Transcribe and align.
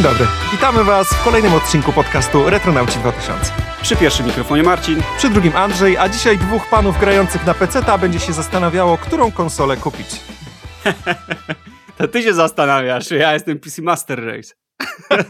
Dzień 0.00 0.10
dobry. 0.10 0.26
Witamy 0.52 0.84
Was 0.84 1.08
w 1.08 1.24
kolejnym 1.24 1.54
odcinku 1.54 1.92
podcastu 1.92 2.50
Retronauci 2.50 2.98
2000. 2.98 3.52
Przy 3.82 3.96
pierwszym 3.96 4.26
mikrofonie 4.26 4.62
Marcin. 4.62 5.02
Przy 5.18 5.30
drugim 5.30 5.56
Andrzej, 5.56 5.96
a 5.96 6.08
dzisiaj 6.08 6.38
dwóch 6.38 6.68
panów 6.70 7.00
grających 7.00 7.46
na 7.46 7.54
PC 7.54 7.98
będzie 7.98 8.20
się 8.20 8.32
zastanawiało, 8.32 8.98
którą 8.98 9.32
konsolę 9.32 9.76
kupić. 9.76 10.06
to 11.98 12.08
ty 12.08 12.22
się 12.22 12.34
zastanawiasz, 12.34 13.10
ja 13.10 13.32
jestem 13.32 13.58
PC 13.58 13.82
Master 13.82 14.24
Race. 14.26 14.54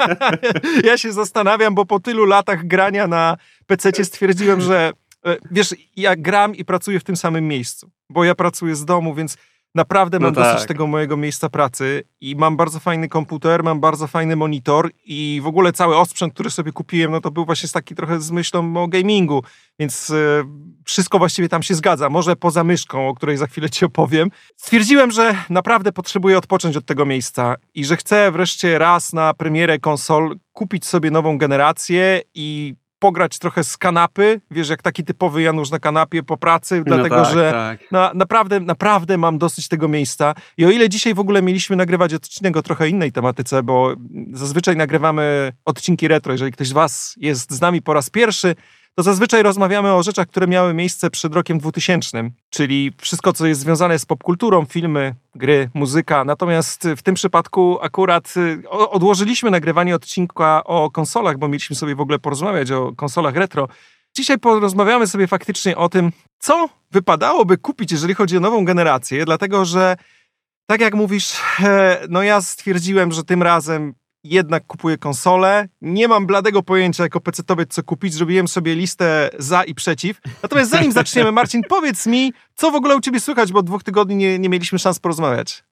ja 0.89 0.99
się 0.99 1.13
zastanawiam, 1.13 1.75
bo 1.75 1.87
po 1.87 2.01
tylu 2.01 2.25
latach 2.25 2.67
grania 2.67 3.07
na 3.07 3.37
PC 3.67 4.05
stwierdziłem, 4.05 4.61
że 4.61 4.93
e, 5.27 5.37
wiesz, 5.51 5.75
ja 5.97 6.17
gram 6.17 6.55
i 6.55 6.65
pracuję 6.65 7.01
w 7.01 7.05
tym 7.05 7.17
samym 7.17 7.49
miejscu, 7.49 7.91
bo 8.11 8.25
ja 8.25 8.35
pracuję 8.35 8.77
z 8.77 8.85
domu, 8.85 9.15
więc 9.15 9.37
Naprawdę 9.75 10.19
mam 10.19 10.35
no 10.35 10.43
tak. 10.43 10.53
dosyć 10.53 10.69
tego 10.69 10.87
mojego 10.87 11.17
miejsca 11.17 11.49
pracy 11.49 12.03
i 12.21 12.37
mam 12.37 12.57
bardzo 12.57 12.81
fajny 12.81 13.09
komputer, 13.09 13.65
mam 13.65 13.81
bardzo 13.81 14.07
fajny 14.07 14.37
monitor 14.37 14.91
i 15.05 15.41
w 15.43 15.47
ogóle 15.47 15.73
cały 15.73 15.97
osprzęt, 15.97 16.35
który 16.35 16.51
sobie 16.51 16.73
kupiłem, 16.73 17.11
no 17.13 17.21
to 17.21 17.31
był 17.31 17.45
właśnie 17.45 17.69
taki 17.69 17.95
trochę 17.95 18.21
z 18.21 18.31
myślą 18.31 18.77
o 18.77 18.89
gamingu, 18.89 19.43
więc 19.79 20.11
e, 20.11 20.15
wszystko 20.85 21.19
właściwie 21.19 21.49
tam 21.49 21.63
się 21.63 21.75
zgadza. 21.75 22.11
Może 22.11 22.37
poza 22.37 22.65
myszką, 22.65 23.09
o 23.09 23.15
której 23.15 23.37
za 23.37 23.47
chwilę 23.47 23.71
ci 23.71 23.85
opowiem. 23.85 24.31
Stwierdziłem, 24.57 25.11
że 25.11 25.35
naprawdę 25.51 25.93
potrzebuję 25.93 26.39
odpocząć 26.39 26.77
od 26.77 26.87
tego 26.87 27.07
miejsca 27.07 27.57
i 27.75 27.85
że 27.85 27.97
chcę 27.97 28.33
wreszcie 28.33 28.79
raz 28.79 29.13
na 29.13 29.35
premierę 29.35 29.79
konsol 29.79 30.37
kupić 30.53 30.87
sobie 30.87 31.11
nową 31.11 31.39
generację 31.39 32.21
i 32.35 32.75
pograć 33.01 33.39
trochę 33.39 33.65
z 33.65 33.77
kanapy, 33.77 34.41
wiesz, 34.51 34.69
jak 34.69 34.83
taki 34.83 35.05
typowy 35.05 35.43
Janusz 35.43 35.71
na 35.71 35.79
kanapie 35.79 36.23
po 36.23 36.37
pracy, 36.37 36.79
no 36.79 36.85
dlatego 36.85 37.23
tak, 37.23 37.35
że 37.35 37.53
tak. 37.53 37.91
Na, 37.91 38.11
naprawdę, 38.15 38.61
naprawdę 38.61 39.19
mam 39.19 39.39
dosyć 39.39 39.69
tego 39.69 39.89
miejsca. 39.89 40.35
I 40.57 40.65
o 40.67 40.71
ile 40.71 40.89
dzisiaj 40.89 41.15
w 41.15 41.21
ogóle 41.21 41.43
mieliśmy 41.43 41.77
nagrywać 41.77 42.15
odcinek 42.15 42.57
o 42.57 42.63
trochę 42.63 42.89
innej 42.89 43.13
tematyce, 43.13 43.63
bo 43.63 43.95
zazwyczaj 44.33 44.77
nagrywamy 44.77 45.53
odcinki 45.65 46.09
retro, 46.09 46.33
jeżeli 46.33 46.53
ktoś 46.53 46.69
z 46.69 46.73
Was 46.73 47.15
jest 47.17 47.53
z 47.53 47.61
nami 47.61 47.83
po 47.83 47.95
raz 47.95 48.11
pierwszy, 48.11 48.55
to 48.95 49.03
zazwyczaj 49.03 49.43
rozmawiamy 49.43 49.93
o 49.93 50.03
rzeczach, 50.03 50.27
które 50.27 50.47
miały 50.47 50.75
miejsce 50.75 51.11
przed 51.11 51.35
rokiem 51.35 51.59
2000, 51.59 52.31
czyli 52.51 52.93
wszystko, 52.99 53.33
co 53.33 53.47
jest 53.47 53.61
związane 53.61 53.99
z 53.99 54.07
popkulturą, 54.07 54.65
filmy, 54.65 55.15
gry, 55.35 55.71
muzyka. 55.75 56.25
Natomiast 56.25 56.89
w 56.97 57.03
tym 57.03 57.15
przypadku 57.15 57.79
akurat 57.83 58.35
y, 58.37 58.69
odłożyliśmy 58.71 59.51
nagrywanie 59.51 59.95
odcinka 59.95 60.65
o 60.65 60.91
konsolach, 60.91 61.39
bo 61.39 61.49
mieliśmy 61.49 61.77
sobie 61.77 61.95
w 61.95 62.01
ogóle 62.01 62.19
porozmawiać 62.19 62.71
o 62.71 62.93
konsolach 62.97 63.37
retro. 63.37 63.69
Dzisiaj 64.17 64.39
porozmawiamy 64.39 65.07
sobie 65.07 65.27
faktycznie 65.27 65.77
o 65.77 65.89
tym, 65.89 66.13
co 66.39 66.69
wypadałoby 66.91 67.59
kupić, 67.59 67.93
jeżeli 67.93 68.15
chodzi 68.15 68.37
o 68.37 68.41
nową 68.41 68.65
generację, 68.65 69.25
dlatego 69.25 69.65
że 69.65 69.97
tak 70.67 70.81
jak 70.81 70.95
mówisz, 70.95 71.41
e, 71.61 72.01
no 72.09 72.23
ja 72.23 72.41
stwierdziłem, 72.41 73.13
że 73.13 73.25
tym 73.25 73.43
razem 73.43 73.95
jednak 74.25 74.67
kupuję 74.67 74.99
konsolę. 74.99 75.69
Nie 75.81 76.09
mam 76.09 76.27
bladego 76.27 76.63
pojęcia 76.63 77.03
jako 77.03 77.21
pecetowiec, 77.21 77.75
co 77.75 77.83
kupić. 77.83 78.15
Zrobiłem 78.15 78.49
sobie 78.49 78.75
listę 78.75 79.31
za 79.39 79.65
i 79.65 79.75
przeciw. 79.75 80.21
Natomiast 80.43 80.71
zanim 80.71 80.93
zaczniemy, 80.93 81.33
Marcin, 81.33 81.63
powiedz 81.69 82.07
mi, 82.07 82.33
co 82.55 82.71
w 82.71 82.75
ogóle 82.75 82.97
u 82.97 83.01
ciebie 83.01 83.21
słychać, 83.21 83.53
bo 83.53 83.59
od 83.59 83.67
dwóch 83.67 83.83
tygodni 83.83 84.17
nie, 84.17 84.39
nie 84.39 84.49
mieliśmy 84.49 84.79
szans 84.79 84.99
porozmawiać. 84.99 85.63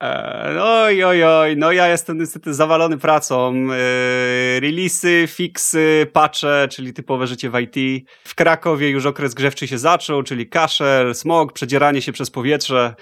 Eee, 0.00 0.58
oj, 0.58 1.04
oj, 1.04 1.24
oj, 1.24 1.56
no 1.56 1.72
ja 1.72 1.88
jestem 1.88 2.18
niestety 2.18 2.54
zawalony 2.54 2.98
pracą. 2.98 3.54
Eee, 3.54 4.60
releasy, 4.60 5.24
fixy, 5.28 6.06
patche, 6.12 6.68
czyli 6.70 6.92
typowe 6.92 7.26
życie 7.26 7.50
w 7.50 7.60
IT. 7.60 8.06
W 8.24 8.34
Krakowie 8.34 8.88
już 8.88 9.06
okres 9.06 9.34
grzewczy 9.34 9.68
się 9.68 9.78
zaczął, 9.78 10.22
czyli 10.22 10.48
kaszel, 10.48 11.14
smog, 11.14 11.52
przedzieranie 11.52 12.02
się 12.02 12.12
przez 12.12 12.30
powietrze. 12.30 12.94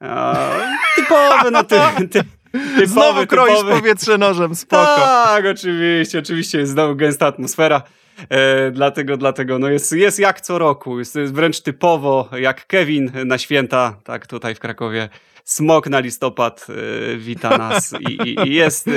Eee, 0.00 0.62
typowe, 0.96 1.50
no 1.50 1.64
ty, 1.98 2.08
ty 2.10 2.24
Typowy, 2.54 2.86
znowu 2.86 3.26
kroisz 3.26 3.56
typowy. 3.56 3.72
powietrze 3.72 4.18
nożem, 4.18 4.54
spoko. 4.54 4.96
Tak, 4.96 5.44
oczywiście, 5.46 6.18
oczywiście 6.18 6.58
jest 6.58 6.72
znowu 6.72 6.96
gęsta 6.96 7.26
atmosfera. 7.26 7.82
E, 8.30 8.70
dlatego, 8.70 9.16
dlatego 9.16 9.58
no 9.58 9.68
jest, 9.68 9.92
jest 9.92 10.18
jak 10.18 10.40
co 10.40 10.58
roku. 10.58 10.98
Jest, 10.98 11.14
jest 11.16 11.34
wręcz 11.34 11.60
typowo 11.60 12.28
jak 12.40 12.66
Kevin 12.66 13.12
na 13.24 13.38
święta, 13.38 13.96
tak 14.04 14.26
tutaj 14.26 14.54
w 14.54 14.60
Krakowie. 14.60 15.08
Smok 15.44 15.88
na 15.88 16.00
listopad 16.00 16.66
e, 16.68 17.16
wita 17.16 17.58
nas 17.58 17.94
i, 18.00 18.34
i, 18.48 18.54
jest, 18.54 18.88
e, 18.88 18.90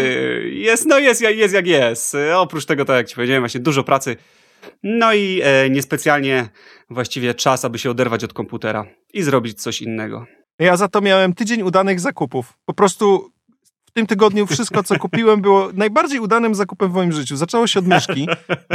jest, 0.49 0.85
no 0.85 0.99
jest, 0.99 1.21
jest 1.21 1.53
jak 1.53 1.67
jest. 1.67 2.15
E, 2.15 2.37
oprócz 2.37 2.65
tego, 2.65 2.85
tak 2.85 2.95
jak 2.95 3.07
ci 3.07 3.15
powiedziałem, 3.15 3.41
właśnie 3.41 3.59
dużo 3.59 3.83
pracy. 3.83 4.15
No 4.83 5.13
i 5.13 5.41
e, 5.43 5.69
niespecjalnie 5.69 6.49
właściwie 6.89 7.33
czas, 7.33 7.65
aby 7.65 7.79
się 7.79 7.91
oderwać 7.91 8.23
od 8.23 8.33
komputera 8.33 8.85
i 9.13 9.23
zrobić 9.23 9.61
coś 9.61 9.81
innego. 9.81 10.25
Ja 10.59 10.77
za 10.77 10.87
to 10.87 11.01
miałem 11.01 11.33
tydzień 11.33 11.61
udanych 11.61 11.99
zakupów. 11.99 12.53
Po 12.65 12.73
prostu 12.73 13.31
tym 13.97 14.07
tygodniu 14.07 14.47
wszystko, 14.47 14.83
co 14.83 14.99
kupiłem, 14.99 15.41
było 15.41 15.69
najbardziej 15.73 16.19
udanym 16.19 16.55
zakupem 16.55 16.91
w 16.91 16.93
moim 16.93 17.11
życiu. 17.11 17.37
Zaczęło 17.37 17.67
się 17.67 17.79
od 17.79 17.87
myszki, 17.87 18.27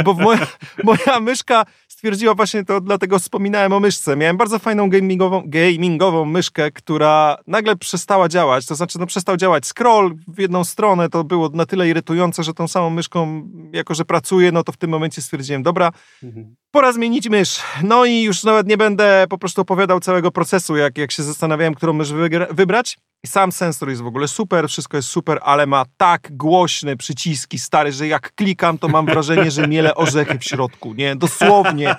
bo 0.05 0.13
moja, 0.13 0.47
moja 0.83 1.19
myszka 1.19 1.65
stwierdziła 1.87 2.35
właśnie 2.35 2.65
to, 2.65 2.81
dlatego 2.81 3.19
wspominałem 3.19 3.73
o 3.73 3.79
myszce. 3.79 4.15
Miałem 4.15 4.37
bardzo 4.37 4.59
fajną 4.59 4.89
gamingową, 4.89 5.43
gamingową 5.45 6.25
myszkę, 6.25 6.71
która 6.71 7.37
nagle 7.47 7.75
przestała 7.75 8.29
działać. 8.29 8.65
To 8.65 8.75
znaczy, 8.75 8.99
no 8.99 9.05
przestał 9.05 9.37
działać 9.37 9.65
scroll 9.65 10.15
w 10.27 10.39
jedną 10.39 10.63
stronę. 10.63 11.09
To 11.09 11.23
było 11.23 11.49
na 11.49 11.65
tyle 11.65 11.89
irytujące, 11.89 12.43
że 12.43 12.53
tą 12.53 12.67
samą 12.67 12.89
myszką, 12.89 13.49
jako 13.73 13.93
że 13.93 14.05
pracuję, 14.05 14.51
no 14.51 14.63
to 14.63 14.71
w 14.71 14.77
tym 14.77 14.89
momencie 14.89 15.21
stwierdziłem, 15.21 15.63
dobra, 15.63 15.91
mhm. 16.23 16.55
pora 16.71 16.91
zmienić 16.91 17.29
mysz. 17.29 17.59
No 17.83 18.05
i 18.05 18.21
już 18.21 18.43
nawet 18.43 18.67
nie 18.67 18.77
będę 18.77 19.25
po 19.29 19.37
prostu 19.37 19.61
opowiadał 19.61 19.99
całego 19.99 20.31
procesu, 20.31 20.75
jak, 20.75 20.97
jak 20.97 21.11
się 21.11 21.23
zastanawiałem, 21.23 21.73
którą 21.73 21.93
mysz 21.93 22.13
wybrać. 22.51 22.97
Sam 23.25 23.51
sensor 23.51 23.89
jest 23.89 24.01
w 24.01 24.07
ogóle 24.07 24.27
super, 24.27 24.69
wszystko 24.69 24.97
jest 24.97 25.09
super, 25.09 25.39
ale 25.43 25.65
ma 25.65 25.85
tak 25.97 26.37
głośne 26.37 26.97
przyciski 26.97 27.59
stary, 27.59 27.91
że 27.91 28.07
jak 28.07 28.35
klikam, 28.35 28.77
to 28.77 28.87
mam 28.87 29.05
wrażenie, 29.05 29.51
że 29.51 29.67
miele 29.67 29.95
orzechy 29.95 30.39
w 30.39 30.43
środku, 30.43 30.93
nie? 30.93 31.15
Dosłownie. 31.15 31.95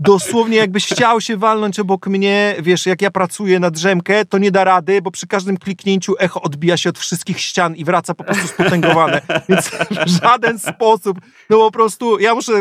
Dosłownie 0.00 0.56
jakbyś 0.56 0.86
chciał 0.86 1.20
się 1.20 1.36
walnąć 1.36 1.80
obok 1.80 2.06
mnie, 2.06 2.56
wiesz, 2.62 2.86
jak 2.86 3.02
ja 3.02 3.10
pracuję 3.10 3.60
na 3.60 3.70
drzemkę, 3.70 4.24
to 4.24 4.38
nie 4.38 4.50
da 4.50 4.64
rady, 4.64 5.02
bo 5.02 5.10
przy 5.10 5.26
każdym 5.26 5.56
kliknięciu 5.56 6.14
echo 6.18 6.42
odbija 6.42 6.76
się 6.76 6.90
od 6.90 6.98
wszystkich 6.98 7.40
ścian 7.40 7.76
i 7.76 7.84
wraca 7.84 8.14
po 8.14 8.24
prostu 8.24 8.48
spotęgowane. 8.48 9.20
Więc 9.48 9.68
w 10.06 10.08
żaden 10.22 10.58
sposób, 10.58 11.20
no 11.50 11.56
po 11.56 11.70
prostu, 11.70 12.18
ja 12.18 12.34
muszę, 12.34 12.52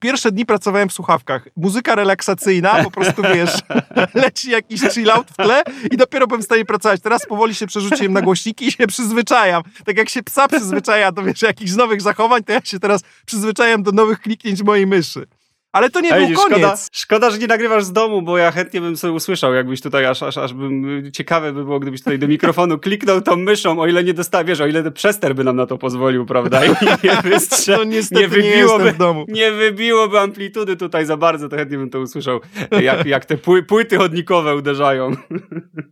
pierwsze 0.00 0.32
dni 0.32 0.46
pracowałem 0.46 0.88
w 0.88 0.92
słuchawkach. 0.92 1.48
Muzyka 1.56 1.94
relaksacyjna, 1.94 2.84
po 2.84 2.90
prostu 2.90 3.22
wiesz, 3.34 3.52
leci 4.24 4.50
jakiś 4.50 4.80
chill 4.80 5.10
out 5.10 5.30
w 5.30 5.36
tle 5.36 5.62
i 5.90 5.96
dopiero 5.96 6.26
bym 6.26 6.42
w 6.42 6.44
stanie 6.44 6.64
pracować. 6.64 7.00
Teraz 7.00 7.26
powoli 7.26 7.43
powoli 7.44 7.54
się 7.54 7.66
przerzuciłem 7.66 8.12
na 8.12 8.22
głośniki 8.22 8.66
i 8.66 8.72
się 8.72 8.86
przyzwyczajam. 8.86 9.62
Tak 9.84 9.96
jak 9.96 10.08
się 10.08 10.22
psa 10.22 10.48
przyzwyczaja 10.48 11.12
do 11.12 11.22
wiesz, 11.22 11.42
jakichś 11.42 11.72
nowych 11.72 12.02
zachowań, 12.02 12.44
to 12.44 12.52
ja 12.52 12.60
się 12.64 12.80
teraz 12.80 13.02
przyzwyczajam 13.26 13.82
do 13.82 13.92
nowych 13.92 14.20
kliknięć 14.20 14.62
mojej 14.62 14.86
myszy. 14.86 15.26
Ale 15.74 15.90
to 15.90 16.00
nie 16.00 16.14
Ej, 16.14 16.26
był 16.26 16.36
koniec. 16.36 16.58
Szkoda, 16.58 16.76
szkoda, 16.92 17.30
że 17.30 17.38
nie 17.38 17.46
nagrywasz 17.46 17.84
z 17.84 17.92
domu, 17.92 18.22
bo 18.22 18.38
ja 18.38 18.50
chętnie 18.50 18.80
bym 18.80 18.96
sobie 18.96 19.12
usłyszał, 19.12 19.54
jakbyś 19.54 19.80
tutaj, 19.80 20.06
aż, 20.06 20.22
aż, 20.22 20.38
aż 20.38 20.54
bym, 20.54 21.02
ciekawe 21.12 21.52
by 21.52 21.64
było, 21.64 21.80
gdybyś 21.80 22.00
tutaj 22.00 22.18
do 22.18 22.28
mikrofonu 22.28 22.78
kliknął 22.78 23.20
tą 23.20 23.36
myszą, 23.36 23.80
o 23.80 23.86
ile 23.86 24.04
nie 24.04 24.14
dostawiesz, 24.14 24.60
o 24.60 24.66
ile 24.66 24.90
przester 24.90 25.34
by 25.34 25.44
nam 25.44 25.56
na 25.56 25.66
to 25.66 25.78
pozwolił, 25.78 26.26
prawda? 26.26 26.64
I 26.64 26.68
nie 27.04 27.22
wystrze... 27.30 27.76
no 27.76 27.84
niestety 27.84 28.22
nie, 28.22 28.28
wybiłoby, 28.28 28.84
nie 28.84 28.92
w 28.92 28.98
domu. 28.98 29.24
Nie 29.28 29.52
wybiłoby 29.52 30.20
amplitudy 30.20 30.76
tutaj 30.76 31.06
za 31.06 31.16
bardzo, 31.16 31.48
to 31.48 31.56
chętnie 31.56 31.78
bym 31.78 31.90
to 31.90 32.00
usłyszał, 32.00 32.40
jak, 32.82 33.06
jak 33.06 33.24
te 33.24 33.36
pły, 33.36 33.62
płyty 33.62 33.96
chodnikowe 33.96 34.56
uderzają. 34.56 35.10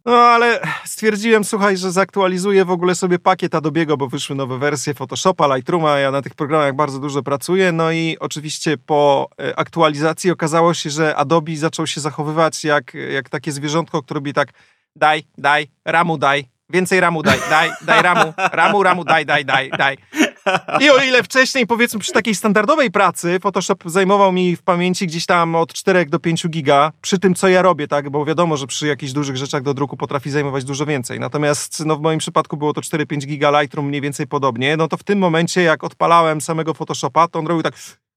No 0.07 0.13
ale 0.13 0.61
stwierdziłem, 0.85 1.45
słuchaj, 1.45 1.77
że 1.77 1.93
zaktualizuję 1.93 2.65
w 2.65 2.71
ogóle 2.71 2.95
sobie 2.95 3.19
pakiet 3.19 3.53
Adobe'ego, 3.53 3.97
bo 3.97 4.09
wyszły 4.09 4.37
nowe 4.37 4.59
wersje 4.59 4.95
Photoshopa, 4.95 5.57
Lightrooma, 5.57 5.99
ja 5.99 6.11
na 6.11 6.23
tych 6.23 6.35
programach 6.35 6.75
bardzo 6.75 6.99
dużo 6.99 7.23
pracuję, 7.23 7.73
no 7.73 7.93
i 7.93 8.17
oczywiście 8.21 8.77
po 8.87 9.29
aktualizacji 9.57 9.72
aktualizacji 9.73 10.31
okazało 10.31 10.75
się, 10.75 10.91
że 10.91 11.17
Adobe 11.17 11.57
zaczął 11.57 11.87
się 11.87 12.01
zachowywać 12.01 12.65
jak, 12.65 12.95
jak 12.95 13.29
takie 13.29 13.53
zwierzątko, 13.53 14.03
które 14.03 14.19
robi 14.19 14.33
tak 14.33 14.49
daj, 14.97 15.25
daj, 15.39 15.69
ramu 15.85 16.19
daj, 16.19 16.49
więcej 16.71 17.01
ramu 17.01 17.23
daj, 17.23 17.39
daj, 17.51 17.71
daj 17.83 18.03
ramu, 18.03 18.35
ramu, 18.37 18.83
ramu, 18.83 19.05
daj, 19.05 19.27
daj, 19.27 19.45
daj, 19.45 19.71
daj. 19.71 19.97
I 20.81 20.91
o 20.91 21.03
ile 21.03 21.23
wcześniej, 21.23 21.67
powiedzmy, 21.67 22.01
przy 22.01 22.13
takiej 22.13 22.35
standardowej 22.35 22.91
pracy 22.91 23.41
Photoshop 23.41 23.77
zajmował 23.87 24.33
mi 24.33 24.57
w 24.57 24.63
pamięci 24.63 25.07
gdzieś 25.07 25.27
tam 25.27 25.55
od 25.55 25.73
4 25.73 26.07
do 26.07 26.19
5 26.19 26.49
giga, 26.49 26.93
przy 27.01 27.19
tym, 27.19 27.35
co 27.35 27.49
ja 27.49 27.63
robię, 27.63 27.89
tak, 27.89 28.11
bo 28.11 28.25
wiadomo, 28.25 28.57
że 28.57 28.67
przy 28.67 28.87
jakichś 28.87 29.13
dużych 29.13 29.37
rzeczach 29.37 29.63
do 29.63 29.75
druku 29.75 29.97
potrafi 29.97 30.31
zajmować 30.31 30.65
dużo 30.65 30.87
więcej. 30.87 31.21
Natomiast 31.21 31.87
no, 31.87 31.97
w 31.97 32.01
moim 32.01 32.19
przypadku 32.19 32.57
było 32.57 32.73
to 32.73 32.81
4-5 32.81 33.27
giga, 33.27 33.61
Lightroom 33.61 33.87
mniej 33.87 34.01
więcej 34.01 34.27
podobnie, 34.27 34.77
no 34.77 34.89
to 34.89 34.97
w 34.97 35.05
tym 35.05 35.19
momencie, 35.19 35.63
jak 35.63 35.85
odpalałem 35.85 36.41
samego 36.41 36.75
Photoshopa, 36.75 37.29
to 37.29 37.39
on 37.39 37.47
robił 37.47 37.63
tak 37.63 37.75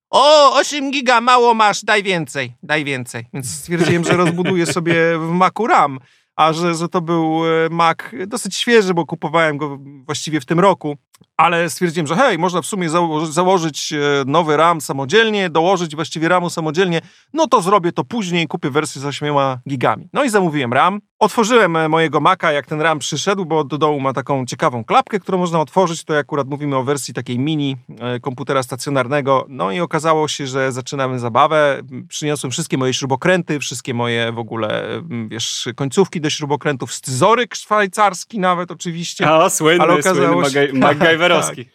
o, 0.09 0.53
8 0.59 0.91
giga, 0.91 1.21
mało 1.21 1.53
masz, 1.53 1.83
daj 1.83 2.03
więcej, 2.03 2.53
daj 2.63 2.85
więcej. 2.85 3.25
Więc 3.33 3.49
stwierdziłem, 3.49 4.03
że 4.03 4.13
rozbuduję 4.13 4.65
sobie 4.65 5.17
w 5.17 5.29
Macu 5.31 5.67
RAM. 5.67 5.99
A 6.35 6.53
że, 6.53 6.75
że 6.75 6.89
to 6.89 7.01
był 7.01 7.41
e, 7.45 7.69
Mac 7.69 7.97
dosyć 8.27 8.55
świeży, 8.55 8.93
bo 8.93 9.05
kupowałem 9.05 9.57
go 9.57 9.77
właściwie 10.05 10.41
w 10.41 10.45
tym 10.45 10.59
roku, 10.59 10.97
ale 11.37 11.69
stwierdziłem, 11.69 12.07
że 12.07 12.15
hej, 12.15 12.37
można 12.37 12.61
w 12.61 12.65
sumie 12.65 12.89
zało 12.89 13.25
założyć 13.25 13.93
e, 13.93 13.97
nowy 14.25 14.57
RAM 14.57 14.81
samodzielnie, 14.81 15.49
dołożyć 15.49 15.95
właściwie 15.95 16.29
RAMu 16.29 16.49
samodzielnie, 16.49 17.01
no 17.33 17.47
to 17.47 17.61
zrobię 17.61 17.91
to 17.91 18.03
później, 18.03 18.47
kupię 18.47 18.69
wersję 18.69 19.01
z 19.01 19.05
8 19.05 19.35
gigami. 19.69 20.09
No 20.13 20.23
i 20.23 20.29
zamówiłem 20.29 20.73
RAM. 20.73 20.99
Otworzyłem 21.19 21.75
e, 21.75 21.89
mojego 21.89 22.19
Maca, 22.19 22.51
jak 22.51 22.65
ten 22.65 22.81
RAM 22.81 22.99
przyszedł, 22.99 23.45
bo 23.45 23.63
do 23.63 23.77
dołu 23.77 23.99
ma 23.99 24.13
taką 24.13 24.45
ciekawą 24.45 24.83
klapkę, 24.83 25.19
którą 25.19 25.37
można 25.37 25.59
otworzyć, 25.59 26.03
to 26.03 26.17
akurat 26.17 26.47
mówimy 26.47 26.75
o 26.75 26.83
wersji 26.83 27.13
takiej 27.13 27.39
mini 27.39 27.77
komputera 28.21 28.63
stacjonarnego, 28.63 29.45
no 29.49 29.71
i 29.71 29.79
okazało 29.79 30.27
się, 30.27 30.47
że 30.47 30.71
zaczynamy 30.71 31.19
zabawę, 31.19 31.81
przyniosłem 32.09 32.51
wszystkie 32.51 32.77
moje 32.77 32.93
śrubokręty, 32.93 33.59
wszystkie 33.59 33.93
moje 33.93 34.31
w 34.31 34.39
ogóle, 34.39 35.01
wiesz, 35.29 35.69
końcówki 35.75 36.21
do 36.25 36.29
śrubokrętów, 36.29 36.93
scyzoryk 36.93 37.55
szwajcarski 37.55 38.39
nawet 38.39 38.71
oczywiście. 38.71 39.29
A, 39.29 39.49
słynny, 39.49 39.83
ale 39.83 39.93
okazało 39.93 40.49
słynny 40.49 40.67
się, 40.67 40.73
MacGyverowski. 40.79 41.65
Tak, 41.65 41.73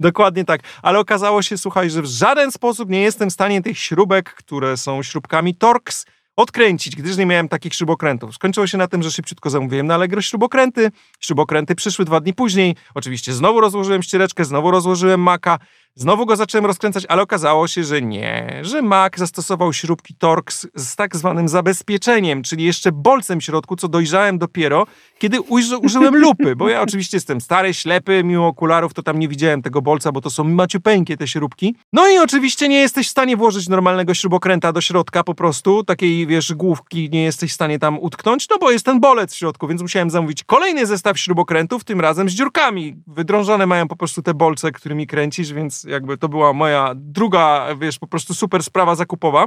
dokładnie 0.00 0.44
tak, 0.44 0.60
ale 0.82 0.98
okazało 0.98 1.42
się, 1.42 1.58
słuchaj, 1.58 1.90
że 1.90 2.02
w 2.02 2.06
żaden 2.06 2.52
sposób 2.52 2.90
nie 2.90 3.02
jestem 3.02 3.30
w 3.30 3.32
stanie 3.32 3.62
tych 3.62 3.78
śrubek, 3.78 4.34
które 4.34 4.76
są 4.76 5.02
śrubkami 5.02 5.54
Torx, 5.54 6.06
odkręcić, 6.36 6.96
gdyż 6.96 7.16
nie 7.16 7.26
miałem 7.26 7.48
takich 7.48 7.74
śrubokrętów. 7.74 8.34
Skończyło 8.34 8.66
się 8.66 8.78
na 8.78 8.88
tym, 8.88 9.02
że 9.02 9.10
szybciutko 9.10 9.50
zamówiłem 9.50 9.86
na 9.86 9.94
Allegro 9.94 10.22
śrubokręty. 10.22 10.90
Śrubokręty 11.20 11.74
przyszły 11.74 12.04
dwa 12.04 12.20
dni 12.20 12.34
później. 12.34 12.76
Oczywiście 12.94 13.32
znowu 13.32 13.60
rozłożyłem 13.60 14.02
ściereczkę, 14.02 14.44
znowu 14.44 14.70
rozłożyłem 14.70 15.20
maka. 15.20 15.58
Znowu 15.94 16.26
go 16.26 16.36
zacząłem 16.36 16.66
rozkręcać, 16.66 17.06
ale 17.08 17.22
okazało 17.22 17.68
się, 17.68 17.84
że 17.84 18.02
nie, 18.02 18.60
że 18.62 18.82
Mac 18.82 19.16
zastosował 19.16 19.72
śrubki 19.72 20.14
Torx 20.14 20.66
z 20.74 20.96
tak 20.96 21.16
zwanym 21.16 21.48
zabezpieczeniem, 21.48 22.42
czyli 22.42 22.64
jeszcze 22.64 22.92
bolcem 22.92 23.40
w 23.40 23.44
środku, 23.44 23.76
co 23.76 23.88
dojrzałem 23.88 24.38
dopiero, 24.38 24.86
kiedy 25.18 25.40
użyłem 25.82 26.16
lupy, 26.16 26.56
bo 26.56 26.68
ja 26.68 26.82
oczywiście 26.82 27.16
jestem 27.16 27.40
stary, 27.40 27.74
ślepy, 27.74 28.24
mimo 28.24 28.46
okularów 28.46 28.94
to 28.94 29.02
tam 29.02 29.18
nie 29.18 29.28
widziałem 29.28 29.62
tego 29.62 29.82
bolca, 29.82 30.12
bo 30.12 30.20
to 30.20 30.30
są 30.30 30.44
maciupeńkie 30.44 31.16
te 31.16 31.28
śrubki. 31.28 31.76
No 31.92 32.08
i 32.08 32.18
oczywiście 32.18 32.68
nie 32.68 32.80
jesteś 32.80 33.06
w 33.06 33.10
stanie 33.10 33.36
włożyć 33.36 33.68
normalnego 33.68 34.14
śrubokręta 34.14 34.72
do 34.72 34.80
środka 34.80 35.24
po 35.24 35.34
prostu, 35.34 35.84
takiej 35.84 36.26
wiesz, 36.26 36.54
główki 36.54 37.10
nie 37.10 37.22
jesteś 37.22 37.50
w 37.50 37.54
stanie 37.54 37.78
tam 37.78 37.98
utknąć, 37.98 38.48
no 38.48 38.58
bo 38.58 38.70
jest 38.70 38.84
ten 38.84 39.00
bolec 39.00 39.34
w 39.34 39.36
środku, 39.36 39.68
więc 39.68 39.82
musiałem 39.82 40.10
zamówić 40.10 40.44
kolejny 40.44 40.86
zestaw 40.86 41.18
śrubokrętów, 41.18 41.84
tym 41.84 42.00
razem 42.00 42.28
z 42.28 42.32
dziurkami. 42.32 42.96
Wydrążone 43.06 43.66
mają 43.66 43.88
po 43.88 43.96
prostu 43.96 44.22
te 44.22 44.34
bolce, 44.34 44.72
którymi 44.72 45.06
kręcisz, 45.06 45.52
więc 45.52 45.81
jakby 45.84 46.18
to 46.18 46.28
była 46.28 46.52
moja 46.52 46.92
druga, 46.96 47.66
wiesz, 47.80 47.98
po 47.98 48.06
prostu 48.06 48.34
super 48.34 48.62
sprawa 48.62 48.94
zakupowa. 48.94 49.46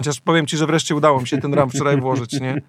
Chociaż 0.00 0.20
powiem 0.20 0.46
ci, 0.46 0.56
że 0.56 0.66
wreszcie 0.66 0.94
udało 0.94 1.20
mi 1.20 1.28
się 1.28 1.38
ten 1.38 1.54
RAM 1.54 1.70
wczoraj 1.70 2.00
włożyć, 2.00 2.40
nie? 2.40 2.62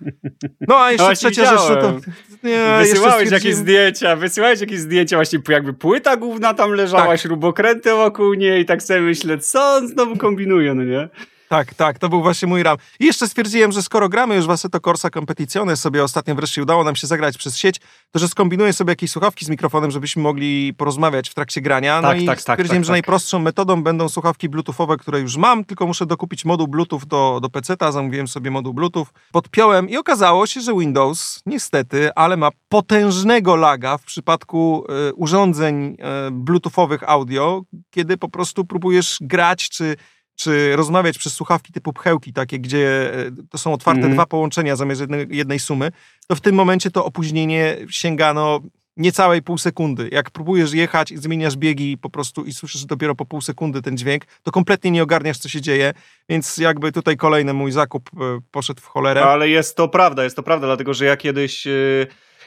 No 0.67 0.79
a 0.79 0.91
jeszcze 0.91 1.07
no, 1.07 1.15
trzecia 1.15 1.45
rzecz, 1.45 1.81
to... 1.81 1.99
Nie, 2.43 2.77
wysyłałeś 2.79 3.31
jakieś 3.31 3.55
zdjęcia, 3.55 4.15
wysyłałeś 4.15 4.61
jakieś 4.61 4.79
zdjęcia, 4.79 5.17
właśnie 5.17 5.39
jakby 5.49 5.73
płyta 5.73 6.17
główna 6.17 6.53
tam 6.53 6.71
leżała, 6.71 7.05
tak. 7.05 7.19
śrubokręty 7.19 7.91
wokół 7.91 8.33
niej 8.33 8.61
i 8.61 8.65
tak 8.65 8.83
sobie 8.83 9.01
myślę, 9.01 9.37
co 9.37 9.75
on 9.75 9.87
znowu 9.87 10.17
kombinuje, 10.17 10.73
no 10.73 10.83
nie? 10.83 11.09
Tak, 11.51 11.73
tak, 11.73 11.99
to 11.99 12.09
był 12.09 12.21
właśnie 12.21 12.47
mój 12.47 12.63
RAM. 12.63 12.77
I 12.99 13.05
jeszcze 13.05 13.27
stwierdziłem, 13.27 13.71
że 13.71 13.83
skoro 13.83 14.09
gramy 14.09 14.35
już 14.35 14.45
w 14.45 14.49
Assetto 14.49 14.79
Corsa 14.79 15.09
Competizione, 15.09 15.77
sobie 15.77 16.03
ostatnio 16.03 16.35
wreszcie 16.35 16.61
udało 16.61 16.83
nam 16.83 16.95
się 16.95 17.07
zagrać 17.07 17.37
przez 17.37 17.57
sieć, 17.57 17.79
to 18.11 18.19
że 18.19 18.27
skombinuję 18.27 18.73
sobie 18.73 18.91
jakieś 18.91 19.11
słuchawki 19.11 19.45
z 19.45 19.49
mikrofonem, 19.49 19.91
żebyśmy 19.91 20.21
mogli 20.21 20.73
porozmawiać 20.73 21.29
w 21.29 21.33
trakcie 21.33 21.61
grania. 21.61 22.01
No 22.01 22.07
tak, 22.07 22.21
i 22.21 22.25
tak, 22.25 22.41
tak, 22.41 22.41
stwierdziłem, 22.41 22.81
tak, 22.81 22.85
że 22.85 22.87
tak. 22.87 22.93
najprostszą 22.93 23.39
metodą 23.39 23.83
będą 23.83 24.09
słuchawki 24.09 24.49
bluetoothowe, 24.49 24.97
które 24.97 25.19
już 25.19 25.37
mam, 25.37 25.65
tylko 25.65 25.87
muszę 25.87 26.05
dokupić 26.05 26.45
moduł 26.45 26.67
Bluetooth 26.67 27.01
do, 27.07 27.39
do 27.41 27.49
PC-ta, 27.49 27.91
zamówiłem 27.91 28.27
sobie 28.27 28.51
moduł 28.51 28.73
Bluetooth, 28.73 29.07
podpiąłem 29.31 29.89
i 29.89 29.97
okazało 29.97 30.47
się, 30.47 30.61
że 30.61 30.73
Windows 30.73 31.41
niestety, 31.45 32.13
ale 32.15 32.37
ma 32.37 32.49
potężnego 32.69 33.55
laga 33.55 33.97
w 33.97 34.03
przypadku 34.03 34.85
y, 35.09 35.13
urządzeń 35.13 35.97
y, 36.27 36.31
bluetoothowych 36.31 37.09
audio, 37.09 37.61
kiedy 37.89 38.17
po 38.17 38.29
prostu 38.29 38.65
próbujesz 38.65 39.17
grać 39.21 39.69
czy 39.69 39.95
czy 40.35 40.75
rozmawiać 40.75 41.17
przez 41.17 41.33
słuchawki 41.33 41.73
typu 41.73 41.93
pchełki, 41.93 42.33
takie, 42.33 42.59
gdzie 42.59 43.13
e, 43.13 43.31
to 43.49 43.57
są 43.57 43.73
otwarte 43.73 44.01
mm. 44.01 44.13
dwa 44.13 44.25
połączenia 44.25 44.75
zamiast 44.75 45.01
jednej, 45.01 45.27
jednej 45.29 45.59
sumy, 45.59 45.91
to 46.27 46.35
w 46.35 46.41
tym 46.41 46.55
momencie 46.55 46.91
to 46.91 47.05
opóźnienie 47.05 47.77
sięgano 47.89 48.59
niecałej 48.97 49.41
pół 49.41 49.57
sekundy. 49.57 50.09
Jak 50.11 50.31
próbujesz 50.31 50.73
jechać 50.73 51.11
i 51.11 51.17
zmieniasz 51.17 51.57
biegi 51.57 51.97
po 51.97 52.09
prostu 52.09 52.43
i 52.43 52.53
słyszysz 52.53 52.85
dopiero 52.85 53.15
po 53.15 53.25
pół 53.25 53.41
sekundy 53.41 53.81
ten 53.81 53.97
dźwięk, 53.97 54.25
to 54.43 54.51
kompletnie 54.51 54.91
nie 54.91 55.03
ogarniasz, 55.03 55.37
co 55.37 55.49
się 55.49 55.61
dzieje, 55.61 55.93
więc 56.29 56.57
jakby 56.57 56.91
tutaj 56.91 57.17
kolejny 57.17 57.53
mój 57.53 57.71
zakup 57.71 58.09
e, 58.13 58.39
poszedł 58.51 58.81
w 58.81 58.85
cholerę. 58.85 59.23
Ale 59.23 59.49
jest 59.49 59.77
to 59.77 59.87
prawda, 59.87 60.23
jest 60.23 60.35
to 60.35 60.43
prawda, 60.43 60.67
dlatego 60.67 60.93
że 60.93 61.05
ja 61.05 61.17
kiedyś... 61.17 61.67
E, 61.67 61.71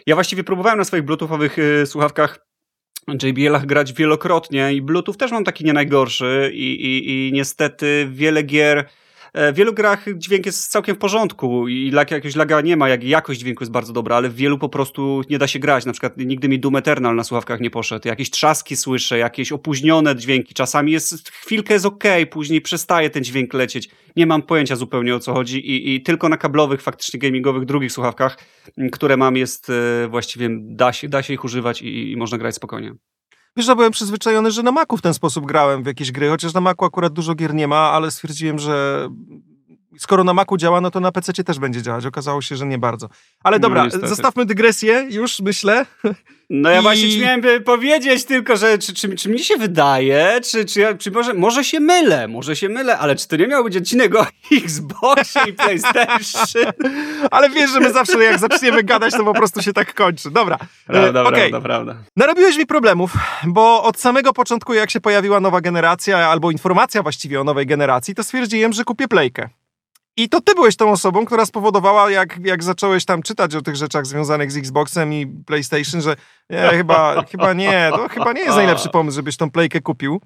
ja 0.07 0.15
właściwie 0.15 0.45
próbowałem 0.45 0.79
na 0.79 0.85
swoich 0.85 1.03
bluetoothowych 1.03 1.57
słuchawkach 1.87 2.39
JBL-ach 3.09 3.67
grać 3.67 3.93
wielokrotnie 3.93 4.73
i 4.73 4.83
Bluetooth 4.83 5.17
też 5.17 5.33
mam 5.33 5.45
taki 5.45 5.65
nie 5.65 5.73
najgorszy 5.73 6.51
i, 6.55 6.75
i, 6.75 7.29
i 7.29 7.33
niestety 7.33 8.09
wiele 8.11 8.43
gier 8.43 8.89
w 9.35 9.55
wielu 9.55 9.73
grach 9.73 10.05
dźwięk 10.17 10.47
jest 10.47 10.71
całkiem 10.71 10.97
w 10.97 10.99
porządku 10.99 11.69
i 11.69 11.91
jakiegoś 11.91 12.37
laga 12.37 12.61
nie 12.61 12.77
ma, 12.77 12.89
jak 12.89 13.05
jakość 13.05 13.41
dźwięku 13.41 13.65
jest 13.65 13.73
bardzo 13.73 13.93
dobra, 13.93 14.17
ale 14.17 14.29
w 14.29 14.35
wielu 14.35 14.59
po 14.59 14.69
prostu 14.69 15.23
nie 15.31 15.39
da 15.39 15.47
się 15.47 15.59
grać. 15.59 15.87
Na 15.87 15.93
przykład 15.93 16.17
nigdy 16.17 16.49
mi 16.49 16.59
Doom 16.59 16.77
Eternal 16.77 17.17
na 17.17 17.25
słuchawkach 17.25 17.61
nie 17.61 17.71
poszedł. 17.71 18.09
Jakieś 18.09 18.31
trzaski 18.31 18.77
słyszę, 18.77 19.19
jakieś 19.19 19.53
opóźnione 19.53 20.17
dźwięki. 20.17 20.55
Czasami 20.55 20.93
jest, 20.93 21.31
chwilkę 21.31 21.75
jest 21.75 21.87
ok, 21.87 22.05
później 22.31 22.61
przestaje 22.61 23.11
ten 23.11 23.25
dźwięk 23.25 23.55
lecieć. 23.55 23.89
Nie 24.17 24.27
mam 24.27 24.43
pojęcia 24.43 24.77
zupełnie 24.77 25.15
o 25.15 25.21
co 25.21 25.35
chodzi 25.35 25.59
i, 25.59 25.95
i 25.95 26.03
tylko 26.03 26.29
na 26.29 26.37
kablowych, 26.37 26.83
faktycznie 26.83 27.21
gamingowych, 27.21 27.65
drugich 27.65 27.93
słuchawkach, 27.93 28.39
które 28.93 29.17
mam 29.17 29.37
jest 29.37 29.71
e, 29.71 30.09
właściwie, 30.09 30.49
da 30.61 30.93
się, 30.93 31.09
da 31.09 31.23
się 31.23 31.35
ich 31.35 31.45
używać 31.45 31.83
i, 31.83 32.13
i 32.13 32.17
można 32.17 32.39
grać 32.39 32.55
spokojnie. 32.55 32.95
Wiesz, 33.57 33.67
że 33.67 33.77
byłem 33.77 33.93
przyzwyczajony, 33.93 34.51
że 34.51 34.63
na 34.63 34.73
Macu 34.73 34.97
w 34.97 35.03
ten 35.03 35.15
sposób 35.15 35.47
grałem 35.47 35.83
w 35.83 35.87
jakieś 35.87 36.13
gry, 36.13 36.29
chociaż 36.29 36.55
na 36.55 36.61
Macu 36.61 36.85
akurat 36.85 37.13
dużo 37.13 37.35
gier 37.35 37.55
nie 37.55 37.69
ma, 37.69 37.77
ale 37.91 38.11
stwierdziłem, 38.11 38.59
że 38.59 39.09
skoro 39.99 40.25
na 40.25 40.35
Macu 40.35 40.57
działa, 40.57 40.81
no 40.81 40.91
to 40.91 41.01
na 41.01 41.13
PC 41.13 41.45
też 41.45 41.59
będzie 41.59 41.83
działać. 41.83 42.07
Okazało 42.07 42.43
się, 42.43 42.57
że 42.57 42.67
nie 42.67 42.79
bardzo. 42.79 43.09
Ale 43.45 43.57
no, 43.57 43.61
dobra, 43.61 43.87
no, 44.03 44.09
zostawmy 44.09 44.47
dygresję 44.47 45.07
już, 45.11 45.41
myślę. 45.41 45.87
No 46.51 46.71
ja 46.71 46.79
I... 46.79 46.83
właśnie 46.83 47.19
miałem 47.19 47.43
powiedzieć 47.65 48.25
tylko, 48.25 48.57
że 48.57 48.79
czy, 48.79 48.95
czy, 48.95 49.17
czy 49.17 49.29
mi 49.29 49.39
się 49.39 49.57
wydaje, 49.57 50.41
czy, 50.51 50.65
czy, 50.65 50.97
czy 50.99 51.11
może, 51.11 51.35
może 51.35 51.65
się 51.65 51.81
mylę, 51.81 52.29
może 52.29 52.57
się 52.57 52.69
mylę, 52.69 52.99
ale 52.99 53.17
czy 53.17 53.29
to 53.29 53.37
nie 53.37 53.47
miał 53.47 53.65
być 53.65 53.77
odcinek 53.77 54.15
o 54.15 54.27
Xboxie 54.65 55.43
i 55.49 55.53
PlayStation? 55.53 56.73
ale 57.31 57.51
wiesz, 57.51 57.71
że 57.71 57.81
my 57.81 57.93
zawsze 57.93 58.25
jak 58.25 58.39
zaczniemy 58.39 58.83
gadać, 58.83 59.13
to 59.13 59.25
po 59.25 59.35
prostu 59.35 59.63
się 59.63 59.73
tak 59.73 59.95
kończy. 59.95 60.31
Dobra. 60.31 60.59
Prawda, 60.87 61.21
e, 61.21 61.25
okay. 61.25 61.51
prawda, 61.51 61.61
prawda. 61.61 61.97
Narobiłeś 62.17 62.57
mi 62.57 62.67
problemów, 62.67 63.13
bo 63.45 63.83
od 63.83 64.01
samego 64.01 64.33
początku, 64.33 64.75
jak 64.75 64.91
się 64.91 65.01
pojawiła 65.01 65.41
nowa 65.41 65.61
generacja, 65.61 66.29
albo 66.29 66.51
informacja 66.51 67.03
właściwie 67.03 67.41
o 67.41 67.45
nowej 67.45 67.67
generacji, 67.67 68.15
to 68.15 68.25
stwierdziłem, 68.25 68.73
że 68.73 68.85
kupię 68.85 69.09
Playkę. 69.09 69.49
I 70.17 70.29
to 70.29 70.41
ty 70.41 70.55
byłeś 70.55 70.77
tą 70.77 70.91
osobą, 70.91 71.25
która 71.25 71.47
spowodowała, 71.47 72.11
jak, 72.11 72.39
jak 72.45 72.63
zacząłeś 72.63 73.05
tam 73.05 73.23
czytać 73.23 73.55
o 73.55 73.63
tych 73.63 73.77
rzeczach 73.77 74.07
związanych 74.07 74.53
z 74.53 74.57
Xboxem 74.57 75.13
i 75.13 75.27
PlayStation, 75.27 76.01
że 76.01 76.17
nie, 76.51 76.69
chyba, 76.71 77.25
chyba 77.31 77.53
nie, 77.53 77.91
to 77.91 78.09
chyba 78.09 78.33
nie 78.33 78.41
jest 78.41 78.57
najlepszy 78.57 78.89
pomysł, 78.89 79.17
żebyś 79.17 79.37
tą 79.37 79.51
playkę 79.51 79.81
kupił. 79.81 80.21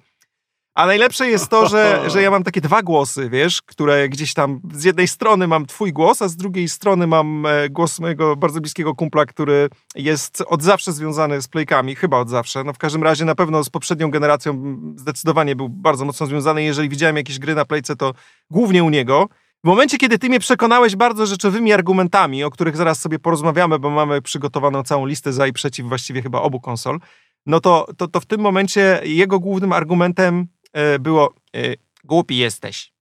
A 0.75 0.85
najlepsze 0.85 1.27
jest 1.27 1.49
to, 1.49 1.67
że, 1.67 2.03
że 2.07 2.21
ja 2.21 2.31
mam 2.31 2.43
takie 2.43 2.61
dwa 2.61 2.81
głosy, 2.81 3.29
wiesz, 3.29 3.61
które 3.61 4.09
gdzieś 4.09 4.33
tam 4.33 4.61
z 4.73 4.83
jednej 4.83 5.07
strony 5.07 5.47
mam 5.47 5.65
twój 5.65 5.93
głos, 5.93 6.21
a 6.21 6.27
z 6.27 6.35
drugiej 6.35 6.69
strony 6.69 7.07
mam 7.07 7.45
e, 7.45 7.69
głos 7.69 7.99
mojego 7.99 8.35
bardzo 8.35 8.61
bliskiego 8.61 8.95
kumpla, 8.95 9.25
który 9.25 9.69
jest 9.95 10.43
od 10.47 10.63
zawsze 10.63 10.93
związany 10.93 11.41
z 11.41 11.47
playkami, 11.47 11.95
chyba 11.95 12.17
od 12.17 12.29
zawsze. 12.29 12.63
No 12.63 12.73
w 12.73 12.77
każdym 12.77 13.03
razie 13.03 13.25
na 13.25 13.35
pewno 13.35 13.63
z 13.63 13.69
poprzednią 13.69 14.11
generacją 14.11 14.77
zdecydowanie 14.95 15.55
był 15.55 15.69
bardzo 15.69 16.05
mocno 16.05 16.25
związany. 16.25 16.63
Jeżeli 16.63 16.89
widziałem 16.89 17.17
jakieś 17.17 17.39
gry 17.39 17.55
na 17.55 17.65
playce, 17.65 17.95
to 17.95 18.13
głównie 18.51 18.83
u 18.83 18.89
niego. 18.89 19.27
W 19.63 19.67
momencie, 19.67 19.97
kiedy 19.97 20.19
ty 20.19 20.29
mnie 20.29 20.39
przekonałeś 20.39 20.95
bardzo 20.95 21.25
rzeczowymi 21.25 21.73
argumentami, 21.73 22.43
o 22.43 22.49
których 22.49 22.77
zaraz 22.77 23.01
sobie 23.01 23.19
porozmawiamy, 23.19 23.79
bo 23.79 23.89
mamy 23.89 24.21
przygotowaną 24.21 24.83
całą 24.83 25.05
listę 25.05 25.33
za 25.33 25.47
i 25.47 25.53
przeciw 25.53 25.85
właściwie 25.85 26.21
chyba 26.21 26.41
obu 26.41 26.59
konsol, 26.59 26.99
no 27.45 27.59
to, 27.59 27.87
to, 27.97 28.07
to 28.07 28.19
w 28.19 28.25
tym 28.25 28.41
momencie 28.41 29.01
jego 29.03 29.39
głównym 29.39 29.73
argumentem 29.73 30.47
e, 30.73 30.99
było 30.99 31.33
e, 31.55 31.59
głupi 32.03 32.37
jesteś. 32.37 32.93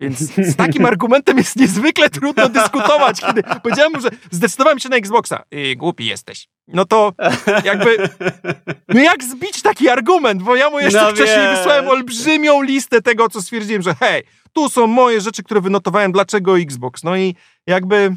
Więc 0.00 0.18
z 0.36 0.56
takim 0.56 0.86
argumentem 0.86 1.38
jest 1.38 1.56
niezwykle 1.56 2.10
trudno 2.10 2.48
dyskutować, 2.48 3.20
kiedy 3.20 3.42
powiedziałem, 3.62 4.00
że 4.00 4.08
zdecydowałem 4.30 4.78
się 4.78 4.88
na 4.88 4.96
Xboxa. 4.96 5.42
I 5.50 5.76
głupi 5.76 6.06
jesteś. 6.06 6.48
No 6.68 6.84
to 6.84 7.12
jakby, 7.64 7.96
no 8.88 9.00
jak 9.00 9.24
zbić 9.24 9.62
taki 9.62 9.88
argument? 9.88 10.42
Bo 10.42 10.56
ja 10.56 10.70
mu 10.70 10.80
jeszcze 10.80 11.02
no 11.02 11.10
wcześniej 11.10 11.46
wiesz. 11.48 11.58
wysłałem 11.58 11.88
olbrzymią 11.88 12.62
listę 12.62 13.02
tego, 13.02 13.28
co 13.28 13.42
stwierdziłem, 13.42 13.82
że 13.82 13.94
hej, 13.94 14.22
tu 14.52 14.68
są 14.68 14.86
moje 14.86 15.20
rzeczy, 15.20 15.42
które 15.42 15.60
wynotowałem, 15.60 16.12
dlaczego 16.12 16.58
Xbox. 16.58 17.04
No 17.04 17.16
i 17.16 17.34
jakby 17.66 18.16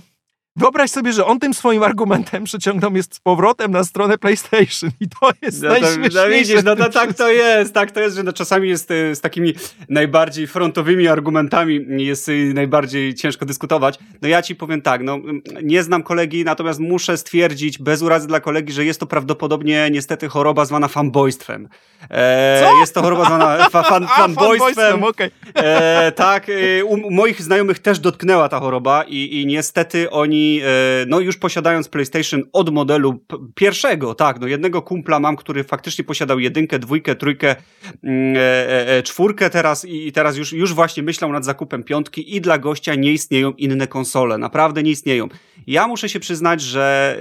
Wyobraź 0.55 0.91
sobie, 0.91 1.13
że 1.13 1.25
on 1.25 1.39
tym 1.39 1.53
swoim 1.53 1.83
argumentem 1.83 2.43
przyciągnął 2.43 2.91
mnie 2.91 3.03
z 3.03 3.19
powrotem 3.23 3.71
na 3.71 3.83
stronę 3.83 4.17
PlayStation 4.17 4.89
i 4.99 5.09
to 5.09 5.29
jest 5.41 5.61
no 5.61 5.75
to, 5.75 5.81
najśmieszniejsze. 5.81 6.29
No 6.29 6.29
widzisz, 6.29 6.63
no 6.63 6.75
to 6.75 6.89
tak 6.89 7.13
to 7.13 7.29
jest, 7.29 7.73
tak 7.73 7.91
to 7.91 7.99
jest, 7.99 8.15
że 8.15 8.23
no 8.23 8.33
czasami 8.33 8.69
jest 8.69 8.91
e, 8.91 9.15
z 9.15 9.21
takimi 9.21 9.53
najbardziej 9.89 10.47
frontowymi 10.47 11.07
argumentami 11.07 11.85
jest 12.05 12.29
e, 12.29 12.31
najbardziej 12.53 13.13
ciężko 13.13 13.45
dyskutować. 13.45 13.99
No 14.21 14.27
ja 14.27 14.41
ci 14.41 14.55
powiem 14.55 14.81
tak, 14.81 15.01
no 15.03 15.19
nie 15.63 15.83
znam 15.83 16.03
kolegi, 16.03 16.43
natomiast 16.43 16.79
muszę 16.79 17.17
stwierdzić 17.17 17.77
bez 17.77 18.01
urazy 18.01 18.27
dla 18.27 18.39
kolegi, 18.39 18.73
że 18.73 18.85
jest 18.85 18.99
to 18.99 19.07
prawdopodobnie 19.07 19.89
niestety 19.91 20.29
choroba 20.29 20.65
zwana 20.65 20.87
fanboystwem. 20.87 21.69
E, 22.09 22.69
jest 22.79 22.93
to 22.93 23.01
choroba 23.01 23.25
zwana 23.25 23.69
fa, 23.69 23.83
fan, 23.89 24.07
fanboystwem. 24.07 25.03
Okay. 25.03 25.31
E, 25.55 26.11
tak, 26.11 26.47
e, 26.49 26.85
u 26.85 27.11
moich 27.11 27.41
znajomych 27.41 27.79
też 27.79 27.99
dotknęła 27.99 28.49
ta 28.49 28.59
choroba 28.59 29.03
i, 29.03 29.41
i 29.41 29.45
niestety 29.45 30.09
oni 30.09 30.41
E, 30.59 31.05
no 31.07 31.19
już 31.19 31.37
posiadając 31.37 31.89
PlayStation 31.89 32.43
od 32.53 32.69
modelu 32.69 33.25
pierwszego, 33.55 34.15
tak, 34.15 34.39
no 34.39 34.47
jednego 34.47 34.81
kumpla 34.81 35.19
mam, 35.19 35.35
który 35.35 35.63
faktycznie 35.63 36.03
posiadał 36.03 36.39
jedynkę, 36.39 36.79
dwójkę, 36.79 37.15
trójkę, 37.15 37.55
mm, 38.03 38.35
e, 38.37 38.87
e, 38.97 39.03
czwórkę 39.03 39.49
teraz 39.49 39.85
i 39.85 40.11
teraz 40.11 40.37
już, 40.37 40.53
już 40.53 40.73
właśnie 40.73 41.03
myślał 41.03 41.31
nad 41.31 41.45
zakupem 41.45 41.83
piątki 41.83 42.35
i 42.35 42.41
dla 42.41 42.57
gościa 42.57 42.95
nie 42.95 43.11
istnieją 43.11 43.51
inne 43.51 43.87
konsole, 43.87 44.37
naprawdę 44.37 44.83
nie 44.83 44.91
istnieją. 44.91 45.27
Ja 45.67 45.87
muszę 45.87 46.09
się 46.09 46.19
przyznać, 46.19 46.61
że 46.61 47.17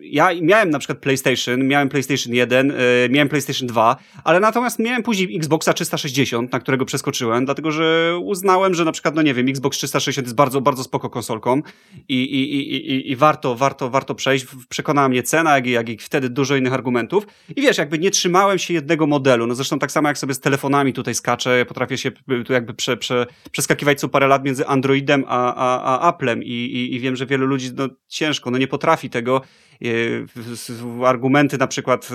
ja 0.00 0.30
miałem 0.42 0.70
na 0.70 0.78
przykład 0.78 0.98
PlayStation, 0.98 1.66
miałem 1.66 1.88
PlayStation 1.88 2.34
1, 2.34 2.72
miałem 3.10 3.28
PlayStation 3.28 3.68
2, 3.68 3.96
ale 4.24 4.40
natomiast 4.40 4.78
miałem 4.78 5.02
później 5.02 5.36
Xboxa 5.36 5.72
360, 5.72 6.52
na 6.52 6.60
którego 6.60 6.84
przeskoczyłem, 6.84 7.44
dlatego 7.44 7.70
że 7.70 8.18
uznałem, 8.22 8.74
że 8.74 8.84
na 8.84 8.92
przykład, 8.92 9.14
no 9.14 9.22
nie 9.22 9.34
wiem, 9.34 9.48
Xbox 9.48 9.78
360 9.78 10.26
jest 10.26 10.36
bardzo, 10.36 10.60
bardzo 10.60 10.84
spoko 10.84 11.10
konsolką 11.10 11.62
i, 12.08 12.25
i, 12.34 12.54
i, 12.54 12.76
i, 12.92 13.10
i 13.10 13.16
warto, 13.16 13.54
warto, 13.54 13.90
warto 13.90 14.14
przejść. 14.14 14.46
Przekonała 14.68 15.08
mnie 15.08 15.22
cena, 15.22 15.54
jak 15.54 15.66
i, 15.66 15.70
jak 15.70 15.88
i 15.88 15.98
wtedy 15.98 16.28
dużo 16.28 16.56
innych 16.56 16.72
argumentów. 16.72 17.26
I 17.56 17.62
wiesz, 17.62 17.78
jakby 17.78 17.98
nie 17.98 18.10
trzymałem 18.10 18.58
się 18.58 18.74
jednego 18.74 19.06
modelu. 19.06 19.46
No 19.46 19.54
zresztą 19.54 19.78
tak 19.78 19.92
samo 19.92 20.08
jak 20.08 20.18
sobie 20.18 20.34
z 20.34 20.40
telefonami 20.40 20.92
tutaj 20.92 21.14
skaczę, 21.14 21.64
potrafię 21.68 21.98
się 21.98 22.10
tu 22.46 22.52
jakby 22.52 22.74
prze, 22.74 22.96
prze, 22.96 23.26
przeskakiwać 23.50 24.00
co 24.00 24.08
parę 24.08 24.26
lat 24.26 24.44
między 24.44 24.66
Androidem 24.66 25.24
a, 25.28 25.54
a, 25.54 25.82
a 25.82 26.08
Applem 26.08 26.42
I, 26.42 26.52
i, 26.52 26.94
i 26.94 27.00
wiem, 27.00 27.16
że 27.16 27.26
wielu 27.26 27.46
ludzi 27.46 27.70
no, 27.76 27.88
ciężko, 28.08 28.50
no 28.50 28.58
nie 28.58 28.68
potrafi 28.68 29.10
tego. 29.10 29.40
E, 29.82 31.06
argumenty 31.06 31.58
na 31.58 31.66
przykład 31.66 32.08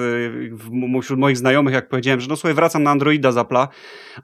e, 0.95 1.01
wśród 1.01 1.19
moich 1.19 1.37
znajomych, 1.37 1.73
jak 1.73 1.89
powiedziałem, 1.89 2.21
że 2.21 2.27
no 2.27 2.35
słuchaj, 2.35 2.53
wracam 2.53 2.83
na 2.83 2.91
Androida 2.91 3.31
z 3.31 3.35
Apple'a. 3.35 3.67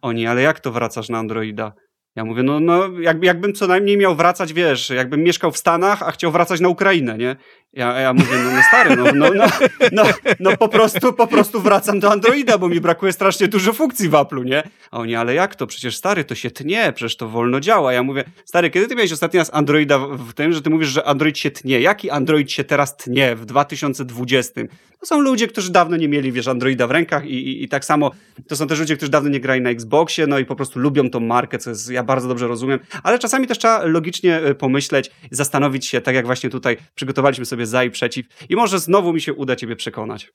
Oni, 0.01 0.27
ale 0.27 0.41
jak 0.41 0.59
to 0.59 0.71
wracasz 0.71 1.09
na 1.09 1.17
Androida? 1.17 1.73
Ja 2.17 2.25
mówię, 2.25 2.43
no, 2.43 2.59
no 2.59 2.99
jakby, 2.99 3.25
jakbym 3.25 3.53
co 3.53 3.67
najmniej 3.67 3.97
miał 3.97 4.15
wracać, 4.15 4.53
wiesz, 4.53 4.89
jakbym 4.89 5.23
mieszkał 5.23 5.51
w 5.51 5.57
Stanach, 5.57 6.03
a 6.03 6.11
chciał 6.11 6.31
wracać 6.31 6.59
na 6.59 6.69
Ukrainę, 6.69 7.17
nie? 7.17 7.35
Ja, 7.73 7.99
ja 7.99 8.13
mówię, 8.13 8.37
no, 8.43 8.51
no 8.51 8.61
stary, 8.67 8.95
no, 8.95 9.05
no, 9.15 9.33
no, 9.33 9.45
no, 9.91 10.03
no 10.39 10.57
po 10.57 10.67
prostu, 10.69 11.13
po 11.13 11.27
prostu 11.27 11.61
wracam 11.61 11.99
do 11.99 12.11
Androida, 12.11 12.57
bo 12.57 12.69
mi 12.69 12.81
brakuje 12.81 13.13
strasznie 13.13 13.47
dużo 13.47 13.73
funkcji 13.73 14.09
w 14.09 14.11
Apple'u, 14.11 14.45
nie? 14.45 14.63
A 14.91 14.97
oni, 14.97 15.15
ale 15.15 15.33
jak 15.33 15.55
to? 15.55 15.67
Przecież 15.67 15.95
stary, 15.95 16.23
to 16.23 16.35
się 16.35 16.51
tnie, 16.51 16.93
przecież 16.95 17.17
to 17.17 17.29
wolno 17.29 17.59
działa. 17.59 17.93
Ja 17.93 18.03
mówię, 18.03 18.23
stary, 18.45 18.69
kiedy 18.69 18.87
ty 18.87 18.95
miałeś 18.95 19.11
ostatni 19.11 19.39
raz 19.39 19.53
Androida 19.53 19.99
w, 19.99 20.33
tym, 20.33 20.53
że 20.53 20.61
ty 20.61 20.69
mówisz, 20.69 20.89
że 20.89 21.03
Android 21.03 21.37
się 21.37 21.51
tnie? 21.51 21.81
Jaki 21.81 22.09
Android 22.09 22.51
się 22.51 22.63
teraz 22.63 22.97
tnie 22.97 23.35
w 23.35 23.45
2020? 23.45 24.61
To 24.99 25.05
są 25.05 25.21
ludzie, 25.21 25.47
którzy 25.47 25.71
dawno 25.71 25.97
nie 25.97 26.07
mieli, 26.07 26.31
wiesz, 26.31 26.47
Androida 26.47 26.87
w 26.87 26.91
rękach 26.91 27.25
i, 27.25 27.33
i, 27.33 27.63
i 27.63 27.69
tak 27.69 27.85
samo 27.85 28.11
to 28.47 28.55
są 28.55 28.67
też 28.67 28.79
ludzie, 28.79 28.95
którzy 28.95 29.11
dawno 29.11 29.29
nie 29.29 29.39
grali 29.39 29.61
na 29.61 29.69
Xboxie, 29.69 30.27
no 30.27 30.39
i 30.39 30.45
po 30.45 30.55
prostu 30.55 30.79
lubią 30.79 31.09
tą 31.09 31.19
markę, 31.19 31.57
co 31.57 31.69
jest, 31.69 31.89
ja 31.89 32.03
bardzo 32.03 32.27
dobrze 32.27 32.47
rozumiem, 32.47 32.79
ale 33.03 33.19
czasami 33.19 33.47
też 33.47 33.57
trzeba 33.57 33.85
logicznie 33.85 34.37
e, 34.37 34.55
pomyśleć, 34.55 35.11
zastanowić 35.31 35.85
się, 35.85 36.01
tak 36.01 36.15
jak 36.15 36.25
właśnie 36.25 36.49
tutaj 36.49 36.77
przygotowaliśmy 36.95 37.45
sobie 37.45 37.65
za 37.65 37.83
i 37.83 37.91
przeciw 37.91 38.25
i 38.49 38.55
może 38.55 38.79
znowu 38.79 39.13
mi 39.13 39.21
się 39.21 39.33
uda 39.33 39.55
ciebie 39.55 39.75
przekonać. 39.75 40.31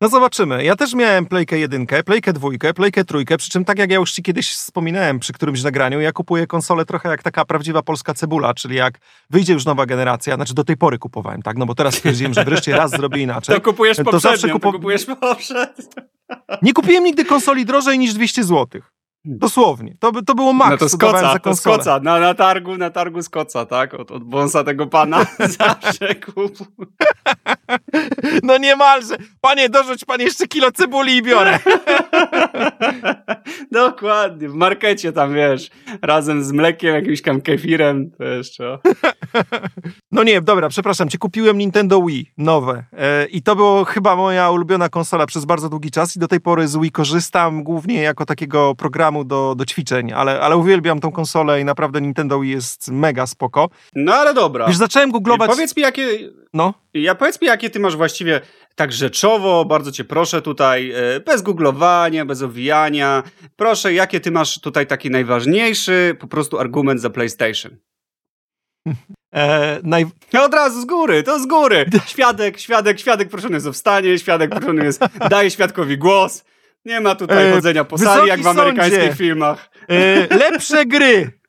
No 0.00 0.08
zobaczymy. 0.08 0.64
Ja 0.64 0.76
też 0.76 0.94
miałem 0.94 1.26
Playkę 1.26 1.58
jedynkę, 1.58 2.02
Playkę 2.02 2.32
dwójkę, 2.32 2.74
Playkę 2.74 3.04
trójkę, 3.04 3.36
przy 3.36 3.50
czym 3.50 3.64
tak 3.64 3.78
jak 3.78 3.90
ja 3.90 3.96
już 3.96 4.12
ci 4.12 4.22
kiedyś 4.22 4.52
wspominałem 4.52 5.18
przy 5.18 5.32
którymś 5.32 5.62
nagraniu, 5.62 6.00
ja 6.00 6.12
kupuję 6.12 6.46
konsolę 6.46 6.84
trochę 6.84 7.08
jak 7.08 7.22
taka 7.22 7.44
prawdziwa 7.44 7.82
polska 7.82 8.14
cebula, 8.14 8.54
czyli 8.54 8.76
jak 8.76 8.98
wyjdzie 9.30 9.52
już 9.52 9.64
nowa 9.64 9.86
generacja, 9.86 10.34
znaczy 10.34 10.54
do 10.54 10.64
tej 10.64 10.76
pory 10.76 10.98
kupowałem, 10.98 11.42
tak? 11.42 11.56
No 11.56 11.66
bo 11.66 11.74
teraz 11.74 11.94
stwierdziłem, 11.94 12.34
że 12.34 12.44
wreszcie 12.44 12.76
raz 12.76 12.90
zrobię 12.90 13.22
inaczej. 13.22 13.54
To 13.58 13.62
kupujesz 13.62 13.96
to 13.96 14.20
zawsze 14.20 14.48
kupu... 14.48 14.72
to 14.72 14.78
kupujesz 14.78 15.06
poprzednią. 15.20 15.84
Nie 16.62 16.72
kupiłem 16.72 17.04
nigdy 17.04 17.24
konsoli 17.24 17.64
drożej 17.64 17.98
niż 17.98 18.14
200 18.14 18.44
złotych. 18.44 18.92
Dosłownie. 19.24 19.96
To, 20.00 20.22
to 20.22 20.34
było 20.34 20.52
maks. 20.52 20.70
No 20.70 20.76
to 20.76 20.88
skoca, 20.88 21.38
to 21.38 21.56
skoca. 21.56 22.00
Na, 22.00 22.18
na 22.20 22.34
targu, 22.34 22.76
na 22.76 22.90
targu 22.90 23.22
skoca, 23.22 23.66
tak? 23.66 23.94
Od, 23.94 24.10
od 24.10 24.24
bonsa 24.24 24.64
tego 24.64 24.86
pana 24.86 25.26
zawsze 25.58 26.14
kup. 26.14 26.58
No 28.42 28.58
niemalże. 28.58 29.16
Panie, 29.40 29.68
dorzuć 29.68 30.04
pan 30.04 30.20
jeszcze 30.20 30.46
kilo 30.46 30.72
cebuli 30.72 31.16
i 31.16 31.22
biorę. 31.22 31.58
Dokładnie. 33.72 34.48
W 34.48 34.54
markecie 34.54 35.12
tam, 35.12 35.34
wiesz, 35.34 35.70
razem 36.02 36.44
z 36.44 36.52
mlekiem, 36.52 36.94
jakimś 36.94 37.22
tam 37.22 37.40
kefirem, 37.40 38.10
to 38.10 38.24
jeszcze. 38.24 38.78
No 40.12 40.22
nie, 40.22 40.40
dobra, 40.40 40.68
przepraszam 40.68 41.08
cię. 41.08 41.18
Kupiłem 41.18 41.58
Nintendo 41.58 42.02
Wii 42.02 42.32
nowe 42.38 42.84
e, 42.92 43.26
i 43.26 43.42
to 43.42 43.56
było 43.56 43.84
chyba 43.84 44.16
moja 44.16 44.50
ulubiona 44.50 44.88
konsola 44.88 45.26
przez 45.26 45.44
bardzo 45.44 45.68
długi 45.68 45.90
czas 45.90 46.16
i 46.16 46.18
do 46.18 46.28
tej 46.28 46.40
pory 46.40 46.68
z 46.68 46.76
Wii 46.76 46.90
korzystam 46.90 47.62
głównie 47.62 48.02
jako 48.02 48.26
takiego 48.26 48.74
programu 48.74 49.24
do, 49.24 49.54
do 49.54 49.64
ćwiczeń, 49.64 50.12
ale, 50.12 50.40
ale 50.40 50.56
uwielbiam 50.56 51.00
tą 51.00 51.12
konsolę 51.12 51.60
i 51.60 51.64
naprawdę 51.64 52.00
Nintendo 52.00 52.40
Wii 52.40 52.52
jest 52.52 52.90
mega 52.90 53.26
spoko. 53.26 53.68
No 53.94 54.14
ale 54.14 54.34
dobra. 54.34 54.66
Już 54.66 54.76
zacząłem 54.76 55.10
googlować... 55.10 55.50
Powiedz 55.50 55.76
mi, 55.76 55.82
jakie... 55.82 56.08
No? 56.54 56.74
Ja 56.94 57.14
powiedz 57.14 57.40
mi, 57.40 57.46
jakie 57.58 57.70
ty 57.70 57.80
masz 57.80 57.96
właściwie 57.96 58.40
tak 58.74 58.92
rzeczowo, 58.92 59.64
bardzo 59.64 59.92
cię 59.92 60.04
proszę 60.04 60.42
tutaj, 60.42 60.90
e, 60.90 61.20
bez 61.20 61.42
googlowania, 61.42 62.24
bez 62.24 62.42
owijania. 62.42 63.22
Proszę, 63.56 63.92
jakie 63.92 64.20
ty 64.20 64.30
masz 64.30 64.60
tutaj 64.60 64.86
taki 64.86 65.10
najważniejszy 65.10 66.16
po 66.20 66.26
prostu 66.28 66.58
argument 66.58 67.00
za 67.00 67.10
PlayStation? 67.10 67.76
E, 69.34 69.78
naj... 69.82 70.06
No 70.32 70.44
od 70.44 70.54
razu 70.54 70.80
z 70.80 70.84
góry, 70.84 71.22
to 71.22 71.40
z 71.40 71.46
góry. 71.46 71.86
Świadek, 72.06 72.58
świadek, 72.58 73.00
świadek 73.00 73.28
proszony 73.28 73.54
jest 73.54 73.66
o 73.66 73.72
wstanie, 73.72 74.18
świadek 74.18 74.50
proszony 74.50 74.84
jest, 74.84 75.00
daje 75.30 75.50
świadkowi 75.50 75.98
głos. 75.98 76.44
Nie 76.84 77.00
ma 77.00 77.14
tutaj 77.14 77.48
e, 77.48 77.52
chodzenia 77.52 77.84
po 77.84 77.98
sali, 77.98 78.28
jak 78.28 78.42
w 78.42 78.46
amerykańskich 78.46 79.00
sądzie. 79.00 79.16
filmach. 79.16 79.70
Lepsze 80.30 80.86
gry. 80.86 81.40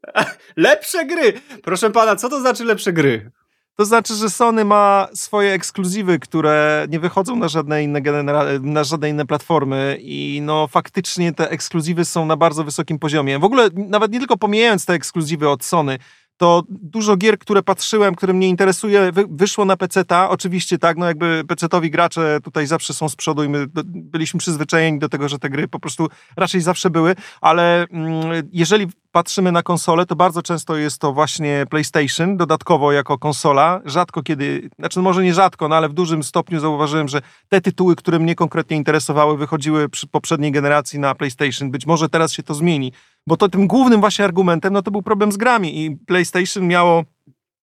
lepsze 0.56 1.06
gry. 1.06 1.32
Proszę 1.62 1.90
pana, 1.90 2.16
co 2.16 2.28
to 2.28 2.40
znaczy 2.40 2.64
lepsze 2.64 2.92
gry? 2.92 3.30
To 3.78 3.84
znaczy, 3.84 4.14
że 4.14 4.30
Sony 4.30 4.64
ma 4.64 5.08
swoje 5.14 5.52
ekskluzywy, 5.52 6.18
które 6.18 6.86
nie 6.90 7.00
wychodzą 7.00 7.36
na 7.36 7.48
żadne 7.48 7.82
inne, 7.84 8.02
genera- 8.02 8.60
na 8.62 8.84
żadne 8.84 9.08
inne 9.08 9.26
platformy 9.26 9.98
i 10.00 10.40
no 10.42 10.66
faktycznie 10.66 11.32
te 11.32 11.50
ekskluzywy 11.50 12.04
są 12.04 12.26
na 12.26 12.36
bardzo 12.36 12.64
wysokim 12.64 12.98
poziomie. 12.98 13.38
W 13.38 13.44
ogóle 13.44 13.68
nawet 13.74 14.12
nie 14.12 14.18
tylko 14.18 14.36
pomijając 14.36 14.86
te 14.86 14.92
ekskluzywy 14.92 15.48
od 15.48 15.64
Sony, 15.64 15.98
to 16.36 16.62
dużo 16.68 17.16
gier, 17.16 17.38
które 17.38 17.62
patrzyłem, 17.62 18.14
które 18.14 18.32
mnie 18.32 18.48
interesuje, 18.48 19.12
wy, 19.12 19.24
wyszło 19.30 19.64
na 19.64 19.76
PC-ta. 19.76 20.30
Oczywiście 20.30 20.78
tak, 20.78 20.96
no 20.96 21.06
jakby 21.06 21.42
PC-towi 21.46 21.90
gracze 21.90 22.38
tutaj 22.44 22.66
zawsze 22.66 22.94
są 22.94 23.08
z 23.08 23.16
przodu 23.16 23.44
i 23.44 23.48
my 23.48 23.66
byliśmy 23.86 24.40
przyzwyczajeni 24.40 24.98
do 24.98 25.08
tego, 25.08 25.28
że 25.28 25.38
te 25.38 25.50
gry 25.50 25.68
po 25.68 25.80
prostu 25.80 26.08
raczej 26.36 26.60
zawsze 26.60 26.90
były, 26.90 27.14
ale 27.40 27.86
mm, 27.90 28.48
jeżeli 28.52 28.86
patrzymy 29.16 29.52
na 29.52 29.62
konsolę, 29.62 30.06
to 30.06 30.16
bardzo 30.16 30.42
często 30.42 30.76
jest 30.76 30.98
to 30.98 31.12
właśnie 31.12 31.66
PlayStation, 31.70 32.36
dodatkowo 32.36 32.92
jako 32.92 33.18
konsola. 33.18 33.80
Rzadko 33.84 34.22
kiedy, 34.22 34.70
znaczy 34.78 35.00
może 35.00 35.24
nie 35.24 35.34
rzadko, 35.34 35.68
no 35.68 35.76
ale 35.76 35.88
w 35.88 35.92
dużym 35.92 36.22
stopniu 36.22 36.60
zauważyłem, 36.60 37.08
że 37.08 37.22
te 37.48 37.60
tytuły, 37.60 37.96
które 37.96 38.18
mnie 38.18 38.34
konkretnie 38.34 38.76
interesowały, 38.76 39.36
wychodziły 39.36 39.88
przy 39.88 40.06
poprzedniej 40.06 40.52
generacji 40.52 40.98
na 40.98 41.14
PlayStation. 41.14 41.70
Być 41.70 41.86
może 41.86 42.08
teraz 42.08 42.32
się 42.32 42.42
to 42.42 42.54
zmieni, 42.54 42.92
bo 43.26 43.36
to 43.36 43.48
tym 43.48 43.66
głównym 43.66 44.00
właśnie 44.00 44.24
argumentem, 44.24 44.72
no 44.72 44.82
to 44.82 44.90
był 44.90 45.02
problem 45.02 45.32
z 45.32 45.36
grami 45.36 45.84
i 45.84 45.96
PlayStation 45.96 46.66
miało 46.66 47.04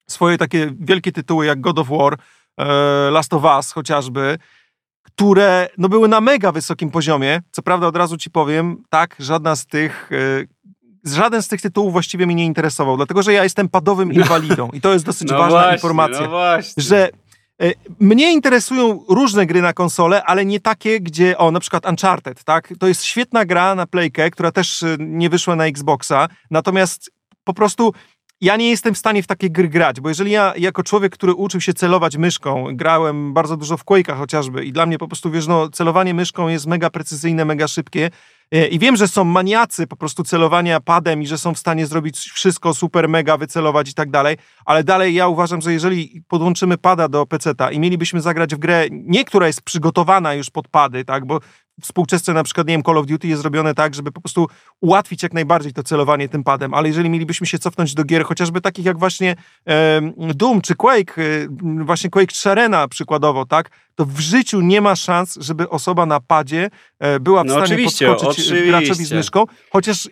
swoje 0.09 0.37
takie 0.37 0.73
wielkie 0.79 1.11
tytuły 1.11 1.45
jak 1.45 1.61
God 1.61 1.79
of 1.79 1.87
War, 1.87 2.17
e, 2.57 2.65
Last 3.11 3.33
of 3.33 3.43
Us 3.43 3.71
chociażby, 3.71 4.37
które 5.03 5.67
no, 5.77 5.89
były 5.89 6.07
na 6.07 6.21
mega 6.21 6.51
wysokim 6.51 6.91
poziomie. 6.91 7.41
Co 7.51 7.61
prawda 7.61 7.87
od 7.87 7.95
razu 7.95 8.17
ci 8.17 8.29
powiem, 8.29 8.83
tak, 8.89 9.15
żadna 9.19 9.55
z 9.55 9.65
tych 9.65 10.09
e, 10.11 10.63
żaden 11.03 11.41
z 11.41 11.47
tych 11.47 11.61
tytułów 11.61 11.91
właściwie 11.91 12.25
mnie 12.25 12.35
nie 12.35 12.45
interesował, 12.45 12.97
dlatego 12.97 13.23
że 13.23 13.33
ja 13.33 13.43
jestem 13.43 13.69
padowym 13.69 14.13
inwalidą 14.21 14.69
i 14.73 14.81
to 14.81 14.93
jest 14.93 15.05
dosyć 15.05 15.29
no 15.29 15.37
ważna 15.37 15.59
właśnie, 15.59 15.73
informacja, 15.73 16.27
no 16.27 16.41
że 16.77 17.09
mnie 17.99 18.33
interesują 18.33 19.05
różne 19.09 19.45
gry 19.45 19.61
na 19.61 19.73
konsolę, 19.73 20.23
ale 20.23 20.45
nie 20.45 20.59
takie, 20.59 20.99
gdzie, 20.99 21.37
o, 21.37 21.51
na 21.51 21.59
przykład 21.59 21.89
Uncharted, 21.89 22.43
tak? 22.43 22.73
To 22.79 22.87
jest 22.87 23.03
świetna 23.03 23.45
gra 23.45 23.75
na 23.75 23.87
Playkę, 23.87 24.31
która 24.31 24.51
też 24.51 24.83
e, 24.83 24.95
nie 24.99 25.29
wyszła 25.29 25.55
na 25.55 25.65
Xboxa, 25.65 26.27
natomiast 26.51 27.11
po 27.43 27.53
prostu 27.53 27.93
ja 28.41 28.55
nie 28.55 28.69
jestem 28.69 28.93
w 28.93 28.97
stanie 28.97 29.23
w 29.23 29.27
takie 29.27 29.49
gry 29.49 29.69
grać, 29.69 30.01
bo 30.01 30.09
jeżeli 30.09 30.31
ja 30.31 30.53
jako 30.57 30.83
człowiek, 30.83 31.13
który 31.13 31.33
uczył 31.33 31.61
się 31.61 31.73
celować 31.73 32.17
myszką, 32.17 32.67
grałem 32.71 33.33
bardzo 33.33 33.57
dużo 33.57 33.77
w 33.77 33.85
Quake'ach 33.85 34.17
chociażby 34.17 34.65
i 34.65 34.71
dla 34.71 34.85
mnie 34.85 34.97
po 34.97 35.07
prostu, 35.07 35.31
wiesz, 35.31 35.47
no, 35.47 35.69
celowanie 35.69 36.13
myszką 36.13 36.47
jest 36.47 36.67
mega 36.67 36.89
precyzyjne, 36.89 37.45
mega 37.45 37.67
szybkie, 37.67 38.09
E, 38.42 38.42
I 38.71 38.79
wiem, 38.79 38.95
że 38.95 39.07
są 39.07 39.23
maniacy 39.23 39.87
po 39.87 39.95
prostu 39.95 40.23
celowania 40.23 40.79
padem 40.79 41.21
i 41.21 41.27
że 41.27 41.37
są 41.37 41.53
w 41.53 41.59
stanie 41.59 41.87
zrobić 41.87 42.17
wszystko 42.17 42.73
super, 42.73 43.09
mega, 43.09 43.37
wycelować 43.37 43.89
i 43.89 43.93
tak 43.93 44.11
dalej, 44.11 44.37
ale 44.65 44.83
dalej 44.83 45.13
ja 45.13 45.27
uważam, 45.27 45.61
że 45.61 45.73
jeżeli 45.73 46.23
podłączymy 46.27 46.77
pada 46.77 47.07
do 47.07 47.25
PC-ta 47.25 47.71
i 47.71 47.79
mielibyśmy 47.79 48.21
zagrać 48.21 48.55
w 48.55 48.57
grę, 48.57 48.85
nie 48.91 49.25
która 49.25 49.47
jest 49.47 49.61
przygotowana 49.61 50.33
już 50.33 50.49
pod 50.49 50.67
pady, 50.67 51.05
tak, 51.05 51.25
bo 51.25 51.39
współczesne 51.81 52.33
na 52.33 52.43
przykład, 52.43 52.67
nie 52.67 52.73
wiem, 52.73 52.83
Call 52.83 52.97
of 52.97 53.05
Duty 53.05 53.27
jest 53.27 53.41
zrobione 53.41 53.73
tak, 53.73 53.95
żeby 53.95 54.11
po 54.11 54.21
prostu 54.21 54.47
ułatwić 54.81 55.23
jak 55.23 55.33
najbardziej 55.33 55.73
to 55.73 55.83
celowanie 55.83 56.29
tym 56.29 56.43
padem, 56.43 56.73
ale 56.73 56.87
jeżeli 56.87 57.09
mielibyśmy 57.09 57.47
się 57.47 57.59
cofnąć 57.59 57.93
do 57.93 58.03
gier, 58.03 58.25
chociażby 58.25 58.61
takich 58.61 58.85
jak 58.85 58.99
właśnie 58.99 59.35
e, 59.67 60.01
Doom 60.17 60.61
czy 60.61 60.75
Quake, 60.75 61.17
e, 61.17 61.47
właśnie 61.85 62.09
Quake 62.09 62.31
3 62.31 62.49
Arena 62.49 62.87
przykładowo, 62.87 63.45
tak, 63.45 63.69
to 63.95 64.05
w 64.05 64.19
życiu 64.19 64.61
nie 64.61 64.81
ma 64.81 64.95
szans, 64.95 65.37
żeby 65.41 65.69
osoba 65.69 66.05
na 66.05 66.19
padzie 66.19 66.69
e, 66.99 67.19
była 67.19 67.43
w 67.43 67.45
no 67.45 67.65
stanie 67.65 67.83
podskoczyć 67.83 68.42
oczywiście. 68.51 68.71
graczowi 68.71 69.05
z 69.05 69.11
myszką, 69.11 69.45
chociaż 69.69 70.09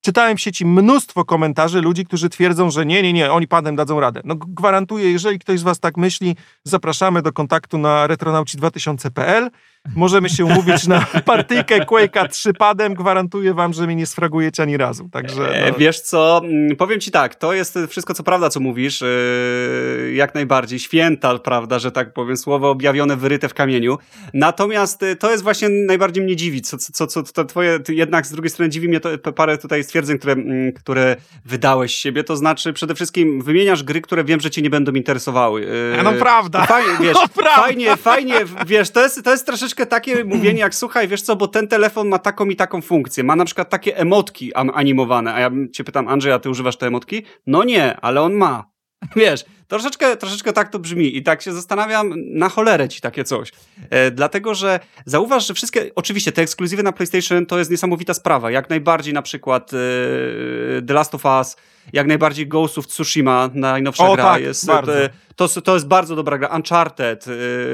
czytałem 0.00 0.36
w 0.36 0.40
sieci 0.40 0.66
mnóstwo 0.66 1.24
komentarzy 1.24 1.80
ludzi, 1.80 2.04
którzy 2.04 2.28
twierdzą, 2.28 2.70
że 2.70 2.86
nie, 2.86 3.02
nie, 3.02 3.12
nie, 3.12 3.32
oni 3.32 3.48
padem 3.48 3.76
dadzą 3.76 4.00
radę. 4.00 4.20
No 4.24 4.34
gwarantuję, 4.36 5.12
jeżeli 5.12 5.38
ktoś 5.38 5.60
z 5.60 5.62
was 5.62 5.80
tak 5.80 5.96
myśli, 5.96 6.36
zapraszamy 6.64 7.22
do 7.22 7.32
kontaktu 7.32 7.78
na 7.78 8.08
retronauci2000.pl 8.08 9.50
możemy 9.96 10.28
się 10.28 10.44
umówić 10.44 10.86
na 10.86 11.06
partyjkę 11.24 11.78
Quake'a 11.78 12.28
3 12.28 12.52
padem, 12.52 12.94
gwarantuję 12.94 13.54
wam, 13.54 13.72
że 13.72 13.86
mnie 13.86 13.96
nie 13.96 14.06
sfragujecie 14.06 14.62
ani 14.62 14.76
razu. 14.76 15.08
Także, 15.08 15.54
e, 15.54 15.70
no. 15.70 15.78
Wiesz 15.78 16.00
co, 16.00 16.40
mm, 16.44 16.76
powiem 16.76 17.00
ci 17.00 17.10
tak, 17.10 17.34
to 17.34 17.52
jest 17.52 17.78
wszystko 17.88 18.14
co 18.14 18.22
prawda, 18.22 18.48
co 18.48 18.60
mówisz, 18.60 19.00
yy, 19.00 20.12
jak 20.14 20.34
najbardziej, 20.34 20.78
święta, 20.78 21.38
prawda, 21.38 21.78
że 21.78 21.92
tak 21.92 22.12
powiem, 22.12 22.36
słowo 22.36 22.70
objawione, 22.70 23.16
wyryte 23.16 23.48
w 23.48 23.54
kamieniu. 23.54 23.98
Natomiast 24.34 25.02
e, 25.02 25.16
to 25.16 25.30
jest 25.30 25.42
właśnie 25.42 25.68
najbardziej 25.68 26.24
mnie 26.24 26.36
dziwi, 26.36 26.62
co, 26.62 26.78
co, 26.78 27.06
co 27.06 27.22
to 27.22 27.44
twoje, 27.44 27.78
jednak 27.88 28.26
z 28.26 28.32
drugiej 28.32 28.50
strony 28.50 28.70
dziwi 28.70 28.88
mnie 28.88 29.00
to 29.00 29.32
parę 29.32 29.58
tutaj 29.58 29.84
stwierdzeń, 29.84 30.18
które, 30.18 30.32
mm, 30.32 30.72
które 30.72 31.16
wydałeś 31.44 31.94
siebie, 31.94 32.24
to 32.24 32.36
znaczy 32.36 32.72
przede 32.72 32.94
wszystkim 32.94 33.42
wymieniasz 33.42 33.82
gry, 33.82 34.00
które 34.00 34.24
wiem, 34.24 34.40
że 34.40 34.50
cię 34.50 34.62
nie 34.62 34.70
będą 34.70 34.92
interesowały. 34.92 35.66
No 36.04 36.12
prawda. 36.12 36.66
Fajnie, 36.66 36.92
wiesz, 37.00 37.16
no, 37.22 37.28
prawda. 37.28 37.62
fajnie, 37.62 37.96
fajnie, 37.96 38.34
wiesz, 38.66 38.90
to 38.90 39.02
jest, 39.02 39.24
to 39.24 39.30
jest 39.30 39.46
troszeczkę 39.46 39.71
troszeczkę 39.74 39.86
takie 39.90 40.24
mówienie 40.24 40.60
jak, 40.60 40.74
słuchaj, 40.74 41.08
wiesz 41.08 41.22
co, 41.22 41.36
bo 41.36 41.48
ten 41.48 41.68
telefon 41.68 42.08
ma 42.08 42.18
taką 42.18 42.46
i 42.46 42.56
taką 42.56 42.80
funkcję, 42.82 43.24
ma 43.24 43.36
na 43.36 43.44
przykład 43.44 43.70
takie 43.70 43.96
emotki 43.96 44.54
animowane, 44.54 45.34
a 45.34 45.40
ja 45.40 45.50
cię 45.72 45.84
pytam, 45.84 46.08
Andrzej, 46.08 46.32
a 46.32 46.38
ty 46.38 46.50
używasz 46.50 46.76
te 46.76 46.86
emotki? 46.86 47.22
No 47.46 47.64
nie, 47.64 48.00
ale 48.00 48.22
on 48.22 48.34
ma. 48.34 48.72
Wiesz, 49.16 49.44
troszeczkę, 49.72 50.16
troszeczkę 50.16 50.52
tak 50.52 50.68
to 50.68 50.78
brzmi 50.78 51.16
i 51.16 51.22
tak 51.22 51.42
się 51.42 51.52
zastanawiam, 51.52 52.14
na 52.16 52.48
cholerę 52.48 52.88
ci 52.88 53.00
takie 53.00 53.24
coś. 53.24 53.52
E, 53.90 54.10
dlatego, 54.10 54.54
że 54.54 54.80
zauważ, 55.06 55.46
że 55.46 55.54
wszystkie, 55.54 55.90
oczywiście 55.94 56.32
te 56.32 56.42
ekskluzywy 56.42 56.82
na 56.82 56.92
PlayStation 56.92 57.46
to 57.46 57.58
jest 57.58 57.70
niesamowita 57.70 58.14
sprawa. 58.14 58.50
Jak 58.50 58.70
najbardziej 58.70 59.14
na 59.14 59.22
przykład 59.22 59.70
e, 59.72 60.82
The 60.82 60.94
Last 60.94 61.14
of 61.14 61.24
Us, 61.24 61.56
jak 61.92 62.06
najbardziej 62.06 62.46
Ghost 62.46 62.78
of 62.78 62.86
Tsushima, 62.86 63.50
najnowsza 63.54 64.08
o, 64.08 64.14
gra 64.14 64.24
tak, 64.24 64.42
jest. 64.42 64.66
Bardzo. 64.66 65.04
E, 65.04 65.08
to, 65.36 65.48
to 65.48 65.74
jest 65.74 65.86
bardzo 65.86 66.16
dobra 66.16 66.38
gra. 66.38 66.48
Uncharted, 66.48 67.26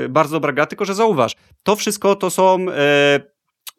e, 0.04 0.08
bardzo 0.08 0.36
dobra 0.36 0.52
gra, 0.52 0.66
tylko 0.66 0.84
że 0.84 0.94
zauważ, 0.94 1.32
to 1.62 1.76
wszystko 1.76 2.16
to 2.16 2.30
są 2.30 2.66
e, 2.70 3.20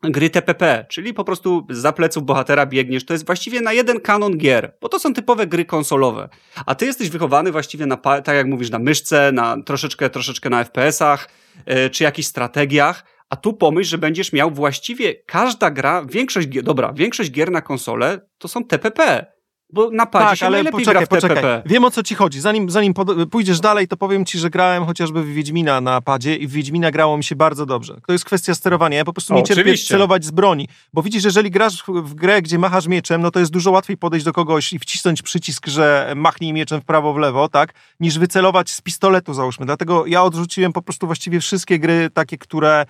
gry 0.03 0.29
TPP, 0.29 0.85
czyli 0.89 1.13
po 1.13 1.23
prostu 1.23 1.67
za 1.69 1.93
pleców 1.93 2.23
bohatera 2.23 2.65
biegniesz. 2.65 3.05
To 3.05 3.13
jest 3.13 3.25
właściwie 3.25 3.61
na 3.61 3.73
jeden 3.73 3.99
kanon 3.99 4.37
gier, 4.37 4.73
bo 4.81 4.89
to 4.89 4.99
są 4.99 5.13
typowe 5.13 5.47
gry 5.47 5.65
konsolowe. 5.65 6.29
A 6.65 6.75
ty 6.75 6.85
jesteś 6.85 7.09
wychowany 7.09 7.51
właściwie 7.51 7.85
na, 7.85 7.97
tak 7.97 8.35
jak 8.35 8.47
mówisz, 8.47 8.69
na 8.69 8.79
myszce, 8.79 9.31
na 9.31 9.63
troszeczkę, 9.63 10.09
troszeczkę 10.09 10.49
na 10.49 10.63
FPS-ach, 10.63 11.29
yy, 11.67 11.89
czy 11.89 12.03
jakichś 12.03 12.27
strategiach. 12.27 13.05
A 13.29 13.35
tu 13.35 13.53
pomyśl, 13.53 13.89
że 13.89 13.97
będziesz 13.97 14.33
miał 14.33 14.51
właściwie 14.51 15.13
każda 15.13 15.71
gra, 15.71 16.05
większość 16.05 16.47
dobra, 16.47 16.93
większość 16.93 17.31
gier 17.31 17.51
na 17.51 17.61
konsolę 17.61 18.21
to 18.37 18.47
są 18.47 18.63
TPP. 18.63 19.25
Bo 19.73 19.89
na 19.91 20.05
padzie 20.05 20.25
tak, 20.25 20.37
się 20.37 20.45
ale 20.45 20.65
poczekaj, 20.65 21.07
poczekaj. 21.07 21.43
Wiem 21.65 21.83
o 21.83 21.91
co 21.91 22.03
ci 22.03 22.15
chodzi. 22.15 22.41
Zanim, 22.41 22.69
zanim 22.69 22.93
pójdziesz 23.31 23.59
dalej, 23.59 23.87
to 23.87 23.97
powiem 23.97 24.25
ci, 24.25 24.39
że 24.39 24.49
grałem 24.49 24.85
chociażby 24.85 25.23
w 25.23 25.33
Wiedźmina 25.33 25.81
na 25.81 26.01
padzie 26.01 26.35
i 26.35 26.47
w 26.47 26.51
Wiedźmina 26.51 26.91
grało 26.91 27.17
mi 27.17 27.23
się 27.23 27.35
bardzo 27.35 27.65
dobrze. 27.65 27.95
To 28.07 28.13
jest 28.13 28.25
kwestia 28.25 28.55
sterowania. 28.55 28.97
Ja 28.97 29.05
po 29.05 29.13
prostu 29.13 29.33
o, 29.33 29.37
nie 29.37 29.43
cierpię 29.43 29.61
oczywiście. 29.61 29.87
celować 29.87 30.25
z 30.25 30.31
broni. 30.31 30.67
Bo 30.93 31.03
widzisz, 31.03 31.23
jeżeli 31.23 31.51
grasz 31.51 31.83
w 31.87 32.13
grę, 32.13 32.41
gdzie 32.41 32.59
machasz 32.59 32.87
mieczem, 32.87 33.21
no 33.21 33.31
to 33.31 33.39
jest 33.39 33.51
dużo 33.51 33.71
łatwiej 33.71 33.97
podejść 33.97 34.25
do 34.25 34.33
kogoś 34.33 34.73
i 34.73 34.79
wcisnąć 34.79 35.21
przycisk, 35.21 35.67
że 35.67 36.13
machnij 36.15 36.53
mieczem 36.53 36.81
w 36.81 36.85
prawo, 36.85 37.13
w 37.13 37.17
lewo, 37.17 37.49
tak? 37.49 37.73
Niż 37.99 38.19
wycelować 38.19 38.69
z 38.69 38.81
pistoletu, 38.81 39.33
załóżmy. 39.33 39.65
Dlatego 39.65 40.05
ja 40.05 40.23
odrzuciłem 40.23 40.73
po 40.73 40.81
prostu 40.81 41.05
właściwie 41.05 41.39
wszystkie 41.39 41.79
gry 41.79 42.09
takie, 42.13 42.37
które 42.37 42.85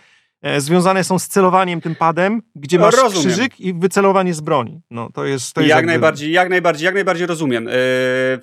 związane 0.58 1.04
są 1.04 1.20
z 1.20 1.28
celowaniem 1.28 1.82
tym 1.82 1.96
padem, 1.96 2.42
gdzie 2.56 2.80
masz 2.80 2.96
rozumiem. 2.96 3.28
krzyżyk 3.28 3.60
i 3.60 3.74
wycelowanie 3.74 4.34
z 4.34 4.42
broni. 4.42 4.82
No, 4.92 5.10
to 5.14 5.26
jest, 5.26 5.54
to 5.54 5.62
jest 5.62 5.70
jak 5.70 5.78
jakby... 5.78 5.92
najbardziej, 5.92 6.32
jak 6.32 6.50
najbardziej, 6.50 6.86
jak 6.86 6.94
najbardziej 6.94 7.28
rozumiem. 7.28 7.66
Yy, 7.66 7.72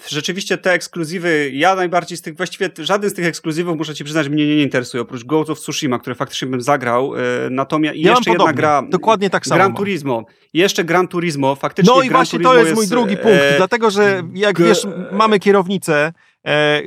rzeczywiście 0.08 0.58
te 0.58 0.72
ekskluzywy, 0.72 1.50
ja 1.54 1.74
najbardziej 1.74 2.18
z 2.18 2.22
tych, 2.22 2.36
właściwie 2.36 2.70
żaden 2.78 3.10
z 3.10 3.14
tych 3.14 3.26
ekskluzywów, 3.26 3.76
muszę 3.76 3.94
ci 3.94 4.04
przyznać, 4.04 4.28
mnie 4.28 4.46
nie, 4.46 4.56
nie 4.56 4.62
interesuje, 4.62 5.02
oprócz 5.02 5.24
Ghost 5.24 5.50
of 5.50 5.60
Tsushima, 5.60 5.98
które 5.98 6.16
faktycznie 6.16 6.48
bym 6.48 6.60
zagrał, 6.60 7.14
yy, 7.14 7.22
natomiast 7.50 7.96
ja 7.96 8.10
jeszcze 8.10 8.30
jedna 8.30 8.52
gra. 8.52 8.82
Dokładnie 8.88 9.30
tak 9.30 9.46
samo. 9.46 9.58
Gran 9.58 9.74
Turismo. 9.74 10.24
Jeszcze 10.52 10.84
Gran 10.84 11.08
Turismo, 11.08 11.54
faktycznie 11.54 11.94
No 11.94 12.02
i 12.02 12.08
Gran 12.08 12.18
właśnie 12.18 12.38
Turismo 12.38 12.52
to 12.52 12.58
jest, 12.58 12.68
jest 12.68 12.80
mój 12.80 12.88
drugi 12.88 13.16
punkt, 13.16 13.42
e, 13.42 13.56
dlatego, 13.56 13.90
że 13.90 14.22
jak 14.34 14.60
wiesz, 14.60 14.86
mamy 15.12 15.38
kierownice, 15.38 16.12
e, 16.46 16.82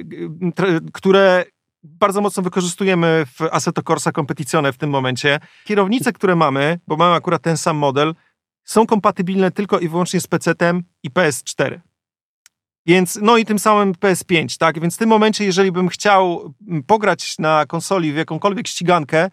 które 0.93 1.45
bardzo 1.83 2.21
mocno 2.21 2.43
wykorzystujemy 2.43 3.25
w 3.25 3.41
Assetto 3.51 3.83
Corsa 3.83 4.11
Competizione 4.11 4.73
w 4.73 4.77
tym 4.77 4.89
momencie. 4.89 5.39
Kierownice, 5.65 6.13
które 6.13 6.35
mamy, 6.35 6.79
bo 6.87 6.97
mamy 6.97 7.15
akurat 7.15 7.41
ten 7.41 7.57
sam 7.57 7.77
model, 7.77 8.15
są 8.63 8.85
kompatybilne 8.85 9.51
tylko 9.51 9.79
i 9.79 9.89
wyłącznie 9.89 10.21
z 10.21 10.27
PC-tem 10.27 10.83
i 11.03 11.09
PS4. 11.09 11.79
Więc, 12.85 13.19
no 13.21 13.37
i 13.37 13.45
tym 13.45 13.59
samym 13.59 13.93
PS5, 13.93 14.57
tak? 14.57 14.79
Więc 14.79 14.95
w 14.95 14.97
tym 14.97 15.09
momencie, 15.09 15.45
jeżeli 15.45 15.71
bym 15.71 15.89
chciał 15.89 16.53
pograć 16.87 17.39
na 17.39 17.65
konsoli 17.65 18.13
w 18.13 18.15
jakąkolwiek 18.15 18.67
ścigankę, 18.67 19.29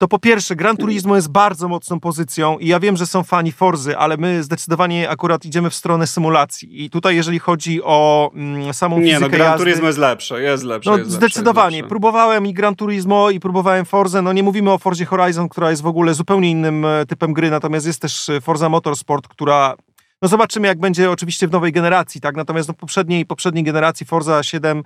to 0.00 0.08
po 0.08 0.18
pierwsze, 0.18 0.56
Gran 0.56 0.76
Turismo 0.76 1.16
jest 1.16 1.28
bardzo 1.28 1.68
mocną 1.68 2.00
pozycją 2.00 2.58
i 2.58 2.66
ja 2.66 2.80
wiem, 2.80 2.96
że 2.96 3.06
są 3.06 3.22
fani 3.22 3.52
Forzy, 3.52 3.98
ale 3.98 4.16
my 4.16 4.42
zdecydowanie 4.42 5.10
akurat 5.10 5.44
idziemy 5.44 5.70
w 5.70 5.74
stronę 5.74 6.06
symulacji. 6.06 6.84
I 6.84 6.90
tutaj, 6.90 7.16
jeżeli 7.16 7.38
chodzi 7.38 7.82
o 7.82 8.30
mm, 8.34 8.74
samą 8.74 8.98
Nie, 8.98 9.04
fizykę 9.04 9.20
no 9.20 9.28
Gran 9.28 9.50
jazdy, 9.50 9.64
Turismo 9.64 9.86
jest 9.86 9.98
lepsze, 9.98 10.42
jest 10.42 10.64
lepsze. 10.64 10.90
No 10.90 10.98
jest 10.98 11.10
zdecydowanie. 11.10 11.76
Lepsze, 11.76 11.88
próbowałem 11.88 12.46
i 12.46 12.54
Gran 12.54 12.76
Turismo 12.76 13.30
i 13.30 13.40
próbowałem 13.40 13.84
Forzę. 13.84 14.22
No 14.22 14.32
nie 14.32 14.42
mówimy 14.42 14.70
o 14.70 14.78
Forzie 14.78 15.04
Horizon, 15.04 15.48
która 15.48 15.70
jest 15.70 15.82
w 15.82 15.86
ogóle 15.86 16.14
zupełnie 16.14 16.50
innym 16.50 16.84
e, 16.84 17.06
typem 17.06 17.32
gry, 17.32 17.50
natomiast 17.50 17.86
jest 17.86 18.02
też 18.02 18.28
e, 18.28 18.40
Forza 18.40 18.68
Motorsport, 18.68 19.28
która 19.28 19.74
no 20.22 20.28
zobaczymy, 20.28 20.66
jak 20.66 20.78
będzie 20.78 21.10
oczywiście 21.10 21.48
w 21.48 21.50
nowej 21.50 21.72
generacji, 21.72 22.20
tak? 22.20 22.36
Natomiast 22.36 22.68
no, 22.68 22.74
poprzedniej, 22.74 23.26
poprzedniej 23.26 23.64
generacji 23.64 24.06
Forza 24.06 24.42
7 24.42 24.78
E, 24.78 24.82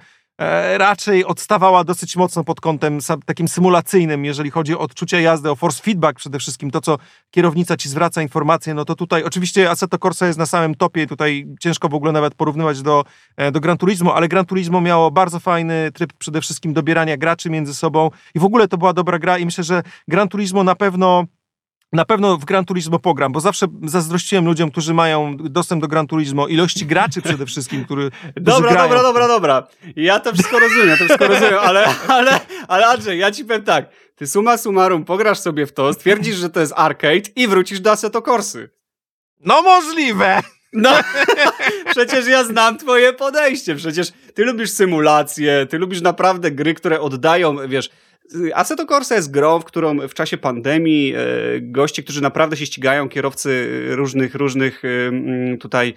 raczej 0.76 1.24
odstawała 1.24 1.84
dosyć 1.84 2.16
mocno 2.16 2.44
pod 2.44 2.60
kątem 2.60 2.98
takim 3.26 3.48
symulacyjnym, 3.48 4.24
jeżeli 4.24 4.50
chodzi 4.50 4.74
o 4.74 4.78
odczucie 4.78 5.22
jazdy, 5.22 5.50
o 5.50 5.54
force 5.54 5.82
feedback 5.82 6.18
przede 6.18 6.38
wszystkim, 6.38 6.70
to 6.70 6.80
co 6.80 6.98
kierownica 7.30 7.76
ci 7.76 7.88
zwraca 7.88 8.22
informacje, 8.22 8.74
no 8.74 8.84
to 8.84 8.94
tutaj 8.94 9.22
oczywiście 9.22 9.70
Assetto 9.70 9.98
Corsa 9.98 10.26
jest 10.26 10.38
na 10.38 10.46
samym 10.46 10.74
topie, 10.74 11.06
tutaj 11.06 11.46
ciężko 11.60 11.88
w 11.88 11.94
ogóle 11.94 12.12
nawet 12.12 12.34
porównywać 12.34 12.82
do, 12.82 13.04
e, 13.36 13.52
do 13.52 13.60
Gran 13.60 13.76
Turismo, 13.76 14.14
ale 14.14 14.28
Gran 14.28 14.46
Turismo 14.46 14.80
miało 14.80 15.10
bardzo 15.10 15.40
fajny 15.40 15.90
tryb 15.94 16.12
przede 16.18 16.40
wszystkim 16.40 16.72
dobierania 16.72 17.16
graczy 17.16 17.50
między 17.50 17.74
sobą 17.74 18.10
i 18.34 18.38
w 18.38 18.44
ogóle 18.44 18.68
to 18.68 18.78
była 18.78 18.92
dobra 18.92 19.18
gra 19.18 19.38
i 19.38 19.44
myślę, 19.44 19.64
że 19.64 19.82
Gran 20.08 20.28
Turismo 20.28 20.64
na 20.64 20.74
pewno 20.74 21.24
na 21.94 22.04
pewno 22.04 22.36
w 22.36 22.44
Gran 22.44 22.64
Turismo 22.64 22.98
pogram, 22.98 23.32
bo 23.32 23.40
zawsze 23.40 23.66
zazdrościłem 23.84 24.44
ludziom, 24.44 24.70
którzy 24.70 24.94
mają 24.94 25.36
dostęp 25.36 25.82
do 25.82 25.88
Gran 25.88 26.06
Turismo, 26.06 26.48
ilości 26.48 26.86
graczy 26.86 27.22
przede 27.22 27.46
wszystkim, 27.46 27.84
który, 27.84 28.10
Dobra, 28.36 28.72
grają. 28.72 28.88
dobra, 28.88 29.02
dobra, 29.02 29.28
dobra. 29.28 29.66
Ja 29.96 30.20
to 30.20 30.32
wszystko 30.32 30.58
rozumiem, 30.58 30.98
to 30.98 31.04
wszystko 31.04 31.28
rozumiem, 31.28 31.58
ale, 31.62 31.84
ale, 32.08 32.40
ale 32.68 32.86
Andrzej, 32.86 33.18
ja 33.18 33.30
ci 33.30 33.44
powiem 33.44 33.62
tak. 33.62 33.88
Ty 34.16 34.26
suma 34.26 34.58
summarum 34.58 35.04
pograsz 35.04 35.38
sobie 35.38 35.66
w 35.66 35.72
to, 35.72 35.92
stwierdzisz, 35.92 36.36
że 36.36 36.50
to 36.50 36.60
jest 36.60 36.72
arcade 36.76 37.30
i 37.36 37.48
wrócisz 37.48 37.80
do 37.80 37.90
Assetto 37.90 38.22
Corsy. 38.22 38.70
No 39.40 39.62
możliwe! 39.62 40.40
No, 40.72 40.90
przecież 41.90 42.26
ja 42.26 42.44
znam 42.44 42.78
twoje 42.78 43.12
podejście. 43.12 43.76
Przecież 43.76 44.12
ty 44.34 44.44
lubisz 44.44 44.70
symulacje, 44.70 45.66
ty 45.70 45.78
lubisz 45.78 46.00
naprawdę 46.00 46.50
gry, 46.50 46.74
które 46.74 47.00
oddają, 47.00 47.68
wiesz, 47.68 47.90
Assetto 48.54 48.86
Corsa 48.86 49.14
jest 49.14 49.30
grą, 49.30 49.60
w 49.60 49.64
którą 49.64 50.08
w 50.08 50.14
czasie 50.14 50.38
pandemii 50.38 51.14
e, 51.16 51.20
goście, 51.60 52.02
którzy 52.02 52.22
naprawdę 52.22 52.56
się 52.56 52.66
ścigają, 52.66 53.08
kierowcy 53.08 53.68
różnych, 53.90 54.34
różnych 54.34 54.82
e, 54.84 55.58
tutaj 55.58 55.94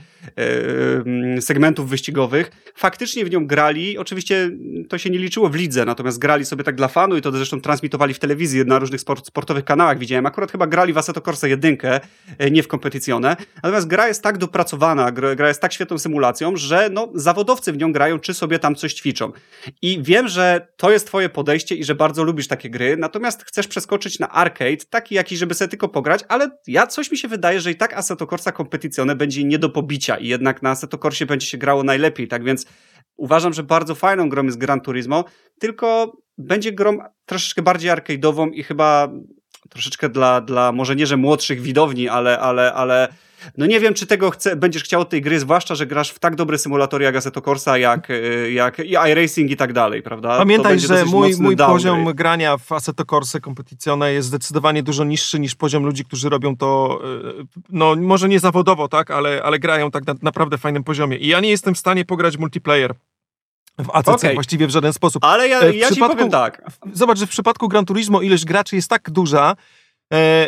e, 1.37 1.41
segmentów 1.41 1.89
wyścigowych, 1.89 2.51
faktycznie 2.75 3.25
w 3.25 3.31
nią 3.31 3.47
grali. 3.47 3.97
Oczywiście 3.97 4.51
to 4.89 4.97
się 4.97 5.09
nie 5.09 5.19
liczyło 5.19 5.49
w 5.49 5.55
lidze, 5.55 5.85
natomiast 5.85 6.19
grali 6.19 6.45
sobie 6.45 6.63
tak 6.63 6.75
dla 6.75 6.87
fanu 6.87 7.17
i 7.17 7.21
to 7.21 7.31
zresztą 7.31 7.61
transmitowali 7.61 8.13
w 8.13 8.19
telewizji 8.19 8.65
na 8.65 8.79
różnych 8.79 9.01
sport, 9.01 9.27
sportowych 9.27 9.63
kanałach. 9.63 9.99
Widziałem, 9.99 10.25
akurat 10.25 10.51
chyba 10.51 10.67
grali 10.67 10.93
w 10.93 10.97
Assetto 10.97 11.21
Corsa 11.21 11.47
jedynkę, 11.47 11.99
nie 12.51 12.63
w 12.63 12.67
kompetycjone. 12.67 13.35
Natomiast 13.55 13.87
gra 13.87 14.07
jest 14.07 14.23
tak 14.23 14.37
dopracowana, 14.37 15.11
gra 15.11 15.47
jest 15.47 15.61
tak 15.61 15.73
świetną 15.73 15.97
symulacją, 15.97 16.55
że 16.55 16.89
no, 16.91 17.09
zawodowcy 17.15 17.73
w 17.73 17.77
nią 17.77 17.91
grają, 17.91 18.19
czy 18.19 18.33
sobie 18.33 18.59
tam 18.59 18.75
coś 18.75 18.93
ćwiczą. 18.93 19.31
I 19.81 20.03
wiem, 20.03 20.27
że 20.27 20.67
to 20.77 20.91
jest 20.91 21.07
twoje 21.07 21.29
podejście 21.29 21.75
i 21.75 21.83
że 21.83 21.95
bardzo 21.95 22.16
bardzo 22.17 22.23
lubisz 22.23 22.47
takie 22.47 22.69
gry, 22.69 22.97
natomiast 22.97 23.43
chcesz 23.43 23.67
przeskoczyć 23.67 24.19
na 24.19 24.29
arcade, 24.29 24.85
taki 24.89 25.15
jakiś, 25.15 25.39
żeby 25.39 25.53
sobie 25.53 25.69
tylko 25.69 25.89
pograć, 25.89 26.23
ale 26.27 26.49
ja 26.67 26.87
coś 26.87 27.11
mi 27.11 27.17
się 27.17 27.27
wydaje, 27.27 27.61
że 27.61 27.71
i 27.71 27.75
tak 27.75 27.93
Assetto 27.93 28.27
Corsa 28.27 28.51
Competizione 28.51 29.15
będzie 29.15 29.43
nie 29.43 29.59
do 29.59 29.69
pobicia 29.69 30.17
i 30.17 30.27
jednak 30.27 30.61
na 30.61 30.69
Assetto 30.69 30.97
Corsie 30.97 31.25
będzie 31.25 31.47
się 31.47 31.57
grało 31.57 31.83
najlepiej, 31.83 32.27
tak 32.27 32.43
więc 32.43 32.65
uważam, 33.17 33.53
że 33.53 33.63
bardzo 33.63 33.95
fajną 33.95 34.29
grą 34.29 34.43
jest 34.43 34.57
Gran 34.57 34.81
Turismo, 34.81 35.25
tylko 35.59 36.17
będzie 36.37 36.71
grą 36.71 36.97
troszeczkę 37.25 37.61
bardziej 37.61 37.91
arcade'ową 37.91 38.49
i 38.53 38.63
chyba 38.63 39.09
troszeczkę 39.69 40.09
dla, 40.09 40.41
dla 40.41 40.71
może 40.71 40.95
nie, 40.95 41.05
że 41.05 41.17
młodszych 41.17 41.61
widowni, 41.61 42.09
ale, 42.09 42.39
ale, 42.39 42.73
ale 42.73 43.07
no 43.57 43.65
nie 43.65 43.79
wiem, 43.79 43.93
czy 43.93 44.07
tego 44.07 44.31
chce, 44.31 44.55
będziesz 44.55 44.83
chciał 44.83 45.05
tej 45.05 45.21
gry, 45.21 45.39
zwłaszcza, 45.39 45.75
że 45.75 45.87
grasz 45.87 46.09
w 46.09 46.19
tak 46.19 46.35
dobre 46.35 46.57
symulatory 46.57 47.05
jak 47.05 47.15
Assetto 47.15 47.41
Corsa, 47.41 47.77
jak, 47.77 48.09
y, 48.09 48.51
jak 48.51 48.79
i 48.79 48.91
iRacing 49.11 49.51
i 49.51 49.57
tak 49.57 49.73
dalej, 49.73 50.01
prawda? 50.01 50.37
Pamiętaj, 50.37 50.79
że 50.79 51.05
mój, 51.05 51.35
mój 51.39 51.57
poziom 51.57 52.05
grania 52.05 52.57
w 52.57 52.71
Assetto 52.71 53.05
Corsa 53.05 53.39
Competizione 53.39 54.13
jest 54.13 54.27
zdecydowanie 54.27 54.83
dużo 54.83 55.03
niższy 55.03 55.39
niż 55.39 55.55
poziom 55.55 55.85
ludzi, 55.85 56.05
którzy 56.05 56.29
robią 56.29 56.57
to, 56.57 57.01
y, 57.41 57.45
no 57.69 57.95
może 57.95 58.29
nie 58.29 58.39
zawodowo, 58.39 58.87
tak, 58.87 59.11
ale, 59.11 59.43
ale 59.43 59.59
grają 59.59 59.91
tak 59.91 60.07
na 60.07 60.15
naprawdę 60.21 60.57
fajnym 60.57 60.83
poziomie. 60.83 61.17
I 61.17 61.27
ja 61.27 61.39
nie 61.39 61.49
jestem 61.49 61.75
w 61.75 61.77
stanie 61.77 62.05
pograć 62.05 62.37
multiplayer 62.37 62.93
w 63.79 63.89
ACC 63.93 64.07
okay. 64.07 64.33
właściwie 64.33 64.67
w 64.67 64.69
żaden 64.69 64.93
sposób. 64.93 65.23
Ale 65.23 65.47
ja, 65.47 65.65
ja 65.65 65.89
ci 65.89 65.99
powiem 65.99 66.29
tak. 66.29 66.71
Zobacz, 66.93 67.19
że 67.19 67.27
w 67.27 67.29
przypadku 67.29 67.67
Gran 67.67 67.85
Turismo 67.85 68.21
ilość 68.21 68.45
graczy 68.45 68.75
jest 68.75 68.89
tak 68.89 69.09
duża, 69.09 69.55
E, 69.55 69.86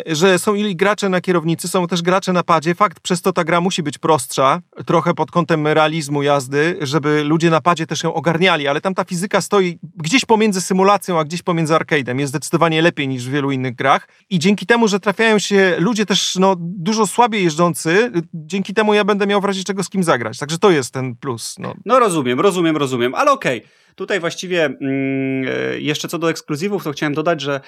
że 0.06 0.38
są 0.38 0.54
ili 0.54 0.76
gracze 0.76 1.08
na 1.08 1.20
kierownicy, 1.20 1.68
są 1.68 1.86
też 1.86 2.02
gracze 2.02 2.32
na 2.32 2.42
padzie. 2.42 2.74
Fakt, 2.74 3.00
przez 3.00 3.22
to 3.22 3.32
ta 3.32 3.44
gra 3.44 3.60
musi 3.60 3.82
być 3.82 3.98
prostsza, 3.98 4.60
trochę 4.86 5.14
pod 5.14 5.30
kątem 5.30 5.66
realizmu 5.66 6.22
jazdy, 6.22 6.78
żeby 6.80 7.24
ludzie 7.24 7.50
na 7.50 7.60
padzie 7.60 7.86
też 7.86 8.02
ją 8.02 8.14
ogarniali, 8.14 8.68
ale 8.68 8.80
tam 8.80 8.94
ta 8.94 9.04
fizyka 9.04 9.40
stoi 9.40 9.78
gdzieś 9.96 10.24
pomiędzy 10.24 10.60
symulacją, 10.60 11.18
a 11.18 11.24
gdzieś 11.24 11.42
pomiędzy 11.42 11.74
arcade'em. 11.74 12.18
Jest 12.18 12.30
zdecydowanie 12.30 12.82
lepiej 12.82 13.08
niż 13.08 13.28
w 13.28 13.30
wielu 13.30 13.50
innych 13.50 13.74
grach 13.74 14.08
i 14.30 14.38
dzięki 14.38 14.66
temu, 14.66 14.88
że 14.88 15.00
trafiają 15.00 15.38
się 15.38 15.76
ludzie 15.78 16.06
też 16.06 16.36
no, 16.36 16.56
dużo 16.58 17.06
słabiej 17.06 17.44
jeżdżący, 17.44 18.12
dzięki 18.34 18.74
temu 18.74 18.94
ja 18.94 19.04
będę 19.04 19.26
miał 19.26 19.40
w 19.40 19.44
razie 19.44 19.64
czego 19.64 19.84
z 19.84 19.88
kim 19.88 20.04
zagrać. 20.04 20.38
Także 20.38 20.58
to 20.58 20.70
jest 20.70 20.92
ten 20.92 21.16
plus. 21.16 21.54
No, 21.58 21.74
no 21.84 21.98
rozumiem, 21.98 22.40
rozumiem, 22.40 22.76
rozumiem, 22.76 23.14
ale 23.14 23.32
okej. 23.32 23.58
Okay. 23.58 23.80
Tutaj 23.94 24.20
właściwie 24.20 24.64
mm, 24.64 24.80
e, 25.48 25.80
jeszcze 25.80 26.08
co 26.08 26.18
do 26.18 26.30
ekskluzywów, 26.30 26.84
to 26.84 26.92
chciałem 26.92 27.14
dodać, 27.14 27.40
że 27.40 27.60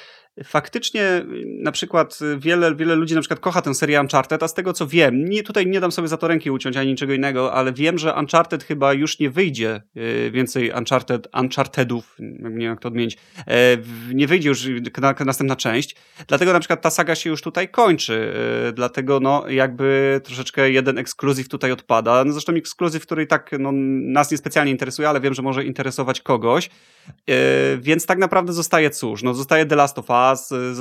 faktycznie 0.44 1.24
na 1.46 1.72
przykład 1.72 2.18
wiele, 2.38 2.74
wiele 2.74 2.94
ludzi 2.94 3.14
na 3.14 3.20
przykład 3.20 3.40
kocha 3.40 3.62
tę 3.62 3.74
serię 3.74 4.00
Uncharted, 4.00 4.42
a 4.42 4.48
z 4.48 4.54
tego 4.54 4.72
co 4.72 4.86
wiem, 4.86 5.24
nie, 5.24 5.42
tutaj 5.42 5.66
nie 5.66 5.80
dam 5.80 5.92
sobie 5.92 6.08
za 6.08 6.16
to 6.16 6.28
ręki 6.28 6.50
uciąć 6.50 6.76
ani 6.76 6.90
niczego 6.90 7.12
innego, 7.12 7.52
ale 7.52 7.72
wiem, 7.72 7.98
że 7.98 8.14
Uncharted 8.14 8.64
chyba 8.64 8.92
już 8.92 9.18
nie 9.18 9.30
wyjdzie 9.30 9.82
e, 9.96 10.30
więcej 10.30 10.72
Uncharted, 10.78 11.28
Unchartedów, 11.40 12.16
nie 12.18 12.50
wiem 12.50 12.60
jak 12.60 12.80
to 12.80 12.88
odmienić, 12.88 13.16
e, 13.46 13.76
nie 14.14 14.26
wyjdzie 14.26 14.48
już 14.48 14.68
na, 15.00 15.14
następna 15.24 15.56
część, 15.56 15.96
dlatego 16.28 16.52
na 16.52 16.60
przykład 16.60 16.82
ta 16.82 16.90
saga 16.90 17.14
się 17.14 17.30
już 17.30 17.42
tutaj 17.42 17.68
kończy, 17.68 18.34
dlatego 18.74 19.20
no 19.20 19.48
jakby 19.48 20.20
troszeczkę 20.24 20.70
jeden 20.70 20.98
ekskluzyw 20.98 21.48
tutaj 21.48 21.72
odpada, 21.72 22.24
no 22.24 22.32
zresztą 22.32 22.52
ekskluzyw, 22.52 23.02
który 23.02 23.26
tak 23.26 23.50
no, 23.58 23.70
nas 24.12 24.30
niespecjalnie 24.30 24.72
interesuje, 24.72 25.08
ale 25.08 25.20
wiem, 25.20 25.34
że 25.34 25.42
może 25.42 25.64
interesować 25.64 26.11
kogoś, 26.20 26.70
e, 27.30 27.34
więc 27.76 28.06
tak 28.06 28.18
naprawdę 28.18 28.52
zostaje 28.52 28.90
cóż, 28.90 29.22
no 29.22 29.34
zostaje 29.34 29.66
The 29.66 29.76
Last 29.76 29.98
of 29.98 30.06
Us, 30.10 30.52
e, 30.52 30.74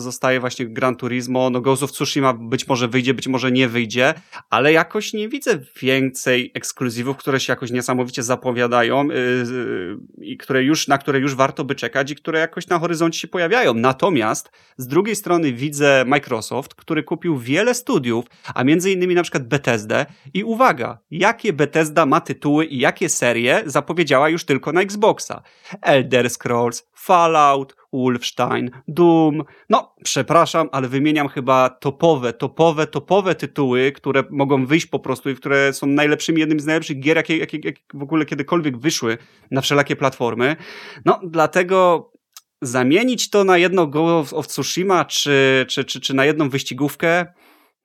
zostaje 0.00 0.40
właśnie 0.40 0.66
Gran 0.66 0.96
Turismo, 0.96 1.50
no 1.50 1.60
Ghost 1.60 1.82
of 1.82 1.92
Tsushima 1.92 2.32
być 2.32 2.68
może 2.68 2.88
wyjdzie, 2.88 3.14
być 3.14 3.28
może 3.28 3.52
nie 3.52 3.68
wyjdzie, 3.68 4.14
ale 4.50 4.72
jakoś 4.72 5.12
nie 5.12 5.28
widzę 5.28 5.58
więcej 5.82 6.50
ekskluzywów, 6.54 7.16
które 7.16 7.40
się 7.40 7.52
jakoś 7.52 7.70
niesamowicie 7.70 8.22
zapowiadają 8.22 9.00
e, 9.00 9.14
i 10.22 10.36
które 10.36 10.62
już, 10.62 10.88
na 10.88 10.98
które 10.98 11.18
już 11.18 11.34
warto 11.34 11.64
by 11.64 11.74
czekać 11.74 12.10
i 12.10 12.14
które 12.14 12.38
jakoś 12.38 12.68
na 12.68 12.78
horyzoncie 12.78 13.20
się 13.20 13.28
pojawiają. 13.28 13.74
Natomiast 13.74 14.50
z 14.76 14.86
drugiej 14.86 15.16
strony 15.16 15.52
widzę 15.52 16.04
Microsoft, 16.06 16.74
który 16.74 17.02
kupił 17.02 17.38
wiele 17.38 17.74
studiów, 17.74 18.24
a 18.54 18.64
między 18.64 18.92
innymi 18.92 19.14
na 19.14 19.22
przykład 19.22 19.48
Bethesdę 19.48 20.06
i 20.34 20.44
uwaga, 20.44 20.98
jakie 21.10 21.52
Bethesda 21.52 22.06
ma 22.06 22.20
tytuły 22.20 22.64
i 22.64 22.78
jakie 22.78 23.08
serie 23.08 23.62
zapowiedziała 23.66 24.28
już 24.28 24.44
tylko 24.44 24.72
na 24.74 24.82
Xboxa. 24.82 25.42
Elder 25.82 26.30
Scrolls, 26.30 26.90
Fallout, 26.94 27.76
Wolfenstein, 27.92 28.70
Doom. 28.88 29.44
No, 29.70 29.94
przepraszam, 30.04 30.68
ale 30.72 30.88
wymieniam 30.88 31.28
chyba 31.28 31.70
topowe, 31.70 32.32
topowe, 32.32 32.86
topowe 32.86 33.34
tytuły, 33.34 33.92
które 33.92 34.24
mogą 34.30 34.66
wyjść 34.66 34.86
po 34.86 34.98
prostu 34.98 35.30
i 35.30 35.36
które 35.36 35.72
są 35.72 35.86
najlepszymi, 35.86 36.40
jednym 36.40 36.60
z 36.60 36.66
najlepszych 36.66 37.00
gier, 37.00 37.16
jakie, 37.16 37.36
jakie, 37.36 37.58
jakie 37.64 37.82
w 37.94 38.02
ogóle 38.02 38.26
kiedykolwiek 38.26 38.78
wyszły 38.78 39.18
na 39.50 39.60
wszelakie 39.60 39.96
platformy. 39.96 40.56
No, 41.04 41.20
dlatego 41.24 42.10
zamienić 42.62 43.30
to 43.30 43.44
na 43.44 43.58
jedno 43.58 43.86
Go 43.86 44.18
of 44.18 44.46
Tsushima, 44.46 45.04
czy, 45.04 45.66
czy, 45.68 45.84
czy, 45.84 46.00
czy 46.00 46.14
na 46.14 46.24
jedną 46.24 46.48
wyścigówkę, 46.48 47.26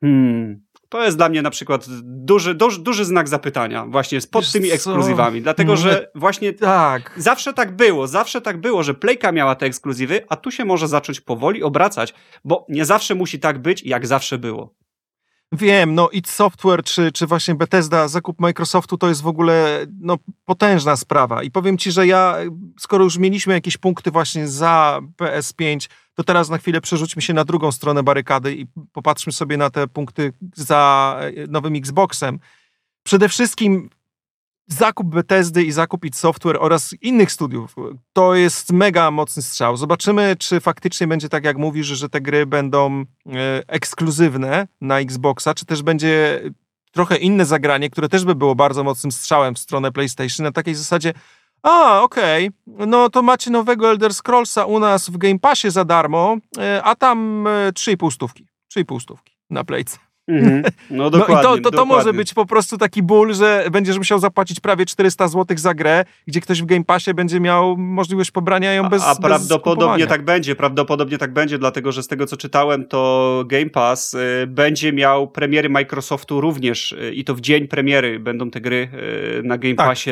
hmm, 0.01 0.61
to 0.89 1.03
jest 1.03 1.17
dla 1.17 1.29
mnie 1.29 1.41
na 1.41 1.49
przykład 1.49 1.85
duży, 2.03 2.55
duży, 2.55 2.79
duży 2.79 3.05
znak 3.05 3.27
zapytania 3.27 3.85
właśnie 3.85 4.19
pod 4.31 4.43
Wiesz 4.43 4.51
tymi 4.51 4.71
ekskluzywami. 4.71 5.39
Co? 5.39 5.43
Dlatego, 5.43 5.77
że 5.77 6.11
właśnie 6.15 6.53
tak. 6.53 7.13
zawsze 7.17 7.53
tak 7.53 7.75
było, 7.75 8.07
zawsze 8.07 8.41
tak 8.41 8.61
było, 8.61 8.83
że 8.83 8.93
Playka 8.93 9.31
miała 9.31 9.55
te 9.55 9.65
ekskluzywy, 9.65 10.25
a 10.29 10.35
tu 10.35 10.51
się 10.51 10.65
może 10.65 10.87
zacząć 10.87 11.21
powoli 11.21 11.63
obracać, 11.63 12.13
bo 12.43 12.65
nie 12.69 12.85
zawsze 12.85 13.15
musi 13.15 13.39
tak 13.39 13.61
być, 13.61 13.83
jak 13.83 14.07
zawsze 14.07 14.37
było. 14.37 14.75
Wiem, 15.51 15.95
no 15.95 16.09
id 16.09 16.27
Software 16.27 16.83
czy, 16.83 17.11
czy 17.11 17.27
właśnie 17.27 17.55
Bethesda, 17.55 18.07
zakup 18.07 18.39
Microsoftu 18.39 18.97
to 18.97 19.09
jest 19.09 19.21
w 19.21 19.27
ogóle 19.27 19.85
no, 20.01 20.17
potężna 20.45 20.95
sprawa. 20.95 21.43
I 21.43 21.51
powiem 21.51 21.77
ci, 21.77 21.91
że 21.91 22.07
ja, 22.07 22.37
skoro 22.79 23.03
już 23.03 23.17
mieliśmy 23.17 23.53
jakieś 23.53 23.77
punkty 23.77 24.11
właśnie 24.11 24.47
za 24.47 24.99
PS5, 25.17 25.89
to 26.19 26.23
teraz 26.23 26.49
na 26.49 26.57
chwilę 26.57 26.81
przerzućmy 26.81 27.21
się 27.21 27.33
na 27.33 27.45
drugą 27.45 27.71
stronę 27.71 28.03
barykady 28.03 28.55
i 28.55 28.65
popatrzmy 28.91 29.33
sobie 29.33 29.57
na 29.57 29.69
te 29.69 29.87
punkty 29.87 30.33
za 30.55 31.15
e, 31.21 31.47
nowym 31.47 31.75
Xboxem. 31.75 32.39
Przede 33.03 33.29
wszystkim 33.29 33.89
zakup 34.67 35.07
Bethesdy 35.07 35.63
i 35.63 35.71
zakup 35.71 36.05
id 36.05 36.15
Software 36.15 36.57
oraz 36.59 36.95
innych 37.01 37.31
studiów, 37.31 37.75
to 38.13 38.35
jest 38.35 38.71
mega 38.71 39.11
mocny 39.11 39.41
strzał. 39.41 39.77
Zobaczymy, 39.77 40.35
czy 40.39 40.59
faktycznie 40.59 41.07
będzie 41.07 41.29
tak, 41.29 41.43
jak 41.43 41.57
mówisz, 41.57 41.87
że 41.87 42.09
te 42.09 42.21
gry 42.21 42.45
będą 42.45 43.01
e, 43.01 43.05
ekskluzywne 43.67 44.67
na 44.81 44.99
Xboxa, 44.99 45.53
czy 45.53 45.65
też 45.65 45.83
będzie 45.83 46.41
trochę 46.91 47.17
inne 47.17 47.45
zagranie, 47.45 47.89
które 47.89 48.09
też 48.09 48.25
by 48.25 48.35
było 48.35 48.55
bardzo 48.55 48.83
mocnym 48.83 49.11
strzałem 49.11 49.55
w 49.55 49.59
stronę 49.59 49.91
PlayStation, 49.91 50.43
na 50.43 50.51
takiej 50.51 50.75
zasadzie, 50.75 51.13
a, 51.63 52.01
okej, 52.01 52.51
okay. 52.73 52.87
no 52.87 53.09
to 53.09 53.21
macie 53.21 53.51
nowego 53.51 53.89
Elder 53.89 54.13
Scrollsa 54.13 54.65
u 54.65 54.79
nas 54.79 55.09
w 55.09 55.17
Game 55.17 55.39
Passie 55.39 55.71
za 55.71 55.85
darmo, 55.85 56.37
e, 56.57 56.83
a 56.83 56.95
tam 56.95 57.43
3,5 57.73 58.07
e, 58.07 58.11
stówki, 58.11 58.47
3,5 58.77 58.99
stówki 58.99 59.33
na 59.49 59.63
Playce. 59.63 60.09
-hmm. 60.29 60.71
No 60.91 61.09
dokładnie. 61.09 61.35
No 61.35 61.55
i 61.55 61.61
to, 61.61 61.71
to, 61.71 61.77
to 61.77 61.85
może 61.85 62.13
być 62.13 62.33
po 62.33 62.45
prostu 62.45 62.77
taki 62.77 63.03
ból, 63.03 63.33
że 63.33 63.65
będziesz 63.71 63.97
musiał 63.97 64.19
zapłacić 64.19 64.59
prawie 64.59 64.85
400 64.85 65.27
zł 65.27 65.57
za 65.57 65.73
grę, 65.73 66.05
gdzie 66.27 66.41
ktoś 66.41 66.61
w 66.61 66.65
Game 66.65 66.83
Passie 66.83 67.13
będzie 67.13 67.39
miał 67.39 67.77
możliwość 67.77 68.31
pobrania 68.31 68.73
ją 68.73 68.89
bez 68.89 69.03
A, 69.03 69.11
a 69.11 69.15
prawdopodobnie 69.15 70.03
bez 70.03 70.09
tak 70.09 70.25
będzie, 70.25 70.55
prawdopodobnie 70.55 71.17
tak 71.17 71.33
będzie, 71.33 71.57
dlatego 71.57 71.91
że 71.91 72.03
z 72.03 72.07
tego 72.07 72.25
co 72.25 72.37
czytałem, 72.37 72.85
to 72.85 73.43
Game 73.47 73.69
Pass 73.69 74.13
y, 74.13 74.47
będzie 74.47 74.93
miał 74.93 75.27
premiery 75.27 75.69
Microsoftu 75.69 76.41
również 76.41 76.91
y, 76.91 77.13
i 77.13 77.23
to 77.23 77.35
w 77.35 77.41
dzień 77.41 77.67
premiery 77.67 78.19
będą 78.19 78.51
te 78.51 78.61
gry 78.61 78.89
y, 79.39 79.43
na 79.43 79.57
Game 79.57 79.75
tak. 79.75 79.87
Passie 79.87 80.11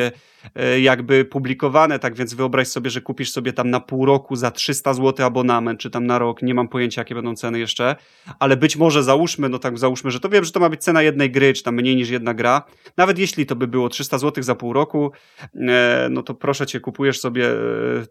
jakby 0.80 1.24
publikowane, 1.24 1.98
tak 1.98 2.14
więc 2.14 2.34
wyobraź 2.34 2.68
sobie, 2.68 2.90
że 2.90 3.00
kupisz 3.00 3.32
sobie 3.32 3.52
tam 3.52 3.70
na 3.70 3.80
pół 3.80 4.06
roku 4.06 4.36
za 4.36 4.50
300 4.50 4.94
zł 4.94 5.26
abonament, 5.26 5.80
czy 5.80 5.90
tam 5.90 6.06
na 6.06 6.18
rok, 6.18 6.42
nie 6.42 6.54
mam 6.54 6.68
pojęcia 6.68 7.00
jakie 7.00 7.14
będą 7.14 7.34
ceny 7.34 7.58
jeszcze, 7.58 7.96
ale 8.38 8.56
być 8.56 8.76
może 8.76 9.02
załóżmy, 9.02 9.48
no 9.48 9.58
tak 9.58 9.78
załóżmy, 9.78 10.10
że 10.10 10.20
to 10.20 10.28
wiem, 10.28 10.44
że 10.44 10.52
to 10.52 10.60
ma 10.60 10.68
być 10.68 10.82
cena 10.82 11.02
jednej 11.02 11.30
gry, 11.30 11.52
czy 11.52 11.62
tam 11.62 11.74
mniej 11.74 11.96
niż 11.96 12.10
jedna 12.10 12.34
gra, 12.34 12.62
nawet 12.96 13.18
jeśli 13.18 13.46
to 13.46 13.56
by 13.56 13.66
było 13.66 13.88
300 13.88 14.18
zł 14.18 14.44
za 14.44 14.54
pół 14.54 14.72
roku, 14.72 15.12
e, 15.54 16.08
no 16.10 16.22
to 16.22 16.34
proszę 16.34 16.66
cię, 16.66 16.80
kupujesz 16.80 17.20
sobie 17.20 17.50
e, 17.50 17.56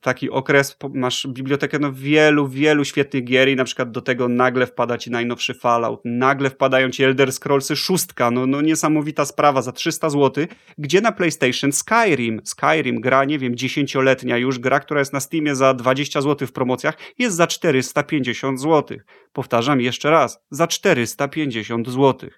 taki 0.02 0.30
okres, 0.30 0.78
masz 0.94 1.28
bibliotekę 1.28 1.80
no 1.80 1.94
wielu, 1.94 2.48
wielu 2.48 2.86
świetnych 2.86 3.24
gier 3.24 3.50
i 3.50 3.56
na 3.56 3.64
przykład 3.64 3.92
do 3.92 4.02
tego 4.02 4.28
nagle 4.28 4.68
wpada 4.68 4.98
ci 4.98 5.12
najnowszy 5.12 5.54
Fallout, 5.54 6.02
nagle 6.06 6.50
wpadają 6.50 6.90
ci 6.90 7.04
Elder 7.04 7.34
Scrollsy 7.34 7.76
szóstka, 7.76 8.32
no, 8.32 8.48
no 8.48 8.62
niesamowita 8.62 9.26
sprawa 9.26 9.62
za 9.62 9.72
300 9.72 10.10
zł, 10.10 10.46
gdzie 10.78 11.02
na 11.02 11.12
PlayStation 11.12 11.72
Skyrim 11.72 12.17
Skyrim, 12.18 12.42
Skyrim, 12.44 13.02
gra, 13.02 13.26
nie 13.26 13.40
wiem, 13.40 13.56
dziesięcioletnia 13.56 14.38
już, 14.38 14.60
gra, 14.60 14.80
która 14.80 15.00
jest 15.00 15.14
na 15.14 15.20
Steamie 15.20 15.56
za 15.56 15.74
20 15.74 16.22
zł 16.22 16.48
w 16.48 16.52
promocjach, 16.52 16.98
jest 17.18 17.36
za 17.36 17.48
450 17.48 18.62
zł. 18.62 18.98
Powtarzam 19.34 19.82
jeszcze 19.82 20.12
raz, 20.12 20.40
za 20.52 20.68
450 20.68 21.88
zł. 21.88 22.30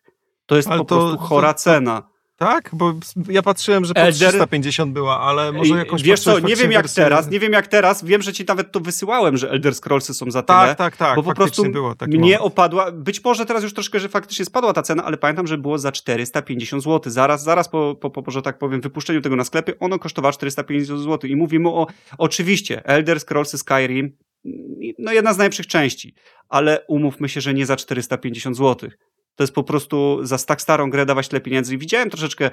To 0.46 0.56
jest 0.56 0.68
Ale 0.68 0.80
po 0.80 0.86
to, 0.86 0.96
prostu 0.96 1.18
chora 1.18 1.54
to, 1.54 1.60
cena. 1.60 2.10
Tak? 2.39 2.69
Bo 2.73 2.93
ja 3.30 3.41
patrzyłem, 3.41 3.86
że 3.86 3.93
po 3.93 3.99
Elder... 3.99 4.30
350 4.30 4.93
była, 4.93 5.19
ale 5.19 5.52
może 5.52 5.78
jakąś 5.78 6.04
Wiesz 6.04 6.19
co, 6.19 6.39
nie 6.39 6.56
wiem 6.56 6.71
jak 6.71 6.89
teraz, 6.89 7.30
nie 7.30 7.39
wiem 7.39 7.54
jak 7.54 7.67
teraz, 7.67 8.06
wiem, 8.06 8.21
że 8.21 8.34
ci 8.34 8.45
nawet 8.45 8.71
to 8.71 8.80
wysyłałem, 8.80 9.38
że 9.38 9.52
Elder 9.52 9.75
Scrollsy 9.75 10.13
są 10.13 10.32
za 10.32 10.43
tyle. 10.43 10.60
Tak, 10.60 10.78
tak, 10.78 10.97
tak. 10.97 11.15
Bo 11.15 11.23
po 11.23 11.34
prostu 11.34 11.71
było 11.71 11.95
mnie 12.08 12.19
moment. 12.19 12.41
opadła, 12.41 12.91
być 12.91 13.23
może 13.23 13.45
teraz 13.45 13.63
już 13.63 13.73
troszkę, 13.73 13.99
że 13.99 14.10
faktycznie 14.10 14.45
spadła 14.45 14.73
ta 14.73 14.82
cena, 14.82 15.04
ale 15.04 15.17
pamiętam, 15.17 15.47
że 15.47 15.58
było 15.58 15.78
za 15.78 15.91
450 15.91 16.84
zł. 16.84 17.12
Zaraz, 17.12 17.43
zaraz 17.43 17.69
po, 17.69 17.95
po, 17.95 18.10
po 18.10 18.32
że 18.32 18.41
tak 18.41 18.58
powiem, 18.58 18.82
wypuszczeniu 18.82 19.21
tego 19.21 19.36
na 19.36 19.43
sklepy, 19.43 19.80
ono 19.80 19.99
kosztowało 19.99 20.34
450 20.34 21.02
zł. 21.02 21.30
I 21.30 21.36
mówimy 21.36 21.69
o, 21.69 21.88
oczywiście, 22.17 22.86
Elder 22.86 23.19
Scrollsy 23.19 23.58
Skyrim, 23.58 24.17
no 24.99 25.12
jedna 25.12 25.34
z 25.34 25.38
najlepszych 25.38 25.67
części, 25.67 26.15
ale 26.49 26.86
umówmy 26.88 27.30
się, 27.30 27.41
że 27.41 27.54
nie 27.54 27.65
za 27.65 27.75
450 27.75 28.58
zł 28.58 28.89
to 29.39 29.43
jest 29.43 29.54
po 29.54 29.63
prostu 29.63 30.19
za 30.21 30.38
tak 30.38 30.62
starą 30.62 30.89
grę 30.89 31.06
dawać 31.06 31.28
tyle 31.28 31.41
pieniędzy. 31.41 31.75
I 31.75 31.78
widziałem 31.78 32.10
troszeczkę 32.10 32.49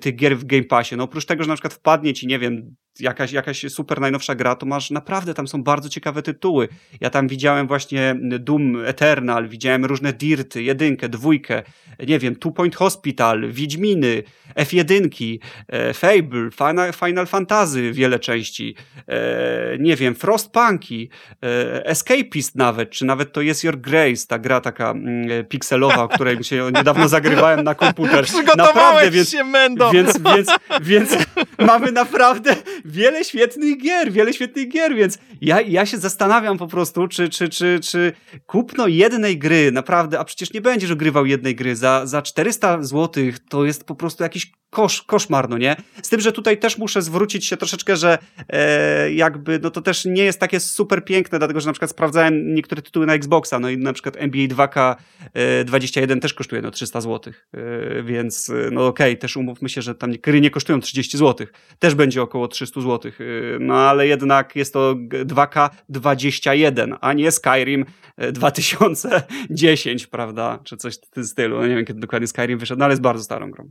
tych 0.00 0.16
gier 0.16 0.38
w 0.38 0.44
Game 0.44 0.64
Passie. 0.64 0.96
No 0.96 1.04
oprócz 1.04 1.24
tego, 1.24 1.42
że 1.42 1.48
na 1.48 1.54
przykład 1.54 1.74
wpadnie 1.74 2.14
ci, 2.14 2.26
nie 2.26 2.38
wiem, 2.38 2.74
jakaś, 3.00 3.32
jakaś 3.32 3.64
super 3.68 4.00
najnowsza 4.00 4.34
gra, 4.34 4.54
to 4.54 4.66
masz 4.66 4.90
naprawdę, 4.90 5.34
tam 5.34 5.48
są 5.48 5.62
bardzo 5.62 5.88
ciekawe 5.88 6.22
tytuły. 6.22 6.68
Ja 7.00 7.10
tam 7.10 7.28
widziałem 7.28 7.66
właśnie 7.66 8.16
Doom 8.22 8.84
Eternal, 8.84 9.48
widziałem 9.48 9.84
różne 9.84 10.12
Dirty, 10.12 10.62
jedynkę, 10.62 11.08
dwójkę, 11.08 11.62
nie 12.06 12.18
wiem, 12.18 12.36
Two 12.36 12.50
Point 12.50 12.76
Hospital, 12.76 13.52
Wiedźminy, 13.52 14.22
F1, 14.56 15.38
e, 15.68 15.94
Fable, 15.94 16.50
Final, 16.50 16.92
Final 16.92 17.26
Fantasy, 17.26 17.92
wiele 17.92 18.18
części, 18.18 18.74
e, 19.08 19.78
nie 19.78 19.96
wiem, 19.96 20.14
Frostpunki, 20.14 21.10
e, 21.42 21.86
Escapist 21.86 22.56
nawet, 22.56 22.90
czy 22.90 23.04
nawet 23.04 23.32
to 23.32 23.40
jest 23.40 23.64
Your 23.64 23.80
Grace, 23.80 24.26
ta 24.28 24.38
gra 24.38 24.60
taka 24.60 24.90
mm, 24.90 25.46
pikselowa, 25.46 26.02
o 26.02 26.08
której 26.08 26.44
się 26.44 26.70
niedawno 26.76 27.08
zagrywałem 27.08 27.64
na 27.64 27.74
komputer. 27.74 28.24
Przygotowałeś 28.24 29.10
więc, 29.10 29.30
się, 29.30 29.44
Mendo! 29.44 29.90
Więc, 29.90 30.18
więc, 30.36 30.50
więc 30.80 31.16
mamy 31.58 31.92
naprawdę 31.92 32.56
wiele 32.88 33.24
świetnych 33.24 33.78
gier, 33.82 34.12
wiele 34.12 34.32
świetnych 34.32 34.68
gier, 34.68 34.94
więc 34.94 35.18
ja, 35.40 35.60
ja 35.60 35.86
się 35.86 35.98
zastanawiam 35.98 36.58
po 36.58 36.66
prostu, 36.66 37.08
czy, 37.08 37.28
czy, 37.28 37.48
czy, 37.48 37.80
czy 37.82 38.12
kupno 38.46 38.86
jednej 38.86 39.38
gry, 39.38 39.72
naprawdę, 39.72 40.18
a 40.18 40.24
przecież 40.24 40.52
nie 40.52 40.60
będziesz 40.60 40.90
ogrywał 40.90 41.26
jednej 41.26 41.54
gry 41.54 41.76
za, 41.76 42.06
za 42.06 42.22
400 42.22 42.82
zł, 42.82 43.24
to 43.48 43.64
jest 43.64 43.84
po 43.84 43.94
prostu 43.94 44.22
jakiś 44.22 44.52
kosz, 44.70 45.02
koszmar, 45.02 45.48
no 45.48 45.58
nie? 45.58 45.76
Z 46.02 46.08
tym, 46.08 46.20
że 46.20 46.32
tutaj 46.32 46.58
też 46.58 46.78
muszę 46.78 47.02
zwrócić 47.02 47.46
się 47.46 47.56
troszeczkę, 47.56 47.96
że 47.96 48.18
e, 48.48 49.12
jakby, 49.12 49.58
no 49.62 49.70
to 49.70 49.82
też 49.82 50.04
nie 50.04 50.24
jest 50.24 50.40
takie 50.40 50.60
super 50.60 51.04
piękne, 51.04 51.38
dlatego, 51.38 51.60
że 51.60 51.66
na 51.66 51.72
przykład 51.72 51.90
sprawdzałem 51.90 52.54
niektóre 52.54 52.82
tytuły 52.82 53.06
na 53.06 53.14
Xboxa, 53.14 53.58
no 53.60 53.70
i 53.70 53.78
na 53.78 53.92
przykład 53.92 54.16
NBA 54.18 54.46
2K21 54.46 56.16
e, 56.16 56.20
też 56.20 56.34
kosztuje 56.34 56.62
no 56.62 56.70
300 56.70 57.00
zł, 57.00 57.32
e, 57.54 58.02
więc 58.02 58.50
e, 58.50 58.70
no 58.72 58.86
okej, 58.86 59.12
okay, 59.12 59.16
też 59.16 59.36
umówmy 59.36 59.68
się, 59.68 59.82
że 59.82 59.94
tam 59.94 60.12
gry 60.12 60.40
nie 60.40 60.50
kosztują 60.50 60.80
30 60.80 61.18
zł, 61.18 61.46
też 61.78 61.94
będzie 61.94 62.22
około 62.22 62.48
300 62.48 62.67
zł, 62.74 63.12
e, 63.20 63.24
no 63.60 63.74
ale 63.74 64.06
jednak 64.06 64.56
jest 64.56 64.72
to 64.72 64.94
2K21, 65.24 66.96
a 67.00 67.12
nie 67.12 67.32
Skyrim 67.32 67.84
2010, 68.32 70.04
e, 70.04 70.06
prawda, 70.06 70.58
czy 70.64 70.76
coś 70.76 70.96
w 70.96 71.10
tym 71.10 71.24
stylu, 71.24 71.60
no 71.60 71.66
nie 71.66 71.76
wiem 71.76 71.84
kiedy 71.84 72.00
dokładnie 72.00 72.26
Skyrim 72.26 72.58
wyszedł, 72.58 72.78
no 72.78 72.84
ale 72.84 72.92
jest 72.92 73.02
bardzo 73.02 73.24
starą 73.24 73.50
grą. 73.50 73.70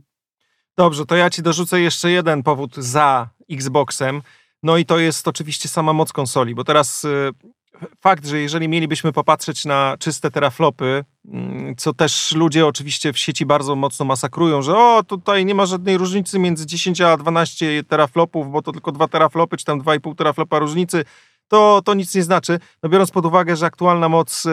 Dobrze, 0.76 1.06
to 1.06 1.16
ja 1.16 1.30
ci 1.30 1.42
dorzucę 1.42 1.80
jeszcze 1.80 2.10
jeden 2.10 2.42
powód 2.42 2.76
za 2.76 3.30
Xboxem. 3.50 4.22
No 4.62 4.76
i 4.76 4.84
to 4.84 4.98
jest 4.98 5.28
oczywiście 5.28 5.68
sama 5.68 5.92
moc 5.92 6.12
konsoli, 6.12 6.54
bo 6.54 6.64
teraz 6.64 7.04
y, 7.04 7.30
fakt, 8.00 8.26
że 8.26 8.40
jeżeli 8.40 8.68
mielibyśmy 8.68 9.12
popatrzeć 9.12 9.64
na 9.64 9.96
czyste 9.98 10.30
teraflopy, 10.30 11.04
mm, 11.28 11.76
co 11.76 11.92
też 11.92 12.32
ludzie 12.32 12.66
oczywiście 12.66 13.12
w 13.12 13.18
sieci 13.18 13.46
bardzo 13.46 13.76
mocno 13.76 14.04
masakrują, 14.04 14.62
że 14.62 14.76
o, 14.76 15.02
tutaj 15.02 15.44
nie 15.44 15.54
ma 15.54 15.66
żadnej 15.66 15.98
różnicy 15.98 16.38
między 16.38 16.66
10 16.66 17.00
a 17.00 17.16
12 17.16 17.84
teraflopów, 17.84 18.50
bo 18.50 18.62
to 18.62 18.72
tylko 18.72 18.92
2 18.92 19.08
teraflopy, 19.08 19.56
czy 19.56 19.64
tam 19.64 19.80
2,5 19.80 20.14
teraflopa 20.14 20.58
różnicy, 20.58 21.04
to, 21.48 21.82
to 21.84 21.94
nic 21.94 22.14
nie 22.14 22.22
znaczy. 22.22 22.58
No 22.82 22.88
biorąc 22.88 23.10
pod 23.10 23.26
uwagę, 23.26 23.56
że 23.56 23.66
aktualna 23.66 24.08
moc 24.08 24.46
y, 24.46 24.50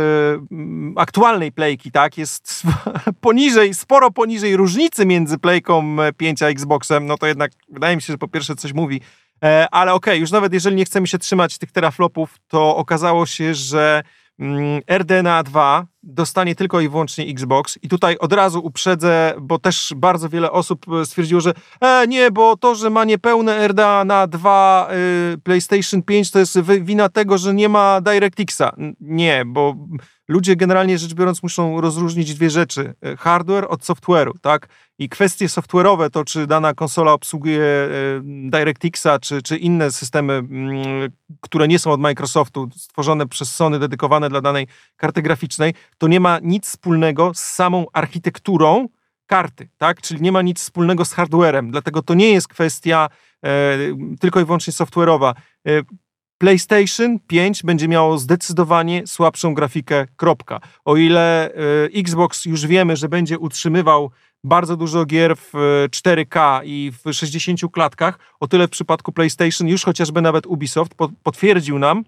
aktualnej 0.95 1.51
playki 1.51 1.91
tak, 1.91 2.17
jest 2.17 2.63
poniżej, 3.21 3.73
sporo 3.73 4.11
poniżej 4.11 4.55
różnicy 4.55 5.05
między 5.05 5.37
playką 5.37 5.97
5 6.17 6.41
a 6.41 6.47
Xboxem, 6.47 7.05
no 7.05 7.17
to 7.17 7.27
jednak 7.27 7.51
wydaje 7.69 7.95
mi 7.95 8.01
się, 8.01 8.13
że 8.13 8.17
po 8.17 8.27
pierwsze 8.27 8.55
coś 8.55 8.73
mówi. 8.73 9.01
E, 9.43 9.67
ale 9.71 9.93
okej, 9.93 10.13
okay, 10.13 10.19
już 10.19 10.31
nawet 10.31 10.53
jeżeli 10.53 10.75
nie 10.75 10.85
chcemy 10.85 11.07
się 11.07 11.17
trzymać 11.17 11.57
tych 11.57 11.71
teraflopów, 11.71 12.37
to 12.47 12.75
okazało 12.75 13.25
się, 13.25 13.53
że 13.53 14.03
mm, 14.39 14.81
RDNA 14.87 15.43
2 15.43 15.87
dostanie 16.05 16.55
tylko 16.55 16.81
i 16.81 16.89
wyłącznie 16.89 17.25
Xbox. 17.25 17.79
I 17.81 17.89
tutaj 17.89 18.17
od 18.17 18.33
razu 18.33 18.59
uprzedzę, 18.65 19.33
bo 19.41 19.59
też 19.59 19.93
bardzo 19.95 20.29
wiele 20.29 20.51
osób 20.51 20.85
e, 21.01 21.05
stwierdziło, 21.05 21.41
że 21.41 21.53
e, 21.81 22.07
nie, 22.07 22.31
bo 22.31 22.57
to, 22.57 22.75
że 22.75 22.89
ma 22.89 23.05
niepełne 23.05 23.67
RDA 23.67 24.05
na 24.05 24.27
2 24.27 24.89
y, 25.33 25.37
PlayStation 25.37 26.03
5 26.03 26.31
to 26.31 26.39
jest 26.39 26.59
wina 26.61 27.09
tego, 27.09 27.37
że 27.37 27.53
nie 27.53 27.69
ma 27.69 28.01
DirectXa. 28.01 28.75
Nie, 28.99 29.43
bo 29.45 29.75
ludzie 30.27 30.55
generalnie 30.55 30.97
rzecz 30.97 31.13
biorąc 31.13 31.43
muszą 31.43 31.81
rozróżnić 31.81 32.33
dwie 32.33 32.49
rzeczy. 32.49 32.93
E, 33.01 33.17
hardware 33.17 33.65
od 33.69 33.81
software'u, 33.81 34.31
tak? 34.41 34.67
I 34.97 35.09
kwestie 35.09 35.47
software'owe, 35.47 36.09
to 36.09 36.25
czy 36.25 36.47
dana 36.47 36.73
konsola 36.73 37.13
obsługuje 37.13 37.61
e, 37.61 37.89
DirectXa, 38.23 39.19
czy, 39.21 39.41
czy 39.41 39.57
inne 39.57 39.91
systemy, 39.91 40.43
które 41.41 41.67
nie 41.67 41.79
są 41.79 41.91
od 41.91 41.99
Microsoftu, 41.99 42.69
stworzone 42.75 43.27
przez 43.27 43.55
Sony, 43.55 43.79
dedykowane 43.79 44.29
dla 44.29 44.41
danej 44.41 44.67
karty 44.97 45.21
graficznej, 45.21 45.73
to 45.97 46.07
nie 46.07 46.19
ma 46.19 46.39
nic 46.43 46.65
wspólnego 46.67 47.31
z 47.33 47.39
samą 47.39 47.85
architekturą 47.93 48.87
karty, 49.25 49.69
tak? 49.77 50.01
Czyli 50.01 50.21
nie 50.21 50.31
ma 50.31 50.41
nic 50.41 50.59
wspólnego 50.59 51.05
z 51.05 51.13
hardwarem, 51.13 51.71
dlatego 51.71 52.01
to 52.01 52.13
nie 52.13 52.29
jest 52.29 52.47
kwestia 52.47 53.09
e, 53.45 53.77
tylko 54.19 54.39
i 54.39 54.45
wyłącznie 54.45 54.73
software'owa. 54.73 55.33
E, 55.67 55.81
PlayStation 56.37 57.19
5 57.19 57.63
będzie 57.63 57.87
miało 57.87 58.17
zdecydowanie 58.17 59.07
słabszą 59.07 59.53
grafikę, 59.53 60.07
kropka. 60.15 60.59
O 60.85 60.97
ile 60.97 61.53
e, 61.53 61.53
Xbox 61.93 62.45
już 62.45 62.67
wiemy, 62.67 62.95
że 62.95 63.09
będzie 63.09 63.39
utrzymywał 63.39 64.11
bardzo 64.43 64.77
dużo 64.77 65.05
gier 65.05 65.35
w 65.37 65.53
4K 65.89 66.61
i 66.65 66.91
w 67.05 67.13
60 67.13 67.61
klatkach, 67.71 68.19
o 68.39 68.47
tyle 68.47 68.67
w 68.67 68.69
przypadku 68.69 69.11
PlayStation 69.11 69.67
już 69.67 69.83
chociażby 69.83 70.21
nawet 70.21 70.45
Ubisoft 70.45 70.95
potwierdził 71.23 71.79
nam, 71.79 72.03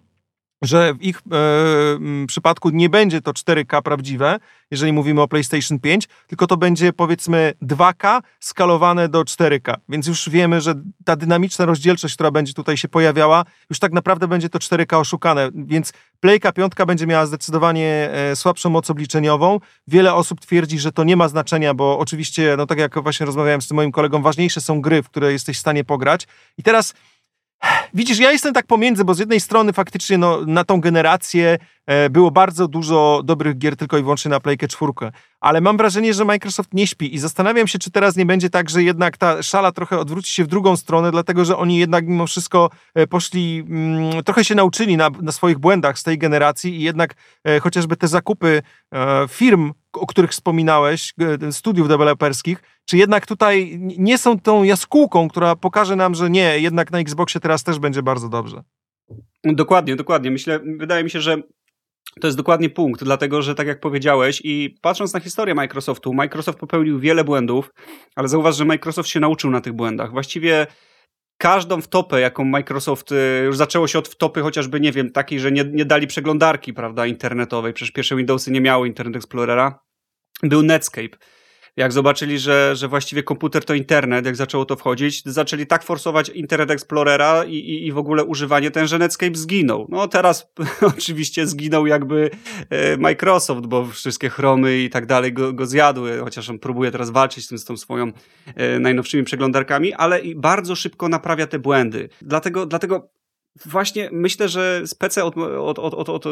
że 0.62 0.94
w 0.94 1.04
ich 1.04 1.22
e, 1.32 2.26
przypadku 2.28 2.70
nie 2.70 2.90
będzie 2.90 3.22
to 3.22 3.32
4K 3.32 3.82
prawdziwe, 3.82 4.40
jeżeli 4.72 4.94
mówimy 4.94 5.22
o 5.22 5.28
PlayStation 5.28 5.80
5, 5.80 6.08
tylko 6.28 6.48
to 6.48 6.58
będzie 6.58 6.94
powiedzmy 6.94 7.54
2K 7.62 8.22
skalowane 8.40 9.10
do 9.10 9.22
4K. 9.22 9.76
Więc 9.90 10.08
już 10.08 10.30
wiemy, 10.30 10.62
że 10.62 10.74
ta 11.06 11.16
dynamiczna 11.16 11.66
rozdzielczość, 11.66 12.14
która 12.14 12.32
będzie 12.32 12.54
tutaj 12.54 12.78
się 12.78 12.88
pojawiała, 12.88 13.46
już 13.70 13.80
tak 13.80 13.92
naprawdę 13.92 14.28
będzie 14.28 14.50
to 14.50 14.60
4K 14.60 15.00
oszukane. 15.00 15.50
Więc 15.54 15.94
Playka 16.20 16.52
5 16.52 16.74
będzie 16.88 17.08
miała 17.08 17.26
zdecydowanie 17.26 18.10
e, 18.12 18.36
słabszą 18.36 18.70
moc 18.70 18.90
obliczeniową. 18.90 19.60
Wiele 19.88 20.14
osób 20.14 20.42
twierdzi, 20.42 20.80
że 20.80 20.92
to 20.92 21.04
nie 21.04 21.18
ma 21.18 21.28
znaczenia, 21.28 21.74
bo 21.74 22.00
oczywiście, 22.00 22.56
no 22.58 22.66
tak 22.66 22.78
jak 22.78 23.04
właśnie 23.04 23.26
rozmawiałem 23.26 23.62
z 23.62 23.68
tym 23.68 23.76
moim 23.76 23.92
kolegą, 23.92 24.22
ważniejsze 24.22 24.62
są 24.62 24.82
gry, 24.82 25.04
w 25.04 25.10
które 25.10 25.32
jesteś 25.32 25.58
w 25.58 25.60
stanie 25.60 25.84
pograć. 25.84 26.28
I 26.58 26.64
teraz 26.64 26.94
Widzisz, 27.94 28.20
ja 28.20 28.32
jestem 28.32 28.54
tak 28.54 28.68
pomiędzy, 28.68 29.06
bo 29.06 29.14
z 29.14 29.20
jednej 29.20 29.40
strony 29.40 29.74
faktycznie 29.74 30.18
no, 30.18 30.46
na 30.46 30.64
tą 30.64 30.82
generację 30.82 31.58
e, 31.86 32.10
było 32.10 32.32
bardzo 32.32 32.68
dużo 32.68 33.22
dobrych 33.24 33.58
gier 33.58 33.76
tylko 33.76 33.98
i 33.98 34.02
wyłącznie 34.02 34.32
na 34.32 34.40
Playkę 34.40 34.68
4, 34.68 34.92
ale 35.40 35.62
mam 35.62 35.78
wrażenie, 35.78 36.14
że 36.14 36.26
Microsoft 36.26 36.74
nie 36.74 36.88
śpi 36.88 37.16
i 37.16 37.20
zastanawiam 37.20 37.68
się, 37.68 37.80
czy 37.80 37.92
teraz 37.92 38.16
nie 38.16 38.26
będzie 38.26 38.50
tak, 38.50 38.70
że 38.70 38.84
jednak 38.84 39.18
ta 39.18 39.44
szala 39.44 39.72
trochę 39.72 40.00
odwróci 40.00 40.34
się 40.34 40.44
w 40.44 40.48
drugą 40.48 40.78
stronę, 40.78 41.12
dlatego 41.12 41.46
że 41.46 41.58
oni 41.58 41.78
jednak 41.78 42.08
mimo 42.08 42.28
wszystko 42.28 42.70
e, 42.96 43.08
poszli, 43.08 43.66
mm, 43.70 44.24
trochę 44.24 44.46
się 44.46 44.56
nauczyli 44.56 44.98
na, 44.98 45.10
na, 45.22 45.32
swoich 45.32 45.60
błędach 45.60 46.00
z 46.00 46.04
tej 46.04 46.18
generacji 46.18 46.76
i 46.76 46.82
jednak 46.82 47.16
e, 47.44 47.60
chociażby 47.60 47.96
te 47.96 48.08
zakupy 48.08 48.62
e, 48.94 49.28
firm, 49.28 49.74
o 50.00 50.06
których 50.06 50.32
wspominałeś, 50.32 51.14
e, 51.44 51.52
studiów 51.52 51.88
deweloperskich, 51.88 52.64
czy 52.86 52.98
jednak 52.98 53.26
tutaj 53.26 53.80
nie 53.98 54.18
są 54.18 54.40
tą 54.40 54.64
jaskółką, 54.64 55.28
która 55.28 55.56
pokaże 55.56 55.96
nam, 55.96 56.16
że 56.16 56.30
nie, 56.30 56.60
jednak 56.60 56.92
na 56.92 57.00
Xboxie 57.00 57.42
teraz 57.42 57.64
też 57.64 57.80
będzie 57.80 58.04
bardzo 58.04 58.30
dobrze. 58.30 58.64
Dokładnie, 59.44 59.96
dokładnie. 59.96 60.32
Myślę, 60.32 60.60
wydaje 60.78 61.04
mi 61.04 61.10
się, 61.10 61.22
że 61.22 61.38
to 62.22 62.28
jest 62.28 62.38
dokładnie 62.38 62.70
punkt, 62.70 63.04
dlatego 63.04 63.42
że 63.42 63.56
tak 63.56 63.68
jak 63.68 63.80
powiedziałeś 63.80 64.42
i 64.44 64.78
patrząc 64.82 65.14
na 65.14 65.20
historię 65.20 65.56
Microsoftu, 65.56 66.14
Microsoft 66.14 66.60
popełnił 66.60 67.00
wiele 67.00 67.24
błędów, 67.24 67.74
ale 68.16 68.28
zauważ, 68.28 68.58
że 68.58 68.66
Microsoft 68.66 69.10
się 69.10 69.20
nauczył 69.20 69.52
na 69.52 69.62
tych 69.62 69.74
błędach. 69.74 70.12
Właściwie 70.12 70.68
każdą 71.38 71.82
wtopę, 71.82 72.22
jaką 72.22 72.46
Microsoft, 72.46 73.12
y, 73.12 73.16
już 73.46 73.58
zaczęło 73.58 73.88
się 73.88 74.00
od 74.00 74.08
wtopy 74.08 74.42
chociażby, 74.42 74.80
nie 74.80 74.92
wiem, 74.92 75.12
takiej, 75.12 75.40
że 75.40 75.52
nie, 75.52 75.64
nie 75.64 75.86
dali 75.86 76.08
przeglądarki, 76.08 76.74
prawda, 76.74 77.06
internetowej, 77.06 77.74
przecież 77.74 77.92
pierwsze 77.92 78.16
Windowsy 78.16 78.52
nie 78.52 78.62
miały 78.62 78.88
Internet 78.88 79.16
Explorera, 79.16 79.80
był 80.44 80.64
Netscape 80.64 81.18
jak 81.78 81.94
zobaczyli, 81.94 82.40
że, 82.40 82.76
że 82.76 82.88
właściwie 82.88 83.24
komputer 83.24 83.66
to 83.66 83.74
internet, 83.74 84.26
jak 84.26 84.36
zaczęło 84.36 84.66
to 84.66 84.76
wchodzić, 84.76 85.24
zaczęli 85.26 85.68
tak 85.68 85.84
forsować 85.84 86.30
Internet 86.30 86.72
Explorera 86.72 87.44
i, 87.44 87.56
i, 87.56 87.88
i 87.88 87.92
w 87.92 87.98
ogóle 87.98 88.24
używanie 88.24 88.72
ten, 88.72 88.88
że 88.88 88.98
Netscape 89.00 89.36
zginął. 89.36 89.88
No 89.90 90.08
teraz 90.08 90.52
oczywiście 90.98 91.48
zginął 91.48 91.88
jakby 91.88 92.30
e, 92.70 92.98
Microsoft, 92.98 93.66
bo 93.66 93.86
wszystkie 93.86 94.30
chromy 94.30 94.78
i 94.78 94.90
tak 94.90 95.06
dalej 95.06 95.34
go, 95.34 95.54
go 95.54 95.66
zjadły, 95.66 96.20
chociaż 96.20 96.50
on 96.50 96.60
próbuje 96.60 96.92
teraz 96.92 97.10
walczyć 97.10 97.46
z, 97.46 97.48
tym, 97.48 97.58
z 97.58 97.66
tą 97.66 97.78
swoją 97.78 98.12
e, 98.56 98.80
najnowszymi 98.80 99.24
przeglądarkami, 99.24 99.94
ale 99.94 100.20
i 100.20 100.36
bardzo 100.36 100.76
szybko 100.76 101.10
naprawia 101.10 101.48
te 101.48 101.60
błędy. 101.60 102.10
Dlatego, 102.22 102.66
dlatego 102.66 103.10
właśnie 103.66 104.10
myślę, 104.12 104.50
że 104.50 104.82
spece 104.86 105.24
od, 105.24 105.38
od, 105.38 105.80
od, 105.80 105.94
od, 105.94 106.10
od 106.10 106.26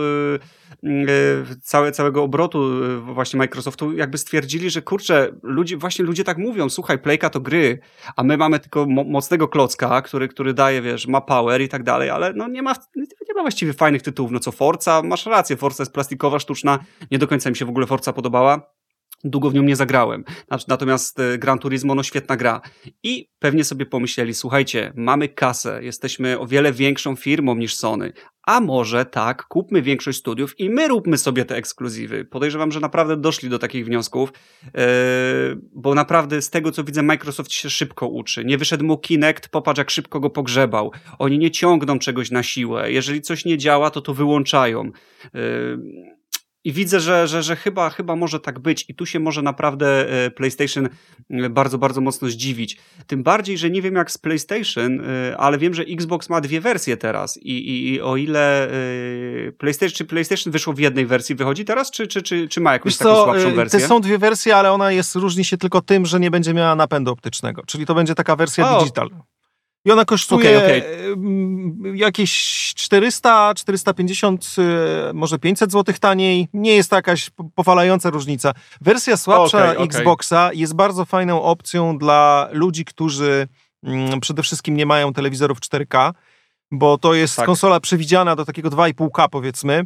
yy, 0.83 1.45
całe, 1.61 1.91
całego 1.91 2.23
obrotu 2.23 2.83
e, 2.83 3.13
właśnie 3.13 3.37
Microsoftu 3.37 3.93
jakby 3.93 4.17
stwierdzili, 4.17 4.69
że 4.69 4.81
kurczę, 4.81 5.31
ludzie, 5.43 5.77
właśnie 5.77 6.05
ludzie 6.05 6.23
tak 6.23 6.37
mówią, 6.37 6.69
słuchaj, 6.69 6.99
Playka 6.99 7.29
to 7.29 7.39
gry, 7.39 7.79
a 8.15 8.23
my 8.23 8.37
mamy 8.37 8.59
tylko 8.59 8.85
mo 8.85 9.03
mocnego 9.03 9.47
klocka, 9.47 10.01
który, 10.01 10.27
który 10.27 10.53
daje, 10.53 10.81
wiesz, 10.81 11.07
ma 11.07 11.21
power 11.21 11.61
i 11.61 11.69
tak 11.69 11.83
dalej, 11.83 12.09
ale 12.09 12.33
no 12.33 12.47
nie 12.47 12.61
ma, 12.61 12.73
nie 12.95 13.33
ma 13.35 13.41
właściwie 13.41 13.73
fajnych 13.73 14.01
tytułów, 14.01 14.31
no 14.31 14.39
co 14.39 14.51
Forza, 14.51 15.01
masz 15.03 15.25
rację, 15.25 15.57
Forza 15.57 15.83
jest 15.83 15.93
plastikowa, 15.93 16.39
sztuczna, 16.39 16.79
nie 17.11 17.17
do 17.17 17.27
końca 17.27 17.49
mi 17.49 17.55
się 17.55 17.65
w 17.65 17.69
ogóle 17.69 17.87
Forza 17.87 18.13
podobała, 18.13 18.74
Długo 19.25 19.49
w 19.49 19.53
nią 19.53 19.63
nie 19.63 19.75
zagrałem. 19.75 20.23
Natomiast 20.67 21.19
e, 21.19 21.37
Gran 21.37 21.59
Turismo, 21.59 21.95
no 21.95 22.03
świetna 22.03 22.37
gra. 22.37 22.61
I 23.03 23.29
pewnie 23.39 23.63
sobie 23.63 23.85
pomyśleli, 23.85 24.33
słuchajcie, 24.33 24.93
mamy 24.95 25.29
kasę, 25.29 25.83
jesteśmy 25.83 26.39
o 26.39 26.47
wiele 26.47 26.73
większą 26.73 27.15
firmą 27.15 27.55
niż 27.55 27.75
Sony. 27.75 28.13
A 28.47 28.59
może 28.59 29.05
tak, 29.05 29.43
kupmy 29.43 29.81
większość 29.81 30.19
studiów 30.19 30.59
i 30.59 30.69
my 30.69 30.87
róbmy 30.87 31.17
sobie 31.17 31.45
te 31.45 31.55
ekskluzywy. 31.55 32.25
Podejrzewam, 32.25 32.71
że 32.71 32.79
naprawdę 32.79 33.17
doszli 33.17 33.49
do 33.49 33.59
takich 33.59 33.85
wniosków, 33.85 34.33
yy, 34.63 34.71
bo 35.73 35.95
naprawdę 35.95 36.41
z 36.41 36.49
tego 36.49 36.71
co 36.71 36.83
widzę, 36.83 37.03
Microsoft 37.03 37.51
się 37.51 37.69
szybko 37.69 38.07
uczy. 38.07 38.45
Nie 38.45 38.57
wyszedł 38.57 38.85
mu 38.85 38.97
Kinect, 38.97 39.49
popatrz 39.49 39.77
jak 39.77 39.89
szybko 39.89 40.19
go 40.19 40.29
pogrzebał. 40.29 40.91
Oni 41.19 41.37
nie 41.37 41.51
ciągną 41.51 41.99
czegoś 41.99 42.31
na 42.31 42.43
siłę. 42.43 42.91
Jeżeli 42.91 43.21
coś 43.21 43.45
nie 43.45 43.57
działa, 43.57 43.89
to 43.89 44.01
to 44.01 44.13
wyłączają. 44.13 44.91
I 46.65 46.71
widzę, 46.71 46.99
że, 46.99 47.27
że, 47.27 47.43
że 47.43 47.55
chyba, 47.55 47.89
chyba 47.89 48.15
może 48.15 48.39
tak 48.39 48.59
być 48.59 48.85
i 48.89 48.95
tu 48.95 49.05
się 49.05 49.19
może 49.19 49.41
naprawdę 49.41 50.09
e, 50.25 50.31
PlayStation 50.31 50.89
e, 51.29 51.49
bardzo, 51.49 51.77
bardzo 51.77 52.01
mocno 52.01 52.29
zdziwić. 52.29 52.77
Tym 53.07 53.23
bardziej, 53.23 53.57
że 53.57 53.69
nie 53.69 53.81
wiem 53.81 53.95
jak 53.95 54.11
z 54.11 54.17
PlayStation, 54.17 55.01
e, 55.01 55.37
ale 55.37 55.57
wiem, 55.57 55.73
że 55.73 55.83
Xbox 55.83 56.29
ma 56.29 56.41
dwie 56.41 56.61
wersje 56.61 56.97
teraz 56.97 57.37
i, 57.37 57.51
i, 57.51 57.93
i 57.93 58.01
o 58.01 58.17
ile 58.17 58.69
PlayStation, 59.57 59.95
czy 59.95 60.05
PlayStation 60.05 60.53
wyszło 60.53 60.73
w 60.73 60.79
jednej 60.79 61.05
wersji, 61.05 61.35
wychodzi 61.35 61.65
teraz, 61.65 61.91
czy, 61.91 62.07
czy, 62.07 62.21
czy, 62.21 62.47
czy 62.47 62.61
ma 62.61 62.73
jakąś 62.73 62.93
Wiesz 62.93 62.97
taką 62.97 63.15
co, 63.15 63.23
słabszą 63.23 63.55
wersję? 63.55 63.79
To 63.79 63.87
są 63.87 64.01
dwie 64.01 64.17
wersje, 64.17 64.55
ale 64.55 64.71
ona 64.71 64.91
jest, 64.91 65.15
różni 65.15 65.45
się 65.45 65.57
tylko 65.57 65.81
tym, 65.81 66.05
że 66.05 66.19
nie 66.19 66.31
będzie 66.31 66.53
miała 66.53 66.75
napędu 66.75 67.11
optycznego, 67.11 67.63
czyli 67.65 67.85
to 67.85 67.95
będzie 67.95 68.15
taka 68.15 68.35
wersja 68.35 68.71
o. 68.71 68.79
digital. 68.79 69.09
I 69.85 69.91
ona 69.91 70.05
kosztuje 70.05 70.57
okay, 70.57 70.77
okay. 70.77 71.97
jakieś 71.97 72.33
400, 72.75 73.53
450, 73.55 74.55
y, 75.09 75.13
może 75.13 75.39
500 75.39 75.71
zł 75.71 75.95
taniej. 75.99 76.47
Nie 76.53 76.75
jest 76.75 76.89
to 76.89 76.95
jakaś 76.95 77.29
powalająca 77.55 78.09
różnica. 78.09 78.53
Wersja 78.81 79.17
słabsza 79.17 79.71
okay, 79.71 79.85
Xboxa 79.85 80.49
jest 80.53 80.75
bardzo 80.75 81.05
fajną 81.05 81.43
opcją 81.43 81.97
dla 81.97 82.49
ludzi, 82.51 82.85
którzy 82.85 83.47
mm, 83.83 84.19
przede 84.19 84.43
wszystkim 84.43 84.75
nie 84.77 84.85
mają 84.85 85.13
telewizorów 85.13 85.59
4K, 85.59 86.13
bo 86.71 86.97
to 86.97 87.13
jest 87.13 87.35
tak. 87.35 87.45
konsola 87.45 87.79
przewidziana 87.79 88.35
do 88.35 88.45
takiego 88.45 88.69
2,5K 88.69 89.29
powiedzmy 89.29 89.85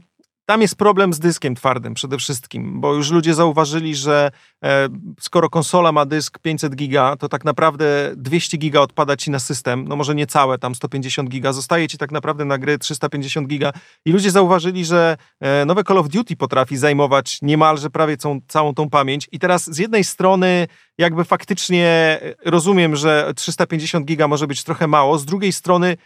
tam 0.49 0.61
jest 0.61 0.75
problem 0.75 1.13
z 1.13 1.19
dyskiem 1.19 1.55
twardym 1.55 1.93
przede 1.93 2.17
wszystkim, 2.17 2.81
bo 2.81 2.93
już 2.93 3.11
ludzie 3.11 3.33
zauważyli, 3.33 3.95
że 3.95 4.31
e, 4.63 4.89
skoro 5.19 5.49
konsola 5.49 5.91
ma 5.91 6.05
dysk 6.05 6.39
500 6.39 6.75
giga, 6.75 7.15
to 7.15 7.29
tak 7.29 7.45
naprawdę 7.45 8.11
200 8.15 8.57
giga 8.57 8.81
odpada 8.81 9.17
ci 9.17 9.31
na 9.31 9.39
system, 9.39 9.85
no 9.87 9.95
może 9.95 10.15
nie 10.15 10.27
całe, 10.27 10.57
tam 10.57 10.75
150 10.75 11.29
giga, 11.29 11.53
zostaje 11.53 11.87
ci 11.87 11.97
tak 11.97 12.11
naprawdę 12.11 12.45
na 12.45 12.57
gry 12.57 12.77
350 12.77 13.47
giga. 13.47 13.73
I 14.05 14.11
ludzie 14.11 14.31
zauważyli, 14.31 14.85
że 14.85 15.17
e, 15.39 15.65
nowe 15.65 15.83
Call 15.83 15.97
of 15.97 16.09
Duty 16.09 16.35
potrafi 16.35 16.77
zajmować 16.77 17.41
niemalże 17.41 17.89
prawie 17.89 18.17
całą, 18.17 18.39
całą 18.47 18.73
tą 18.73 18.89
pamięć. 18.89 19.27
I 19.31 19.39
teraz 19.39 19.73
z 19.73 19.77
jednej 19.77 20.03
strony 20.03 20.67
jakby 20.97 21.23
faktycznie 21.23 21.85
e, 22.21 22.35
rozumiem, 22.45 22.95
że 22.95 23.33
350 23.35 24.05
giga 24.05 24.27
może 24.27 24.47
być 24.47 24.63
trochę 24.63 24.87
mało, 24.87 25.19
z 25.19 25.25
drugiej 25.25 25.53
strony 25.53 25.97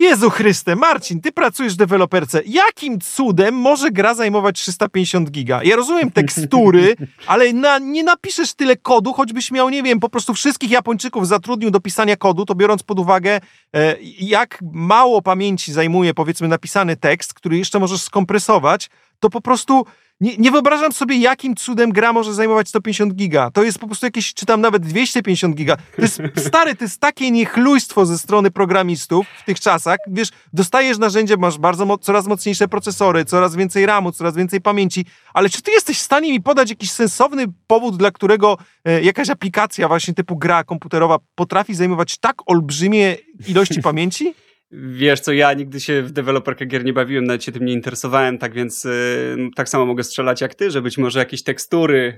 Jezu 0.00 0.30
Chryste, 0.30 0.76
Marcin, 0.76 1.20
ty 1.20 1.32
pracujesz 1.32 1.74
w 1.74 1.76
deweloperce. 1.76 2.42
Jakim 2.46 3.00
cudem 3.00 3.54
może 3.54 3.90
gra 3.90 4.14
zajmować 4.14 4.60
350 4.60 5.30
giga? 5.30 5.62
Ja 5.62 5.76
rozumiem 5.76 6.10
tekstury, 6.10 6.96
ale 7.26 7.52
na, 7.52 7.78
nie 7.78 8.04
napiszesz 8.04 8.54
tyle 8.54 8.76
kodu, 8.76 9.12
choćbyś 9.12 9.50
miał, 9.50 9.68
nie 9.68 9.82
wiem, 9.82 10.00
po 10.00 10.08
prostu 10.08 10.34
wszystkich 10.34 10.70
Japończyków 10.70 11.28
zatrudnił 11.28 11.70
do 11.70 11.80
pisania 11.80 12.16
kodu, 12.16 12.44
to 12.46 12.54
biorąc 12.54 12.82
pod 12.82 12.98
uwagę, 12.98 13.40
e, 13.74 13.96
jak 14.20 14.58
mało 14.72 15.22
pamięci 15.22 15.72
zajmuje, 15.72 16.14
powiedzmy, 16.14 16.48
napisany 16.48 16.96
tekst, 16.96 17.34
który 17.34 17.58
jeszcze 17.58 17.78
możesz 17.78 18.02
skompresować, 18.02 18.90
to 19.20 19.30
po 19.30 19.40
prostu 19.40 19.86
nie, 20.20 20.36
nie, 20.36 20.50
wyobrażam 20.50 20.92
sobie, 20.92 21.16
jakim 21.16 21.56
cudem 21.56 21.92
gra 21.92 22.12
może 22.12 22.34
zajmować 22.34 22.68
150 22.68 23.14
giga. 23.14 23.50
To 23.50 23.62
jest 23.62 23.78
po 23.78 23.86
prostu 23.86 24.06
jakieś, 24.06 24.34
czy 24.34 24.46
tam 24.46 24.60
nawet 24.60 24.86
250 24.86 25.56
giga. 25.56 25.76
To 25.96 26.02
jest, 26.02 26.22
stary, 26.48 26.74
to 26.74 26.84
jest 26.84 27.00
takie 27.00 27.30
niechlujstwo 27.30 28.06
ze 28.06 28.18
strony 28.18 28.50
programistów 28.50 29.26
w 29.42 29.44
tych 29.44 29.60
czasach. 29.60 29.98
Wiesz, 30.06 30.28
dostajesz 30.52 30.98
narzędzie, 30.98 31.36
masz 31.36 31.58
bardzo 31.58 31.98
coraz 31.98 32.26
mocniejsze 32.26 32.68
procesory, 32.68 33.24
coraz 33.24 33.56
więcej 33.56 33.86
RAMu, 33.86 34.12
coraz 34.12 34.36
więcej 34.36 34.60
pamięci, 34.60 35.04
ale 35.34 35.50
czy 35.50 35.62
ty 35.62 35.70
jesteś 35.70 35.98
w 35.98 36.02
stanie 36.02 36.32
mi 36.32 36.40
podać 36.40 36.70
jakiś 36.70 36.90
sensowny 36.90 37.46
powód, 37.66 37.96
dla 37.96 38.10
którego 38.10 38.58
e, 38.84 39.02
jakaś 39.02 39.30
aplikacja 39.30 39.88
właśnie 39.88 40.14
typu 40.14 40.36
gra 40.36 40.64
komputerowa 40.64 41.18
potrafi 41.34 41.74
zajmować 41.74 42.18
tak 42.18 42.36
olbrzymie 42.46 43.16
ilości 43.48 43.82
pamięci? 43.90 44.34
Wiesz 44.72 45.20
co, 45.20 45.32
ja 45.32 45.52
nigdy 45.52 45.80
się 45.80 46.02
w 46.02 46.12
deweloperkę 46.12 46.66
gier 46.66 46.84
nie 46.84 46.92
bawiłem, 46.92 47.24
nawet 47.24 47.44
się 47.44 47.52
tym 47.52 47.64
nie 47.64 47.72
interesowałem, 47.72 48.38
tak 48.38 48.54
więc 48.54 48.84
yy, 48.84 49.50
tak 49.56 49.68
samo 49.68 49.86
mogę 49.86 50.04
strzelać 50.04 50.40
jak 50.40 50.54
ty, 50.54 50.70
że 50.70 50.82
być 50.82 50.98
może 50.98 51.18
jakieś 51.18 51.42
tekstury, 51.42 52.16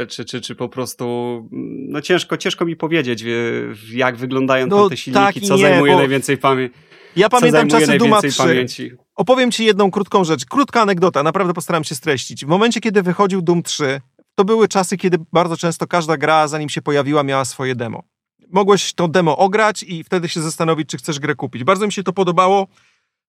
yy, 0.00 0.06
czy, 0.06 0.24
czy, 0.24 0.40
czy 0.40 0.54
po 0.54 0.68
prostu, 0.68 1.48
no 1.88 2.00
ciężko, 2.00 2.36
ciężko 2.36 2.64
mi 2.64 2.76
powiedzieć, 2.76 3.24
jak 3.92 4.16
wyglądają 4.16 4.66
no, 4.66 4.88
te 4.88 4.96
silniki, 4.96 5.24
tak 5.24 5.44
co 5.48 5.56
nie, 5.56 5.62
zajmuje 5.62 5.96
najwięcej 5.96 6.38
pamięci. 6.38 6.74
Ja 7.16 7.28
pamiętam 7.28 7.68
czasy 7.68 7.98
Duma 7.98 8.22
3. 8.22 8.32
Pamięci. 8.38 8.92
Opowiem 9.14 9.50
ci 9.50 9.64
jedną 9.64 9.90
krótką 9.90 10.24
rzecz, 10.24 10.44
krótka 10.44 10.82
anegdota, 10.82 11.22
naprawdę 11.22 11.54
postaram 11.54 11.84
się 11.84 11.94
streścić. 11.94 12.44
W 12.44 12.48
momencie, 12.48 12.80
kiedy 12.80 13.02
wychodził 13.02 13.42
Doom 13.42 13.62
3, 13.62 14.00
to 14.34 14.44
były 14.44 14.68
czasy, 14.68 14.96
kiedy 14.96 15.18
bardzo 15.32 15.56
często 15.56 15.86
każda 15.86 16.16
gra, 16.16 16.48
zanim 16.48 16.68
się 16.68 16.82
pojawiła, 16.82 17.22
miała 17.22 17.44
swoje 17.44 17.74
demo 17.74 18.13
mogłeś 18.54 18.94
to 18.94 19.08
demo 19.08 19.36
ograć 19.36 19.82
i 19.82 20.04
wtedy 20.04 20.28
się 20.28 20.40
zastanowić, 20.40 20.88
czy 20.88 20.96
chcesz 20.96 21.18
grę 21.18 21.34
kupić. 21.34 21.64
Bardzo 21.64 21.86
mi 21.86 21.92
się 21.92 22.02
to 22.02 22.12
podobało, 22.12 22.66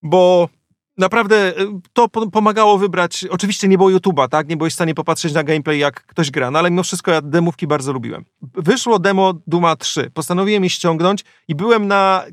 bo 0.04 0.50
naprawdę 0.98 1.60
y, 1.62 1.68
to 1.94 2.10
pomagało 2.10 2.78
wybrać. 2.78 3.26
Oczywiście 3.30 3.68
nie 3.68 3.78
było 3.78 3.90
YouTube'a, 3.90 4.30
tak? 4.30 4.48
Nie 4.48 4.58
byłeś 4.58 4.74
w 4.74 4.76
stanie 4.76 4.96
popatrzeć 4.96 5.34
na 5.34 5.44
gameplay, 5.44 5.80
jak 5.80 6.06
ktoś 6.06 6.32
gra, 6.32 6.52
no 6.52 6.60
ale 6.60 6.72
mimo 6.72 6.84
wszystko 6.84 7.12
ja 7.12 7.22
demówki 7.22 7.68
bardzo 7.68 7.94
lubiłem. 7.94 8.26
Wyszło 8.42 9.00
demo 9.00 9.34
Duma 9.48 9.76
3. 9.76 10.12
Postanowiłem 10.14 10.64
je 10.64 10.70
ściągnąć 10.70 11.24
i 11.48 11.56
byłem 11.56 11.88
na 11.88 12.24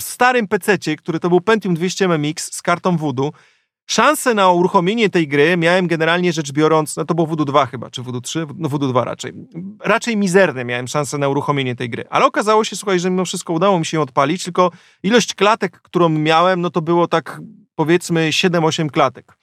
starym 0.00 0.48
PC-cie, 0.48 0.96
który 0.96 1.20
to 1.20 1.28
był 1.28 1.40
Pentium 1.40 1.74
200 1.74 2.08
MX 2.08 2.52
z 2.52 2.62
kartą 2.62 2.96
Voodoo 2.96 3.32
Szanse 3.86 4.34
na 4.34 4.50
uruchomienie 4.50 5.10
tej 5.10 5.28
gry 5.28 5.56
miałem 5.56 5.86
generalnie 5.86 6.32
rzecz 6.32 6.52
biorąc, 6.52 6.96
no 6.96 7.04
to 7.04 7.14
było 7.14 7.26
Voodoo 7.26 7.44
2 7.44 7.66
chyba, 7.66 7.90
czy 7.90 8.02
Voodoo 8.02 8.20
3? 8.20 8.46
No 8.56 8.68
Voodoo 8.68 8.88
2 8.88 9.04
raczej. 9.04 9.32
Raczej 9.80 10.16
mizerne 10.16 10.64
miałem 10.64 10.88
szanse 10.88 11.18
na 11.18 11.28
uruchomienie 11.28 11.76
tej 11.76 11.90
gry. 11.90 12.04
Ale 12.10 12.26
okazało 12.26 12.64
się, 12.64 12.76
słuchaj, 12.76 13.00
że 13.00 13.10
mimo 13.10 13.24
wszystko 13.24 13.52
udało 13.52 13.78
mi 13.78 13.86
się 13.86 13.96
ją 13.96 14.02
odpalić, 14.02 14.44
tylko 14.44 14.70
ilość 15.02 15.34
klatek, 15.34 15.80
którą 15.80 16.08
miałem, 16.08 16.60
no 16.60 16.70
to 16.70 16.82
było 16.82 17.08
tak 17.08 17.40
powiedzmy 17.74 18.30
7-8 18.30 18.90
klatek. 18.90 19.38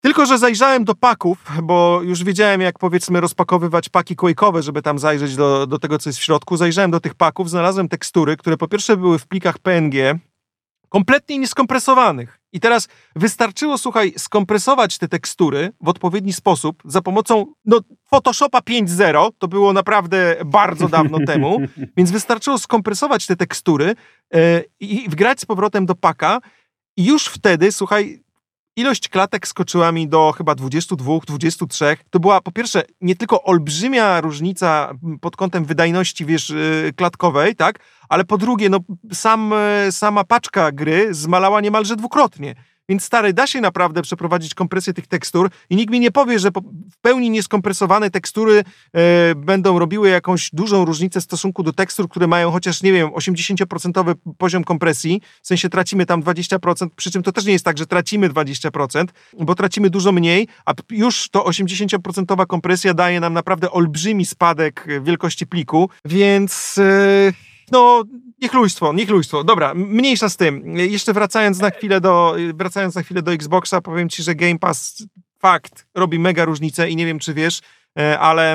Tylko, 0.00 0.26
że 0.26 0.38
zajrzałem 0.38 0.84
do 0.84 0.94
paków, 0.94 1.38
bo 1.62 2.00
już 2.02 2.24
wiedziałem, 2.24 2.60
jak 2.60 2.78
powiedzmy 2.78 3.20
rozpakowywać 3.20 3.88
paki 3.88 4.16
quake'owe, 4.16 4.62
żeby 4.62 4.82
tam 4.82 4.98
zajrzeć 4.98 5.36
do, 5.36 5.66
do 5.66 5.78
tego, 5.78 5.98
co 5.98 6.08
jest 6.08 6.18
w 6.18 6.22
środku. 6.22 6.56
Zajrzałem 6.56 6.90
do 6.90 7.00
tych 7.00 7.14
paków, 7.14 7.50
znalazłem 7.50 7.88
tekstury, 7.88 8.36
które 8.36 8.56
po 8.56 8.68
pierwsze 8.68 8.96
były 8.96 9.18
w 9.18 9.26
plikach 9.26 9.58
PNG, 9.58 10.18
kompletnie 10.88 11.38
nieskompresowanych. 11.38 12.40
I 12.52 12.60
teraz 12.60 12.88
wystarczyło, 13.16 13.78
słuchaj, 13.78 14.12
skompresować 14.16 14.98
te 14.98 15.08
tekstury 15.08 15.72
w 15.80 15.88
odpowiedni 15.88 16.32
sposób 16.32 16.82
za 16.84 17.02
pomocą 17.02 17.46
no, 17.64 17.80
Photoshopa 18.10 18.58
5.0, 18.58 19.30
to 19.38 19.48
było 19.48 19.72
naprawdę 19.72 20.36
bardzo 20.46 20.88
dawno 20.88 21.18
temu, 21.26 21.58
więc 21.96 22.10
wystarczyło 22.10 22.58
skompresować 22.58 23.26
te 23.26 23.36
tekstury 23.36 23.94
yy, 24.32 24.64
i 24.80 25.08
wgrać 25.08 25.40
z 25.40 25.44
powrotem 25.44 25.86
do 25.86 25.94
paka 25.94 26.40
i 26.96 27.04
już 27.04 27.26
wtedy, 27.26 27.72
słuchaj, 27.72 28.22
ilość 28.78 29.08
klatek 29.08 29.48
skoczyła 29.48 29.92
mi 29.92 30.08
do 30.08 30.32
chyba 30.36 30.54
22, 30.54 31.18
23. 31.26 31.96
To 32.10 32.20
była 32.20 32.40
po 32.40 32.52
pierwsze 32.52 32.82
nie 33.00 33.16
tylko 33.16 33.42
olbrzymia 33.42 34.20
różnica 34.20 34.94
pod 35.20 35.36
kątem 35.36 35.64
wydajności, 35.64 36.24
wiesz, 36.24 36.50
y, 36.50 36.92
klatkowej, 36.96 37.56
tak, 37.56 37.78
ale 38.08 38.24
po 38.24 38.38
drugie, 38.38 38.68
no 38.68 38.78
sam, 39.12 39.52
y, 39.88 39.92
sama 39.92 40.24
paczka 40.24 40.72
gry 40.72 41.14
zmalała 41.14 41.60
niemalże 41.60 41.96
dwukrotnie. 41.96 42.54
Więc 42.88 43.04
stary, 43.04 43.32
da 43.32 43.46
się 43.46 43.60
naprawdę 43.60 44.02
przeprowadzić 44.02 44.54
kompresję 44.54 44.92
tych 44.92 45.06
tekstur 45.06 45.50
i 45.70 45.76
nikt 45.76 45.92
mi 45.92 46.00
nie 46.00 46.10
powie, 46.10 46.38
że 46.38 46.50
w 46.92 46.98
pełni 47.00 47.30
nieskompresowane 47.30 48.10
tekstury 48.10 48.64
e, 48.92 49.34
będą 49.34 49.78
robiły 49.78 50.08
jakąś 50.08 50.50
dużą 50.52 50.84
różnicę 50.84 51.20
w 51.20 51.24
stosunku 51.24 51.62
do 51.62 51.72
tekstur, 51.72 52.08
które 52.08 52.26
mają 52.26 52.50
chociaż, 52.50 52.82
nie 52.82 52.92
wiem, 52.92 53.08
80% 53.08 54.14
poziom 54.38 54.64
kompresji, 54.64 55.20
w 55.42 55.46
sensie 55.46 55.68
tracimy 55.68 56.06
tam 56.06 56.22
20%, 56.22 56.88
przy 56.96 57.10
czym 57.10 57.22
to 57.22 57.32
też 57.32 57.44
nie 57.44 57.52
jest 57.52 57.64
tak, 57.64 57.78
że 57.78 57.86
tracimy 57.86 58.30
20%, 58.30 59.04
bo 59.40 59.54
tracimy 59.54 59.90
dużo 59.90 60.12
mniej, 60.12 60.48
a 60.66 60.74
już 60.90 61.28
to 61.28 61.44
80% 61.44 62.46
kompresja 62.46 62.94
daje 62.94 63.20
nam 63.20 63.32
naprawdę 63.32 63.70
olbrzymi 63.70 64.26
spadek 64.26 64.86
wielkości 65.02 65.46
pliku, 65.46 65.90
więc... 66.04 66.78
E, 66.78 67.47
no, 67.72 68.04
niechlujstwo, 68.42 68.92
niechlujstwo. 68.92 69.44
Dobra, 69.44 69.74
mniejsza 69.74 70.28
z 70.28 70.36
tym. 70.36 70.76
Jeszcze 70.76 71.12
wracając 71.12 71.60
na 71.60 71.70
chwilę 71.70 72.00
do, 72.00 72.36
wracając 72.54 72.94
na 72.94 73.02
chwilę 73.02 73.22
do 73.22 73.32
Xboxa, 73.32 73.80
powiem 73.80 74.08
ci, 74.08 74.22
że 74.22 74.34
Game 74.34 74.58
Pass 74.58 75.04
fakt 75.38 75.86
robi 75.94 76.18
mega 76.18 76.44
różnicę 76.44 76.90
i 76.90 76.96
nie 76.96 77.06
wiem, 77.06 77.18
czy 77.18 77.34
wiesz, 77.34 77.60
e, 77.98 78.18
ale 78.18 78.52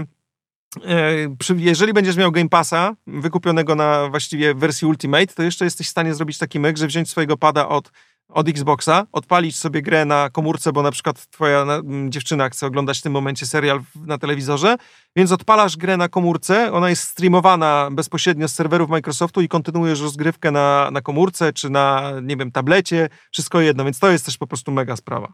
e, 0.85 1.35
jeżeli 1.57 1.93
będziesz 1.93 2.17
miał 2.17 2.31
Game 2.31 2.49
Passa 2.49 2.95
wykupionego 3.07 3.75
na 3.75 4.09
właściwie 4.09 4.53
wersji 4.53 4.87
Ultimate, 4.87 5.27
to 5.27 5.43
jeszcze 5.43 5.65
jesteś 5.65 5.87
w 5.87 5.89
stanie 5.89 6.13
zrobić 6.13 6.37
taki 6.37 6.59
myk, 6.59 6.77
że 6.77 6.87
wziąć 6.87 7.09
swojego 7.09 7.37
pada 7.37 7.67
od 7.67 7.91
od 8.29 8.49
Xboxa, 8.49 9.07
odpalić 9.11 9.59
sobie 9.59 9.81
grę 9.81 10.05
na 10.05 10.29
komórce, 10.29 10.71
bo 10.71 10.81
na 10.81 10.91
przykład 10.91 11.27
twoja 11.29 11.65
dziewczyna 12.09 12.49
chce 12.49 12.67
oglądać 12.67 12.99
w 12.99 13.01
tym 13.01 13.13
momencie 13.13 13.45
serial 13.45 13.81
na 13.95 14.17
telewizorze, 14.17 14.75
więc 15.15 15.31
odpalasz 15.31 15.77
grę 15.77 15.97
na 15.97 16.09
komórce, 16.09 16.73
ona 16.73 16.89
jest 16.89 17.03
streamowana 17.03 17.89
bezpośrednio 17.91 18.47
z 18.47 18.55
serwerów 18.55 18.89
Microsoftu 18.89 19.41
i 19.41 19.47
kontynuujesz 19.47 20.01
rozgrywkę 20.01 20.51
na, 20.51 20.89
na 20.91 21.01
komórce 21.01 21.53
czy 21.53 21.69
na, 21.69 22.11
nie 22.23 22.37
wiem, 22.37 22.51
tablecie, 22.51 23.09
wszystko 23.31 23.61
jedno, 23.61 23.83
więc 23.83 23.99
to 23.99 24.11
jest 24.11 24.25
też 24.25 24.37
po 24.37 24.47
prostu 24.47 24.71
mega 24.71 24.95
sprawa. 24.95 25.33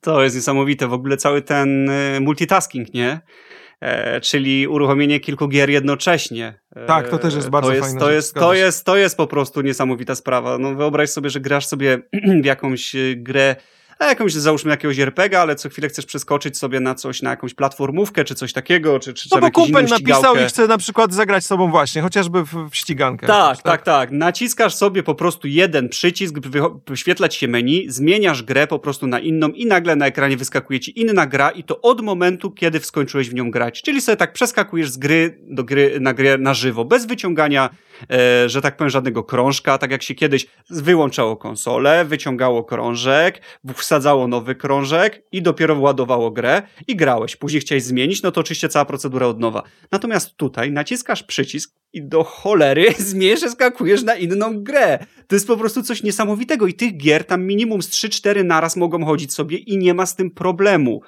To 0.00 0.22
jest 0.22 0.36
niesamowite, 0.36 0.88
w 0.88 0.92
ogóle 0.92 1.16
cały 1.16 1.42
ten 1.42 1.90
y, 1.90 2.20
multitasking, 2.20 2.94
nie? 2.94 3.20
E, 3.80 4.20
czyli 4.20 4.68
uruchomienie 4.68 5.20
kilku 5.20 5.48
gier 5.48 5.70
jednocześnie. 5.70 6.54
E, 6.76 6.86
tak, 6.86 7.08
to 7.08 7.18
też 7.18 7.34
jest 7.34 7.50
bardzo 7.50 7.70
to 7.70 7.74
jest, 7.74 7.86
fajne. 7.86 8.00
To 8.00 8.10
jest, 8.10 8.34
to, 8.34 8.54
jest, 8.54 8.84
to 8.84 8.96
jest 8.96 9.16
po 9.16 9.26
prostu 9.26 9.60
niesamowita 9.60 10.14
sprawa. 10.14 10.58
No 10.58 10.74
wyobraź 10.74 11.10
sobie, 11.10 11.30
że 11.30 11.40
grasz 11.40 11.66
sobie 11.66 11.98
w 12.42 12.44
jakąś 12.44 12.94
e, 12.94 12.98
grę 13.16 13.56
a 14.00 14.06
jakąś, 14.06 14.32
załóżmy 14.32 14.70
jakiegoś 14.70 14.98
RPG, 14.98 15.40
ale 15.40 15.56
co 15.56 15.68
chwilę 15.68 15.88
chcesz 15.88 16.06
przeskoczyć 16.06 16.58
sobie 16.58 16.80
na 16.80 16.94
coś, 16.94 17.22
na 17.22 17.30
jakąś 17.30 17.54
platformówkę, 17.54 18.24
czy 18.24 18.34
coś 18.34 18.52
takiego, 18.52 19.00
czy, 19.00 19.14
czy 19.14 19.28
No 19.32 19.40
bo 19.40 19.50
kumpel 19.50 19.86
napisał 19.86 20.36
i 20.36 20.44
chce 20.48 20.66
na 20.66 20.78
przykład 20.78 21.14
zagrać 21.14 21.44
z 21.44 21.46
sobą 21.46 21.70
właśnie, 21.70 22.02
chociażby 22.02 22.44
w, 22.44 22.68
w 22.70 22.76
ścigankę. 22.76 23.26
Tak, 23.26 23.56
tak, 23.56 23.62
tak, 23.62 23.82
tak. 23.82 24.10
Naciskasz 24.10 24.74
sobie 24.74 25.02
po 25.02 25.14
prostu 25.14 25.48
jeden 25.48 25.88
przycisk, 25.88 26.34
wyświetlać 26.88 27.34
się 27.34 27.48
menu, 27.48 27.90
zmieniasz 27.90 28.42
grę 28.42 28.66
po 28.66 28.78
prostu 28.78 29.06
na 29.06 29.18
inną 29.18 29.48
i 29.48 29.66
nagle 29.66 29.96
na 29.96 30.06
ekranie 30.06 30.36
wyskakuje 30.36 30.80
ci 30.80 31.00
inna 31.00 31.26
gra 31.26 31.50
i 31.50 31.64
to 31.64 31.80
od 31.80 32.00
momentu, 32.00 32.50
kiedy 32.50 32.80
skończyłeś 32.80 33.30
w 33.30 33.34
nią 33.34 33.50
grać. 33.50 33.82
Czyli 33.82 34.00
sobie 34.00 34.16
tak 34.16 34.32
przeskakujesz 34.32 34.90
z 34.90 34.96
gry 34.96 35.38
do 35.42 35.64
gry 35.64 36.00
na 36.00 36.14
grę 36.14 36.38
na 36.38 36.54
żywo, 36.54 36.84
bez 36.84 37.06
wyciągania, 37.06 37.70
że 38.46 38.60
tak 38.62 38.76
powiem, 38.76 38.90
żadnego 38.90 39.24
krążka, 39.24 39.78
tak 39.78 39.90
jak 39.90 40.02
się 40.02 40.14
kiedyś 40.14 40.46
wyłączało 40.70 41.36
konsolę, 41.36 42.04
wyciągało 42.04 42.64
krążek, 42.64 43.40
wsadzało 43.74 44.28
nowy 44.28 44.54
krążek 44.54 45.22
i 45.32 45.42
dopiero 45.42 45.76
władowało 45.76 46.30
grę 46.30 46.62
i 46.88 46.96
grałeś. 46.96 47.36
Później 47.36 47.60
chciałeś 47.60 47.82
zmienić, 47.82 48.22
no 48.22 48.32
to 48.32 48.40
oczywiście 48.40 48.68
cała 48.68 48.84
procedura 48.84 49.26
od 49.26 49.40
nowa. 49.40 49.62
Natomiast 49.92 50.36
tutaj 50.36 50.72
naciskasz 50.72 51.22
przycisk 51.22 51.74
i 51.92 52.02
do 52.02 52.24
cholery 52.24 52.94
zmierz, 53.10 53.40
skakujesz 53.40 54.02
na 54.02 54.14
inną 54.14 54.62
grę. 54.62 54.98
To 55.26 55.36
jest 55.36 55.46
po 55.46 55.56
prostu 55.56 55.82
coś 55.82 56.02
niesamowitego 56.02 56.66
i 56.66 56.74
tych 56.74 56.96
gier 56.96 57.24
tam 57.24 57.46
minimum 57.46 57.82
z 57.82 57.90
3-4 57.90 58.44
naraz 58.44 58.76
mogą 58.76 59.04
chodzić 59.04 59.34
sobie 59.34 59.56
i 59.56 59.78
nie 59.78 59.94
ma 59.94 60.06
z 60.06 60.16
tym 60.16 60.30
problemu 60.30 61.00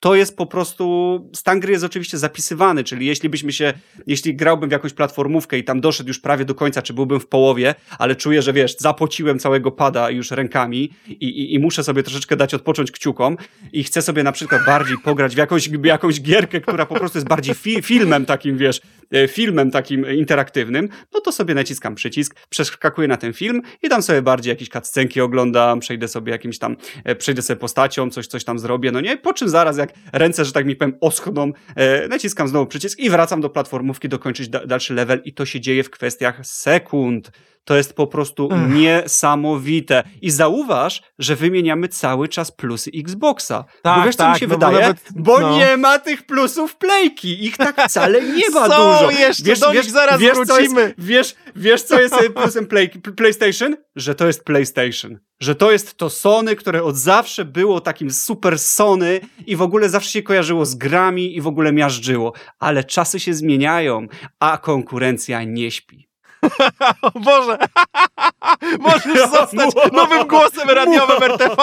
to 0.00 0.14
jest 0.14 0.36
po 0.36 0.46
prostu, 0.46 1.28
stan 1.34 1.60
gry 1.60 1.72
jest 1.72 1.84
oczywiście 1.84 2.18
zapisywany, 2.18 2.84
czyli 2.84 3.06
jeśli 3.06 3.28
byśmy 3.28 3.52
się, 3.52 3.72
jeśli 4.06 4.36
grałbym 4.36 4.68
w 4.68 4.72
jakąś 4.72 4.92
platformówkę 4.92 5.58
i 5.58 5.64
tam 5.64 5.80
doszedł 5.80 6.08
już 6.08 6.18
prawie 6.18 6.44
do 6.44 6.54
końca, 6.54 6.82
czy 6.82 6.94
byłbym 6.94 7.20
w 7.20 7.26
połowie, 7.26 7.74
ale 7.98 8.16
czuję, 8.16 8.42
że 8.42 8.52
wiesz, 8.52 8.76
zapociłem 8.78 9.38
całego 9.38 9.70
pada 9.70 10.10
już 10.10 10.30
rękami 10.30 10.90
i, 11.08 11.12
i, 11.12 11.54
i 11.54 11.58
muszę 11.58 11.84
sobie 11.84 12.02
troszeczkę 12.02 12.36
dać 12.36 12.54
odpocząć 12.54 12.90
kciukom 12.90 13.36
i 13.72 13.84
chcę 13.84 14.02
sobie 14.02 14.22
na 14.22 14.32
przykład 14.32 14.66
bardziej 14.66 14.98
pograć 14.98 15.34
w 15.34 15.38
jakąś, 15.38 15.70
jakąś 15.84 16.20
gierkę, 16.20 16.60
która 16.60 16.86
po 16.86 16.94
prostu 16.94 17.18
jest 17.18 17.28
bardziej 17.28 17.54
fi 17.54 17.82
filmem 17.82 18.26
takim, 18.26 18.58
wiesz, 18.58 18.80
e, 19.12 19.28
filmem 19.28 19.70
takim 19.70 20.14
interaktywnym, 20.16 20.88
no 21.14 21.20
to 21.20 21.32
sobie 21.32 21.54
naciskam 21.54 21.94
przycisk, 21.94 22.36
przeskakuję 22.48 23.08
na 23.08 23.16
ten 23.16 23.32
film 23.32 23.62
i 23.82 23.88
tam 23.88 24.02
sobie 24.02 24.22
bardziej 24.22 24.50
jakieś 24.50 24.68
cutscenki 24.68 25.20
oglądam, 25.20 25.80
przejdę 25.80 26.08
sobie 26.08 26.32
jakimś 26.32 26.58
tam, 26.58 26.76
e, 27.04 27.16
przejdę 27.16 27.42
sobie 27.42 27.60
postacią, 27.60 28.10
coś, 28.10 28.26
coś 28.26 28.44
tam 28.44 28.58
zrobię, 28.58 28.92
no 28.92 29.00
nie, 29.00 29.16
po 29.16 29.32
czym 29.32 29.48
zaraz 29.48 29.76
jak 29.76 29.89
ręce, 30.12 30.44
że 30.44 30.52
tak 30.52 30.66
mi 30.66 30.76
powiem, 30.76 30.96
oschną, 31.00 31.52
e, 31.76 32.08
naciskam 32.08 32.48
znowu 32.48 32.66
przycisk 32.66 32.98
i 32.98 33.10
wracam 33.10 33.40
do 33.40 33.50
platformówki 33.50 34.08
dokończyć 34.08 34.48
da 34.48 34.66
dalszy 34.66 34.94
level 34.94 35.22
i 35.24 35.34
to 35.34 35.46
się 35.46 35.60
dzieje 35.60 35.84
w 35.84 35.90
kwestiach 35.90 36.46
sekund. 36.46 37.30
To 37.64 37.76
jest 37.76 37.94
po 37.94 38.06
prostu 38.06 38.48
Ech. 38.52 38.74
niesamowite. 38.74 40.02
I 40.22 40.30
zauważ, 40.30 41.02
że 41.18 41.36
wymieniamy 41.36 41.88
cały 41.88 42.28
czas 42.28 42.52
plusy 42.52 42.90
Xboxa. 42.94 43.64
Tak, 43.82 43.98
bo 43.98 44.06
wiesz, 44.06 44.16
co 44.16 44.22
tak, 44.22 44.34
mi 44.34 44.40
się 44.40 44.46
no 44.46 44.54
wydaje? 44.54 44.74
Bo, 44.74 44.80
nawet, 44.80 45.00
bo 45.16 45.40
no. 45.40 45.56
nie 45.56 45.76
ma 45.76 45.98
tych 45.98 46.26
plusów 46.26 46.76
playki. 46.76 47.44
Ich 47.44 47.56
tak 47.56 47.82
wcale 47.88 48.22
nie 48.22 48.50
ma 48.50 48.68
Są 48.68 48.76
dużo. 48.76 49.10
jeszcze, 49.10 49.44
wiesz, 49.44 49.60
do 49.60 49.72
wiesz, 49.72 49.86
zaraz 49.86 50.20
wiesz, 50.20 50.34
wrócimy. 50.34 50.82
Jest, 50.82 50.94
wiesz, 50.98 51.34
wiesz, 51.56 51.82
co 51.82 52.00
jest 52.00 52.14
plusem 52.34 52.66
play, 52.66 52.90
PlayStation? 53.16 53.76
Że 54.00 54.14
to 54.14 54.26
jest 54.26 54.44
PlayStation. 54.44 55.18
Że 55.40 55.54
to 55.54 55.72
jest 55.72 55.96
to 55.96 56.10
Sony, 56.10 56.56
które 56.56 56.82
od 56.82 56.96
zawsze 56.96 57.44
było 57.44 57.80
takim 57.80 58.10
super 58.10 58.58
Sony 58.58 59.20
i 59.46 59.56
w 59.56 59.62
ogóle 59.62 59.88
zawsze 59.88 60.10
się 60.10 60.22
kojarzyło 60.22 60.66
z 60.66 60.74
grami 60.74 61.36
i 61.36 61.40
w 61.40 61.46
ogóle 61.46 61.72
miażdżyło. 61.72 62.32
Ale 62.58 62.84
czasy 62.84 63.20
się 63.20 63.34
zmieniają, 63.34 64.06
a 64.40 64.58
konkurencja 64.58 65.44
nie 65.44 65.70
śpi. 65.70 66.08
o 67.02 67.20
Boże! 67.20 67.58
Możesz 68.80 69.30
zostać 69.30 69.70
nowym 69.92 70.28
głosem 70.28 70.70
radiowym 70.70 71.22
RTV 71.22 71.56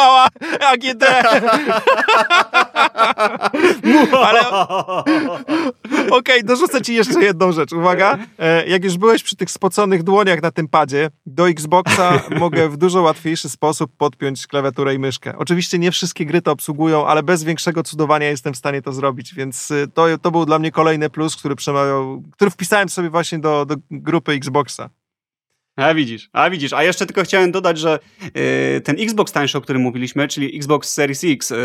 AGD. 0.59 1.03
Ale... 4.27 4.49
Okej, 4.49 6.09
okay, 6.09 6.43
dorzucę 6.43 6.81
ci 6.81 6.95
jeszcze 6.95 7.23
jedną 7.23 7.51
rzecz. 7.51 7.73
Uwaga, 7.73 8.17
e, 8.39 8.67
jak 8.67 8.83
już 8.83 8.97
byłeś 8.97 9.23
przy 9.23 9.35
tych 9.35 9.51
spoconych 9.51 10.03
dłoniach 10.03 10.41
na 10.41 10.51
tym 10.51 10.67
padzie, 10.67 11.09
do 11.25 11.49
Xboxa 11.49 12.19
mogę 12.39 12.69
w 12.69 12.77
dużo 12.77 13.01
łatwiejszy 13.01 13.49
sposób 13.49 13.91
podpiąć 13.97 14.47
klawiaturę 14.47 14.95
i 14.95 14.99
myszkę. 14.99 15.33
Oczywiście 15.37 15.79
nie 15.79 15.91
wszystkie 15.91 16.25
gry 16.25 16.41
to 16.41 16.51
obsługują, 16.51 17.07
ale 17.07 17.23
bez 17.23 17.43
większego 17.43 17.83
cudowania 17.83 18.29
jestem 18.29 18.53
w 18.53 18.57
stanie 18.57 18.81
to 18.81 18.93
zrobić, 18.93 19.33
więc 19.33 19.71
e, 19.71 19.87
to, 19.93 20.17
to 20.21 20.31
był 20.31 20.45
dla 20.45 20.59
mnie 20.59 20.71
kolejny 20.71 21.09
plus, 21.09 21.35
który 21.35 21.55
przemawiał, 21.55 22.23
który 22.31 22.51
wpisałem 22.51 22.89
sobie 22.89 23.09
właśnie 23.09 23.39
do, 23.39 23.65
do 23.65 23.75
grupy 23.91 24.31
Xboxa. 24.31 24.89
A 25.77 25.93
widzisz, 25.93 26.29
a 26.33 26.49
widzisz. 26.49 26.73
A 26.73 26.83
jeszcze 26.83 27.05
tylko 27.05 27.23
chciałem 27.23 27.51
dodać, 27.51 27.79
że 27.79 27.99
yy, 28.23 28.81
ten 28.81 28.95
Xbox 28.99 29.31
tańszy, 29.31 29.57
o 29.57 29.61
którym 29.61 29.81
mówiliśmy, 29.81 30.27
czyli 30.27 30.57
Xbox 30.57 30.93
Series 30.93 31.23
X, 31.23 31.49
yy, 31.49 31.57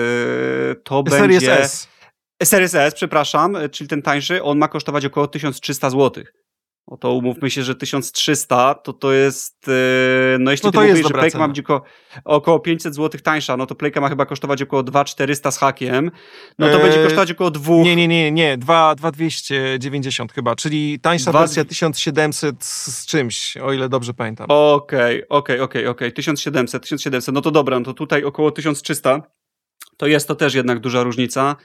to 0.85 1.05
Series 1.09 1.21
będzie... 1.21 1.61
S. 1.61 1.89
Series 2.43 2.75
S, 2.75 2.95
przepraszam, 2.95 3.57
czyli 3.73 3.89
ten 3.89 4.03
tańszy, 4.03 4.43
on 4.43 4.59
ma 4.59 4.69
kosztować 4.69 5.05
około 5.05 5.27
1300 5.27 5.91
zł. 5.91 6.25
No 6.89 6.97
to 6.97 7.13
umówmy 7.13 7.51
się, 7.51 7.63
że 7.63 7.75
1300 7.75 8.75
to 8.75 8.93
to 8.93 9.13
jest, 9.13 9.69
e, 9.69 10.39
no 10.39 10.51
jeśli 10.51 10.67
no 10.67 10.73
ty 10.73 10.89
mówisz, 10.89 11.07
że 11.09 11.15
Playka 11.15 11.39
ma 11.39 11.49
być 11.49 11.61
około, 11.61 11.83
około 12.25 12.61
500 12.61 12.95
zł 12.95 13.21
tańsza, 13.21 13.57
no 13.57 13.67
to 13.67 13.75
Playka 13.75 14.01
ma 14.01 14.09
chyba 14.09 14.27
kosztować 14.27 14.63
około 14.63 14.83
2400 14.83 15.51
z 15.51 15.59
hakiem, 15.59 16.11
no 16.59 16.69
to 16.69 16.77
eee, 16.77 16.83
będzie 16.83 17.03
kosztować 17.03 17.31
około 17.31 17.51
2... 17.51 17.75
Nie, 17.75 17.97
nie, 17.97 18.09
nie, 18.09 18.33
nie, 18.33 18.59
2290 18.59 20.33
chyba, 20.33 20.57
czyli 20.57 21.01
tańsza 21.01 21.31
2... 21.31 21.41
wersja 21.41 21.65
1700 21.65 22.65
z 22.65 23.07
czymś, 23.07 23.57
o 23.57 23.73
ile 23.73 23.89
dobrze 23.89 24.15
pamiętam. 24.15 24.47
Okej, 24.51 25.29
okej, 25.29 25.61
okej, 25.61 25.87
okej, 25.87 26.13
1700, 26.13 26.83
1700, 26.83 27.35
no 27.35 27.41
to 27.41 27.51
dobra, 27.51 27.79
no 27.79 27.85
to 27.85 27.95
tutaj 27.95 28.25
około 28.25 28.51
1300, 28.51 29.23
to 29.97 30.07
jest 30.07 30.29
to 30.29 30.35
też 30.35 30.55
jednak 30.55 30.79
duża 30.79 31.03
różnica. 31.03 31.57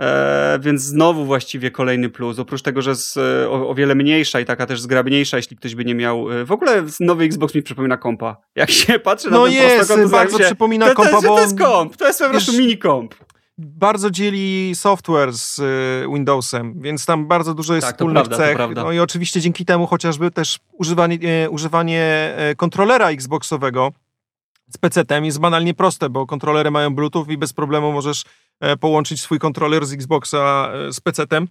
E, 0.00 0.58
więc 0.62 0.82
znowu 0.82 1.24
właściwie 1.24 1.70
kolejny 1.70 2.08
plus. 2.08 2.38
Oprócz 2.38 2.62
tego, 2.62 2.82
że 2.82 2.90
jest 2.90 3.16
e, 3.16 3.50
o, 3.50 3.68
o, 3.68 3.74
wiele 3.74 3.94
mniejsza 3.94 4.40
i 4.40 4.44
taka 4.44 4.66
też 4.66 4.80
zgrabniejsza, 4.80 5.36
jeśli 5.36 5.56
ktoś 5.56 5.74
by 5.74 5.84
nie 5.84 5.94
miał. 5.94 6.32
E, 6.32 6.44
w 6.44 6.52
ogóle 6.52 6.84
nowy 7.00 7.24
Xbox 7.24 7.54
mi 7.54 7.62
przypomina 7.62 7.96
kompa. 7.96 8.36
Jak 8.56 8.70
się 8.70 8.98
patrzy 8.98 9.30
no 9.30 9.38
na 9.38 9.44
ten 9.44 9.52
jest, 9.52 10.10
bardzo 10.10 10.38
się, 10.38 10.44
przypomina 10.44 10.88
to, 10.88 10.94
kompa, 10.94 11.10
to, 11.10 11.22
to, 11.22 11.28
to 11.28 11.40
jest 11.40 11.58
komp, 11.58 11.96
to 11.96 12.06
jest 12.06 12.18
po 12.18 12.30
prostu 12.30 12.52
mini 12.52 12.78
komp 12.78 13.14
bardzo 13.62 14.10
dzieli 14.10 14.72
software 14.74 15.32
z 15.32 15.60
Windowsem, 16.12 16.82
więc 16.82 17.06
tam 17.06 17.28
bardzo 17.28 17.54
dużo 17.54 17.74
jest 17.74 17.86
tak, 17.86 17.96
wspólnych 17.96 18.24
prawda, 18.24 18.36
cech. 18.36 18.58
No 18.74 18.92
i 18.92 18.98
oczywiście 18.98 19.40
dzięki 19.40 19.64
temu 19.64 19.86
chociażby 19.86 20.30
też 20.30 20.58
używanie, 20.72 21.18
e, 21.44 21.50
używanie 21.50 22.34
kontrolera 22.56 23.10
Xboxowego 23.10 23.92
z 24.68 24.78
PC-tem 24.78 25.24
jest 25.24 25.40
banalnie 25.40 25.74
proste, 25.74 26.10
bo 26.10 26.26
kontrolery 26.26 26.70
mają 26.70 26.94
Bluetooth 26.94 27.26
i 27.28 27.38
bez 27.38 27.52
problemu 27.52 27.92
możesz 27.92 28.24
E, 28.24 28.49
połączyć 28.80 29.20
swój 29.20 29.38
kontroler 29.38 29.86
z 29.86 29.92
Xboxa 29.92 30.72
e, 30.72 30.92
z 30.92 31.00
PC-tem. 31.00 31.46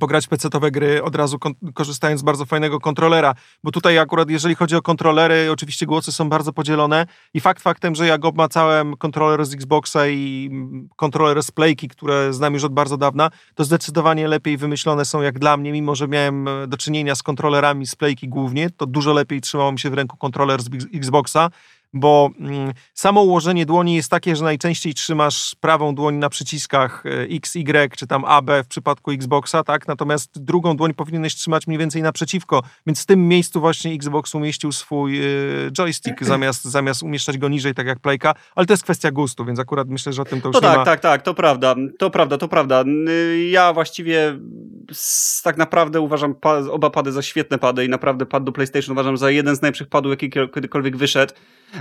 pograć 0.00 0.26
PC-owe 0.26 0.70
gry, 0.70 1.02
od 1.02 1.16
razu 1.16 1.38
korzystając 1.74 2.20
z 2.20 2.24
bardzo 2.24 2.44
fajnego 2.44 2.80
kontrolera, 2.80 3.34
bo 3.64 3.70
tutaj 3.70 3.98
akurat 3.98 4.30
jeżeli 4.30 4.54
chodzi 4.54 4.76
o 4.76 4.82
kontrolery, 4.82 5.48
oczywiście 5.52 5.86
głosy 5.86 6.12
są 6.12 6.28
bardzo 6.28 6.52
podzielone 6.52 7.06
i 7.34 7.40
fakt 7.40 7.62
faktem, 7.62 7.94
że 7.94 8.06
jak 8.06 8.24
obmacałem 8.24 8.96
kontroler 8.96 9.44
z 9.44 9.54
Xboxa 9.54 10.08
i 10.08 10.50
kontroler 10.96 11.42
z 11.42 11.50
Playki, 11.50 11.88
które 11.88 12.32
znam 12.32 12.54
już 12.54 12.64
od 12.64 12.72
bardzo 12.72 12.96
dawna, 12.96 13.30
to 13.54 13.64
zdecydowanie 13.64 14.28
lepiej 14.28 14.56
wymyślone 14.56 15.04
są 15.04 15.22
jak 15.22 15.38
dla 15.38 15.56
mnie, 15.56 15.72
mimo 15.72 15.94
że 15.94 16.08
miałem 16.08 16.48
e, 16.48 16.66
do 16.66 16.76
czynienia 16.76 17.14
z 17.14 17.22
kontrolerami 17.22 17.86
z 17.86 17.96
Playki 17.96 18.28
głównie, 18.28 18.70
to 18.70 18.86
dużo 18.86 19.12
lepiej 19.12 19.40
trzymało 19.40 19.72
mi 19.72 19.78
się 19.78 19.90
w 19.90 19.94
ręku 19.94 20.16
kontroler 20.16 20.62
z 20.62 20.68
Xboxa, 20.94 21.50
bo 21.92 22.30
mm, 22.40 22.72
samo 22.94 23.22
ułożenie 23.22 23.66
dłoni 23.66 23.94
jest 23.94 24.10
takie, 24.10 24.36
że 24.36 24.44
najczęściej 24.44 24.94
trzymasz 24.94 25.56
prawą 25.60 25.94
dłoń 25.94 26.14
na 26.14 26.28
przyciskach 26.28 27.06
e, 27.06 27.10
X, 27.22 27.56
Y 27.56 27.96
czy 27.96 28.06
tam 28.06 28.24
AB 28.24 28.50
w 28.64 28.66
przypadku 28.66 29.10
Xboxa, 29.10 29.64
tak? 29.64 29.88
Natomiast 29.88 30.44
drugą 30.44 30.76
dłoń 30.76 30.94
powinieneś 30.94 31.34
trzymać 31.34 31.66
mniej 31.66 31.78
więcej 31.78 32.02
naprzeciwko, 32.02 32.62
więc 32.86 33.02
w 33.02 33.06
tym 33.06 33.28
miejscu 33.28 33.60
właśnie 33.60 33.92
Xbox 33.92 34.34
umieścił 34.34 34.72
swój 34.72 35.24
y, 35.24 35.70
joystick 35.72 36.24
zamiast, 36.34 36.64
zamiast 36.64 37.02
umieszczać 37.02 37.38
go 37.38 37.48
niżej, 37.48 37.74
tak 37.74 37.86
jak 37.86 37.98
Playka, 37.98 38.34
ale 38.54 38.66
to 38.66 38.72
jest 38.72 38.82
kwestia 38.82 39.10
gustu, 39.10 39.44
więc 39.44 39.58
akurat 39.58 39.88
myślę, 39.88 40.12
że 40.12 40.22
o 40.22 40.24
tym 40.24 40.40
to 40.40 40.48
już 40.48 40.54
no 40.54 40.60
tak, 40.60 40.78
ma... 40.78 40.84
tak, 40.84 41.00
tak, 41.00 41.22
to 41.22 41.34
prawda, 41.34 41.74
to 41.98 42.10
prawda, 42.10 42.38
to 42.38 42.48
prawda. 42.48 42.84
Ja 43.50 43.72
właściwie 43.72 44.38
tak 45.42 45.56
naprawdę 45.56 46.00
uważam 46.00 46.34
oba 46.70 46.90
pady 46.90 47.12
za 47.12 47.22
świetne 47.22 47.58
pady 47.58 47.84
i 47.84 47.88
naprawdę 47.88 48.26
pad 48.26 48.44
do 48.44 48.52
PlayStation 48.52 48.92
uważam 48.92 49.16
za 49.16 49.30
jeden 49.30 49.56
z 49.56 49.62
najlepszych 49.62 49.88
padów, 49.88 50.10
jaki 50.10 50.30
kiedykolwiek 50.30 50.96
wyszedł. 50.96 51.34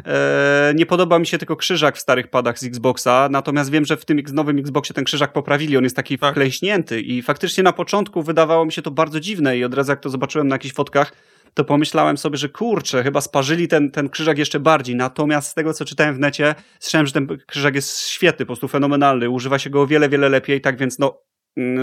E, 0.05 0.73
nie 0.75 0.85
podoba 0.85 1.19
mi 1.19 1.27
się 1.27 1.37
tylko 1.37 1.55
krzyżak 1.55 1.97
w 1.97 1.99
starych 1.99 2.27
padach 2.27 2.59
z 2.59 2.63
Xboxa, 2.63 3.27
natomiast 3.31 3.71
wiem, 3.71 3.85
że 3.85 3.97
w 3.97 4.05
tym 4.05 4.21
nowym 4.33 4.59
Xboxie 4.59 4.93
ten 4.95 5.03
krzyżak 5.03 5.33
poprawili, 5.33 5.77
on 5.77 5.83
jest 5.83 5.95
taki 5.95 6.17
tak. 6.17 6.31
wklęśnięty 6.31 7.01
i 7.01 7.21
faktycznie 7.21 7.63
na 7.63 7.73
początku 7.73 8.23
wydawało 8.23 8.65
mi 8.65 8.71
się 8.71 8.81
to 8.81 8.91
bardzo 8.91 9.19
dziwne 9.19 9.57
i 9.57 9.63
od 9.63 9.73
razu 9.73 9.91
jak 9.91 9.99
to 9.99 10.09
zobaczyłem 10.09 10.47
na 10.47 10.55
jakichś 10.55 10.75
fotkach, 10.75 11.11
to 11.53 11.63
pomyślałem 11.63 12.17
sobie, 12.17 12.37
że 12.37 12.49
kurczę, 12.49 13.03
chyba 13.03 13.21
sparzyli 13.21 13.67
ten, 13.67 13.91
ten 13.91 14.09
krzyżak 14.09 14.37
jeszcze 14.37 14.59
bardziej. 14.59 14.95
Natomiast 14.95 15.49
z 15.49 15.53
tego, 15.53 15.73
co 15.73 15.85
czytałem 15.85 16.15
w 16.15 16.19
necie, 16.19 16.55
słyszałem, 16.79 17.07
że 17.07 17.13
ten 17.13 17.27
krzyżak 17.47 17.75
jest 17.75 17.99
świetny, 17.99 18.45
po 18.45 18.47
prostu 18.47 18.67
fenomenalny. 18.67 19.29
Używa 19.29 19.59
się 19.59 19.69
go 19.69 19.81
o 19.81 19.87
wiele, 19.87 20.09
wiele 20.09 20.29
lepiej, 20.29 20.61
tak 20.61 20.77
więc 20.77 20.99
no, 20.99 21.21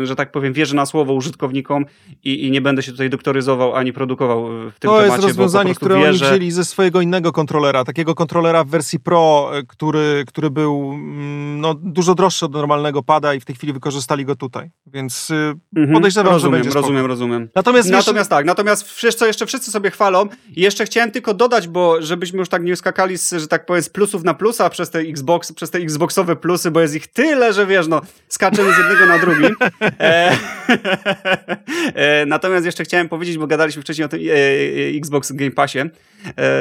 że 0.02 0.16
tak 0.16 0.32
powiem, 0.32 0.52
wierzę 0.52 0.76
na 0.76 0.86
słowo 0.86 1.12
użytkownikom 1.12 1.84
i, 2.24 2.46
i 2.46 2.50
nie 2.50 2.60
będę 2.60 2.82
się 2.82 2.92
tutaj 2.92 3.10
doktoryzował 3.10 3.74
ani 3.74 3.92
produkował 3.92 4.46
w 4.46 4.78
tym 4.78 4.90
to 4.90 4.96
temacie. 4.96 5.08
To 5.08 5.12
jest 5.12 5.22
rozwiązanie, 5.22 5.74
które 5.74 5.96
wierzę... 5.96 6.26
oni 6.26 6.36
wzięli 6.36 6.50
ze 6.50 6.64
swojego 6.64 7.00
innego 7.00 7.32
kontrolera, 7.32 7.84
takiego 7.84 8.14
kontrolera 8.14 8.64
w 8.64 8.68
wersji 8.68 9.00
Pro, 9.00 9.50
e, 9.54 9.62
który, 9.62 10.24
który 10.26 10.50
był 10.50 10.92
mm, 10.94 11.60
no, 11.60 11.74
dużo 11.74 12.14
droższy 12.14 12.46
od 12.46 12.52
normalnego 12.52 13.02
pada 13.02 13.34
i 13.34 13.40
w 13.40 13.44
tej 13.44 13.56
chwili 13.56 13.72
wykorzystali 13.72 14.24
go 14.24 14.36
tutaj. 14.36 14.70
Więc 14.86 15.30
y, 15.30 15.54
mhm, 15.76 15.94
podejrzewam, 15.94 16.32
rozumiem, 16.32 16.58
że 16.58 16.64
będzie 16.64 16.80
Rozumiem, 16.80 17.06
rozumiem. 17.06 17.48
Natomiast, 17.54 17.90
natomiast 17.90 18.30
tak, 18.30 18.46
natomiast 18.46 19.00
wiesz 19.02 19.14
co, 19.14 19.26
jeszcze 19.26 19.46
wszyscy 19.46 19.70
sobie 19.70 19.90
chwalą 19.90 20.26
i 20.56 20.60
jeszcze 20.60 20.84
chciałem 20.84 21.10
tylko 21.10 21.34
dodać, 21.34 21.68
bo 21.68 22.02
żebyśmy 22.02 22.38
już 22.38 22.48
tak 22.48 22.62
nie 22.62 22.76
skakali 22.76 23.18
z, 23.18 23.30
że 23.30 23.48
tak 23.48 23.66
powiem, 23.66 23.82
z 23.82 23.88
plusów 23.88 24.24
na 24.24 24.34
plusa 24.34 24.70
przez 24.70 24.90
te 24.90 24.98
Xbox, 24.98 25.52
przez 25.52 25.70
te 25.70 25.78
Xboxowe 25.78 26.36
plusy, 26.36 26.70
bo 26.70 26.80
jest 26.80 26.94
ich 26.94 27.06
tyle, 27.06 27.52
że 27.52 27.66
wiesz, 27.66 27.86
no, 27.86 28.00
skaczemy 28.28 28.74
z 28.74 28.78
jednego 28.78 29.06
na 29.06 29.18
drugi. 29.18 29.54
E, 30.00 30.36
E, 31.94 32.26
natomiast 32.26 32.66
jeszcze 32.66 32.84
chciałem 32.84 33.08
powiedzieć, 33.08 33.38
bo 33.38 33.46
gadaliśmy 33.46 33.82
wcześniej 33.82 34.04
o 34.04 34.08
tym 34.08 34.20
e, 34.20 34.98
Xbox 34.98 35.32
Game 35.32 35.50
Passie, 35.50 35.78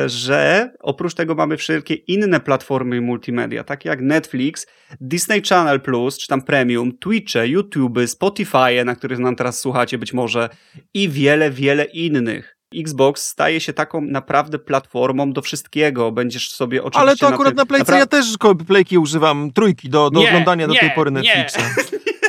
że 0.05 0.71
oprócz 0.79 1.13
tego 1.13 1.35
mamy 1.35 1.57
wszelkie 1.57 1.93
inne 1.93 2.39
platformy 2.39 3.01
multimedia, 3.01 3.63
takie 3.63 3.89
jak 3.89 4.01
Netflix, 4.01 4.67
Disney 5.01 5.41
Channel 5.41 5.81
Plus, 5.81 6.17
czy 6.17 6.27
tam 6.27 6.41
Premium, 6.41 6.97
Twitche, 6.97 7.47
YouTube, 7.47 7.99
Spotify, 8.05 8.85
na 8.85 8.95
których 8.95 9.19
nam 9.19 9.35
teraz 9.35 9.59
słuchacie 9.59 9.97
być 9.97 10.13
może 10.13 10.49
i 10.93 11.09
wiele, 11.09 11.51
wiele 11.51 11.83
innych. 11.83 12.57
Xbox 12.75 13.27
staje 13.27 13.61
się 13.61 13.73
taką 13.73 14.01
naprawdę 14.01 14.59
platformą 14.59 15.33
do 15.33 15.41
wszystkiego. 15.41 16.11
Będziesz 16.11 16.51
sobie 16.51 16.83
oczywiście. 16.83 17.01
Ale 17.01 17.17
to 17.17 17.27
akurat 17.27 17.55
na, 17.55 17.65
tym, 17.65 17.77
na 17.77 17.85
Playce 17.85 17.97
ja 17.97 18.05
też 18.05 18.25
Playki 18.67 18.97
używam 18.97 19.51
trójki 19.51 19.89
do, 19.89 20.09
do 20.09 20.19
nie, 20.19 20.27
oglądania 20.27 20.67
do 20.67 20.73
tej 20.73 20.91
pory 20.91 21.11
Netflixa. 21.11 21.57
Nie. 21.57 21.99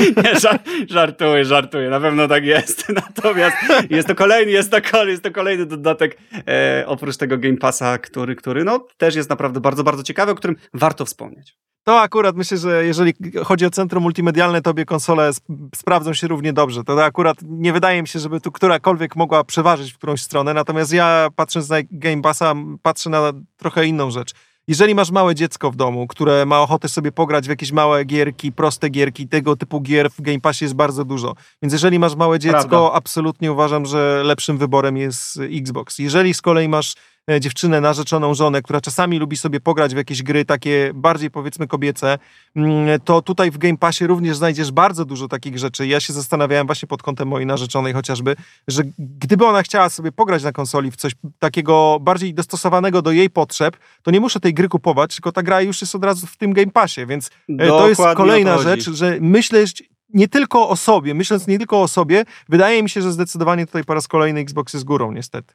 Nie, 0.24 0.40
żartuję, 0.88 1.44
żartuję, 1.44 1.90
na 1.90 2.00
pewno 2.00 2.28
tak 2.28 2.44
jest. 2.44 2.88
Natomiast 3.06 3.56
jest 3.90 4.08
to 4.08 4.14
kolejny, 4.14 4.52
jest 4.52 4.70
to, 4.70 5.06
jest 5.06 5.22
to 5.22 5.30
kolejny 5.30 5.66
dodatek 5.66 6.18
e, 6.48 6.84
oprócz 6.86 7.16
tego 7.16 7.38
Game 7.38 7.56
Passa, 7.56 7.98
który, 7.98 8.36
który 8.36 8.64
no, 8.64 8.86
też 8.96 9.14
jest 9.14 9.30
naprawdę 9.30 9.60
bardzo, 9.60 9.84
bardzo 9.84 10.02
ciekawy, 10.02 10.32
o 10.32 10.34
którym 10.34 10.56
warto 10.74 11.04
wspomnieć. 11.04 11.56
To 11.84 12.00
akurat 12.00 12.36
myślę, 12.36 12.58
że 12.58 12.84
jeżeli 12.84 13.14
chodzi 13.44 13.66
o 13.66 13.70
centrum 13.70 14.02
multimedialne, 14.02 14.62
to 14.62 14.70
obie 14.70 14.84
konsole 14.84 15.28
sp 15.36 15.46
sprawdzą 15.76 16.14
się 16.14 16.28
równie 16.28 16.52
dobrze. 16.52 16.84
To 16.84 17.04
akurat 17.04 17.36
nie 17.42 17.72
wydaje 17.72 18.02
mi 18.02 18.08
się, 18.08 18.18
żeby 18.18 18.40
tu 18.40 18.52
którakolwiek 18.52 19.16
mogła 19.16 19.44
przeważyć 19.44 19.92
w 19.92 19.98
którąś 19.98 20.22
stronę. 20.22 20.54
Natomiast 20.54 20.92
ja 20.92 21.28
patrząc 21.36 21.68
na 21.68 21.76
Game 21.90 22.22
Passa, 22.22 22.54
patrzę 22.82 23.10
na 23.10 23.32
trochę 23.56 23.86
inną 23.86 24.10
rzecz 24.10 24.32
jeżeli 24.70 24.94
masz 24.94 25.10
małe 25.10 25.34
dziecko 25.34 25.70
w 25.70 25.76
domu, 25.76 26.06
które 26.06 26.46
ma 26.46 26.60
ochotę 26.60 26.88
sobie 26.88 27.12
pograć 27.12 27.46
w 27.46 27.48
jakieś 27.48 27.72
małe 27.72 28.04
gierki, 28.04 28.52
proste 28.52 28.88
gierki, 28.88 29.28
tego 29.28 29.56
typu 29.56 29.80
gier 29.80 30.10
w 30.10 30.20
Game 30.20 30.40
Passie 30.40 30.64
jest 30.64 30.74
bardzo 30.74 31.04
dużo. 31.04 31.34
Więc 31.62 31.72
jeżeli 31.72 31.98
masz 31.98 32.16
małe 32.16 32.38
dziecko, 32.38 32.68
Prawda. 32.68 32.92
absolutnie 32.92 33.52
uważam, 33.52 33.86
że 33.86 34.22
lepszym 34.24 34.58
wyborem 34.58 34.96
jest 34.96 35.38
Xbox. 35.52 35.98
Jeżeli 35.98 36.34
z 36.34 36.42
kolei 36.42 36.68
masz 36.68 36.94
dziewczynę, 37.40 37.80
narzeczoną 37.80 38.34
żonę, 38.34 38.62
która 38.62 38.80
czasami 38.80 39.18
lubi 39.18 39.36
sobie 39.36 39.60
pograć 39.60 39.94
w 39.94 39.96
jakieś 39.96 40.22
gry 40.22 40.44
takie 40.44 40.90
bardziej 40.94 41.30
powiedzmy 41.30 41.66
kobiece, 41.66 42.18
mm, 42.56 43.00
to 43.00 43.22
tutaj 43.22 43.50
w 43.50 43.58
Game 43.58 43.76
Passie 43.76 44.06
również 44.06 44.36
znajdziesz 44.36 44.72
bardzo 44.72 45.04
dużo 45.04 45.28
takich 45.28 45.58
rzeczy. 45.58 45.86
Ja 45.86 46.00
się 46.00 46.12
zastanawiałem 46.12 46.66
właśnie 46.66 46.88
pod 46.88 47.02
kątem 47.02 47.28
mojej 47.28 47.46
narzeczonej 47.46 47.92
chociażby, 47.92 48.36
że 48.68 48.82
gdyby 48.98 49.46
ona 49.46 49.62
chciała 49.62 49.88
sobie 49.88 50.12
pograć 50.12 50.42
na 50.42 50.52
konsoli 50.52 50.90
w 50.90 50.96
coś 50.96 51.12
takiego 51.38 51.98
bardziej 52.00 52.34
dostosowanego 52.34 53.02
do 53.02 53.12
jej 53.12 53.30
potrzeb, 53.30 53.76
to 54.02 54.10
nie 54.10 54.20
muszę 54.20 54.40
tej 54.40 54.54
gry 54.54 54.68
kupować, 54.68 55.14
tylko 55.14 55.32
ta 55.32 55.42
gra 55.42 55.60
już 55.60 55.80
jest 55.80 55.94
od 55.94 56.04
razu 56.04 56.26
w 56.26 56.36
tym 56.36 56.52
Game 56.52 56.70
Passie, 56.70 57.06
więc 57.06 57.30
Dokładnie 57.48 57.78
to 57.78 57.88
jest 57.88 58.16
kolejna 58.16 58.58
rzecz, 58.58 58.90
że 58.90 59.18
myśleć 59.20 59.90
nie 60.14 60.28
tylko 60.28 60.68
o 60.68 60.76
sobie, 60.76 61.14
myśląc 61.14 61.46
nie 61.46 61.58
tylko 61.58 61.82
o 61.82 61.88
sobie, 61.88 62.24
wydaje 62.48 62.82
mi 62.82 62.90
się, 62.90 63.02
że 63.02 63.12
zdecydowanie 63.12 63.66
tutaj 63.66 63.84
po 63.84 63.94
raz 63.94 64.08
kolejny 64.08 64.40
Xbox 64.40 64.74
jest 64.74 64.84
górą, 64.84 65.12
niestety. 65.12 65.54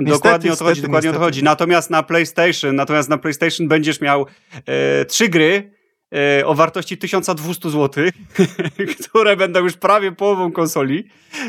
Niestety, 0.00 0.22
dokładnie 0.22 0.52
o 0.52 0.56
to 0.56 0.64
chodzi, 0.64 0.82
dokładnie 0.82 1.08
niestety. 1.08 1.16
o 1.16 1.20
to 1.20 1.26
chodzi. 1.26 1.42
Natomiast 1.42 1.90
na 1.90 2.02
PlayStation, 2.02 2.76
natomiast 2.76 3.08
na 3.08 3.18
PlayStation 3.18 3.68
będziesz 3.68 4.00
miał 4.00 4.26
e, 4.66 5.04
trzy 5.04 5.28
gry 5.28 5.72
e, 6.14 6.46
o 6.46 6.54
wartości 6.54 6.98
1200 6.98 7.70
zł, 7.70 8.04
które 9.10 9.36
będą 9.36 9.64
już 9.64 9.72
prawie 9.72 10.12
połową 10.12 10.52
konsoli 10.52 11.08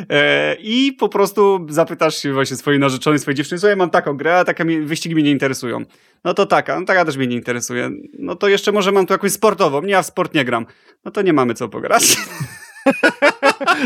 e, 0.09 0.55
i 0.55 0.93
po 0.93 1.09
prostu 1.09 1.65
zapytasz 1.69 2.17
się 2.17 2.33
właśnie 2.33 2.57
swojej 2.57 2.79
narzeczonej, 2.79 3.19
swojej 3.19 3.35
dziewczyny, 3.35 3.59
słuchaj, 3.59 3.75
mam 3.75 3.89
taką 3.89 4.17
grę, 4.17 4.39
a 4.39 4.43
takie 4.43 4.81
wyścigi 4.81 5.15
mnie 5.15 5.23
nie 5.23 5.31
interesują. 5.31 5.85
No 6.23 6.33
to 6.33 6.45
taka, 6.45 6.79
no 6.79 6.85
taka 6.85 7.05
też 7.05 7.17
mnie 7.17 7.27
nie 7.27 7.35
interesuje. 7.35 7.89
No 8.19 8.35
to 8.35 8.47
jeszcze 8.47 8.71
może 8.71 8.91
mam 8.91 9.05
tu 9.05 9.13
jakąś 9.13 9.31
sportową, 9.31 9.81
nie, 9.81 9.91
ja 9.91 10.01
w 10.01 10.05
sport 10.05 10.33
nie 10.33 10.45
gram. 10.45 10.65
No 11.05 11.11
to 11.11 11.21
nie 11.21 11.33
mamy 11.33 11.53
co 11.53 11.69
pograć. 11.69 12.17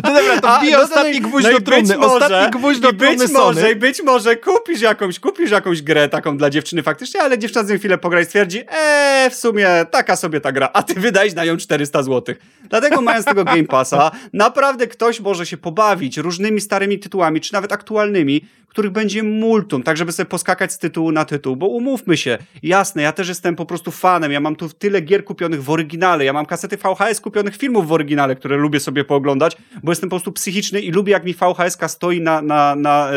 No 0.04 0.14
dobra, 0.14 0.42
to 0.42 0.60
wbij 0.60 0.72
no 0.72 0.82
ostatni 0.82 1.22
gwóźdź 1.22 1.48
no 1.48 1.54
do 1.54 1.62
trumny. 1.62 1.98
Może, 1.98 2.26
ostatni 2.26 2.60
gwóźdź 2.60 2.80
do 2.80 2.94
trumny 2.94 3.18
być 3.18 3.34
może, 3.34 3.76
być 3.76 4.04
może 4.04 4.36
kupisz 4.36 4.82
jakąś, 4.82 5.20
kupisz 5.20 5.52
jakąś 5.52 5.82
grę 5.82 6.10
taką 6.10 6.38
dla 6.38 6.50
dziewczyny 6.50 6.84
faktycznie, 6.84 7.22
ale 7.22 7.38
dziewczyna 7.38 7.64
z 7.64 7.70
nią 7.70 7.78
chwilę 7.78 7.98
pogra 7.98 8.22
i 8.22 8.26
stwierdzi, 8.26 8.64
eee, 8.70 9.30
w 9.30 9.36
sumie 9.36 9.68
taka 9.92 10.16
sobie 10.16 10.42
ta 10.42 10.52
gra, 10.52 10.70
a 10.74 10.84
ty 10.84 10.94
wydajesz 10.94 11.34
na 11.34 11.46
nią 11.46 11.58
400 11.58 12.04
zł. 12.04 12.36
Dlatego 12.70 13.02
mając 13.02 13.26
tego 13.26 13.44
Game 13.44 13.64
Passa, 13.64 14.12
naprawdę 14.34 14.88
ktoś 14.88 15.20
może 15.20 15.46
się 15.46 15.58
pobawić 15.58 16.18
różnymi 16.18 16.62
starymi 16.62 17.00
tytułami, 17.00 17.42
czy 17.42 17.54
nawet 17.54 17.72
aktualnymi, 17.72 18.42
których 18.68 18.92
będzie 18.92 19.24
multum, 19.24 19.84
tak 19.84 19.98
żeby 19.98 20.12
sobie 20.12 20.30
poskakać 20.30 20.74
z 20.74 20.78
tytułu 20.78 21.12
na 21.12 21.26
tytuł, 21.26 21.56
bo 21.56 21.68
umówmy 21.68 22.18
się, 22.18 22.38
jasne, 22.64 23.02
ja 23.02 23.12
też 23.12 23.28
jestem 23.28 23.56
po 23.56 23.66
prostu 23.66 23.92
fanem, 23.92 24.32
ja 24.32 24.40
mam 24.40 24.56
tu 24.56 24.70
tyle 24.70 25.02
gier 25.02 25.24
kupionych 25.24 25.64
w 25.64 25.70
oryginale, 25.70 26.26
ja 26.26 26.34
mam 26.34 26.46
kasety 26.46 26.78
VHS 26.78 27.22
kupionych 27.22 27.58
filmów 27.58 27.88
w 27.88 27.92
oryginale, 27.92 28.36
które 28.36 28.58
lubię 28.58 28.80
sobie 28.80 28.91
pooglądać, 29.08 29.58
bo 29.84 29.92
jestem 29.92 30.10
po 30.10 30.16
prostu 30.16 30.32
psychiczny 30.32 30.82
i 30.82 30.92
lubię 30.92 31.12
jak 31.12 31.26
mi 31.26 31.34
VHS 31.34 31.78
stoi 31.88 32.22
na, 32.22 32.42
na, 32.42 32.76
na 32.76 33.12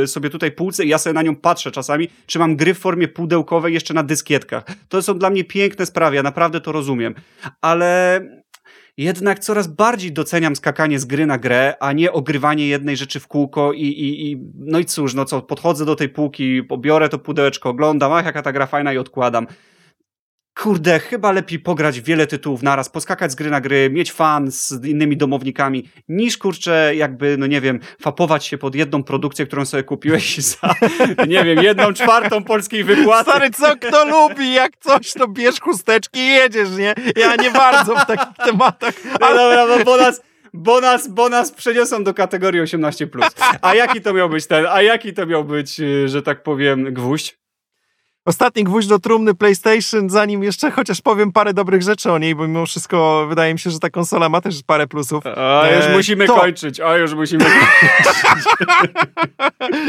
yy, 0.00 0.06
sobie 0.06 0.30
tutaj 0.30 0.52
półce 0.52 0.84
i 0.84 0.88
ja 0.88 0.98
sobie 0.98 1.14
na 1.14 1.22
nią 1.22 1.36
patrzę 1.36 1.70
czasami, 1.70 2.08
czy 2.26 2.38
mam 2.38 2.56
gry 2.56 2.74
w 2.74 2.78
formie 2.78 3.08
pudełkowej 3.08 3.74
jeszcze 3.74 3.94
na 3.94 4.02
dyskietkach. 4.02 4.64
To 4.88 5.02
są 5.02 5.18
dla 5.18 5.30
mnie 5.30 5.44
piękne 5.44 5.86
sprawy, 5.86 6.16
ja 6.16 6.22
naprawdę 6.22 6.60
to 6.60 6.72
rozumiem, 6.72 7.14
ale 7.60 8.20
jednak 8.96 9.38
coraz 9.38 9.66
bardziej 9.66 10.12
doceniam 10.12 10.56
skakanie 10.56 10.98
z 10.98 11.04
gry 11.04 11.26
na 11.26 11.38
grę, 11.38 11.74
a 11.80 11.92
nie 11.92 12.12
ogrywanie 12.12 12.68
jednej 12.68 12.96
rzeczy 12.96 13.20
w 13.20 13.26
kółko 13.26 13.72
i, 13.72 13.82
i, 13.82 14.30
i 14.30 14.36
no 14.54 14.78
i 14.78 14.84
cóż, 14.84 15.14
no 15.14 15.24
co, 15.24 15.42
podchodzę 15.42 15.84
do 15.84 15.96
tej 15.96 16.08
półki, 16.08 16.62
pobiorę 16.62 17.08
to 17.08 17.18
pudełeczko, 17.18 17.70
oglądam, 17.70 18.12
ach, 18.12 18.24
jaka 18.24 18.42
ta 18.42 18.52
gra 18.52 18.66
fajna 18.66 18.92
i 18.92 18.98
odkładam 18.98 19.46
kurde, 20.58 20.98
chyba 20.98 21.32
lepiej 21.32 21.58
pograć 21.58 22.00
wiele 22.00 22.26
tytułów 22.26 22.62
naraz, 22.62 22.88
poskakać 22.88 23.32
z 23.32 23.34
gry 23.34 23.50
na 23.50 23.60
gry, 23.60 23.90
mieć 23.90 24.12
fan 24.12 24.50
z 24.50 24.84
innymi 24.84 25.16
domownikami, 25.16 25.90
niż 26.08 26.38
kurczę, 26.38 26.92
jakby, 26.94 27.36
no 27.38 27.46
nie 27.46 27.60
wiem, 27.60 27.80
fapować 28.00 28.44
się 28.46 28.58
pod 28.58 28.74
jedną 28.74 29.02
produkcję, 29.02 29.46
którą 29.46 29.64
sobie 29.64 29.82
kupiłeś 29.82 30.38
za, 30.50 30.74
nie 31.28 31.44
wiem, 31.44 31.62
jedną 31.62 31.92
czwartą 31.92 32.44
polskiej 32.44 32.84
wykłady. 32.84 33.30
Stary, 33.30 33.50
co 33.50 33.76
kto 33.76 34.04
lubi, 34.04 34.52
jak 34.52 34.76
coś, 34.76 35.12
to 35.12 35.28
bierz 35.28 35.60
chusteczki 35.60 36.20
i 36.20 36.28
jedziesz, 36.28 36.70
nie? 36.70 36.94
Ja 37.16 37.36
nie 37.36 37.50
bardzo 37.50 37.96
w 37.96 38.06
takich 38.06 38.36
tematach. 38.46 38.94
Ale... 39.20 39.56
No 39.56 39.66
dobra, 39.66 39.84
bo 39.84 39.96
nas, 39.96 40.22
bo 40.52 40.80
nas, 40.80 41.08
bo 41.08 41.28
nas 41.28 41.52
przeniosą 41.52 42.04
do 42.04 42.14
kategorii 42.14 42.62
18+. 42.62 43.06
A 43.62 43.74
jaki 43.74 44.00
to 44.00 44.14
miał 44.14 44.28
być 44.28 44.46
ten, 44.46 44.66
a 44.66 44.82
jaki 44.82 45.14
to 45.14 45.26
miał 45.26 45.44
być, 45.44 45.80
y, 45.80 46.08
że 46.08 46.22
tak 46.22 46.42
powiem, 46.42 46.94
gwóźdź? 46.94 47.38
Ostatni 48.28 48.64
gwóźdź 48.64 48.88
do 48.88 48.98
trumny 48.98 49.34
PlayStation, 49.34 50.10
zanim 50.10 50.42
jeszcze 50.42 50.70
chociaż 50.70 51.00
powiem 51.00 51.32
parę 51.32 51.54
dobrych 51.54 51.82
rzeczy 51.82 52.12
o 52.12 52.18
niej, 52.18 52.34
bo 52.34 52.48
mimo 52.48 52.66
wszystko 52.66 53.26
wydaje 53.28 53.52
mi 53.52 53.58
się, 53.58 53.70
że 53.70 53.78
ta 53.78 53.90
konsola 53.90 54.28
ma 54.28 54.40
też 54.40 54.62
parę 54.66 54.86
plusów. 54.86 55.26
A 55.26 55.68
już 55.76 55.84
e, 55.84 55.92
musimy 55.92 56.26
to... 56.26 56.34
kończyć, 56.34 56.80
a 56.80 56.96
już 56.96 57.14
musimy 57.14 57.44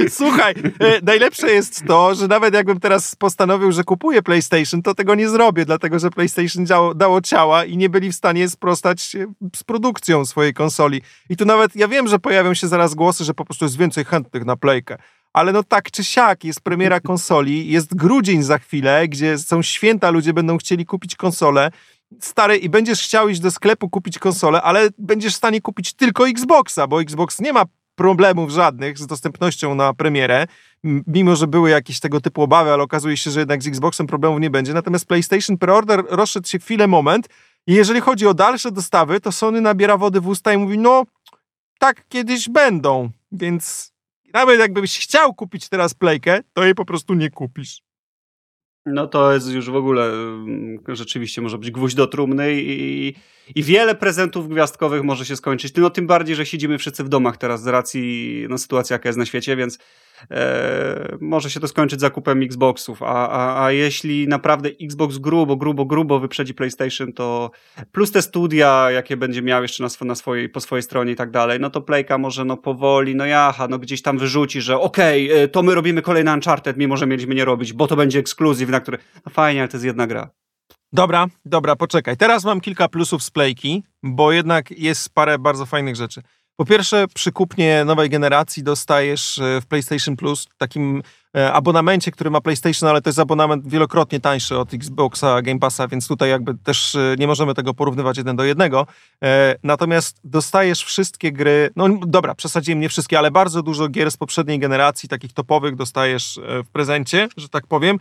Słuchaj, 0.10 0.54
e, 0.80 1.00
najlepsze 1.04 1.52
jest 1.52 1.86
to, 1.88 2.16
że 2.16 2.28
nawet 2.28 2.54
jakbym 2.54 2.80
teraz 2.80 3.16
postanowił, 3.16 3.72
że 3.72 3.84
kupuję 3.84 4.22
PlayStation, 4.22 4.82
to 4.82 4.96
tego 4.96 5.16
nie 5.16 5.30
zrobię, 5.30 5.66
dlatego 5.66 6.00
że 6.00 6.10
PlayStation 6.10 6.66
dało, 6.66 6.96
dało 6.96 7.22
ciała 7.22 7.66
i 7.66 7.78
nie 7.78 7.90
byli 7.90 8.12
w 8.12 8.16
stanie 8.16 8.50
sprostać 8.50 9.16
z 9.56 9.64
produkcją 9.64 10.26
swojej 10.26 10.54
konsoli. 10.54 11.02
I 11.30 11.38
tu 11.38 11.46
nawet, 11.46 11.76
ja 11.76 11.88
wiem, 11.88 12.08
że 12.08 12.20
pojawią 12.20 12.54
się 12.54 12.68
zaraz 12.68 12.96
głosy, 12.96 13.24
że 13.24 13.34
po 13.34 13.46
prostu 13.46 13.66
jest 13.66 13.78
więcej 13.78 14.06
chętnych 14.06 14.46
na 14.46 14.56
Playkę 14.56 14.98
ale 15.34 15.54
no 15.54 15.64
tak 15.64 15.92
czy 15.92 16.04
siak, 16.04 16.44
jest 16.44 16.62
premiera 16.62 17.00
konsoli, 17.10 17.72
jest 17.72 17.96
grudzień 17.96 18.44
za 18.44 18.58
chwilę, 18.58 19.08
gdzie 19.08 19.38
są 19.38 19.62
święta, 19.62 20.10
ludzie 20.10 20.34
będą 20.34 20.58
chcieli 20.58 20.86
kupić 20.86 21.16
konsolę, 21.16 21.72
stary, 22.20 22.58
i 22.58 22.70
będziesz 22.70 23.04
chciał 23.04 23.30
iść 23.30 23.40
do 23.40 23.52
sklepu 23.52 23.90
kupić 23.90 24.20
konsolę, 24.20 24.62
ale 24.62 24.90
będziesz 24.98 25.34
w 25.34 25.38
stanie 25.38 25.62
kupić 25.62 25.94
tylko 25.94 26.30
Xboxa, 26.30 26.88
bo 26.88 27.02
Xbox 27.02 27.40
nie 27.40 27.54
ma 27.54 27.66
problemów 27.96 28.52
żadnych 28.52 28.98
z 28.98 29.08
dostępnością 29.08 29.76
na 29.76 29.94
premierę, 29.94 30.48
mimo 30.84 31.36
że 31.36 31.48
były 31.48 31.70
jakieś 31.70 32.00
tego 32.00 32.22
typu 32.22 32.42
obawy, 32.42 32.72
ale 32.72 32.84
okazuje 32.84 33.18
się, 33.18 33.32
że 33.32 33.40
jednak 33.40 33.64
z 33.64 33.68
Xboxem 33.68 34.08
problemów 34.08 34.40
nie 34.40 34.50
będzie. 34.50 34.74
Natomiast 34.74 35.06
PlayStation 35.06 35.58
Preorder 35.58 36.04
rozszedł 36.10 36.48
się 36.48 36.60
chwilę 36.60 36.88
moment 36.88 37.30
i 37.68 37.74
jeżeli 37.74 38.02
chodzi 38.02 38.28
o 38.28 38.34
dalsze 38.34 38.72
dostawy, 38.72 39.20
to 39.20 39.32
Sony 39.32 39.62
nabiera 39.62 39.98
wody 39.98 40.22
w 40.22 40.28
usta 40.28 40.54
i 40.54 40.58
mówi, 40.58 40.78
no 40.78 41.04
tak 41.80 42.08
kiedyś 42.10 42.50
będą, 42.50 43.10
więc 43.32 43.92
nawet 44.34 44.60
jakbyś 44.60 45.00
chciał 45.00 45.34
kupić 45.34 45.70
teraz 45.70 45.94
playkę, 45.94 46.40
to 46.54 46.64
jej 46.64 46.76
po 46.76 46.86
prostu 46.86 47.14
nie 47.14 47.30
kupisz. 47.30 47.82
No 48.86 49.08
to 49.08 49.34
jest 49.34 49.50
już 49.52 49.70
w 49.70 49.76
ogóle 49.76 50.06
mm, 50.06 50.80
rzeczywiście 50.88 51.42
może 51.42 51.58
być 51.58 51.72
gwóźdź 51.72 51.96
do 51.96 52.08
trumny 52.08 52.62
i, 52.62 53.16
i 53.56 53.64
wiele 53.64 53.96
prezentów 53.96 54.50
gwiazdkowych 54.50 55.04
może 55.04 55.26
się 55.26 55.36
skończyć. 55.36 55.74
No 55.76 55.90
tym 55.90 56.08
bardziej, 56.08 56.36
że 56.36 56.46
siedzimy 56.46 56.78
wszyscy 56.78 57.04
w 57.04 57.10
domach 57.10 57.38
teraz 57.38 57.62
z 57.62 57.68
racji 57.68 58.46
no, 58.50 58.58
sytuacji, 58.58 58.94
jaka 58.94 59.10
jest 59.10 59.20
na 59.20 59.26
świecie, 59.26 59.56
więc 59.56 59.80
e, 60.32 61.18
może 61.22 61.50
się 61.50 61.60
to 61.60 61.68
skończyć 61.68 62.00
zakupem 62.00 62.44
Xboxów. 62.44 63.04
A, 63.04 63.30
a, 63.30 63.66
a 63.66 63.72
jeśli 63.72 64.28
naprawdę 64.28 64.70
Xbox 64.82 65.18
grubo, 65.18 65.56
grubo, 65.56 65.86
grubo 65.86 66.20
wyprzedzi 66.20 66.54
PlayStation, 66.54 67.14
to 67.14 67.52
plus 67.92 68.12
te 68.12 68.22
studia, 68.22 68.92
jakie 68.92 69.18
będzie 69.18 69.42
miał 69.42 69.62
jeszcze 69.62 69.84
na, 69.84 69.88
sw 69.88 70.06
na 70.06 70.16
swojej, 70.16 70.50
po 70.50 70.60
swojej 70.60 70.84
stronie 70.84 71.12
i 71.12 71.16
tak 71.16 71.32
dalej, 71.32 71.60
no 71.60 71.70
to 71.70 71.82
Playka 71.82 72.18
może 72.18 72.46
no 72.46 72.58
powoli, 72.58 73.16
no 73.16 73.26
jaha, 73.26 73.68
no 73.68 73.80
gdzieś 73.80 74.02
tam 74.02 74.18
wyrzuci, 74.18 74.62
że 74.62 74.80
okej, 74.80 75.32
okay, 75.32 75.44
e, 75.44 75.48
to 75.48 75.64
my 75.64 75.76
robimy 75.76 76.02
kolejny 76.02 76.34
Uncharted, 76.34 76.78
mimo 76.78 76.98
że 76.98 77.08
mieliśmy 77.08 77.36
nie 77.36 77.46
robić, 77.46 77.74
bo 77.74 77.88
to 77.88 77.96
będzie 77.96 78.20
ekskluzyw, 78.20 78.70
na 78.70 78.80
który, 78.80 78.98
no 79.26 79.32
fajnie, 79.32 79.62
ale 79.62 79.68
to 79.68 79.78
jest 79.78 79.86
jedna 79.86 80.08
gra. 80.08 80.30
Dobra, 80.94 81.28
dobra, 81.46 81.76
poczekaj. 81.76 82.18
Teraz 82.18 82.46
mam 82.46 82.62
kilka 82.62 82.88
plusów 82.88 83.24
z 83.24 83.32
Playki, 83.32 83.84
bo 84.04 84.32
jednak 84.32 84.72
jest 84.72 85.14
parę 85.14 85.40
bardzo 85.40 85.66
fajnych 85.66 85.96
rzeczy. 85.96 86.22
Po 86.60 86.66
pierwsze, 86.66 87.06
przy 87.14 87.32
kupnie 87.32 87.86
nowej 87.86 88.10
generacji 88.10 88.64
dostajesz 88.64 89.40
e, 89.40 89.62
w 89.62 89.66
PlayStation 89.66 90.16
Plus 90.16 90.48
takim 90.58 91.04
e, 91.38 91.54
abonamencie, 91.54 92.12
który 92.12 92.30
ma 92.30 92.42
PlayStation, 92.42 92.90
ale 92.90 93.02
to 93.02 93.10
jest 93.10 93.20
abonament 93.20 93.68
wielokrotnie 93.68 94.20
tańszy 94.20 94.58
od 94.58 94.74
Xboxa 94.74 95.42
Game 95.42 95.60
Passa, 95.60 95.88
więc 95.88 96.08
tutaj 96.08 96.30
jakby 96.30 96.58
też 96.58 96.96
e, 96.96 97.16
nie 97.20 97.28
możemy 97.28 97.54
tego 97.54 97.74
porównywać 97.74 98.18
jeden 98.18 98.36
do 98.36 98.44
jednego. 98.44 98.88
Natomiast 99.64 100.20
dostajesz 100.24 100.84
wszystkie 100.84 101.32
gry, 101.32 101.70
no 101.76 101.90
dobra, 102.08 102.36
przesadziłem 102.36 102.80
nie 102.80 102.90
wszystkie, 102.90 103.20
ale 103.20 103.32
bardzo 103.32 103.64
dużo 103.64 103.88
gier 103.88 104.12
z 104.12 104.18
poprzedniej 104.18 104.60
generacji, 104.60 105.10
takich 105.10 105.34
topowych 105.34 105.76
dostajesz 105.76 106.40
w 106.66 106.70
prezencie, 106.72 107.28
że 107.38 107.50
tak 107.50 107.68
powiem. 107.68 107.98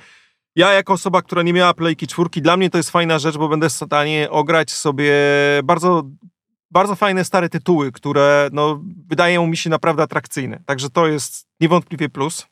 Ja 0.56 0.72
jako 0.72 0.92
osoba, 0.92 1.22
która 1.22 1.42
nie 1.42 1.52
miała 1.52 1.74
Playki 1.74 2.06
czwórki, 2.06 2.42
dla 2.42 2.56
mnie 2.56 2.70
to 2.70 2.78
jest 2.78 2.90
fajna 2.90 3.18
rzecz, 3.18 3.36
bo 3.36 3.48
będę 3.48 3.68
w 3.68 3.72
stanie 3.72 4.30
ograć 4.30 4.70
sobie 4.70 5.12
bardzo 5.64 6.02
bardzo 6.70 6.96
fajne 6.96 7.24
stare 7.24 7.48
tytuły, 7.48 7.92
które 7.92 8.48
no, 8.52 8.82
wydają 9.08 9.46
mi 9.46 9.56
się 9.56 9.70
naprawdę 9.70 10.02
atrakcyjne. 10.02 10.62
Także 10.66 10.90
to 10.90 11.06
jest 11.06 11.46
niewątpliwie 11.60 12.08
plus. 12.08 12.46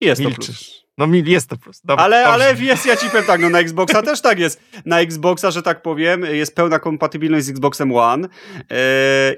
Jest 0.00 0.20
Milczysz. 0.20 0.46
to 0.46 0.52
plus. 0.52 0.88
No 0.98 1.06
jest 1.24 1.50
to 1.50 1.56
plus. 1.56 1.80
Dobra, 1.84 2.04
ale, 2.04 2.26
ale 2.26 2.54
jest, 2.54 2.86
ja 2.86 2.96
ci 2.96 3.10
powiem 3.10 3.26
tak, 3.26 3.40
no 3.40 3.50
na 3.50 3.60
Xboxa 3.60 4.02
też 4.02 4.20
tak 4.20 4.38
jest. 4.38 4.60
Na 4.84 5.00
Xboxa, 5.00 5.50
że 5.50 5.62
tak 5.62 5.82
powiem, 5.82 6.24
jest 6.24 6.54
pełna 6.54 6.78
kompatybilność 6.78 7.46
z 7.46 7.50
Xboxem 7.50 7.96
One 7.96 8.28
yy, 8.54 8.76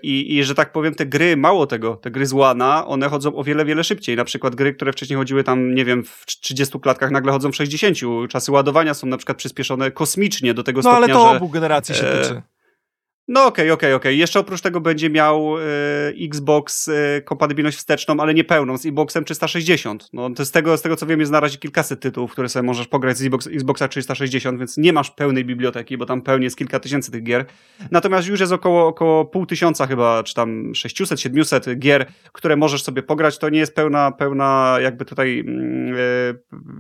i, 0.03 0.37
i, 0.37 0.45
że 0.45 0.55
tak 0.55 0.73
powiem, 0.73 0.95
te 0.95 1.07
gry, 1.07 1.37
mało 1.37 1.67
tego, 1.67 1.97
te 1.97 2.11
gry 2.11 2.27
z 2.27 2.33
One'a, 2.33 2.83
one 2.87 3.09
chodzą 3.09 3.37
o 3.37 3.45
wiele, 3.45 3.65
wiele 3.65 3.85
szybciej. 3.85 4.17
Na 4.17 4.25
przykład 4.25 4.55
gry, 4.55 4.75
które 4.75 4.93
wcześniej 4.93 5.17
chodziły 5.17 5.45
tam, 5.45 5.75
nie 5.75 5.85
wiem, 5.85 6.05
w 6.05 6.27
30 6.27 6.81
klatkach, 6.81 7.11
nagle 7.11 7.33
chodzą 7.33 7.53
w 7.53 7.57
60. 7.57 7.99
Czasy 8.31 8.53
ładowania 8.53 8.95
są 8.95 9.07
na 9.07 9.17
przykład 9.17 9.39
przyspieszone 9.39 9.91
kosmicznie 9.91 10.55
do 10.55 10.63
tego 10.63 10.79
no, 10.79 10.83
stopnia, 10.83 11.07
że... 11.07 11.13
No 11.13 11.21
ale 11.21 11.25
to 11.25 11.33
że, 11.33 11.37
obu 11.37 11.49
generacji 11.49 11.95
się 11.95 12.03
tyczy. 12.03 12.43
No 13.33 13.47
okej, 13.47 13.65
okay, 13.71 13.73
okej, 13.73 13.75
okay, 13.75 13.95
okej. 13.95 14.13
Okay. 14.13 14.15
Jeszcze 14.15 14.41
oprócz 14.41 14.61
tego 14.61 14.81
będzie 14.81 15.11
miał 15.11 15.59
y, 15.59 15.63
Xbox 16.21 16.89
y, 16.89 17.23
kompatybilność 17.25 17.79
wsteczną, 17.79 18.21
ale 18.21 18.35
nie 18.35 18.45
pełną, 18.45 18.77
z 18.79 18.87
Xboxem 18.87 19.25
360. 19.25 20.09
No 20.13 20.31
to 20.31 20.45
z 20.45 20.51
tego, 20.51 20.77
z 20.77 20.83
tego 20.83 20.97
co 20.97 21.07
wiem 21.07 21.21
jest 21.21 21.33
na 21.33 21.41
razie 21.41 21.59
kilkaset 21.59 22.01
tytułów, 22.01 22.33
które 22.33 22.49
sobie 22.49 22.63
możesz 22.63 22.87
pograć 22.87 23.19
z 23.19 23.23
Xbox, 23.23 23.47
Xboxa 23.47 23.89
360, 23.89 24.59
więc 24.59 24.77
nie 24.77 24.93
masz 24.93 25.11
pełnej 25.11 25.45
biblioteki, 25.45 25.99
bo 25.99 26.07
tam 26.07 26.23
pełnie 26.23 26.45
jest 26.45 26.57
kilka 26.57 26.81
tysięcy 26.81 27.11
tych 27.11 27.23
gier. 27.23 27.45
Natomiast 27.91 28.29
już 28.29 28.41
jest 28.41 28.53
około, 28.53 28.87
około 28.87 29.25
pół 29.25 29.47
tysiąca 29.47 29.87
chyba, 29.87 30.23
czy 30.23 30.35
tam 30.35 30.75
600, 30.75 31.21
700 31.21 31.79
gier, 31.79 32.07
które 32.33 32.57
możesz 32.57 32.83
sobie 32.83 33.03
pograć. 33.03 33.39
To 33.39 33.49
nie 33.49 33.59
jest 33.59 33.75
pełna, 33.75 34.13
pełna 34.13 34.77
jakby 34.83 35.05
tutaj, 35.05 35.45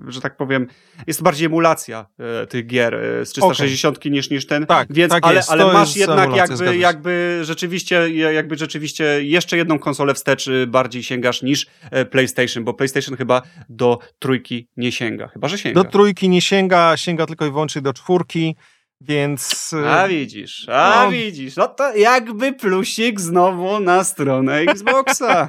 y, 0.06 0.12
że 0.12 0.20
tak 0.20 0.36
powiem, 0.36 0.66
jest 1.06 1.22
bardziej 1.22 1.46
emulacja 1.46 2.06
tych 2.48 2.66
gier 2.66 2.98
z 3.24 3.30
360 3.30 4.04
niż, 4.04 4.30
niż 4.30 4.46
ten. 4.46 4.66
Tak, 4.66 4.88
więc, 4.90 5.12
tak 5.12 5.26
ale, 5.26 5.42
ale 5.48 5.72
masz 5.72 5.96
jednak 5.96 6.39
jakby, 6.48 6.76
jakby, 6.76 7.40
rzeczywiście, 7.42 8.10
jakby 8.10 8.56
rzeczywiście 8.56 9.04
jeszcze 9.22 9.56
jedną 9.56 9.78
konsolę 9.78 10.14
wstecz 10.14 10.48
y, 10.48 10.66
bardziej 10.66 11.02
sięgasz 11.02 11.42
niż 11.42 11.66
e, 11.90 12.04
PlayStation, 12.04 12.64
bo 12.64 12.74
PlayStation 12.74 13.16
chyba 13.16 13.42
do 13.68 13.98
trójki 14.18 14.68
nie 14.76 14.92
sięga. 14.92 15.28
Chyba, 15.28 15.48
że 15.48 15.58
sięga. 15.58 15.82
Do 15.82 15.90
trójki 15.90 16.28
nie 16.28 16.40
sięga, 16.40 16.96
sięga 16.96 17.26
tylko 17.26 17.46
i 17.46 17.50
wyłącznie 17.50 17.82
do 17.82 17.92
czwórki. 17.92 18.56
Więc. 19.00 19.72
Y, 19.72 19.88
a 19.88 20.08
widzisz, 20.08 20.68
a 20.68 21.02
no. 21.04 21.10
widzisz. 21.10 21.56
No 21.56 21.68
to 21.68 21.96
jakby 21.96 22.52
plusik 22.52 23.20
znowu 23.20 23.80
na 23.80 24.04
stronę 24.04 24.56
Xboxa. 24.58 25.48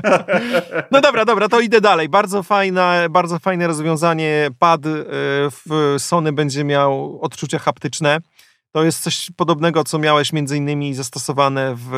no 0.92 1.00
dobra, 1.00 1.24
dobra, 1.24 1.48
to 1.48 1.60
idę 1.60 1.80
dalej. 1.80 2.08
Bardzo 2.08 2.42
fajne, 2.42 3.06
bardzo 3.10 3.38
fajne 3.38 3.66
rozwiązanie. 3.66 4.50
Pad 4.58 4.86
y, 4.86 4.90
w 5.50 5.94
Sony 5.98 6.32
będzie 6.32 6.64
miał 6.64 7.20
odczucia 7.20 7.58
haptyczne. 7.58 8.18
To 8.74 8.84
jest 8.84 9.02
coś 9.02 9.30
podobnego, 9.36 9.84
co 9.84 9.98
miałeś 9.98 10.32
między 10.32 10.56
innymi 10.56 10.94
zastosowane 10.94 11.74
w 11.78 11.90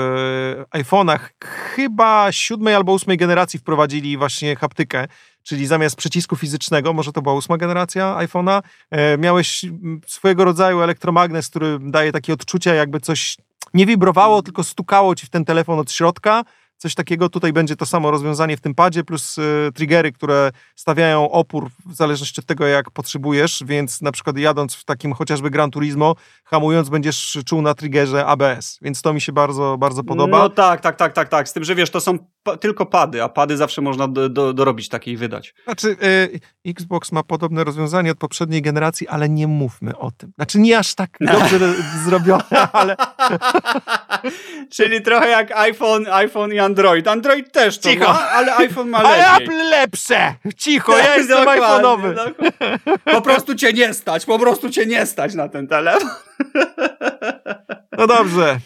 iPhone'ach. 0.71 1.19
Chyba 1.45 2.33
siódmej 2.33 2.75
albo 2.75 2.93
ósmej 2.93 3.17
generacji 3.17 3.59
wprowadzili 3.59 4.17
właśnie 4.17 4.57
haptykę, 4.57 5.07
czyli 5.43 5.67
zamiast 5.67 5.97
przycisku 5.97 6.37
fizycznego, 6.37 6.93
może 6.93 7.13
to 7.13 7.23
była 7.23 7.35
ósma 7.35 7.57
generacja 7.57 8.17
iPhone'a, 8.19 8.63
e, 8.91 9.19
miałeś 9.19 9.65
swojego 10.07 10.45
rodzaju 10.45 10.81
elektromagnes, 10.81 11.49
który 11.49 11.79
daje 11.81 12.13
takie 12.13 12.33
odczucia, 12.33 12.75
jakby 12.75 13.01
coś 13.01 13.37
nie 13.75 13.87
wibrowało, 13.87 14.43
tylko 14.43 14.65
stukało 14.65 15.15
ci 15.15 15.27
w 15.27 15.31
ten 15.31 15.45
telefon 15.45 15.79
od 15.79 15.93
środka 15.93 16.45
coś 16.77 16.95
takiego. 16.95 17.29
Tutaj 17.29 17.53
będzie 17.53 17.77
to 17.77 17.87
samo 17.87 18.11
rozwiązanie 18.11 18.57
w 18.57 18.61
tym 18.61 18.75
padzie, 18.75 19.05
plus 19.05 19.39
y, 19.39 19.71
triggery, 19.75 20.13
które 20.13 20.53
stawiają 20.77 21.31
opór 21.31 21.71
w 21.87 21.95
zależności 21.95 22.41
od 22.41 22.47
tego, 22.47 22.67
jak 22.67 22.91
potrzebujesz, 22.91 23.63
więc 23.67 24.03
na 24.03 24.13
przykład 24.13 24.39
jadąc 24.39 24.75
w 24.75 24.85
takim 24.85 25.13
chociażby 25.13 25.51
Gran 25.51 25.71
Turismo, 25.71 26.15
hamując 26.45 26.89
będziesz 26.89 27.39
czuł 27.47 27.63
na 27.63 27.75
triggerze 27.75 28.27
ABS, 28.27 28.79
więc 28.83 29.03
to 29.03 29.13
mi 29.13 29.21
się 29.21 29.33
bardzo, 29.33 29.79
bardzo 29.79 30.05
podoba. 30.05 30.39
No 30.39 30.49
tak, 30.49 30.81
tak, 30.81 30.97
tak, 30.97 31.13
tak, 31.13 31.29
tak. 31.29 31.49
Z 31.49 31.53
tym, 31.53 31.65
że 31.65 31.75
wiesz, 31.75 31.91
to 31.91 32.01
są 32.01 32.19
pa 32.43 32.57
tylko 32.57 32.87
pady, 32.87 33.23
a 33.23 33.29
pady 33.29 33.57
zawsze 33.57 33.83
można 33.83 34.09
do, 34.09 34.29
do, 34.29 34.53
dorobić 34.53 34.89
takie 34.89 35.13
i 35.13 35.17
wydać. 35.17 35.55
Znaczy, 35.65 35.97
y, 36.03 36.41
Xbox 36.67 37.13
ma 37.13 37.23
podobne 37.23 37.65
rozwiązanie 37.65 38.11
od 38.11 38.19
poprzedniej 38.19 38.63
generacji, 38.63 39.09
ale 39.09 39.29
nie 39.29 39.47
mówmy 39.47 39.99
o 39.99 40.11
tym. 40.11 40.33
Znaczy, 40.37 40.59
nie 40.59 40.79
aż 40.79 40.95
tak 40.95 41.19
dobrze 41.33 41.75
zrobione, 42.05 42.73
ale... 42.73 42.97
Czyli 44.77 45.03
trochę 45.03 45.29
jak 45.29 45.53
iPhone, 45.53 46.07
iPhone 46.07 46.53
i 46.53 46.59
Android. 46.67 47.09
Android 47.09 47.53
też 47.53 47.79
to 47.79 47.89
Cicho. 47.91 48.05
ma, 48.05 48.31
ale 48.31 48.57
iPhone 48.57 48.89
ma 48.89 49.03
lepiej. 49.03 49.23
Ale 49.23 49.45
Apple 49.45 49.69
lepsze! 49.71 50.35
Cicho, 50.57 50.99
ja 50.99 51.17
jestem 51.17 51.45
iPhone'owy. 51.45 52.15
Po 53.05 53.23
prostu 53.23 53.55
cię 53.55 53.73
nie 53.73 53.95
stać, 53.95 54.27
po 54.27 54.39
prostu 54.39 54.71
cię 54.71 54.87
nie 54.87 55.07
stać 55.07 55.35
na 55.35 55.49
ten 55.49 55.67
telefon. 55.69 56.11
No 57.99 58.07
dobrze. 58.07 58.59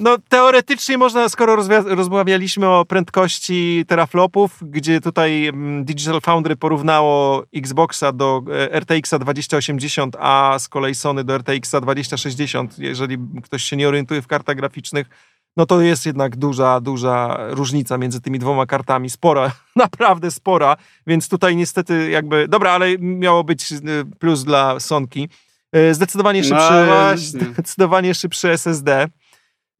No 0.00 0.16
teoretycznie 0.28 0.98
można, 0.98 1.28
skoro 1.28 1.56
rozmawialiśmy 1.86 2.68
o 2.68 2.84
prędkości 2.84 3.84
teraflopów, 3.88 4.58
gdzie 4.62 5.00
tutaj 5.00 5.46
mm, 5.46 5.84
Digital 5.84 6.20
Foundry 6.20 6.56
porównało 6.56 7.44
Xboxa 7.56 8.12
do 8.12 8.42
e, 8.52 8.80
RTX-a 8.80 9.18
2080, 9.18 10.16
a 10.20 10.56
z 10.58 10.68
kolei 10.68 10.94
Sony 10.94 11.24
do 11.24 11.38
RTX-a 11.38 11.80
2060, 11.80 12.78
jeżeli 12.78 13.18
ktoś 13.44 13.62
się 13.62 13.76
nie 13.76 13.88
orientuje 13.88 14.22
w 14.22 14.26
kartach 14.26 14.56
graficznych, 14.56 15.06
no 15.56 15.66
to 15.66 15.80
jest 15.80 16.06
jednak 16.06 16.36
duża, 16.36 16.80
duża 16.80 17.38
różnica 17.48 17.98
między 17.98 18.20
tymi 18.20 18.38
dwoma 18.38 18.66
kartami. 18.66 19.10
Spora, 19.10 19.52
naprawdę 19.76 20.30
spora, 20.30 20.76
więc 21.06 21.28
tutaj 21.28 21.56
niestety 21.56 22.10
jakby, 22.10 22.48
dobra, 22.48 22.70
ale 22.70 22.98
miało 22.98 23.44
być 23.44 23.72
y, 23.72 23.78
plus 24.18 24.44
dla 24.44 24.80
Sonki. 24.80 25.28
Y, 25.76 25.94
zdecydowanie 25.94 26.40
no 26.40 26.48
szybszy, 26.48 26.72
no 26.88 27.16
zdecydowanie 27.16 28.14
szybszy 28.14 28.50
SSD, 28.50 29.08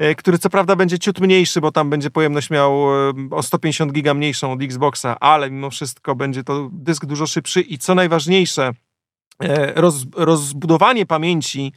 y, 0.03 0.15
który 0.15 0.39
co 0.39 0.51
prawda 0.51 0.77
będzie 0.77 0.99
ciut 0.99 1.21
mniejszy, 1.21 1.61
bo 1.61 1.73
tam 1.73 1.91
będzie 1.91 2.11
pojemność 2.11 2.51
miał 2.51 2.83
o 3.31 3.43
150 3.43 3.93
giga 3.93 4.15
mniejszą 4.15 4.53
od 4.53 4.63
Xboxa, 4.63 5.21
ale 5.21 5.51
mimo 5.51 5.71
wszystko 5.71 6.15
będzie 6.15 6.45
to 6.45 6.69
dysk 6.73 7.07
dużo 7.07 7.27
szybszy 7.27 7.61
i 7.61 7.79
co 7.79 7.95
najważniejsze, 7.95 8.73
roz, 9.75 10.07
rozbudowanie 10.17 11.07
pamięci 11.07 11.73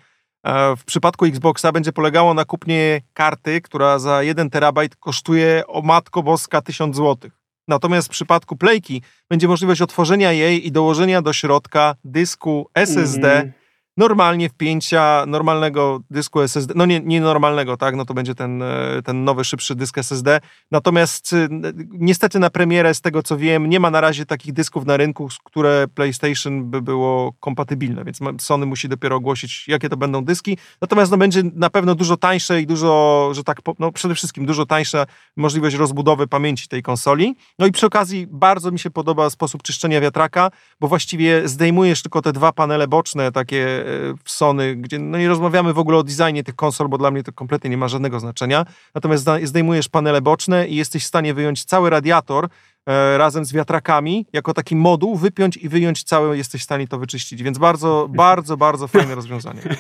w 0.77 0.83
przypadku 0.85 1.25
Xboxa 1.25 1.71
będzie 1.71 1.93
polegało 1.93 2.33
na 2.33 2.45
kupnie 2.45 3.01
karty, 3.13 3.61
która 3.61 3.99
za 3.99 4.23
1 4.23 4.49
terabajt 4.49 4.95
kosztuje 4.95 5.63
o 5.67 5.81
matko 5.81 6.23
boska 6.23 6.61
1000 6.61 6.95
zł. 6.95 7.31
Natomiast 7.67 8.07
w 8.07 8.11
przypadku 8.11 8.57
Playki 8.57 9.01
będzie 9.29 9.47
możliwość 9.47 9.81
otworzenia 9.81 10.31
jej 10.31 10.67
i 10.67 10.71
dołożenia 10.71 11.21
do 11.21 11.33
środka 11.33 11.95
dysku 12.03 12.69
SSD 12.73 13.31
mm 13.33 13.60
normalnie 13.97 14.49
wpięcia 14.49 15.25
normalnego 15.27 15.99
dysku 16.09 16.41
SSD, 16.41 16.73
no 16.77 16.85
nie, 16.85 16.99
nie 16.99 17.21
normalnego, 17.21 17.77
tak, 17.77 17.95
no 17.95 18.05
to 18.05 18.13
będzie 18.13 18.35
ten, 18.35 18.61
e, 18.61 19.01
ten 19.05 19.23
nowy, 19.23 19.43
szybszy 19.43 19.75
dysk 19.75 19.97
SSD. 19.97 20.39
Natomiast 20.71 21.33
e, 21.33 21.47
niestety 21.91 22.39
na 22.39 22.49
premierę, 22.49 22.93
z 22.93 23.01
tego 23.01 23.23
co 23.23 23.37
wiem, 23.37 23.69
nie 23.69 23.79
ma 23.79 23.91
na 23.91 24.01
razie 24.01 24.25
takich 24.25 24.53
dysków 24.53 24.85
na 24.85 24.97
rynku, 24.97 25.29
z 25.29 25.37
które 25.37 25.85
PlayStation 25.95 26.69
by 26.69 26.81
było 26.81 27.33
kompatybilne, 27.39 28.03
więc 28.03 28.19
Sony 28.39 28.65
musi 28.65 28.89
dopiero 28.89 29.15
ogłosić, 29.15 29.67
jakie 29.67 29.89
to 29.89 29.97
będą 29.97 30.25
dyski. 30.25 30.57
Natomiast 30.81 31.11
no, 31.11 31.17
będzie 31.17 31.43
na 31.55 31.69
pewno 31.69 31.95
dużo 31.95 32.17
tańsze 32.17 32.61
i 32.61 32.67
dużo, 32.67 33.29
że 33.33 33.43
tak, 33.43 33.59
no 33.79 33.91
przede 33.91 34.15
wszystkim 34.15 34.45
dużo 34.45 34.65
tańsza 34.65 35.05
możliwość 35.37 35.75
rozbudowy 35.75 36.27
pamięci 36.27 36.67
tej 36.67 36.81
konsoli. 36.81 37.35
No 37.59 37.65
i 37.65 37.71
przy 37.71 37.85
okazji 37.85 38.27
bardzo 38.29 38.71
mi 38.71 38.79
się 38.79 38.89
podoba 38.89 39.29
sposób 39.29 39.63
czyszczenia 39.63 40.01
wiatraka, 40.01 40.51
bo 40.79 40.87
właściwie 40.87 41.47
zdejmujesz 41.47 42.01
tylko 42.01 42.21
te 42.21 42.33
dwa 42.33 42.51
panele 42.51 42.87
boczne, 42.87 43.31
takie 43.31 43.80
w 44.23 44.31
Sony, 44.31 44.75
gdzie 44.75 44.99
no 44.99 45.17
nie 45.17 45.27
rozmawiamy 45.27 45.73
w 45.73 45.79
ogóle 45.79 45.97
o 45.97 46.03
designie 46.03 46.43
tych 46.43 46.55
konsol, 46.55 46.89
bo 46.89 46.97
dla 46.97 47.11
mnie 47.11 47.23
to 47.23 47.31
kompletnie 47.31 47.69
nie 47.69 47.77
ma 47.77 47.87
żadnego 47.87 48.19
znaczenia. 48.19 48.65
Natomiast 48.95 49.25
zdejmujesz 49.43 49.89
panele 49.89 50.21
boczne 50.21 50.67
i 50.67 50.75
jesteś 50.75 51.03
w 51.03 51.07
stanie 51.07 51.33
wyjąć 51.33 51.65
cały 51.65 51.89
radiator 51.89 52.47
e, 52.85 53.17
razem 53.17 53.45
z 53.45 53.53
wiatrakami, 53.53 54.25
jako 54.33 54.53
taki 54.53 54.75
moduł, 54.75 55.15
wypiąć 55.15 55.57
i 55.57 55.69
wyjąć 55.69 56.03
całe, 56.03 56.37
jesteś 56.37 56.61
w 56.61 56.63
stanie 56.63 56.87
to 56.87 56.97
wyczyścić. 56.97 57.43
Więc 57.43 57.57
bardzo, 57.57 58.07
bardzo, 58.09 58.57
bardzo 58.57 58.87
fajne 58.87 59.15
rozwiązanie. 59.15 59.61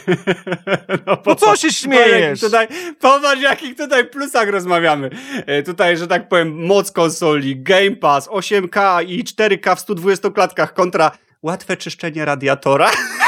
No, 1.05 1.17
no 1.25 1.35
co 1.35 1.55
się 1.55 1.71
śmiejesz? 1.71 2.39
Tutaj, 2.39 2.67
popatrz, 2.99 3.41
jakich 3.41 3.77
tutaj 3.77 4.05
plusach 4.05 4.49
rozmawiamy. 4.49 5.09
E, 5.45 5.63
tutaj, 5.63 5.97
że 5.97 6.07
tak 6.07 6.29
powiem, 6.29 6.65
moc 6.65 6.91
konsoli, 6.91 7.63
Game 7.63 7.95
Pass, 7.95 8.29
8K 8.29 9.05
i 9.07 9.23
4K 9.23 9.75
w 9.75 9.79
120 9.79 10.29
klatkach 10.29 10.73
kontra 10.73 11.11
łatwe 11.41 11.77
czyszczenie 11.77 12.25
radiatora. 12.25 12.91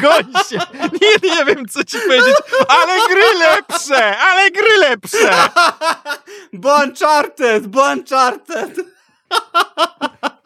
Goń 0.00 0.32
się! 0.48 0.58
Nie, 1.02 1.30
nie 1.30 1.44
wiem, 1.44 1.68
co 1.68 1.84
ci 1.84 1.98
powiedzieć, 1.98 2.36
ale 2.68 2.98
gry 3.08 3.38
lepsze! 3.38 4.18
Ale 4.18 4.50
gry 4.50 4.76
lepsze! 4.78 5.48
Bo 6.52 6.76
Uncharted! 6.76 7.66
Bo 7.66 7.92
Uncharted! 7.92 8.70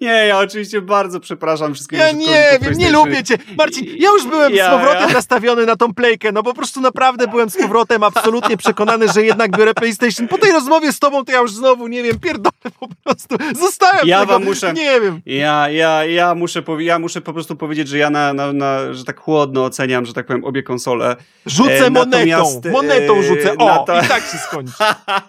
Nie, 0.00 0.26
ja 0.26 0.38
oczywiście 0.38 0.80
bardzo 0.80 1.20
przepraszam 1.20 1.74
wszystkich. 1.74 1.98
Ja 1.98 2.12
nie 2.12 2.58
wiem, 2.60 2.74
nie 2.78 2.90
lubię 2.90 3.24
cię. 3.24 3.38
Marcin, 3.58 3.86
ja 3.98 4.08
już 4.10 4.26
byłem 4.26 4.54
ja, 4.54 4.66
z 4.66 4.70
powrotem 4.70 5.08
ja. 5.08 5.14
nastawiony 5.14 5.66
na 5.66 5.76
tą 5.76 5.94
playkę, 5.94 6.32
no 6.32 6.42
po 6.42 6.54
prostu 6.54 6.80
naprawdę 6.80 7.28
byłem 7.28 7.50
z 7.50 7.56
powrotem 7.56 8.02
absolutnie 8.02 8.56
przekonany, 8.56 9.08
że 9.08 9.22
jednak 9.22 9.56
biorę 9.56 9.74
PlayStation. 9.74 10.28
Po 10.28 10.38
tej 10.38 10.52
rozmowie 10.52 10.92
z 10.92 10.98
tobą 10.98 11.24
to 11.24 11.32
ja 11.32 11.38
już 11.38 11.52
znowu, 11.52 11.86
nie 11.86 12.02
wiem, 12.02 12.18
pierdolę 12.18 12.52
po 12.80 12.88
prostu. 13.04 13.36
Zostałem 13.60 14.08
ja 14.08 14.20
tego, 14.20 14.32
wam 14.32 14.44
muszę, 14.44 14.72
nie 14.72 15.00
wiem. 15.00 15.20
Ja, 15.26 15.70
ja, 15.70 16.04
ja, 16.04 16.34
muszę 16.34 16.62
ja 16.78 16.98
muszę 16.98 17.20
po 17.20 17.32
prostu 17.32 17.56
powiedzieć, 17.56 17.88
że 17.88 17.98
ja 17.98 18.10
na, 18.10 18.32
na, 18.32 18.52
na, 18.52 18.92
że 18.92 19.04
tak 19.04 19.20
chłodno 19.20 19.64
oceniam, 19.64 20.06
że 20.06 20.12
tak 20.12 20.26
powiem, 20.26 20.44
obie 20.44 20.62
konsole. 20.62 21.16
Rzucę 21.46 21.86
e, 21.86 21.90
monetą, 21.90 22.60
monetą 22.72 23.22
rzucę, 23.22 23.58
o, 23.58 23.84
to... 23.86 24.00
i 24.02 24.08
tak 24.08 24.22
się 24.22 24.38
skończy. 24.38 24.72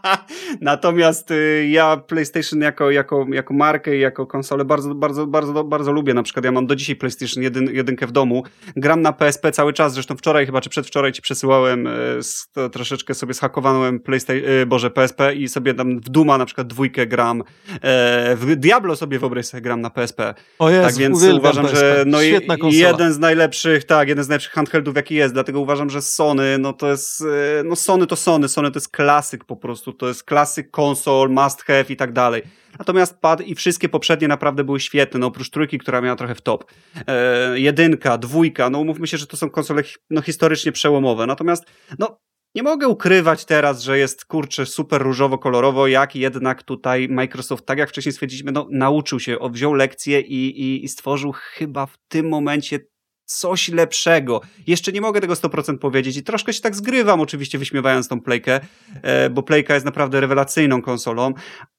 natomiast 0.61 1.32
y, 1.32 1.68
ja 1.70 1.97
PlayStation 1.97 2.61
jako, 2.61 2.91
jako, 2.91 3.05
jako 3.32 3.53
markę 3.53 3.97
i 3.97 3.99
jako 3.99 4.28
konsolę 4.28 4.66
bardzo, 4.66 4.95
bardzo, 4.95 5.28
bardzo, 5.28 5.64
bardzo 5.64 5.91
lubię. 5.91 6.14
Na 6.14 6.24
przykład 6.24 6.45
ja 6.45 6.51
mam 6.51 6.68
do 6.68 6.76
dzisiaj 6.76 6.95
PlayStation 6.95 7.43
1, 7.43 7.70
jedynkę 7.74 8.08
w 8.08 8.12
domu. 8.12 8.43
Gram 8.76 9.01
na 9.01 9.14
PSP 9.14 9.51
cały 9.51 9.74
czas, 9.74 9.93
zresztą 9.93 10.18
wczoraj 10.18 10.45
chyba, 10.45 10.62
czy 10.62 10.70
przedwczoraj 10.70 11.12
ci 11.12 11.22
przesyłałem, 11.22 11.88
e, 11.88 12.70
troszeczkę 12.70 13.14
sobie 13.14 13.34
zhakowałem 13.34 13.99
PlayStation, 13.99 14.43
e, 14.62 14.66
Boże, 14.66 14.91
PSP 14.91 15.36
i 15.36 15.47
sobie 15.47 15.74
tam 15.74 15.99
w 15.99 16.10
Duma 16.10 16.38
na 16.38 16.45
przykład 16.45 16.68
dwójkę 16.68 17.08
gram. 17.08 17.43
E, 17.82 18.36
w 18.36 18.56
Diablo 18.56 18.95
sobie 18.95 19.20
wyobraź 19.20 19.45
sobie 19.45 19.62
gram 19.62 19.82
na 19.82 19.89
PSP. 19.89 20.34
O 20.60 20.70
Jezu, 20.70 20.88
tak 20.88 20.95
więc 20.95 21.24
uważam, 21.24 21.66
PSP. 21.66 21.80
że 21.80 22.03
no 22.08 22.22
jeden 22.62 23.14
z 23.14 23.20
najlepszych, 23.20 23.84
tak, 23.84 24.08
jeden 24.08 24.24
z 24.24 24.28
najlepszych 24.28 24.53
handheldów 24.53 24.95
jaki 24.95 25.16
jest, 25.16 25.34
dlatego 25.34 25.60
uważam, 25.60 25.89
że 25.89 26.01
Sony, 26.01 26.58
no 26.58 26.74
to 26.74 26.89
jest, 26.89 27.24
no 27.66 27.76
Sony 27.76 28.08
to 28.08 28.16
Sony, 28.16 28.49
Sony 28.49 28.72
to 28.72 28.78
jest 28.78 28.89
klasyk 28.89 29.43
po 29.43 29.56
prostu, 29.56 29.93
to 29.93 30.08
jest 30.08 30.24
klasyk 30.24 30.72
konsol, 30.72 31.30
must 31.30 31.64
have 31.64 31.86
i 31.89 31.95
tak 31.95 32.14
dalej. 32.14 32.41
Natomiast 32.80 33.19
pad 33.19 33.41
i 33.41 33.55
wszystkie 33.55 33.89
poprzednie 33.89 34.28
naprawdę 34.28 34.63
były 34.63 34.80
świetne, 34.80 35.19
no 35.19 35.28
oprócz 35.28 35.49
trójki, 35.49 35.78
która 35.78 36.01
miała 36.01 36.15
trochę 36.15 36.36
w 36.36 36.41
top. 36.41 36.71
E, 37.07 37.59
jedynka, 37.59 38.17
dwójka, 38.17 38.69
no 38.69 38.80
umówmy 38.80 39.07
się, 39.07 39.17
że 39.17 39.28
to 39.28 39.38
są 39.38 39.49
konsole 39.49 39.84
no, 40.09 40.21
historycznie 40.21 40.71
przełomowe. 40.71 41.28
Natomiast, 41.28 41.65
no 41.99 42.19
nie 42.55 42.63
mogę 42.63 42.88
ukrywać 42.88 43.45
teraz, 43.45 43.82
że 43.82 43.97
jest 43.97 44.26
kurczę 44.26 44.65
super 44.65 45.01
różowo-kolorowo, 45.01 45.88
jak 45.88 46.15
jednak 46.15 46.63
tutaj 46.63 47.09
Microsoft, 47.09 47.65
tak 47.65 47.78
jak 47.78 47.89
wcześniej 47.89 48.13
stwierdziliśmy, 48.13 48.51
no, 48.51 48.67
nauczył 48.71 49.19
się, 49.19 49.38
wziął 49.51 49.73
lekcję 49.73 50.21
i, 50.21 50.61
i, 50.61 50.86
i 50.86 50.88
stworzył 50.88 51.32
chyba 51.32 51.86
w 51.86 51.97
tym 52.07 52.30
momencie 52.30 52.80
coś 53.26 53.69
lepszego. 53.69 54.41
Jeszcze 54.67 54.91
nie 54.91 55.01
mogę 55.01 55.21
tego 55.21 55.34
100% 55.34 55.78
powiedzieć 55.78 56.17
i 56.17 56.23
troszkę 56.23 56.53
się 56.53 56.61
tak 56.61 56.76
zgrywam 56.76 57.21
oczywiście 57.21 57.57
wyśmiewając 57.57 58.07
tą 58.07 58.21
Playkę, 58.21 58.59
e, 59.01 59.30
bo 59.30 59.43
Playka 59.43 59.73
jest 59.73 59.86
naprawdę 59.86 60.21
rewelacyjną 60.21 60.82
konsolą, 60.82 61.34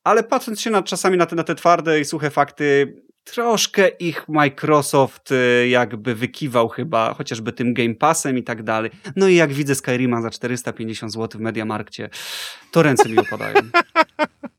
ale 0.04 0.22
patrząc 0.22 0.60
się 0.60 0.70
na, 0.70 0.82
czasami 0.82 1.16
na 1.16 1.26
te, 1.26 1.36
na 1.36 1.44
te 1.44 1.54
twarde 1.54 2.00
i 2.00 2.04
suche 2.04 2.30
fakty, 2.30 2.96
troszkę 3.24 3.88
ich 3.88 4.28
Microsoft 4.28 5.32
e, 5.32 5.68
jakby 5.68 6.14
wykiwał 6.14 6.68
chyba, 6.68 7.14
chociażby 7.14 7.52
tym 7.52 7.74
Game 7.74 7.94
Passem 7.94 8.38
i 8.38 8.42
tak 8.42 8.62
dalej. 8.62 8.90
No 9.16 9.28
i 9.28 9.34
jak 9.34 9.52
widzę 9.52 9.74
Skyrima 9.74 10.22
za 10.22 10.30
450 10.30 11.12
zł 11.12 11.38
w 11.38 11.42
Mediamarkcie, 11.42 12.10
to 12.70 12.82
ręce 12.82 13.08
mi 13.08 13.18
opadają. 13.18 13.54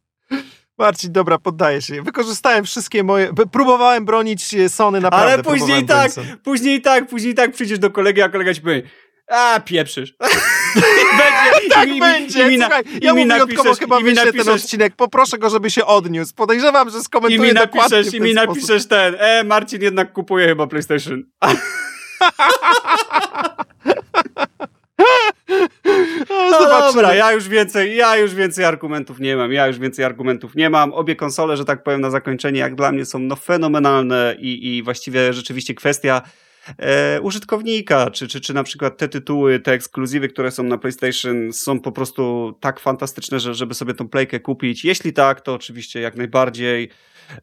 Marcin, 0.77 1.11
dobra, 1.11 1.37
poddaję 1.37 1.81
się. 1.81 2.01
Wykorzystałem 2.01 2.65
wszystkie 2.65 3.03
moje. 3.03 3.33
Próbowałem 3.51 4.05
bronić 4.05 4.55
Sony 4.67 5.01
naprawdę. 5.01 5.33
Ale 5.33 5.43
później 5.43 5.85
tak, 5.85 6.11
później 6.43 6.81
tak, 6.81 7.07
później 7.07 7.35
tak 7.35 7.51
przyjdziesz 7.51 7.79
do 7.79 7.89
kolegi, 7.89 8.21
a 8.21 8.29
kolega 8.29 8.53
ci 8.53 8.61
powie. 8.61 8.83
A, 9.27 9.59
pieprzysz. 9.59 10.15
będzie, 11.17 11.69
tak 11.75 11.89
i, 11.89 11.99
będzie. 11.99 12.51
I, 12.51 12.55
i, 12.55 12.59
Słuchaj, 12.59 12.83
ja 13.01 13.13
mu 13.13 13.25
wyjątkowo 13.27 13.75
chyba 13.75 13.99
wyślę 13.99 14.33
ten 14.33 14.49
odcinek. 14.49 14.95
Poproszę 14.95 15.37
go, 15.37 15.49
żeby 15.49 15.69
się 15.69 15.85
odniósł. 15.85 16.33
Podejrzewam, 16.35 16.89
że 16.89 17.01
skomentuje 17.01 17.37
I 17.37 17.41
mi 17.41 17.53
napiszesz, 17.53 18.13
I 18.13 18.21
mi 18.21 18.33
napiszesz 18.33 18.87
ten, 18.87 19.15
e, 19.19 19.43
Marcin 19.43 19.81
jednak 19.81 20.13
kupuje 20.13 20.47
chyba 20.47 20.67
PlayStation. 20.67 21.23
No, 26.51 26.91
dobra, 26.91 27.15
ja 27.15 27.31
już 27.31 27.47
więcej, 27.47 27.95
ja 27.95 28.17
już 28.17 28.33
więcej 28.35 28.65
argumentów 28.65 29.19
nie 29.19 29.35
mam, 29.35 29.51
ja 29.51 29.67
już 29.67 29.79
więcej 29.79 30.05
argumentów 30.05 30.55
nie 30.55 30.69
mam. 30.69 30.93
Obie 30.93 31.15
konsole, 31.15 31.57
że 31.57 31.65
tak 31.65 31.83
powiem 31.83 32.01
na 32.01 32.09
zakończenie, 32.09 32.59
jak 32.59 32.75
dla 32.75 32.91
mnie 32.91 33.05
są 33.05 33.19
no 33.19 33.35
fenomenalne 33.35 34.35
i, 34.39 34.77
i 34.77 34.83
właściwie 34.83 35.33
rzeczywiście 35.33 35.73
kwestia 35.73 36.21
e, 36.77 37.21
użytkownika, 37.21 38.09
czy, 38.11 38.27
czy, 38.27 38.41
czy 38.41 38.53
na 38.53 38.63
przykład 38.63 38.97
te 38.97 39.07
tytuły, 39.07 39.59
te 39.59 39.71
ekskluzywy, 39.71 40.27
które 40.27 40.51
są 40.51 40.63
na 40.63 40.77
PlayStation 40.77 41.53
są 41.53 41.79
po 41.79 41.91
prostu 41.91 42.53
tak 42.59 42.79
fantastyczne, 42.79 43.39
że, 43.39 43.55
żeby 43.55 43.73
sobie 43.73 43.93
tą 43.93 44.09
playkę 44.09 44.39
kupić. 44.39 44.85
Jeśli 44.85 45.13
tak, 45.13 45.41
to 45.41 45.53
oczywiście 45.53 45.99
jak 45.99 46.15
najbardziej. 46.15 46.89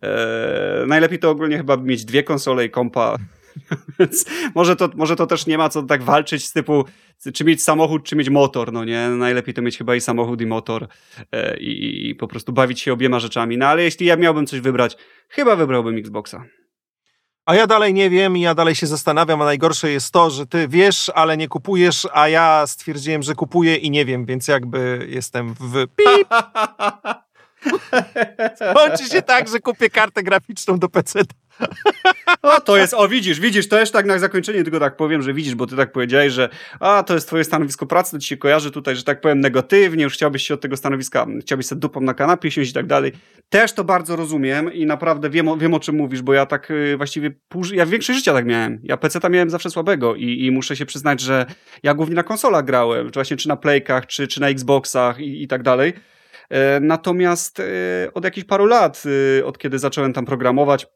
E, 0.03 0.85
najlepiej 0.87 1.19
to 1.19 1.31
ogólnie 1.31 1.57
chyba 1.57 1.77
mieć 1.77 2.05
dwie 2.05 2.23
konsole 2.23 2.65
i 2.65 2.71
kompa 2.71 3.17
Więc 3.99 4.25
może 4.55 4.77
to, 4.77 4.89
może 4.95 5.17
to 5.17 5.27
też 5.27 5.47
nie 5.47 5.59
ma 5.59 5.69
co 5.69 5.83
tak 5.83 6.03
walczyć 6.03 6.45
z 6.45 6.53
typu, 6.53 6.85
czy 7.35 7.45
mieć 7.45 7.63
samochód, 7.63 8.05
czy 8.05 8.17
mieć 8.17 8.31
motor, 8.31 8.73
no 8.73 8.85
nie? 8.85 9.09
Najlepiej 9.09 9.55
to 9.55 9.63
mieć 9.63 9.79
chyba 9.79 9.95
i 9.95 10.01
samochód, 10.01 10.41
i 10.41 10.47
motor 10.47 10.89
e, 11.33 11.59
i, 11.59 12.09
i 12.11 12.15
po 12.15 12.29
prostu 12.29 12.53
bawić 12.53 12.81
się 12.81 12.93
obiema 12.93 13.21
rzeczami. 13.21 13.59
No 13.59 13.67
ale 13.67 13.83
jeśli 13.83 14.07
ja 14.07 14.17
miałbym 14.17 14.47
coś 14.47 14.61
wybrać, 14.61 14.97
chyba 15.29 15.57
wybrałbym 15.57 15.97
Xboxa. 15.97 16.45
A 17.47 17.55
ja 17.55 17.67
dalej 17.67 17.95
nie 17.95 18.11
wiem 18.11 18.37
i 18.37 18.41
ja 18.41 18.55
dalej 18.55 18.75
się 18.75 18.87
zastanawiam, 18.87 19.43
a 19.43 19.45
najgorsze 19.45 19.91
jest 19.91 20.13
to, 20.13 20.31
że 20.31 20.47
ty 20.47 20.69
wiesz, 20.69 21.11
ale 21.15 21.37
nie 21.37 21.49
kupujesz, 21.49 22.09
a 22.13 22.29
ja 22.29 22.67
stwierdziłem, 22.67 23.23
że 23.23 23.35
kupuję 23.35 23.77
i 23.77 23.91
nie 23.91 24.05
wiem, 24.05 24.27
więc 24.27 24.49
jakby 24.49 25.07
jestem 25.11 25.55
w 25.55 25.87
pip. 25.97 26.29
Kończy 28.77 29.05
się 29.05 29.23
tak, 29.23 29.49
że 29.49 29.61
kupię 29.61 29.91
kartę 29.91 30.23
graficzną 30.23 30.79
do 30.79 30.89
PC. 30.89 31.21
O, 32.43 32.61
to 32.61 32.77
jest, 32.77 32.95
o 32.95 33.09
widzisz, 33.09 33.41
widzisz, 33.41 33.69
to 33.69 33.81
jeszcze 33.81 33.93
tak 33.93 34.07
na 34.07 34.19
zakończenie 34.19 34.65
tylko 34.65 34.81
tak 34.81 34.97
powiem, 34.97 35.23
że 35.23 35.35
widzisz, 35.35 35.55
bo 35.55 35.67
ty 35.67 35.77
tak 35.77 35.93
powiedziałeś, 35.93 36.33
że 36.33 36.49
a, 36.81 37.03
to 37.03 37.15
jest 37.15 37.27
twoje 37.27 37.45
stanowisko 37.45 37.87
pracy, 37.87 38.11
to 38.11 38.19
ci 38.19 38.29
się 38.29 38.37
kojarzy 38.37 38.71
tutaj, 38.71 38.97
że 38.97 39.03
tak 39.03 39.21
powiem 39.21 39.41
negatywnie, 39.41 40.05
już 40.05 40.15
chciałbyś 40.15 40.47
się 40.47 40.55
od 40.55 40.61
tego 40.61 40.77
stanowiska, 40.77 41.27
chciałbyś 41.41 41.67
sobie 41.67 41.81
dupą 41.81 42.01
na 42.01 42.15
kanapie 42.15 42.51
siąść 42.51 42.71
i 42.71 42.75
tak 42.75 42.87
dalej. 42.87 43.13
Też 43.49 43.73
to 43.73 43.85
bardzo 43.85 44.17
rozumiem 44.17 44.73
i 44.73 44.87
naprawdę 44.87 45.31
wiem, 45.31 45.59
wiem 45.59 45.75
o 45.75 45.81
czym 45.81 45.97
mówisz, 45.97 46.23
bo 46.23 46.35
ja 46.35 46.47
tak 46.47 46.71
y, 46.71 46.97
właściwie, 46.97 47.31
pół, 47.49 47.65
ja 47.73 47.87
większość 47.87 48.19
życia 48.19 48.33
tak 48.33 48.47
miałem. 48.47 48.81
Ja 48.83 48.97
PC-ta 48.97 49.29
miałem 49.29 49.51
zawsze 49.51 49.71
słabego 49.71 50.15
i, 50.15 50.45
i 50.45 50.51
muszę 50.51 50.77
się 50.77 50.87
przyznać, 50.87 51.21
że 51.21 51.47
ja 51.83 51.95
głównie 51.95 52.15
na 52.15 52.23
konsolach 52.23 52.65
grałem, 52.65 53.07
czy 53.07 53.15
właśnie 53.15 53.37
czy 53.37 53.49
na 53.49 53.57
Playkach, 53.57 54.07
czy, 54.07 54.29
czy 54.29 54.41
na 54.41 54.49
Xboxach 54.49 55.21
i, 55.21 55.43
i 55.43 55.49
tak 55.49 55.63
dalej. 55.63 55.93
E, 56.51 56.81
natomiast 56.81 57.61
e, 57.61 57.65
od 58.15 58.25
jakichś 58.25 58.47
paru 58.47 58.67
lat, 58.67 59.03
e, 59.39 59.45
od 59.45 59.59
kiedy 59.59 59.79
zacząłem 59.79 60.13
tam 60.13 60.25
programować, 60.25 60.87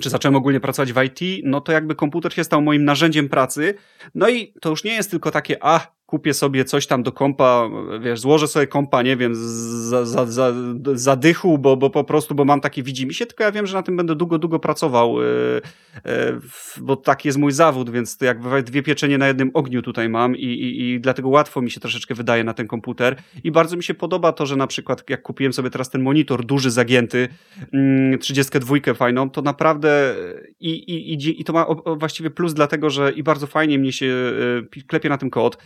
czy 0.00 0.10
zacząłem 0.10 0.36
ogólnie 0.36 0.60
pracować 0.60 0.92
w 0.92 1.02
IT, 1.02 1.42
no 1.44 1.60
to 1.60 1.72
jakby 1.72 1.94
komputer 1.94 2.32
się 2.32 2.44
stał 2.44 2.62
moim 2.62 2.84
narzędziem 2.84 3.28
pracy. 3.28 3.74
No 4.14 4.28
i 4.28 4.54
to 4.60 4.70
już 4.70 4.84
nie 4.84 4.94
jest 4.94 5.10
tylko 5.10 5.30
takie, 5.30 5.56
a 5.60 5.95
kupię 6.06 6.34
sobie 6.34 6.64
coś 6.64 6.86
tam 6.86 7.02
do 7.02 7.12
kompa, 7.12 7.70
wiesz, 8.00 8.20
złożę 8.20 8.48
sobie 8.48 8.66
kompa, 8.66 9.02
nie 9.02 9.16
wiem, 9.16 9.34
za, 9.34 10.06
za, 10.06 10.26
za, 10.26 10.52
za 10.94 11.16
dychu, 11.16 11.58
bo, 11.58 11.76
bo 11.76 11.90
po 11.90 12.04
prostu, 12.04 12.34
bo 12.34 12.44
mam 12.44 12.60
takie 12.60 12.82
widzi 12.82 13.06
mi 13.06 13.14
się, 13.14 13.26
tylko 13.26 13.44
ja 13.44 13.52
wiem, 13.52 13.66
że 13.66 13.76
na 13.76 13.82
tym 13.82 13.96
będę 13.96 14.14
długo, 14.14 14.38
długo 14.38 14.58
pracował, 14.58 15.22
yy, 15.22 15.60
yy, 16.04 16.40
bo 16.80 16.96
taki 16.96 17.28
jest 17.28 17.38
mój 17.38 17.52
zawód, 17.52 17.90
więc 17.90 18.18
jak 18.20 18.62
dwie 18.64 18.82
pieczenie 18.82 19.18
na 19.18 19.28
jednym 19.28 19.50
ogniu 19.54 19.82
tutaj 19.82 20.08
mam 20.08 20.36
i, 20.36 20.44
i, 20.44 20.90
i 20.90 21.00
dlatego 21.00 21.28
łatwo 21.28 21.62
mi 21.62 21.70
się 21.70 21.80
troszeczkę 21.80 22.14
wydaje 22.14 22.44
na 22.44 22.54
ten 22.54 22.66
komputer. 22.66 23.16
I 23.44 23.50
bardzo 23.50 23.76
mi 23.76 23.82
się 23.82 23.94
podoba 23.94 24.32
to, 24.32 24.46
że 24.46 24.56
na 24.56 24.66
przykład 24.66 25.10
jak 25.10 25.22
kupiłem 25.22 25.52
sobie 25.52 25.70
teraz 25.70 25.90
ten 25.90 26.02
monitor 26.02 26.44
duży, 26.44 26.70
zagięty, 26.70 27.28
yy, 27.72 28.18
32 28.18 28.76
fajną, 28.94 29.30
to 29.30 29.42
naprawdę 29.42 30.14
i, 30.60 30.70
i, 30.70 31.12
i, 31.12 31.40
i 31.40 31.44
to 31.44 31.52
ma 31.52 31.66
właściwie 31.96 32.30
plus 32.30 32.54
dlatego, 32.54 32.90
że 32.90 33.12
i 33.12 33.22
bardzo 33.22 33.46
fajnie 33.46 33.78
mnie 33.78 33.92
się 33.92 34.06
yy, 34.06 34.82
klepie 34.86 35.08
na 35.08 35.18
tym 35.18 35.30
kod, 35.30 35.58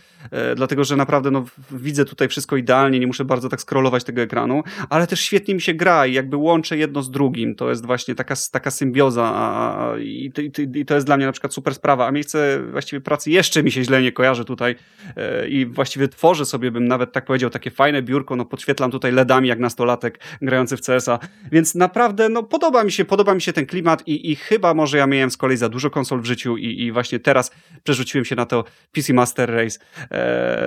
dlatego 0.55 0.83
że 0.83 0.95
naprawdę 0.95 1.31
no, 1.31 1.45
widzę 1.71 2.05
tutaj 2.05 2.27
wszystko 2.27 2.57
idealnie, 2.57 2.99
nie 2.99 3.07
muszę 3.07 3.25
bardzo 3.25 3.49
tak 3.49 3.61
scrollować 3.61 4.03
tego 4.03 4.21
ekranu, 4.21 4.63
ale 4.89 5.07
też 5.07 5.19
świetnie 5.19 5.55
mi 5.55 5.61
się 5.61 5.73
gra 5.73 6.07
i 6.07 6.13
jakby 6.13 6.37
łączę 6.37 6.77
jedno 6.77 7.01
z 7.03 7.11
drugim. 7.11 7.55
To 7.55 7.69
jest 7.69 7.85
właśnie 7.85 8.15
taka, 8.15 8.35
taka 8.51 8.71
symbioza 8.71 9.31
a, 9.35 9.97
i, 9.99 10.31
i, 10.37 10.79
i, 10.79 10.85
to 10.85 10.95
jest 10.95 11.05
dla 11.07 11.17
mnie 11.17 11.25
na 11.25 11.31
przykład 11.31 11.53
super 11.53 11.75
sprawa, 11.75 12.07
a 12.07 12.11
miejsce 12.11 12.63
właściwie 12.71 13.01
pracy 13.01 13.31
jeszcze 13.31 13.63
mi 13.63 13.71
się 13.71 13.83
źle 13.83 14.01
nie 14.01 14.11
kojarzy 14.11 14.45
tutaj 14.45 14.75
e, 15.15 15.47
i 15.47 15.65
właściwie 15.65 16.07
tworzę 16.07 16.45
sobie, 16.45 16.71
bym 16.71 16.87
nawet 16.87 17.11
tak 17.11 17.25
powiedział, 17.25 17.49
takie 17.49 17.71
fajne 17.71 18.01
biurko, 18.01 18.35
no 18.35 18.45
podświetlam 18.45 18.91
tutaj 18.91 19.11
LEDami 19.11 19.47
jak 19.47 19.59
nastolatek 19.59 20.19
grający 20.41 20.77
w 20.77 20.81
CS-a, 20.81 21.19
więc 21.51 21.75
naprawdę 21.75 22.29
no 22.29 22.43
podoba 22.43 22.83
mi 22.83 22.91
się, 22.91 23.05
podoba 23.05 23.33
mi 23.33 23.41
się 23.41 23.53
ten 23.53 23.65
klimat 23.65 24.07
i, 24.07 24.31
i 24.31 24.35
chyba 24.35 24.73
może 24.73 24.97
ja 24.97 25.07
miałem 25.07 25.31
z 25.31 25.37
kolei 25.37 25.57
za 25.57 25.69
dużo 25.69 25.89
konsol 25.89 26.21
w 26.21 26.25
życiu 26.25 26.57
i, 26.57 26.81
i 26.81 26.91
właśnie 26.91 27.19
teraz 27.19 27.51
przerzuciłem 27.83 28.25
się 28.25 28.35
na 28.35 28.45
to 28.45 28.63
PC 28.91 29.13
Master 29.13 29.49
Race. 29.49 29.79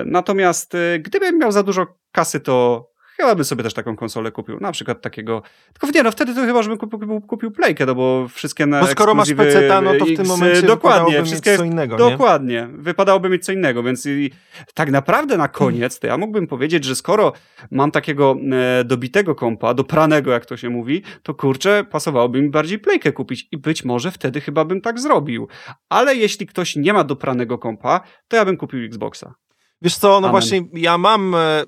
Natomiast 0.05 0.75
y, 0.75 0.99
gdybym 0.99 1.37
miał 1.37 1.51
za 1.51 1.63
dużo 1.63 1.87
kasy, 2.11 2.39
to 2.39 2.85
chyba 3.17 3.35
bym 3.35 3.45
sobie 3.45 3.63
też 3.63 3.73
taką 3.73 3.95
konsolę 3.95 4.31
kupił. 4.31 4.59
Na 4.59 4.71
przykład 4.71 5.01
takiego. 5.01 5.41
Tylko 5.79 5.97
nie, 5.97 6.03
no 6.03 6.11
wtedy 6.11 6.35
to 6.35 6.41
chyba, 6.41 6.63
żebym 6.63 6.77
kupił, 6.77 6.99
kupił, 6.99 7.21
kupił 7.21 7.51
Playkę, 7.51 7.85
no 7.85 7.95
bo 7.95 8.27
wszystkie 8.27 8.65
na. 8.65 8.81
Bo 8.81 8.87
skoro 8.87 9.15
masz 9.15 9.33
PC, 9.33 9.81
no 9.83 9.93
to 9.99 10.05
w 10.05 10.15
tym 10.15 10.27
momencie 10.27 10.61
dokładnie, 10.61 11.23
wszystkie, 11.23 11.49
mieć 11.49 11.59
co 11.59 11.65
innego. 11.65 11.97
Dokładnie. 11.97 12.55
Nie? 12.55 12.67
Wypadałoby 12.77 13.29
mieć 13.29 13.45
co 13.45 13.51
innego, 13.51 13.83
więc 13.83 14.05
i, 14.05 14.31
tak 14.73 14.91
naprawdę 14.91 15.37
na 15.37 15.47
koniec 15.47 15.99
to 15.99 16.07
ja 16.07 16.17
mógłbym 16.17 16.47
powiedzieć, 16.47 16.83
że 16.83 16.95
skoro 16.95 17.33
mam 17.71 17.91
takiego 17.91 18.35
e, 18.51 18.83
dobitego 18.83 19.35
kompa, 19.35 19.73
dopranego, 19.73 20.31
jak 20.31 20.45
to 20.45 20.57
się 20.57 20.69
mówi, 20.69 21.03
to 21.23 21.33
kurczę, 21.33 21.85
pasowałoby 21.91 22.41
mi 22.41 22.49
bardziej 22.49 22.79
Playkę 22.79 23.11
kupić 23.11 23.47
i 23.51 23.57
być 23.57 23.85
może 23.85 24.11
wtedy 24.11 24.41
chyba 24.41 24.65
bym 24.65 24.81
tak 24.81 24.99
zrobił. 24.99 25.47
Ale 25.89 26.15
jeśli 26.15 26.47
ktoś 26.47 26.75
nie 26.75 26.93
ma 26.93 27.03
dopranego 27.03 27.57
kompa, 27.57 28.01
to 28.27 28.37
ja 28.37 28.45
bym 28.45 28.57
kupił 28.57 28.85
Xboxa. 28.85 29.33
Wiesz 29.81 29.97
co, 29.97 30.07
no 30.07 30.17
Amen. 30.17 30.31
właśnie 30.31 30.61
ja 30.73 30.97
mam, 30.97 31.35
e, 31.35 31.63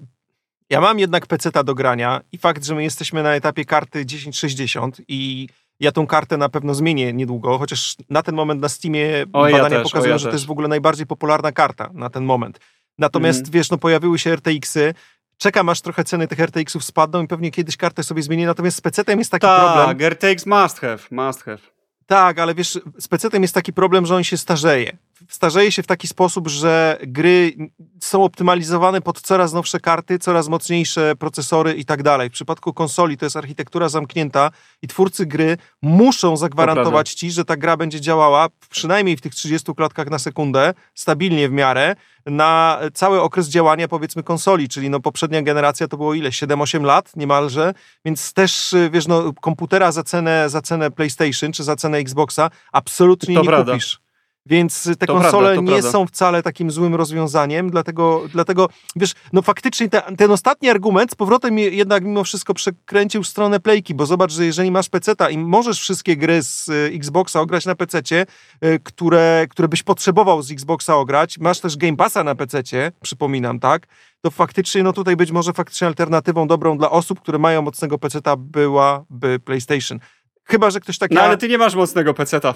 ja 0.70 0.82
mam 0.82 1.00
jednak 1.00 1.28
peceta 1.28 1.64
do 1.64 1.76
grania 1.76 2.22
i 2.32 2.38
fakt, 2.38 2.66
że 2.66 2.76
my 2.76 2.84
jesteśmy 2.84 3.24
na 3.24 3.36
etapie 3.36 3.66
karty 3.66 4.06
1060 4.06 5.02
i 5.08 5.48
ja 5.80 5.92
tą 5.92 6.08
kartę 6.08 6.38
na 6.38 6.50
pewno 6.50 6.74
zmienię 6.74 7.14
niedługo, 7.14 7.58
chociaż 7.58 7.96
na 8.10 8.24
ten 8.24 8.36
moment 8.36 8.62
na 8.62 8.70
Steamie 8.70 9.26
o, 9.34 9.42
badania 9.42 9.78
ja 9.78 9.84
pokazują, 9.84 10.12
ja 10.12 10.18
że 10.18 10.26
też. 10.26 10.32
to 10.32 10.36
jest 10.36 10.46
w 10.46 10.52
ogóle 10.52 10.68
najbardziej 10.68 11.06
popularna 11.06 11.52
karta 11.52 11.90
na 11.94 12.10
ten 12.10 12.24
moment. 12.24 12.60
Natomiast 12.98 13.40
mm. 13.40 13.52
wiesz, 13.52 13.70
no 13.70 13.78
pojawiły 13.78 14.20
się 14.20 14.36
RTX-y, 14.36 14.94
czekam 15.38 15.70
aż 15.70 15.82
trochę 15.82 16.04
ceny 16.04 16.28
tych 16.28 16.40
RTX-ów 16.40 16.84
spadną 16.84 17.24
i 17.24 17.28
pewnie 17.28 17.52
kiedyś 17.52 17.78
kartę 17.78 18.04
sobie 18.04 18.24
zmienię, 18.24 18.46
natomiast 18.46 18.78
z 18.78 18.82
PC-tem 18.82 19.18
jest 19.20 19.32
taki 19.32 19.42
Ta, 19.42 19.60
problem. 19.60 19.98
Tak, 19.98 20.14
RTX 20.14 20.46
must 20.46 20.80
have, 20.80 21.00
must 21.12 21.44
have. 21.44 21.60
Tak, 22.06 22.40
ale 22.40 22.56
wiesz, 22.56 22.80
z 23.00 23.08
PC-tem 23.08 23.42
jest 23.42 23.54
taki 23.54 23.74
problem, 23.74 24.06
że 24.06 24.16
on 24.16 24.24
się 24.24 24.38
starzeje 24.38 24.98
starzeje 25.30 25.72
się 25.72 25.84
w 25.84 25.88
taki 25.88 26.08
sposób, 26.08 26.48
że 26.48 26.98
gry 27.02 27.54
są 28.02 28.24
optymalizowane 28.24 29.02
pod 29.02 29.22
coraz 29.22 29.54
nowsze 29.54 29.80
karty, 29.80 30.20
coraz 30.20 30.48
mocniejsze 30.48 31.16
procesory 31.16 31.74
i 31.74 31.86
tak 31.86 32.04
dalej. 32.04 32.30
W 32.30 32.34
przypadku 32.34 32.74
konsoli 32.74 33.18
to 33.18 33.26
jest 33.26 33.36
architektura 33.36 33.90
zamknięta 33.90 34.52
i 34.82 34.88
twórcy 34.88 35.26
gry 35.26 35.58
muszą 35.82 36.38
zagwarantować 36.38 37.14
ci, 37.14 37.32
że 37.32 37.46
ta 37.46 37.58
gra 37.58 37.78
będzie 37.78 38.02
działała 38.02 38.48
przynajmniej 38.70 39.18
w 39.18 39.22
tych 39.22 39.36
30 39.36 39.74
klatkach 39.76 40.10
na 40.10 40.20
sekundę, 40.20 40.74
stabilnie 40.96 41.50
w 41.50 41.52
miarę, 41.52 41.96
na 42.26 42.80
cały 42.94 43.22
okres 43.22 43.48
działania 43.48 43.88
powiedzmy 43.88 44.24
konsoli, 44.24 44.70
czyli 44.70 44.90
no 44.90 45.00
poprzednia 45.00 45.42
generacja 45.42 45.88
to 45.88 45.98
było 45.98 46.14
ile? 46.14 46.30
7-8 46.30 46.84
lat 46.84 47.16
niemalże, 47.16 47.74
więc 48.06 48.34
też 48.34 48.76
wiesz, 48.92 49.08
no 49.08 49.34
komputera 49.42 49.92
za 49.92 50.04
cenę, 50.04 50.50
za 50.50 50.62
cenę 50.62 50.92
PlayStation 50.92 51.52
czy 51.52 51.64
za 51.64 51.76
cenę 51.76 51.98
Xboxa 51.98 52.50
absolutnie 52.72 53.36
to 53.36 53.42
nie 53.42 53.48
prawda. 53.48 53.72
kupisz. 53.72 54.07
Więc 54.50 54.84
te 54.84 55.08
to 55.08 55.14
konsole 55.14 55.54
prawda, 55.54 55.62
nie 55.62 55.68
prawda. 55.68 55.92
są 55.92 56.08
wcale 56.08 56.44
takim 56.44 56.72
złym 56.72 56.96
rozwiązaniem, 56.96 57.70
dlatego, 57.70 58.24
dlatego 58.32 58.70
wiesz, 58.96 59.14
no 59.34 59.42
faktycznie 59.42 59.90
te, 59.90 60.02
ten 60.18 60.32
ostatni 60.32 60.70
argument 60.70 61.12
z 61.12 61.16
powrotem 61.16 61.60
jednak 61.60 62.04
mimo 62.04 62.24
wszystko 62.24 62.54
przekręcił 62.54 63.24
stronę 63.24 63.60
playki, 63.60 63.96
bo 63.96 64.06
zobacz, 64.06 64.32
że 64.32 64.46
jeżeli 64.46 64.72
masz 64.72 64.90
peceta 64.90 65.30
i 65.30 65.38
możesz 65.38 65.80
wszystkie 65.80 66.18
gry 66.18 66.44
z 66.44 66.70
y, 66.70 66.92
Xboxa 66.94 67.42
ograć 67.42 67.66
na 67.66 67.76
pececie, 67.76 68.26
y, 68.66 68.80
które, 68.84 69.48
które 69.50 69.68
byś 69.68 69.84
potrzebował 69.84 70.42
z 70.42 70.52
Xboxa 70.52 70.96
ograć, 70.96 71.38
masz 71.38 71.60
też 71.60 71.78
Game 71.78 71.98
Passa 71.98 72.24
na 72.24 72.36
pececie, 72.36 72.92
przypominam, 73.02 73.60
tak, 73.60 73.88
to 74.22 74.32
faktycznie, 74.32 74.84
no 74.84 74.94
tutaj 74.94 75.16
być 75.16 75.32
może 75.32 75.54
faktycznie 75.54 75.88
alternatywą 75.88 76.48
dobrą 76.48 76.78
dla 76.78 76.92
osób, 76.92 77.22
które 77.22 77.40
mają 77.40 77.62
mocnego 77.62 77.98
peceta 77.98 78.36
byłaby 78.38 79.40
PlayStation. 79.40 80.00
Chyba, 80.44 80.70
że 80.70 80.80
ktoś 80.80 80.98
taki... 80.98 81.16
No 81.16 81.22
ale 81.22 81.38
ty 81.38 81.50
nie 81.50 81.58
masz 81.58 81.76
mocnego 81.76 82.14
peceta. 82.14 82.54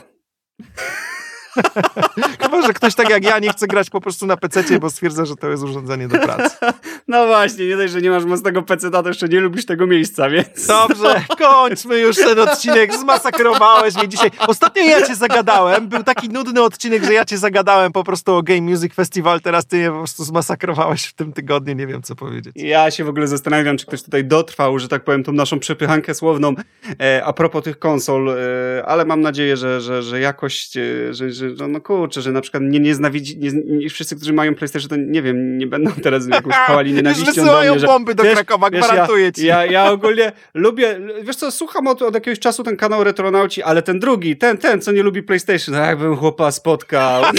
Chyba, 2.42 2.62
że 2.62 2.74
ktoś 2.74 2.96
tak 2.96 3.10
jak 3.10 3.24
ja 3.24 3.40
nie 3.40 3.50
chce 3.50 3.68
grać 3.68 3.90
po 3.90 4.02
prostu 4.02 4.26
na 4.26 4.38
PC, 4.38 4.80
bo 4.80 4.90
stwierdza, 4.90 5.26
że 5.26 5.36
to 5.36 5.50
jest 5.50 5.64
urządzenie 5.64 6.08
do 6.08 6.18
pracy. 6.18 6.56
No 7.08 7.28
właśnie, 7.28 7.68
nie 7.68 7.78
dość, 7.78 7.94
że 7.94 8.02
nie 8.02 8.10
masz 8.10 8.26
mocnego 8.26 8.62
PC, 8.62 8.92
to 8.92 9.08
jeszcze 9.08 9.28
nie 9.28 9.40
lubisz 9.40 9.66
tego 9.66 9.88
miejsca, 9.88 10.30
więc... 10.30 10.68
Dobrze, 10.68 11.22
kończmy 11.40 12.00
już 12.00 12.16
ten 12.16 12.40
odcinek, 12.40 12.94
zmasakrowałeś 12.94 13.96
mnie 13.96 14.08
dzisiaj. 14.08 14.32
Ostatnio 14.40 14.84
ja 14.84 15.08
cię 15.08 15.16
zagadałem, 15.16 15.88
był 15.88 16.04
taki 16.04 16.30
nudny 16.30 16.62
odcinek, 16.62 17.04
że 17.04 17.14
ja 17.14 17.26
cię 17.26 17.38
zagadałem 17.38 17.92
po 17.92 18.04
prostu 18.04 18.36
o 18.36 18.44
Game 18.44 18.62
Music 18.62 18.94
Festival, 18.94 19.42
teraz 19.42 19.66
ty 19.66 19.78
je 19.78 19.92
po 19.92 19.98
prostu 19.98 20.24
zmasakrowałeś 20.24 21.06
w 21.06 21.14
tym 21.14 21.34
tygodniu, 21.34 21.74
nie 21.74 21.88
wiem 21.88 22.02
co 22.02 22.16
powiedzieć. 22.16 22.54
Ja 22.56 22.92
się 22.92 23.04
w 23.04 23.10
ogóle 23.10 23.28
zastanawiam, 23.28 23.78
czy 23.78 23.86
ktoś 23.86 24.04
tutaj 24.04 24.26
dotrwał, 24.26 24.80
że 24.80 24.88
tak 24.88 25.04
powiem, 25.04 25.24
tą 25.24 25.32
naszą 25.32 25.60
przepychankę 25.60 26.16
słowną 26.16 26.56
e, 27.02 27.26
a 27.26 27.34
propos 27.34 27.64
tych 27.64 27.80
konsol, 27.80 28.30
e, 28.30 28.86
ale 28.86 29.06
mam 29.06 29.22
nadzieję, 29.22 29.58
że, 29.58 29.82
że, 29.82 30.04
że 30.04 30.20
jakość, 30.20 30.78
e, 30.78 31.14
że, 31.14 31.34
że 31.50 31.56
no, 31.60 31.68
no 31.68 31.82
kurczę, 31.82 32.22
że 32.22 32.32
na 32.32 32.42
przykład 32.42 32.64
nie 32.64 32.80
nienawidzi, 32.80 33.38
nie, 33.38 33.52
nie, 33.66 33.90
wszyscy, 33.90 34.16
którzy 34.16 34.34
mają 34.34 34.56
PlayStation, 34.56 34.90
to 34.90 34.96
nie 34.96 35.22
wiem, 35.22 35.58
nie 35.58 35.68
będą 35.68 35.92
teraz 36.04 36.28
jakąś 36.28 36.56
chwali 36.56 36.94
nienawiścią 36.94 37.46
do 37.46 37.62
mnie, 37.62 37.80
że, 37.80 37.88
bomby 37.88 38.16
do 38.16 38.24
wiesz, 38.24 38.34
Krakowa, 38.34 38.70
wiesz, 38.70 38.86
gwarantuję 38.86 39.26
ja, 39.26 39.32
ci. 39.32 39.46
Ja, 39.46 39.66
ja 39.66 39.92
ogólnie 39.92 40.32
lubię, 40.54 41.00
wiesz 41.24 41.36
co, 41.36 41.52
słucham 41.52 41.88
od, 41.88 42.02
od 42.02 42.14
jakiegoś 42.14 42.40
czasu 42.40 42.64
ten 42.64 42.78
kanał 42.78 43.04
Retronauci, 43.04 43.64
ale 43.64 43.82
ten 43.82 44.00
drugi, 44.00 44.38
ten, 44.38 44.58
ten, 44.58 44.82
co 44.82 44.92
nie 44.92 45.04
lubi 45.04 45.24
PlayStation, 45.24 45.76
jakbym 45.76 46.16
chłopa 46.16 46.52
spotkał. 46.52 47.24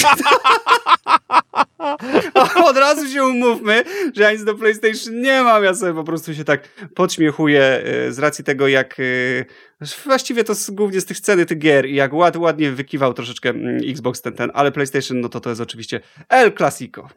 od 2.65 2.77
razu 2.77 3.09
się 3.09 3.25
umówmy, 3.25 3.85
że 4.17 4.23
ja 4.23 4.33
nic 4.33 4.45
do 4.45 4.55
PlayStation 4.55 5.21
nie 5.21 5.43
mam. 5.43 5.65
Ja 5.65 5.75
sobie 5.75 5.95
po 5.95 6.05
prostu 6.05 6.35
się 6.35 6.45
tak 6.45 6.69
podśmiechuję 6.95 7.83
y, 8.09 8.13
z 8.13 8.19
racji 8.19 8.45
tego, 8.45 8.69
jak 8.69 9.01
y, 9.01 9.45
właściwie 10.05 10.45
to 10.45 10.53
głównie 10.69 11.01
z 11.01 11.05
tych 11.05 11.19
sceny 11.19 11.47
tych 11.47 11.59
gier 11.59 11.87
i 11.87 11.95
jak 11.95 12.13
ład, 12.13 12.37
ładnie 12.37 12.73
wykiwał 12.73 13.15
troszeczkę 13.15 13.49
mm, 13.49 13.81
Xbox 13.89 14.23
ten, 14.23 14.33
ten, 14.33 14.51
ale 14.55 14.73
PlayStation, 14.73 15.21
no 15.21 15.29
to 15.29 15.41
to 15.41 15.51
jest 15.51 15.61
oczywiście 15.63 16.01
El 16.29 16.53
Clasico. 16.53 17.09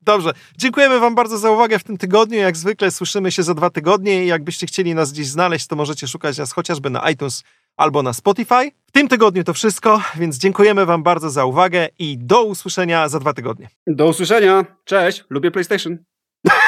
Dobrze. 0.00 0.32
Dziękujemy 0.58 1.00
Wam 1.00 1.14
bardzo 1.14 1.38
za 1.38 1.50
uwagę 1.50 1.78
w 1.78 1.84
tym 1.84 1.98
tygodniu. 1.98 2.38
Jak 2.38 2.56
zwykle 2.56 2.90
słyszymy 2.90 3.32
się 3.32 3.42
za 3.42 3.54
dwa 3.54 3.70
tygodnie 3.70 4.24
i 4.24 4.26
jakbyście 4.26 4.66
chcieli 4.66 4.94
nas 4.94 5.12
gdzieś 5.12 5.26
znaleźć, 5.26 5.66
to 5.66 5.76
możecie 5.76 6.08
szukać 6.08 6.38
nas 6.38 6.52
chociażby 6.52 6.90
na 6.90 7.10
iTunes 7.10 7.44
albo 7.76 8.02
na 8.02 8.12
Spotify. 8.12 8.70
W 8.86 8.92
tym 8.92 9.08
tygodniu 9.08 9.44
to 9.44 9.54
wszystko, 9.54 10.02
więc 10.16 10.38
dziękujemy 10.38 10.86
Wam 10.86 11.02
bardzo 11.02 11.30
za 11.30 11.44
uwagę 11.44 11.88
i 11.98 12.18
do 12.18 12.44
usłyszenia 12.44 13.08
za 13.08 13.18
dwa 13.18 13.32
tygodnie. 13.32 13.68
Do 13.86 14.08
usłyszenia. 14.08 14.64
Cześć. 14.84 15.24
Lubię 15.30 15.50
PlayStation. 15.50 15.98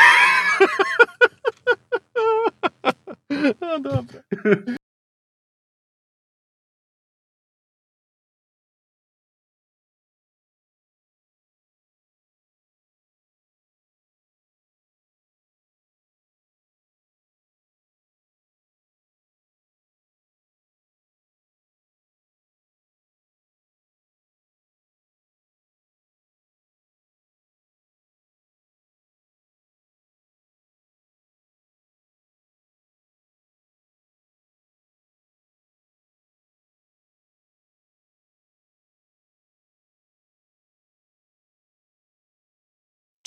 No 3.60 3.80
dobra. 3.80 4.22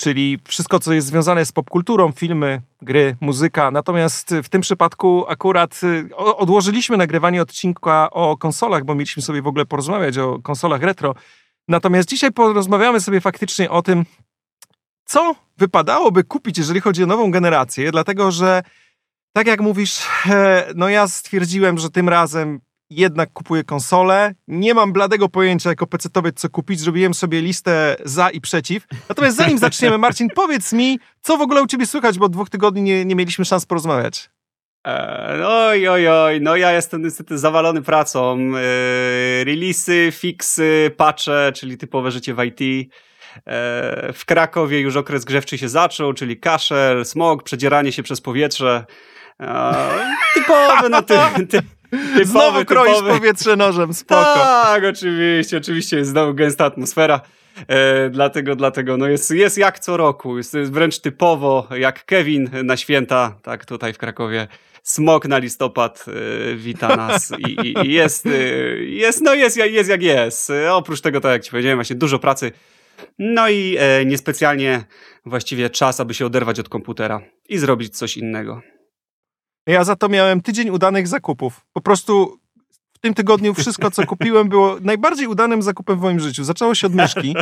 czyli 0.04 0.38
wszystko, 0.44 0.78
co 0.78 0.92
jest 0.92 1.06
związane 1.06 1.44
z 1.44 1.52
popkulturą, 1.52 2.12
filmy, 2.12 2.62
gry, 2.82 3.16
muzyka. 3.20 3.70
Natomiast 3.70 4.34
w 4.42 4.48
tym 4.48 4.60
przypadku 4.60 5.24
akurat 5.28 5.80
y, 5.82 6.16
odłożyliśmy 6.16 6.96
nagrywanie 6.96 7.42
odcinka 7.42 8.10
o 8.10 8.36
konsolach, 8.36 8.84
bo 8.84 8.94
mieliśmy 8.94 9.22
sobie 9.22 9.42
w 9.42 9.46
ogóle 9.46 9.66
porozmawiać 9.66 10.18
o 10.18 10.38
konsolach 10.42 10.82
retro. 10.82 11.14
Natomiast 11.68 12.08
dzisiaj 12.08 12.32
porozmawiamy 12.32 13.00
sobie 13.00 13.20
faktycznie 13.20 13.70
o 13.70 13.82
tym, 13.82 14.04
co 15.04 15.34
wypadałoby 15.58 16.24
kupić, 16.24 16.58
jeżeli 16.58 16.80
chodzi 16.80 17.04
o 17.04 17.06
nową 17.06 17.30
generację, 17.30 17.92
dlatego 17.92 18.30
że 18.30 18.62
tak 19.32 19.46
jak 19.46 19.60
mówisz, 19.60 20.00
e, 20.26 20.72
no 20.74 20.88
ja 20.88 21.08
stwierdziłem, 21.08 21.78
że 21.78 21.90
tym 21.90 22.08
razem 22.08 22.60
jednak 22.90 23.32
kupuję 23.32 23.64
konsolę. 23.64 24.34
Nie 24.48 24.74
mam 24.74 24.92
bladego 24.92 25.28
pojęcia 25.28 25.70
jako 25.70 25.86
pecetowiec, 25.86 26.40
co 26.40 26.48
kupić. 26.48 26.80
Zrobiłem 26.80 27.14
sobie 27.14 27.40
listę 27.40 27.96
za 28.04 28.30
i 28.30 28.40
przeciw. 28.40 28.86
Natomiast 29.08 29.36
zanim 29.36 29.58
zaczniemy, 29.58 29.98
Marcin, 29.98 30.28
powiedz 30.36 30.72
mi, 30.72 30.98
co 31.22 31.36
w 31.36 31.40
ogóle 31.40 31.62
u 31.62 31.66
ciebie 31.66 31.86
słychać, 31.86 32.18
bo 32.18 32.26
od 32.26 32.32
dwóch 32.32 32.50
tygodni 32.50 32.82
nie, 32.82 33.04
nie 33.04 33.14
mieliśmy 33.14 33.44
szans 33.44 33.66
porozmawiać. 33.66 34.30
Eee, 34.84 35.42
oj, 35.42 35.88
oj, 35.88 36.08
oj, 36.08 36.40
no 36.40 36.56
ja 36.56 36.72
jestem 36.72 37.02
niestety 37.02 37.38
zawalony 37.38 37.82
pracą. 37.82 38.38
Eee, 38.38 39.44
releasy, 39.44 40.12
fixy, 40.12 40.90
patche, 40.96 41.52
czyli 41.54 41.78
typowe 41.78 42.10
życie 42.10 42.34
w 42.34 42.44
IT. 42.44 42.60
Eee, 42.60 44.12
w 44.12 44.24
Krakowie 44.24 44.80
już 44.80 44.96
okres 44.96 45.24
grzewczy 45.24 45.58
się 45.58 45.68
zaczął, 45.68 46.12
czyli 46.12 46.40
kaszel, 46.40 47.04
smog, 47.04 47.42
przedzieranie 47.42 47.92
się 47.92 48.02
przez 48.02 48.20
powietrze. 48.20 48.84
Eee, 49.38 50.16
typowe, 50.34 50.88
no 50.88 51.02
ty, 51.02 51.14
ty, 51.46 51.60
Typowy, 51.98 52.24
znowu 52.24 52.64
kroisz 52.64 52.96
typowy. 52.96 53.10
powietrze 53.10 53.56
nożem, 53.56 53.94
spoko. 53.94 54.34
Tak, 54.34 54.84
oczywiście, 54.84 55.56
oczywiście 55.56 55.96
jest 55.96 56.10
znowu 56.10 56.34
gęsta 56.34 56.64
atmosfera. 56.64 57.20
E, 57.68 58.10
dlatego, 58.10 58.56
dlatego 58.56 58.96
no 58.96 59.08
jest, 59.08 59.30
jest 59.30 59.58
jak 59.58 59.78
co 59.78 59.96
roku, 59.96 60.36
jest, 60.36 60.54
jest 60.54 60.72
wręcz 60.72 60.98
typowo 60.98 61.68
jak 61.78 62.04
Kevin 62.04 62.50
na 62.64 62.76
święta, 62.76 63.36
tak 63.42 63.64
tutaj 63.64 63.92
w 63.92 63.98
Krakowie. 63.98 64.48
Smok 64.82 65.28
na 65.28 65.38
listopad 65.38 66.04
e, 66.08 66.54
wita 66.54 66.96
nas 66.96 67.32
i, 67.48 67.68
i, 67.68 67.86
i 67.86 67.92
jest, 67.92 68.26
e, 68.26 68.30
jest, 68.84 69.20
no 69.20 69.34
jest, 69.34 69.56
jest 69.56 69.90
jak 69.90 70.02
jest. 70.02 70.50
E, 70.50 70.74
oprócz 70.74 71.00
tego, 71.00 71.20
tak 71.20 71.32
jak 71.32 71.42
ci 71.42 71.50
powiedziałem, 71.50 71.76
właśnie 71.78 71.96
dużo 71.96 72.18
pracy. 72.18 72.52
No 73.18 73.48
i 73.48 73.76
e, 73.78 74.04
niespecjalnie 74.04 74.84
właściwie 75.26 75.70
czas, 75.70 76.00
aby 76.00 76.14
się 76.14 76.26
oderwać 76.26 76.60
od 76.60 76.68
komputera 76.68 77.20
i 77.48 77.58
zrobić 77.58 77.98
coś 77.98 78.16
innego. 78.16 78.62
Ja 79.66 79.84
za 79.84 79.96
to 79.96 80.08
miałem 80.08 80.40
tydzień 80.40 80.70
udanych 80.70 81.08
zakupów. 81.08 81.66
Po 81.72 81.80
prostu 81.80 82.38
tym 83.04 83.14
tygodniu 83.14 83.54
wszystko, 83.54 83.90
co 83.90 84.06
kupiłem, 84.06 84.48
było 84.48 84.76
najbardziej 84.80 85.26
udanym 85.26 85.62
zakupem 85.62 85.98
w 85.98 86.02
moim 86.02 86.20
życiu. 86.20 86.44
Zaczęło 86.44 86.74
się 86.74 86.86
od 86.86 86.94
myszki, 86.94 87.36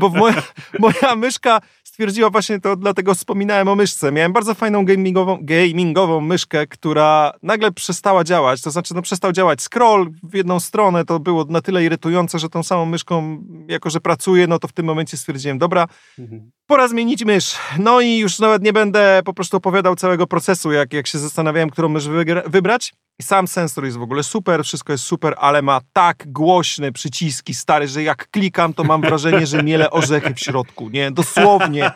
bo 0.00 0.08
moja, 0.08 0.42
moja 0.78 1.16
myszka 1.16 1.60
stwierdziła 1.84 2.30
właśnie 2.30 2.60
to, 2.60 2.76
dlatego 2.76 3.14
wspominałem 3.14 3.68
o 3.68 3.74
myszce. 3.74 4.12
Miałem 4.12 4.32
bardzo 4.32 4.54
fajną 4.54 4.84
gamingową, 4.84 5.38
gamingową 5.40 6.20
myszkę, 6.20 6.66
która 6.66 7.32
nagle 7.42 7.72
przestała 7.72 8.24
działać. 8.24 8.62
To 8.62 8.70
znaczy, 8.70 8.94
no 8.94 9.02
przestał 9.02 9.32
działać 9.32 9.62
scroll 9.62 10.10
w 10.22 10.34
jedną 10.34 10.60
stronę. 10.60 11.04
To 11.04 11.20
było 11.20 11.44
na 11.44 11.60
tyle 11.60 11.84
irytujące, 11.84 12.38
że 12.38 12.48
tą 12.48 12.62
samą 12.62 12.86
myszką, 12.86 13.44
jako 13.68 13.90
że 13.90 14.00
pracuję, 14.00 14.46
no 14.46 14.58
to 14.58 14.68
w 14.68 14.72
tym 14.72 14.86
momencie 14.86 15.16
stwierdziłem, 15.16 15.58
dobra, 15.58 15.86
mhm. 16.18 16.50
pora 16.66 16.88
zmienić 16.88 17.24
mysz. 17.24 17.54
No 17.78 18.00
i 18.00 18.18
już 18.18 18.38
nawet 18.38 18.62
nie 18.62 18.72
będę 18.72 19.20
po 19.24 19.34
prostu 19.34 19.56
opowiadał 19.56 19.96
całego 19.96 20.26
procesu, 20.26 20.72
jak, 20.72 20.92
jak 20.92 21.06
się 21.06 21.18
zastanawiałem, 21.18 21.70
którą 21.70 21.88
mysz 21.88 22.08
wybrać. 22.46 22.92
I 23.20 23.24
sam 23.24 23.48
sensor 23.48 23.84
jest 23.84 23.96
w 23.96 24.02
ogóle 24.02 24.22
super, 24.22 24.64
wszystko 24.64 24.92
jest 24.92 25.04
super, 25.04 25.34
ale 25.38 25.62
ma 25.62 25.80
tak 25.92 26.32
głośne 26.32 26.92
przyciski, 26.92 27.54
stary, 27.54 27.88
że 27.88 28.02
jak 28.02 28.30
klikam, 28.30 28.74
to 28.74 28.84
mam 28.84 29.00
wrażenie, 29.00 29.46
że 29.46 29.62
miele 29.62 29.90
orzechy 29.90 30.34
w 30.34 30.40
środku, 30.40 30.88
nie? 30.88 31.10
Dosłownie. 31.10 31.90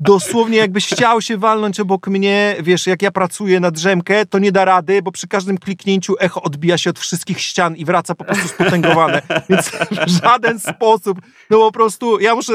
Dosłownie 0.00 0.58
jakbyś 0.58 0.86
chciał 0.86 1.20
się 1.20 1.38
walnąć 1.38 1.80
obok 1.80 2.08
mnie, 2.08 2.56
wiesz, 2.62 2.86
jak 2.86 3.02
ja 3.02 3.10
pracuję 3.10 3.60
na 3.60 3.70
drzemkę, 3.70 4.26
to 4.26 4.38
nie 4.38 4.52
da 4.52 4.64
rady, 4.64 5.02
bo 5.02 5.12
przy 5.12 5.28
każdym 5.28 5.58
kliknięciu 5.58 6.14
echo 6.20 6.42
odbija 6.42 6.78
się 6.78 6.90
od 6.90 6.98
wszystkich 6.98 7.40
ścian 7.40 7.76
i 7.76 7.84
wraca 7.84 8.14
po 8.14 8.24
prostu 8.24 8.48
spotęgowane. 8.48 9.22
Więc 9.48 9.70
w 10.06 10.22
żaden 10.22 10.58
sposób, 10.58 11.20
no 11.50 11.58
po 11.58 11.72
prostu, 11.72 12.20
ja 12.20 12.34
muszę, 12.34 12.52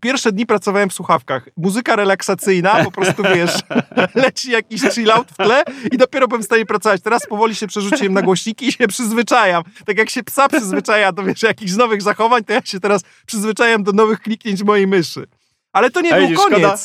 pierwsze 0.00 0.32
dni 0.32 0.46
pracowałem 0.46 0.90
w 0.90 0.94
słuchawkach. 0.94 1.48
Muzyka 1.56 1.96
relaksacyjna, 1.96 2.84
po 2.84 2.90
prostu, 2.90 3.22
wiesz, 3.34 3.54
leci 4.24 4.50
jakiś 4.50 4.82
chill 4.82 5.10
out 5.10 5.28
w 5.30 5.36
tle 5.36 5.64
i 5.92 5.96
dopiero 5.98 6.28
bym 6.28 6.42
w 6.42 6.44
stanie 6.44 6.66
pracować. 6.66 7.02
Teraz 7.02 7.26
powoli 7.26 7.43
powoli 7.44 7.54
się 7.54 7.66
przerzuciłem 7.66 8.12
na 8.12 8.22
głośniki 8.22 8.68
i 8.68 8.72
się 8.72 8.88
przyzwyczajam. 8.88 9.62
Tak 9.86 9.98
jak 9.98 10.10
się 10.10 10.22
psa 10.22 10.48
przyzwyczaja 10.48 11.12
do 11.12 11.22
wiesz, 11.22 11.42
jakichś 11.42 11.72
nowych 11.72 12.02
zachowań, 12.02 12.44
to 12.44 12.52
ja 12.52 12.62
się 12.64 12.80
teraz 12.80 13.02
przyzwyczajam 13.26 13.82
do 13.82 13.92
nowych 13.92 14.20
kliknięć 14.20 14.62
mojej 14.62 14.86
myszy. 14.86 15.26
Ale 15.72 15.90
to 15.90 16.00
nie 16.00 16.14
Ej, 16.14 16.28
był 16.28 16.36
koniec. 16.36 16.58
Szkoda, 16.58 16.76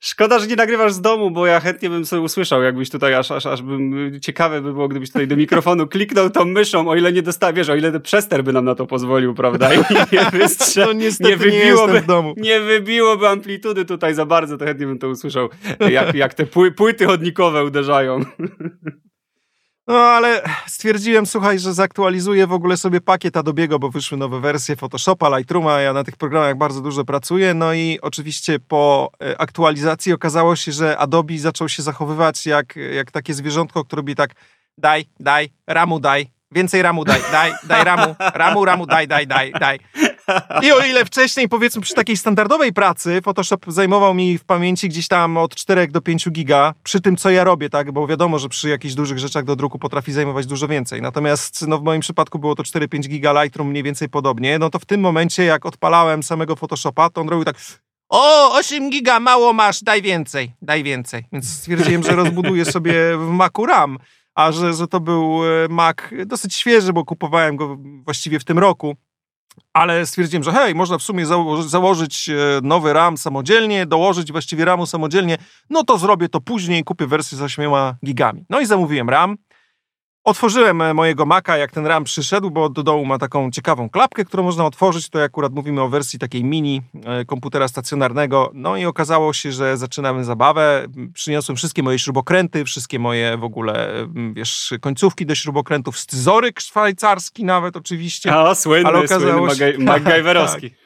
szkoda, 0.00 0.38
że 0.38 0.46
nie 0.46 0.56
nagrywasz 0.56 0.92
z 0.92 1.00
domu, 1.00 1.30
bo 1.30 1.46
ja 1.46 1.60
chętnie 1.60 1.90
bym 1.90 2.06
sobie 2.06 2.22
usłyszał, 2.22 2.62
jakbyś 2.62 2.90
tutaj, 2.90 3.14
aż, 3.14 3.30
aż, 3.30 3.46
aż 3.46 3.62
bym, 3.62 4.10
ciekawe 4.20 4.62
by 4.62 4.72
było, 4.72 4.88
gdybyś 4.88 5.08
tutaj 5.08 5.28
do 5.28 5.36
mikrofonu 5.36 5.86
kliknął 5.86 6.30
tą 6.30 6.44
myszą, 6.44 6.88
o 6.88 6.96
ile 6.96 7.12
nie 7.12 7.22
dostawiesz, 7.22 7.68
o 7.68 7.76
ile 7.76 8.00
przester 8.00 8.44
by 8.44 8.52
nam 8.52 8.64
na 8.64 8.74
to 8.74 8.86
pozwolił, 8.86 9.34
prawda? 9.34 9.74
I 9.74 9.78
nie, 10.12 10.20
wystrze- 10.40 10.86
no 10.86 10.92
niestety 10.92 11.30
nie 11.30 11.36
wybiłoby, 11.36 11.92
nie 11.92 12.00
w 12.00 12.06
domu. 12.06 12.34
Nie 12.36 12.60
wybiłoby 12.60 13.28
amplitudy 13.28 13.84
tutaj 13.84 14.14
za 14.14 14.26
bardzo, 14.26 14.58
to 14.58 14.64
chętnie 14.64 14.86
bym 14.86 14.98
to 14.98 15.08
usłyszał, 15.08 15.48
jak, 15.90 16.14
jak 16.14 16.34
te 16.34 16.46
płyty 16.76 17.06
chodnikowe 17.06 17.64
uderzają. 17.64 18.20
No 19.88 19.98
ale 19.98 20.42
stwierdziłem, 20.66 21.26
słuchaj, 21.26 21.58
że 21.58 21.74
zaktualizuję 21.74 22.46
w 22.46 22.52
ogóle 22.52 22.76
sobie 22.76 23.00
pakiet 23.00 23.34
Adobe'ego, 23.34 23.78
bo 23.78 23.90
wyszły 23.90 24.18
nowe 24.18 24.40
wersje 24.40 24.76
Photoshopa, 24.76 25.38
Lightrooma, 25.38 25.80
ja 25.80 25.92
na 25.92 26.04
tych 26.04 26.16
programach 26.16 26.56
bardzo 26.56 26.80
dużo 26.80 27.04
pracuję, 27.04 27.54
no 27.54 27.74
i 27.74 27.98
oczywiście 28.02 28.58
po 28.58 29.10
e, 29.22 29.40
aktualizacji 29.40 30.12
okazało 30.12 30.56
się, 30.56 30.72
że 30.72 30.98
Adobe 30.98 31.38
zaczął 31.38 31.68
się 31.68 31.82
zachowywać 31.82 32.46
jak, 32.46 32.74
jak 32.76 33.10
takie 33.10 33.34
zwierzątko, 33.34 33.84
które 33.84 34.00
robi 34.00 34.14
tak 34.14 34.30
daj, 34.78 35.06
daj, 35.20 35.50
ramu 35.66 36.00
daj, 36.00 36.30
więcej 36.52 36.82
ramu 36.82 37.04
daj, 37.04 37.20
daj, 37.32 37.52
daj 37.64 37.84
ramu, 37.84 38.14
ramu, 38.34 38.64
ramu, 38.64 38.86
daj, 38.86 39.08
daj, 39.08 39.26
daj, 39.26 39.52
daj. 39.52 39.78
I 40.64 40.72
o 40.72 40.80
ile 40.80 41.04
wcześniej, 41.04 41.48
powiedzmy, 41.48 41.82
przy 41.82 41.94
takiej 41.94 42.16
standardowej 42.16 42.72
pracy 42.72 43.20
Photoshop 43.22 43.58
zajmował 43.66 44.14
mi 44.14 44.38
w 44.38 44.44
pamięci 44.44 44.88
gdzieś 44.88 45.08
tam 45.08 45.36
od 45.36 45.54
4 45.54 45.88
do 45.88 46.00
5 46.00 46.30
giga, 46.30 46.74
przy 46.82 47.00
tym, 47.00 47.16
co 47.16 47.30
ja 47.30 47.44
robię, 47.44 47.70
tak, 47.70 47.92
bo 47.92 48.06
wiadomo, 48.06 48.38
że 48.38 48.48
przy 48.48 48.68
jakichś 48.68 48.94
dużych 48.94 49.18
rzeczach 49.18 49.44
do 49.44 49.56
druku 49.56 49.78
potrafi 49.78 50.12
zajmować 50.12 50.46
dużo 50.46 50.68
więcej. 50.68 51.02
Natomiast 51.02 51.66
no, 51.68 51.78
w 51.78 51.82
moim 51.82 52.00
przypadku 52.00 52.38
było 52.38 52.54
to 52.54 52.62
4-5 52.62 53.08
giga, 53.08 53.42
Lightroom 53.42 53.68
mniej 53.68 53.82
więcej 53.82 54.08
podobnie, 54.08 54.58
no 54.58 54.70
to 54.70 54.78
w 54.78 54.84
tym 54.84 55.00
momencie, 55.00 55.44
jak 55.44 55.66
odpalałem 55.66 56.22
samego 56.22 56.56
Photoshopa, 56.56 57.10
to 57.10 57.20
on 57.20 57.28
robił 57.28 57.44
tak 57.44 57.56
o, 58.08 58.54
8 58.54 58.90
giga, 58.90 59.20
mało 59.20 59.52
masz, 59.52 59.82
daj 59.82 60.02
więcej, 60.02 60.52
daj 60.62 60.82
więcej. 60.82 61.24
Więc 61.32 61.48
stwierdziłem, 61.48 62.02
że 62.02 62.12
rozbuduję 62.12 62.64
sobie 62.64 62.94
w 63.16 63.30
Macu 63.30 63.66
RAM, 63.66 63.98
a 64.34 64.52
że, 64.52 64.74
że 64.74 64.88
to 64.88 65.00
był 65.00 65.40
e, 65.44 65.68
Mac 65.68 65.96
dosyć 66.26 66.54
świeży, 66.54 66.92
bo 66.92 67.04
kupowałem 67.04 67.56
go 67.56 67.76
właściwie 68.04 68.38
w 68.38 68.44
tym 68.44 68.58
roku 68.58 68.96
ale 69.72 70.06
stwierdziłem, 70.06 70.42
że 70.42 70.52
hej, 70.52 70.74
można 70.74 70.98
w 70.98 71.02
sumie 71.02 71.26
założyć 71.66 72.28
e, 72.28 72.34
nowy 72.62 72.92
RAM 72.92 73.16
samodzielnie, 73.16 73.86
dołożyć 73.86 74.32
właściwie 74.32 74.64
RAMu 74.64 74.86
samodzielnie, 74.86 75.38
no 75.70 75.84
to 75.84 75.98
zrobię 75.98 76.28
to 76.28 76.40
później, 76.40 76.84
kupię 76.84 77.06
wersję 77.06 77.38
z 77.38 77.42
8 77.42 77.72
gigami. 78.04 78.44
No 78.50 78.60
i 78.60 78.66
zamówiłem 78.66 79.10
RAM. 79.10 79.36
Otworzyłem 80.28 80.82
e, 80.82 80.94
mojego 80.94 81.26
Maca, 81.26 81.56
jak 81.56 81.72
ten 81.72 81.86
RAM 81.86 82.04
przyszedł, 82.04 82.50
bo 82.50 82.68
do 82.68 82.82
dołu 82.82 83.04
ma 83.06 83.18
taką 83.18 83.50
ciekawą 83.50 83.90
klapkę, 83.90 84.24
którą 84.24 84.42
można 84.42 84.66
otworzyć. 84.66 85.08
To 85.08 85.22
akurat 85.22 85.52
mówimy 85.52 85.82
o 85.82 85.88
wersji 85.88 86.18
takiej 86.18 86.44
mini 86.44 86.82
e, 87.04 87.24
komputera 87.24 87.68
stacjonarnego. 87.68 88.50
No 88.54 88.76
i 88.76 88.84
okazało 88.84 89.32
się, 89.32 89.52
że 89.52 89.76
zaczynamy 89.76 90.24
zabawę. 90.24 90.86
Przyniosłem 91.14 91.56
wszystkie 91.56 91.82
moje 91.82 91.98
śrubokręty, 91.98 92.64
wszystkie 92.64 92.98
moje 92.98 93.36
w 93.36 93.44
ogóle, 93.44 94.06
wiesz, 94.32 94.74
końcówki 94.80 95.26
do 95.26 95.34
śrubokrętów, 95.34 95.98
scyzoryk 95.98 96.60
szwajcarski 96.60 97.44
nawet 97.44 97.76
oczywiście. 97.76 98.34
A, 98.34 98.54
słynny, 98.54 98.88
ale 98.88 98.98
okazało 98.98 99.50
słynny 99.54 99.72
się... 99.76 99.84
MacGyverowski. 99.84 100.70
tak. 100.70 100.78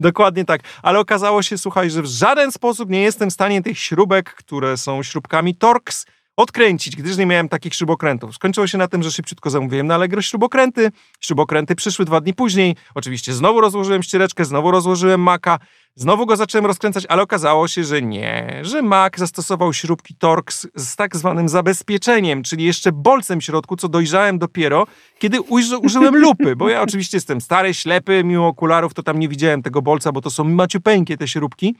Dokładnie 0.00 0.44
tak. 0.44 0.60
Ale 0.82 0.98
okazało 0.98 1.42
się, 1.42 1.58
słuchaj, 1.58 1.90
że 1.90 2.02
w 2.02 2.06
żaden 2.06 2.52
sposób 2.52 2.90
nie 2.90 3.02
jestem 3.02 3.30
w 3.30 3.32
stanie 3.32 3.62
tych 3.62 3.78
śrubek, 3.78 4.34
które 4.34 4.76
są 4.76 5.02
śrubkami 5.02 5.54
Torx, 5.54 6.06
odkręcić, 6.40 6.96
gdyż 6.96 7.16
nie 7.16 7.26
miałem 7.26 7.48
takich 7.48 7.74
śrubokrętów. 7.74 8.34
Skończyło 8.34 8.66
się 8.66 8.78
na 8.78 8.88
tym, 8.88 9.02
że 9.02 9.10
szybciutko 9.10 9.50
zamówiłem 9.50 9.86
na 9.86 9.94
Allegro 9.94 10.22
śrubokręty. 10.22 10.90
Śrubokręty 11.20 11.74
przyszły 11.74 12.04
dwa 12.04 12.20
dni 12.20 12.34
później. 12.34 12.76
Oczywiście 12.94 13.32
znowu 13.32 13.60
rozłożyłem 13.60 14.02
ściereczkę, 14.02 14.44
znowu 14.44 14.70
rozłożyłem 14.70 15.20
maka, 15.20 15.58
znowu 15.94 16.26
go 16.26 16.36
zacząłem 16.36 16.66
rozkręcać, 16.66 17.06
ale 17.08 17.22
okazało 17.22 17.68
się, 17.68 17.84
że 17.84 18.02
nie, 18.02 18.60
że 18.62 18.82
Mac 18.82 19.12
zastosował 19.16 19.72
śrubki 19.72 20.14
Torx 20.14 20.66
z 20.76 20.96
tak 20.96 21.16
zwanym 21.16 21.48
zabezpieczeniem, 21.48 22.42
czyli 22.42 22.64
jeszcze 22.64 22.92
bolcem 22.92 23.40
w 23.40 23.44
środku, 23.44 23.76
co 23.76 23.88
dojrzałem 23.88 24.38
dopiero, 24.38 24.86
kiedy 25.18 25.40
użyłem 25.80 26.16
lupy, 26.16 26.56
bo 26.56 26.68
ja 26.68 26.82
oczywiście 26.82 27.16
jestem 27.16 27.40
stary, 27.40 27.74
ślepy, 27.74 28.22
mimo 28.24 28.46
okularów 28.46 28.94
to 28.94 29.02
tam 29.02 29.18
nie 29.18 29.28
widziałem 29.28 29.62
tego 29.62 29.82
bolca, 29.82 30.12
bo 30.12 30.20
to 30.20 30.30
są 30.30 30.44
maciupeńkie 30.44 31.16
te 31.16 31.28
śrubki. 31.28 31.74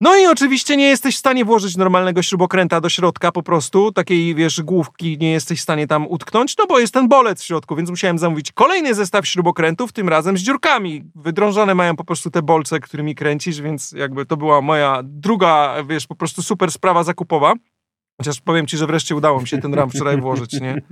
No 0.00 0.16
i 0.16 0.26
oczywiście 0.26 0.76
nie 0.76 0.88
jesteś 0.88 1.14
w 1.14 1.18
stanie 1.18 1.44
włożyć 1.44 1.76
normalnego 1.76 2.22
śrubokręta 2.22 2.80
do 2.80 2.88
środka 2.88 3.32
po 3.32 3.42
prostu, 3.42 3.92
takiej 3.92 4.34
wiesz, 4.34 4.62
główki 4.62 5.18
nie 5.18 5.32
jesteś 5.32 5.58
w 5.58 5.62
stanie 5.62 5.86
tam 5.86 6.06
utknąć, 6.08 6.56
no 6.58 6.66
bo 6.66 6.78
jest 6.78 6.94
ten 6.94 7.08
bolec 7.08 7.42
w 7.42 7.44
środku, 7.44 7.76
więc 7.76 7.90
musiałem 7.90 8.18
zamówić 8.18 8.52
kolejny 8.52 8.94
zestaw 8.94 9.26
śrubokrętów, 9.26 9.92
tym 9.92 10.08
razem 10.08 10.38
z 10.38 10.40
dziurkami. 10.40 11.04
Wydrążone 11.14 11.74
mają 11.74 11.96
po 11.96 12.04
prostu 12.04 12.30
te 12.30 12.42
bolce, 12.42 12.80
którymi 12.80 13.14
kręcisz, 13.14 13.60
więc 13.60 13.92
jakby 13.92 14.26
to 14.26 14.36
była 14.36 14.60
moja 14.60 15.00
druga, 15.04 15.74
wiesz, 15.88 16.06
po 16.06 16.14
prostu 16.14 16.42
super 16.42 16.70
sprawa 16.70 17.04
zakupowa. 17.04 17.54
Chociaż 18.18 18.40
powiem 18.40 18.66
ci, 18.66 18.76
że 18.76 18.86
wreszcie 18.86 19.16
udało 19.16 19.40
mi 19.40 19.48
się 19.48 19.58
ten 19.58 19.74
RAM 19.74 19.90
wczoraj 19.90 20.20
włożyć, 20.20 20.60
nie? 20.60 20.82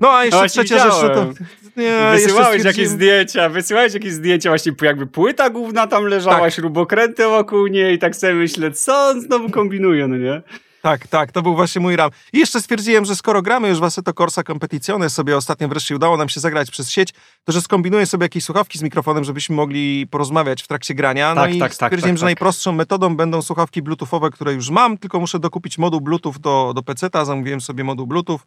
No 0.00 0.10
a 0.10 0.24
jeszcze 0.24 0.42
no, 0.42 0.48
trzecia 0.48 0.78
rzecz, 0.78 1.00
że 1.00 1.10
to... 1.10 1.32
Nie, 1.76 2.10
wysyłałeś 2.12 2.64
jakieś 2.64 2.88
zdjęcia, 2.88 3.48
wysyłałeś 3.48 3.94
jakieś 3.94 4.12
zdjęcia, 4.12 4.50
właśnie 4.50 4.72
jakby 4.82 5.06
płyta 5.06 5.50
główna 5.50 5.86
tam 5.86 6.04
leżała, 6.04 6.40
tak. 6.40 6.52
śrubokręty 6.52 7.24
wokół 7.24 7.66
niej 7.66 7.94
i 7.94 7.98
tak 7.98 8.16
sobie 8.16 8.34
myślę, 8.34 8.70
co 8.70 9.08
on 9.08 9.20
znowu 9.20 9.50
kombinuje, 9.50 10.08
no 10.08 10.16
nie? 10.16 10.42
Tak, 10.82 11.06
tak, 11.06 11.32
to 11.32 11.42
był 11.42 11.54
właśnie 11.54 11.80
mój 11.80 11.96
ram. 11.96 12.10
I 12.32 12.38
jeszcze 12.38 12.60
stwierdziłem, 12.60 13.04
że 13.04 13.16
skoro 13.16 13.42
gramy 13.42 13.68
już 13.68 13.80
w 13.80 13.84
Assetto 13.84 14.12
Corsa 14.12 14.42
Competizione, 14.42 15.10
sobie 15.10 15.36
ostatnio 15.36 15.68
wreszcie 15.68 15.96
udało 15.96 16.16
nam 16.16 16.28
się 16.28 16.40
zagrać 16.40 16.70
przez 16.70 16.90
sieć, 16.90 17.08
to 17.44 17.52
że 17.52 17.60
skombinuję 17.60 18.06
sobie 18.06 18.24
jakieś 18.24 18.44
słuchawki 18.44 18.78
z 18.78 18.82
mikrofonem, 18.82 19.24
żebyśmy 19.24 19.56
mogli 19.56 20.06
porozmawiać 20.06 20.62
w 20.62 20.68
trakcie 20.68 20.94
grania. 20.94 21.34
No 21.34 21.42
tak, 21.42 21.54
i 21.54 21.58
tak, 21.58 21.74
tak, 21.74 21.74
stwierdziłem, 21.74 22.14
tak, 22.14 22.18
że 22.18 22.22
tak. 22.22 22.26
najprostszą 22.26 22.72
metodą 22.72 23.16
będą 23.16 23.42
słuchawki 23.42 23.82
bluetoothowe, 23.82 24.30
które 24.30 24.52
już 24.52 24.70
mam, 24.70 24.98
tylko 24.98 25.20
muszę 25.20 25.38
dokupić 25.38 25.78
moduł 25.78 26.00
Bluetooth 26.00 26.34
do, 26.40 26.72
do 26.74 26.82
PC-ta, 26.82 27.24
zamówiłem 27.24 27.60
sobie 27.60 27.84
moduł 27.84 28.06
Bluetooth, 28.06 28.40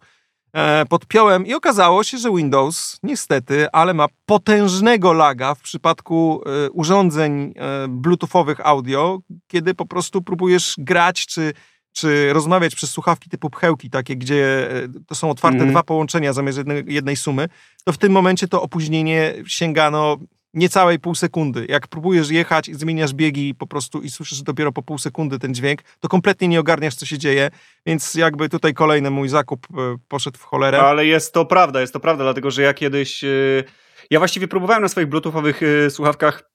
e, 0.53 0.85
podpiąłem 0.85 1.45
i 1.45 1.53
okazało 1.53 2.03
się, 2.03 2.17
że 2.17 2.31
Windows 2.31 2.99
niestety, 3.03 3.71
ale 3.71 3.93
ma 3.93 4.05
potężnego 4.25 5.13
laga 5.13 5.55
w 5.55 5.61
przypadku 5.61 6.41
e, 6.45 6.71
urządzeń 6.71 7.53
e, 7.55 7.87
bluetoothowych 7.87 8.59
audio, 8.67 9.19
kiedy 9.47 9.73
po 9.73 9.85
prostu 9.85 10.21
próbujesz 10.21 10.75
grać 10.77 11.25
czy 11.25 11.53
czy 11.95 12.33
rozmawiać 12.33 12.75
przez 12.75 12.89
słuchawki 12.89 13.29
typu 13.29 13.49
pchełki, 13.49 13.89
takie, 13.89 14.15
gdzie 14.15 14.71
e, 14.71 14.87
to 15.07 15.15
są 15.15 15.29
otwarte 15.29 15.59
mm. 15.59 15.71
dwa 15.71 15.83
połączenia 15.83 16.33
zamiast 16.33 16.57
jednej, 16.57 16.83
jednej 16.87 17.15
sumy, 17.15 17.49
to 17.85 17.93
w 17.93 17.97
tym 17.97 18.11
momencie 18.11 18.47
to 18.47 18.61
opóźnienie 18.61 19.33
sięgano 19.47 20.17
niecałej 20.53 20.99
pół 20.99 21.15
sekundy. 21.15 21.65
Jak 21.69 21.87
próbujesz 21.87 22.29
jechać 22.29 22.67
i 22.67 22.75
zmieniasz 22.75 23.13
biegi 23.13 23.55
po 23.55 23.67
prostu 23.67 24.01
i 24.01 24.09
słyszysz 24.09 24.41
dopiero 24.41 24.71
po 24.71 24.83
pół 24.83 24.97
sekundy 24.97 25.39
ten 25.39 25.53
dźwięk, 25.53 25.81
to 25.99 26.07
kompletnie 26.07 26.47
nie 26.47 26.59
ogarniasz, 26.59 26.95
co 26.95 27.05
się 27.05 27.17
dzieje, 27.17 27.49
więc 27.85 28.15
jakby 28.15 28.49
tutaj 28.49 28.73
kolejny 28.73 29.09
mój 29.09 29.29
zakup 29.29 29.67
e, 29.73 29.97
poszedł 30.07 30.37
w 30.37 30.43
cholerę. 30.43 30.81
Ale 30.81 31.05
jest 31.05 31.33
to 31.33 31.45
prawda, 31.45 31.81
jest 31.81 31.93
to 31.93 31.99
prawda, 31.99 32.23
dlatego 32.23 32.51
że 32.51 32.61
ja 32.61 32.73
kiedyś... 32.73 33.23
E, 33.23 33.27
ja 34.11 34.19
właściwie 34.19 34.47
próbowałem 34.47 34.81
na 34.81 34.89
swoich 34.89 35.07
bluetoothowych 35.07 35.61
słuchawkach 35.89 36.54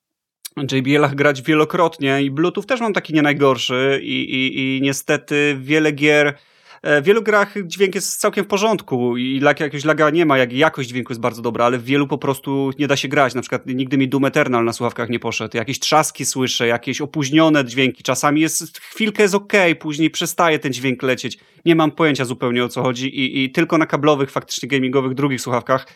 JBL-ach 0.72 1.14
grać 1.14 1.42
wielokrotnie 1.42 2.22
i 2.22 2.30
Bluetooth 2.30 2.64
też 2.64 2.80
mam 2.80 2.92
taki 2.92 3.14
nie 3.14 3.22
najgorszy 3.22 4.00
i, 4.02 4.34
i, 4.34 4.76
i 4.76 4.82
niestety 4.82 5.56
wiele 5.60 5.92
gier 5.92 6.34
w 6.82 7.02
wielu 7.04 7.22
grach 7.22 7.54
dźwięk 7.64 7.94
jest 7.94 8.20
całkiem 8.20 8.44
w 8.44 8.48
porządku 8.48 9.16
i 9.16 9.40
jakiegoś 9.40 9.84
laga 9.84 10.10
nie 10.10 10.26
ma, 10.26 10.38
jak 10.38 10.52
jakość 10.52 10.88
dźwięku 10.88 11.12
jest 11.12 11.20
bardzo 11.20 11.42
dobra, 11.42 11.64
ale 11.64 11.78
w 11.78 11.84
wielu 11.84 12.06
po 12.06 12.18
prostu 12.18 12.70
nie 12.78 12.88
da 12.88 12.96
się 12.96 13.08
grać. 13.08 13.34
Na 13.34 13.40
przykład 13.40 13.66
nigdy 13.66 13.98
mi 13.98 14.08
Doom 14.08 14.24
Eternal 14.24 14.64
na 14.64 14.72
słuchawkach 14.72 15.08
nie 15.08 15.18
poszedł. 15.18 15.56
Jakieś 15.56 15.78
trzaski 15.78 16.24
słyszę, 16.24 16.66
jakieś 16.66 17.00
opóźnione 17.00 17.64
dźwięki. 17.64 18.02
Czasami 18.02 18.40
jest, 18.40 18.78
chwilkę 18.78 19.22
jest 19.22 19.34
ok, 19.34 19.52
później 19.80 20.10
przestaje 20.10 20.58
ten 20.58 20.72
dźwięk 20.72 21.02
lecieć. 21.02 21.38
Nie 21.64 21.74
mam 21.76 21.90
pojęcia 21.90 22.24
zupełnie 22.24 22.64
o 22.64 22.68
co 22.68 22.82
chodzi 22.82 23.08
i, 23.08 23.44
i 23.44 23.52
tylko 23.52 23.78
na 23.78 23.86
kablowych, 23.86 24.30
faktycznie 24.30 24.68
gamingowych, 24.68 25.14
drugich 25.14 25.40
słuchawkach, 25.40 25.86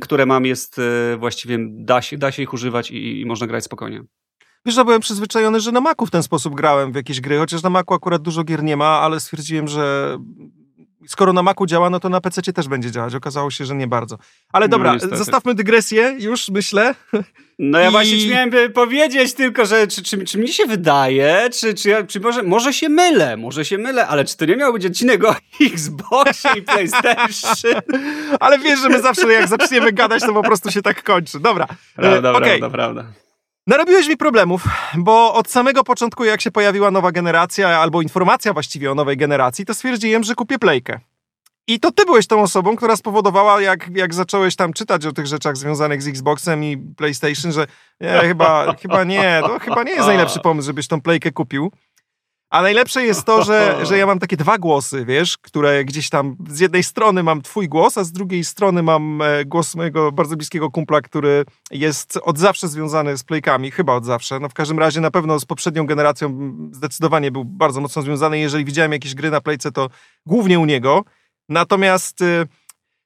które 0.00 0.26
mam 0.26 0.46
jest 0.46 0.78
e, 0.78 1.16
właściwie, 1.16 1.58
da 1.70 2.02
się, 2.02 2.18
da 2.18 2.32
się 2.32 2.42
ich 2.42 2.52
używać 2.52 2.90
i, 2.90 3.20
i 3.20 3.26
można 3.26 3.46
grać 3.46 3.64
spokojnie. 3.64 4.02
Wiesz, 4.66 4.74
że 4.74 4.84
byłem 4.84 5.00
przyzwyczajony, 5.00 5.60
że 5.60 5.72
na 5.72 5.80
Macu 5.80 6.06
w 6.06 6.10
ten 6.10 6.22
sposób 6.22 6.54
grałem 6.54 6.92
w 6.92 6.94
jakieś 6.94 7.20
gry, 7.20 7.38
chociaż 7.38 7.62
na 7.62 7.70
Macu 7.70 7.94
akurat 7.94 8.22
dużo 8.22 8.44
gier 8.44 8.62
nie 8.62 8.76
ma, 8.76 9.00
ale 9.00 9.20
stwierdziłem, 9.20 9.68
że 9.68 10.18
skoro 11.06 11.32
na 11.32 11.42
Macu 11.42 11.66
działa, 11.66 11.90
no 11.90 12.00
to 12.00 12.08
na 12.08 12.20
PC 12.20 12.42
też 12.42 12.68
będzie 12.68 12.90
działać. 12.90 13.14
Okazało 13.14 13.50
się, 13.50 13.64
że 13.64 13.74
nie 13.74 13.86
bardzo. 13.86 14.18
Ale 14.52 14.66
no, 14.66 14.70
dobra, 14.70 14.96
no, 15.10 15.16
zostawmy 15.16 15.54
dygresję 15.54 16.16
już, 16.18 16.48
myślę. 16.48 16.94
No 17.58 17.78
ja 17.78 17.88
I... 17.88 17.90
właśnie 17.90 18.28
miałem 18.28 18.50
powiedzieć 18.74 19.34
tylko, 19.34 19.66
że 19.66 19.86
czy, 19.86 20.02
czy, 20.02 20.24
czy 20.24 20.38
mi 20.38 20.48
się 20.48 20.66
wydaje, 20.66 21.48
czy, 21.52 21.74
czy, 21.74 22.06
czy 22.08 22.20
może, 22.20 22.42
może 22.42 22.72
się 22.72 22.88
mylę, 22.88 23.36
może 23.36 23.64
się 23.64 23.78
mylę, 23.78 24.06
ale 24.06 24.24
czy 24.24 24.36
to 24.36 24.44
nie 24.44 24.56
miał 24.56 24.72
być 24.72 24.86
odcinek 24.86 25.24
o 25.24 25.34
Xboxie 25.72 26.50
i 26.56 26.62
PlayStation? 26.62 27.82
ale 28.40 28.58
wiesz, 28.58 28.80
że 28.80 28.88
my 28.88 29.02
zawsze 29.02 29.32
jak 29.32 29.48
zaczniemy 29.48 29.92
gadać, 29.92 30.22
to 30.22 30.32
po 30.32 30.42
prostu 30.42 30.70
się 30.70 30.82
tak 30.82 31.02
kończy. 31.02 31.40
Dobra, 31.40 31.66
prawda, 31.96 32.30
okay. 32.32 32.58
prawda, 32.58 32.70
prawda. 32.70 33.29
Narobiłeś 33.66 34.08
mi 34.08 34.16
problemów, 34.16 34.64
bo 34.94 35.34
od 35.34 35.50
samego 35.50 35.84
początku, 35.84 36.24
jak 36.24 36.40
się 36.40 36.50
pojawiła 36.50 36.90
nowa 36.90 37.12
generacja, 37.12 37.68
albo 37.68 38.02
informacja 38.02 38.52
właściwie 38.52 38.92
o 38.92 38.94
nowej 38.94 39.16
generacji, 39.16 39.66
to 39.66 39.74
stwierdziłem, 39.74 40.24
że 40.24 40.34
kupię 40.34 40.58
playkę. 40.58 41.00
I 41.66 41.80
to 41.80 41.92
ty 41.92 42.04
byłeś 42.04 42.26
tą 42.26 42.42
osobą, 42.42 42.76
która 42.76 42.96
spowodowała, 42.96 43.60
jak, 43.60 43.90
jak 43.94 44.14
zacząłeś 44.14 44.56
tam 44.56 44.72
czytać 44.72 45.06
o 45.06 45.12
tych 45.12 45.26
rzeczach 45.26 45.56
związanych 45.56 46.02
z 46.02 46.08
Xboxem 46.08 46.64
i 46.64 46.78
PlayStation, 46.96 47.52
że 47.52 47.66
nie, 48.00 48.20
chyba, 48.20 48.74
chyba 48.82 49.04
nie, 49.04 49.40
to 49.46 49.58
chyba 49.58 49.82
nie 49.82 49.92
jest 49.92 50.06
najlepszy 50.06 50.40
pomysł, 50.40 50.66
żebyś 50.66 50.88
tą 50.88 51.00
playkę 51.00 51.32
kupił. 51.32 51.72
A 52.50 52.62
najlepsze 52.62 53.04
jest 53.04 53.24
to, 53.24 53.44
że, 53.44 53.76
że 53.86 53.98
ja 53.98 54.06
mam 54.06 54.18
takie 54.18 54.36
dwa 54.36 54.58
głosy, 54.58 55.04
wiesz, 55.04 55.38
które 55.38 55.84
gdzieś 55.84 56.10
tam 56.10 56.36
z 56.48 56.60
jednej 56.60 56.82
strony 56.82 57.22
mam 57.22 57.42
twój 57.42 57.68
głos, 57.68 57.98
a 57.98 58.04
z 58.04 58.12
drugiej 58.12 58.44
strony 58.44 58.82
mam 58.82 59.22
e, 59.22 59.44
głos 59.44 59.74
mojego 59.74 60.12
bardzo 60.12 60.36
bliskiego 60.36 60.70
kumpla, 60.70 61.00
który 61.00 61.44
jest 61.70 62.18
od 62.22 62.38
zawsze 62.38 62.68
związany 62.68 63.18
z 63.18 63.24
playkami, 63.24 63.70
chyba 63.70 63.94
od 63.94 64.04
zawsze. 64.04 64.40
No 64.40 64.48
w 64.48 64.54
każdym 64.54 64.78
razie 64.78 65.00
na 65.00 65.10
pewno 65.10 65.38
z 65.40 65.44
poprzednią 65.44 65.86
generacją 65.86 66.56
zdecydowanie 66.72 67.30
był 67.30 67.44
bardzo 67.44 67.80
mocno 67.80 68.02
związany. 68.02 68.38
Jeżeli 68.38 68.64
widziałem 68.64 68.92
jakieś 68.92 69.14
gry 69.14 69.30
na 69.30 69.40
playce, 69.40 69.72
to 69.72 69.88
głównie 70.26 70.58
u 70.58 70.64
niego. 70.64 71.04
Natomiast 71.48 72.20
y, 72.20 72.46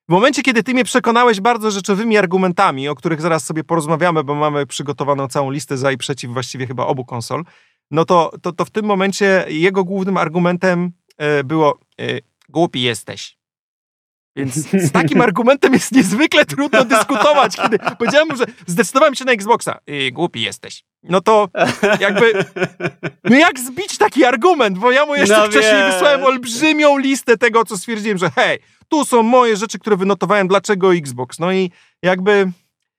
w 0.08 0.12
momencie, 0.12 0.42
kiedy 0.42 0.62
ty 0.62 0.74
mnie 0.74 0.84
przekonałeś 0.84 1.40
bardzo 1.40 1.70
rzeczowymi 1.70 2.16
argumentami, 2.16 2.88
o 2.88 2.94
których 2.94 3.20
zaraz 3.20 3.44
sobie 3.44 3.64
porozmawiamy, 3.64 4.24
bo 4.24 4.34
mamy 4.34 4.66
przygotowaną 4.66 5.28
całą 5.28 5.50
listę 5.50 5.76
za 5.76 5.92
i 5.92 5.96
przeciw 5.96 6.30
właściwie 6.30 6.66
chyba 6.66 6.86
obu 6.86 7.04
konsol, 7.04 7.44
no 7.90 8.04
to, 8.04 8.32
to, 8.42 8.52
to 8.52 8.64
w 8.64 8.70
tym 8.70 8.84
momencie 8.84 9.44
jego 9.48 9.84
głównym 9.84 10.16
argumentem 10.16 10.92
e, 11.18 11.44
było 11.44 11.78
e, 12.00 12.04
głupi 12.48 12.82
jesteś. 12.82 13.36
Więc 14.36 14.54
z 14.72 14.92
takim 14.92 15.20
argumentem 15.28 15.72
jest 15.72 15.92
niezwykle 15.92 16.44
trudno 16.44 16.84
dyskutować, 16.84 17.56
kiedy 17.56 17.78
powiedziałem, 17.98 18.36
że 18.36 18.44
zdecydowałem 18.66 19.14
się 19.14 19.24
na 19.24 19.32
Xboxa. 19.32 19.78
I 19.86 20.12
głupi 20.12 20.42
jesteś. 20.42 20.84
No 21.02 21.20
to 21.20 21.48
jakby, 22.00 22.32
no 23.24 23.36
jak 23.36 23.58
zbić 23.58 23.98
taki 23.98 24.24
argument? 24.24 24.78
Bo 24.78 24.92
ja 24.92 25.06
mu 25.06 25.14
jeszcze 25.14 25.38
no 25.38 25.46
wcześniej 25.46 25.82
wie. 25.82 25.92
wysłałem 25.92 26.24
olbrzymią 26.24 26.98
listę 26.98 27.36
tego, 27.36 27.64
co 27.64 27.78
stwierdziłem, 27.78 28.18
że 28.18 28.30
hej, 28.30 28.58
tu 28.88 29.04
są 29.04 29.22
moje 29.22 29.56
rzeczy, 29.56 29.78
które 29.78 29.96
wynotowałem, 29.96 30.48
dlaczego 30.48 30.94
Xbox. 30.94 31.38
No 31.38 31.52
i 31.52 31.70
jakby 32.02 32.52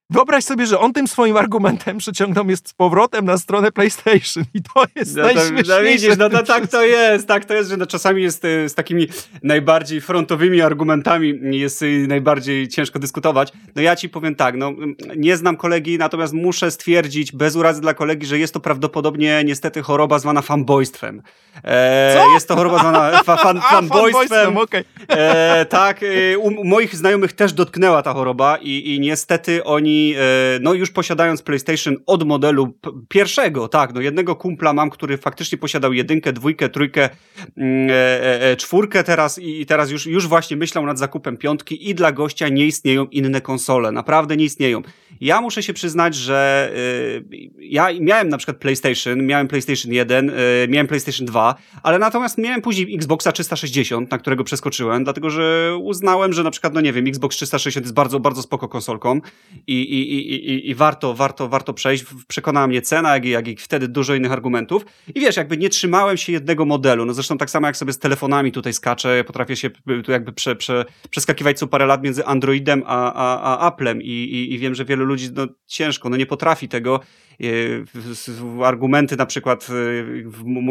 Wyobraź 0.10 0.44
sobie, 0.44 0.66
że 0.66 0.80
on 0.80 0.94
tym 0.94 1.08
swoim 1.08 1.38
argumentem 1.38 1.98
przeciągnął 1.98 2.46
mnie 2.46 2.58
z 2.58 2.74
powrotem 2.78 3.26
na 3.26 3.38
stronę 3.38 3.72
PlayStation 3.72 4.44
i 4.54 4.62
to 4.62 4.84
jest 4.96 5.16
no 5.16 5.22
to, 5.22 5.34
najśmieszniejsze. 5.34 5.84
No 5.84 5.90
widzisz, 5.90 6.18
no 6.18 6.30
to 6.30 6.44
tak 6.44 6.68
to 6.68 6.84
jest, 6.84 7.28
tak 7.28 7.46
to 7.46 7.54
jest, 7.54 7.70
że 7.70 7.78
no 7.78 7.86
czasami 7.86 8.24
jest 8.24 8.46
e, 8.46 8.70
z 8.70 8.76
takimi 8.76 9.08
najbardziej 9.44 10.02
frontowymi 10.02 10.62
argumentami 10.62 11.40
jest 11.52 11.84
e, 11.84 11.86
najbardziej 11.86 12.68
ciężko 12.68 13.00
dyskutować. 13.00 13.54
No 13.76 13.82
ja 13.82 13.96
ci 13.96 14.10
powiem 14.10 14.36
tak, 14.36 14.56
no 14.58 14.74
nie 15.16 15.38
znam 15.38 15.58
kolegi, 15.58 15.98
natomiast 15.98 16.34
muszę 16.34 16.72
stwierdzić 16.72 17.32
bez 17.32 17.56
urazy 17.56 17.82
dla 17.82 17.94
kolegi, 17.94 18.26
że 18.26 18.40
jest 18.40 18.54
to 18.54 18.60
prawdopodobnie 18.60 19.44
niestety 19.46 19.82
choroba 19.82 20.20
zwana 20.20 20.42
fanboystwem. 20.42 21.22
E, 21.64 22.24
jest 22.34 22.48
to 22.48 22.56
choroba 22.56 22.80
zwana 22.80 23.24
fa, 23.24 23.38
fan, 23.38 23.58
A, 23.66 23.70
fanboystwem. 23.70 24.58
Okay. 24.58 24.84
E, 25.08 25.66
tak, 25.66 26.00
e, 26.04 26.38
u 26.38 26.64
moich 26.64 26.96
znajomych 26.96 27.34
też 27.34 27.54
dotknęła 27.54 28.04
ta 28.04 28.14
choroba 28.14 28.58
i, 28.58 28.96
i 28.96 29.00
niestety 29.00 29.64
oni 29.64 29.95
E, 30.18 30.60
no 30.62 30.74
już 30.74 30.92
posiadając 30.92 31.42
PlayStation 31.42 31.96
od 32.06 32.24
modelu 32.24 32.78
pierwszego, 33.10 33.68
tak, 33.68 33.94
no 33.94 34.02
jednego 34.02 34.36
kumpla 34.36 34.74
mam, 34.74 34.90
który 34.90 35.18
faktycznie 35.18 35.58
posiadał 35.58 35.94
jedynkę, 35.94 36.34
dwójkę, 36.34 36.70
trójkę, 36.70 37.10
mm, 37.58 37.90
e, 37.90 38.42
e, 38.52 38.56
czwórkę 38.56 39.04
teraz 39.04 39.40
i 39.40 39.66
teraz 39.66 39.92
już, 39.92 40.06
już 40.06 40.28
właśnie 40.28 40.58
myślał 40.58 40.86
nad 40.86 41.00
zakupem 41.00 41.38
piątki 41.38 41.90
i 41.90 41.96
dla 41.96 42.12
gościa 42.12 42.50
nie 42.50 42.66
istnieją 42.66 43.06
inne 43.06 43.42
konsole, 43.42 43.92
naprawdę 43.92 44.38
nie 44.38 44.46
istnieją. 44.46 44.82
Ja 45.22 45.42
muszę 45.42 45.64
się 45.64 45.74
przyznać, 45.74 46.16
że 46.16 46.72
ja 47.60 47.88
miałem 48.00 48.30
na 48.30 48.38
przykład 48.38 48.58
PlayStation, 48.58 49.26
miałem 49.26 49.48
PlayStation 49.48 49.94
1, 49.94 50.32
miałem 50.68 50.88
PlayStation 50.88 51.26
2, 51.26 51.56
ale 51.84 52.00
natomiast 52.00 52.38
miałem 52.38 52.62
później 52.62 52.96
Xboxa 52.96 53.32
360, 53.32 54.12
na 54.12 54.18
którego 54.18 54.44
przeskoczyłem, 54.44 55.04
dlatego 55.04 55.30
że 55.30 55.78
uznałem, 55.82 56.34
że 56.34 56.44
na 56.44 56.52
przykład, 56.52 56.74
no 56.74 56.82
nie 56.82 56.94
wiem, 56.94 57.08
Xbox 57.08 57.36
360 57.36 57.86
jest 57.86 57.94
bardzo, 57.94 58.20
bardzo 58.20 58.42
spoko 58.42 58.68
konsolką 58.68 59.22
i, 59.68 59.85
i, 59.94 60.34
i, 60.34 60.70
i, 60.70 60.76
warto, 60.76 61.14
warto, 61.14 61.50
warto 61.50 61.74
przejść. 61.74 62.06
Przekonała 62.28 62.68
mnie 62.68 62.82
cena, 62.82 63.14
jak 63.14 63.26
i, 63.26 63.30
jak 63.30 63.48
i 63.48 63.56
wtedy 63.56 63.88
dużo 63.88 64.16
innych 64.16 64.32
argumentów. 64.32 64.86
I 65.16 65.20
wiesz, 65.20 65.38
jakby 65.38 65.58
nie 65.58 65.70
trzymałem 65.70 66.18
się 66.18 66.32
jednego 66.32 66.66
modelu. 66.66 67.06
No 67.06 67.14
zresztą 67.14 67.38
tak 67.38 67.50
samo 67.50 67.68
jak 67.68 67.78
sobie 67.78 67.94
z 67.94 68.00
telefonami 68.00 68.52
tutaj 68.52 68.74
skaczę, 68.74 69.24
potrafię 69.24 69.56
się 69.56 69.70
jakby 70.08 70.34
prze, 70.34 70.56
prze, 70.56 70.86
przeskakiwać 71.10 71.60
co 71.60 71.68
parę 71.68 71.86
lat 71.86 72.04
między 72.04 72.26
Androidem 72.26 72.84
a, 72.86 73.14
a, 73.14 73.42
a 73.42 73.68
Applem 73.68 74.02
I, 74.02 74.10
i, 74.10 74.54
i 74.54 74.60
wiem, 74.60 74.76
że 74.76 74.86
wielu 74.86 75.06
ludzi 75.06 75.30
no, 75.36 75.48
ciężko, 75.68 76.10
no 76.10 76.18
nie 76.18 76.26
potrafi 76.26 76.68
tego. 76.68 77.00
Argumenty 78.64 79.18
na 79.18 79.26
przykład 79.26 79.68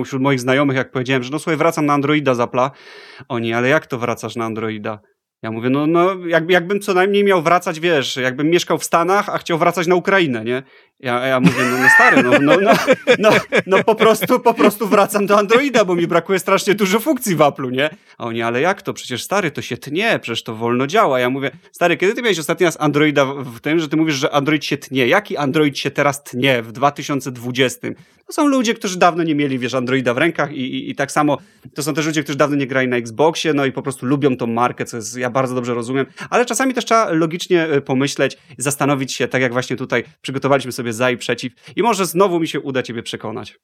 wśród 0.05 0.23
moich 0.23 0.41
znajomych, 0.41 0.77
jak 0.77 0.91
powiedziałem, 0.91 1.23
że 1.23 1.31
no 1.31 1.39
słuchaj, 1.39 1.57
wracam 1.57 1.87
na 1.87 1.93
Androida 1.93 2.35
z 2.35 2.39
Apple'a. 2.39 2.71
Oni, 3.29 3.53
ale 3.53 3.69
jak 3.69 3.87
to 3.87 3.99
wracasz 3.99 4.37
na 4.37 4.45
Androida? 4.45 4.99
Ja 5.45 5.51
mówię, 5.51 5.71
no, 5.71 5.87
no 5.87 6.27
jakby, 6.27 6.53
jakbym 6.53 6.81
co 6.81 6.95
najmniej 6.95 7.25
miał 7.25 7.43
wracać, 7.43 7.81
wiesz, 7.81 8.17
jakbym 8.17 8.51
mieszkał 8.51 8.79
w 8.79 8.85
Stanach, 8.85 9.29
a 9.29 9.39
chciał 9.39 9.59
wracać 9.59 9.87
na 9.87 9.95
Ukrainę, 9.95 10.45
nie? 10.45 10.63
Ja, 11.01 11.27
ja 11.27 11.41
mówię, 11.41 11.65
no, 11.71 11.79
no 11.79 11.89
stary, 11.95 12.23
no, 12.23 12.31
no, 12.41 12.57
no, 12.61 12.73
no, 13.19 13.31
no 13.67 13.85
po 13.85 13.95
prostu, 13.95 14.41
po 14.41 14.55
prostu 14.55 14.89
wracam 14.89 15.27
do 15.27 15.39
Androida, 15.39 15.85
bo 15.85 15.95
mi 15.95 16.07
brakuje 16.07 16.39
strasznie 16.39 16.75
dużo 16.75 17.01
funkcji 17.01 17.37
w 17.37 17.39
Apple'u, 17.39 17.73
nie? 17.73 17.91
A 18.19 18.25
oni, 18.25 18.43
ale 18.43 18.61
jak 18.61 18.83
to? 18.83 18.93
Przecież 18.93 19.23
stary, 19.23 19.51
to 19.51 19.63
się 19.63 19.77
tnie, 19.77 20.19
przecież 20.23 20.43
to 20.43 20.55
wolno 20.55 20.87
działa. 20.87 21.21
Ja 21.21 21.31
mówię, 21.31 21.51
stary, 21.73 21.97
kiedy 21.97 22.15
ty 22.15 22.23
miałeś 22.23 22.39
ostatni 22.39 22.67
raz 22.67 22.81
Androida 22.81 23.25
w 23.25 23.61
tym, 23.61 23.79
że 23.79 23.89
ty 23.89 23.97
mówisz, 23.97 24.15
że 24.15 24.31
Android 24.31 24.65
się 24.65 24.77
tnie? 24.77 25.07
Jaki 25.07 25.37
Android 25.37 25.79
się 25.79 25.91
teraz 25.91 26.25
tnie 26.25 26.63
w 26.63 26.73
2020? 26.73 27.89
To 28.27 28.33
są 28.33 28.47
ludzie, 28.47 28.75
którzy 28.75 28.99
dawno 28.99 29.23
nie 29.23 29.35
mieli, 29.35 29.59
wiesz, 29.59 29.75
Androida 29.75 30.15
w 30.15 30.19
rękach 30.19 30.53
i, 30.53 30.61
i, 30.61 30.91
i 30.91 30.95
tak 30.95 31.13
samo 31.13 31.39
to 31.75 31.83
są 31.83 31.95
też 31.95 32.07
ludzie, 32.07 32.23
którzy 32.23 32.39
dawno 32.39 32.57
nie 32.57 32.67
grali 32.67 32.89
na 32.89 32.97
Xboxie, 32.97 33.55
no 33.55 33.65
i 33.65 33.73
po 33.73 33.83
prostu 33.83 34.07
lubią 34.07 34.37
tą 34.37 34.47
markę, 34.47 34.85
co 34.85 34.97
jest, 34.97 35.17
ja 35.17 35.31
bardzo 35.31 35.55
dobrze 35.55 35.75
rozumiem, 35.75 36.07
ale 36.31 36.47
czasami 36.47 36.75
też 36.75 36.85
trzeba 36.85 37.11
logicznie 37.11 37.65
e, 37.65 37.81
pomyśleć, 37.81 38.39
zastanowić 38.59 39.13
się, 39.13 39.29
tak 39.29 39.43
jak 39.43 39.53
właśnie 39.53 39.77
tutaj 39.77 40.05
przygotowaliśmy 40.21 40.73
sobie 40.73 40.93
za 40.93 41.11
i 41.11 41.17
przeciw 41.17 41.53
i 41.77 41.83
może 41.83 42.07
znowu 42.07 42.41
mi 42.41 42.49
się 42.49 42.61
uda 42.61 42.83
ciebie 42.83 43.03
przekonać. 43.03 43.59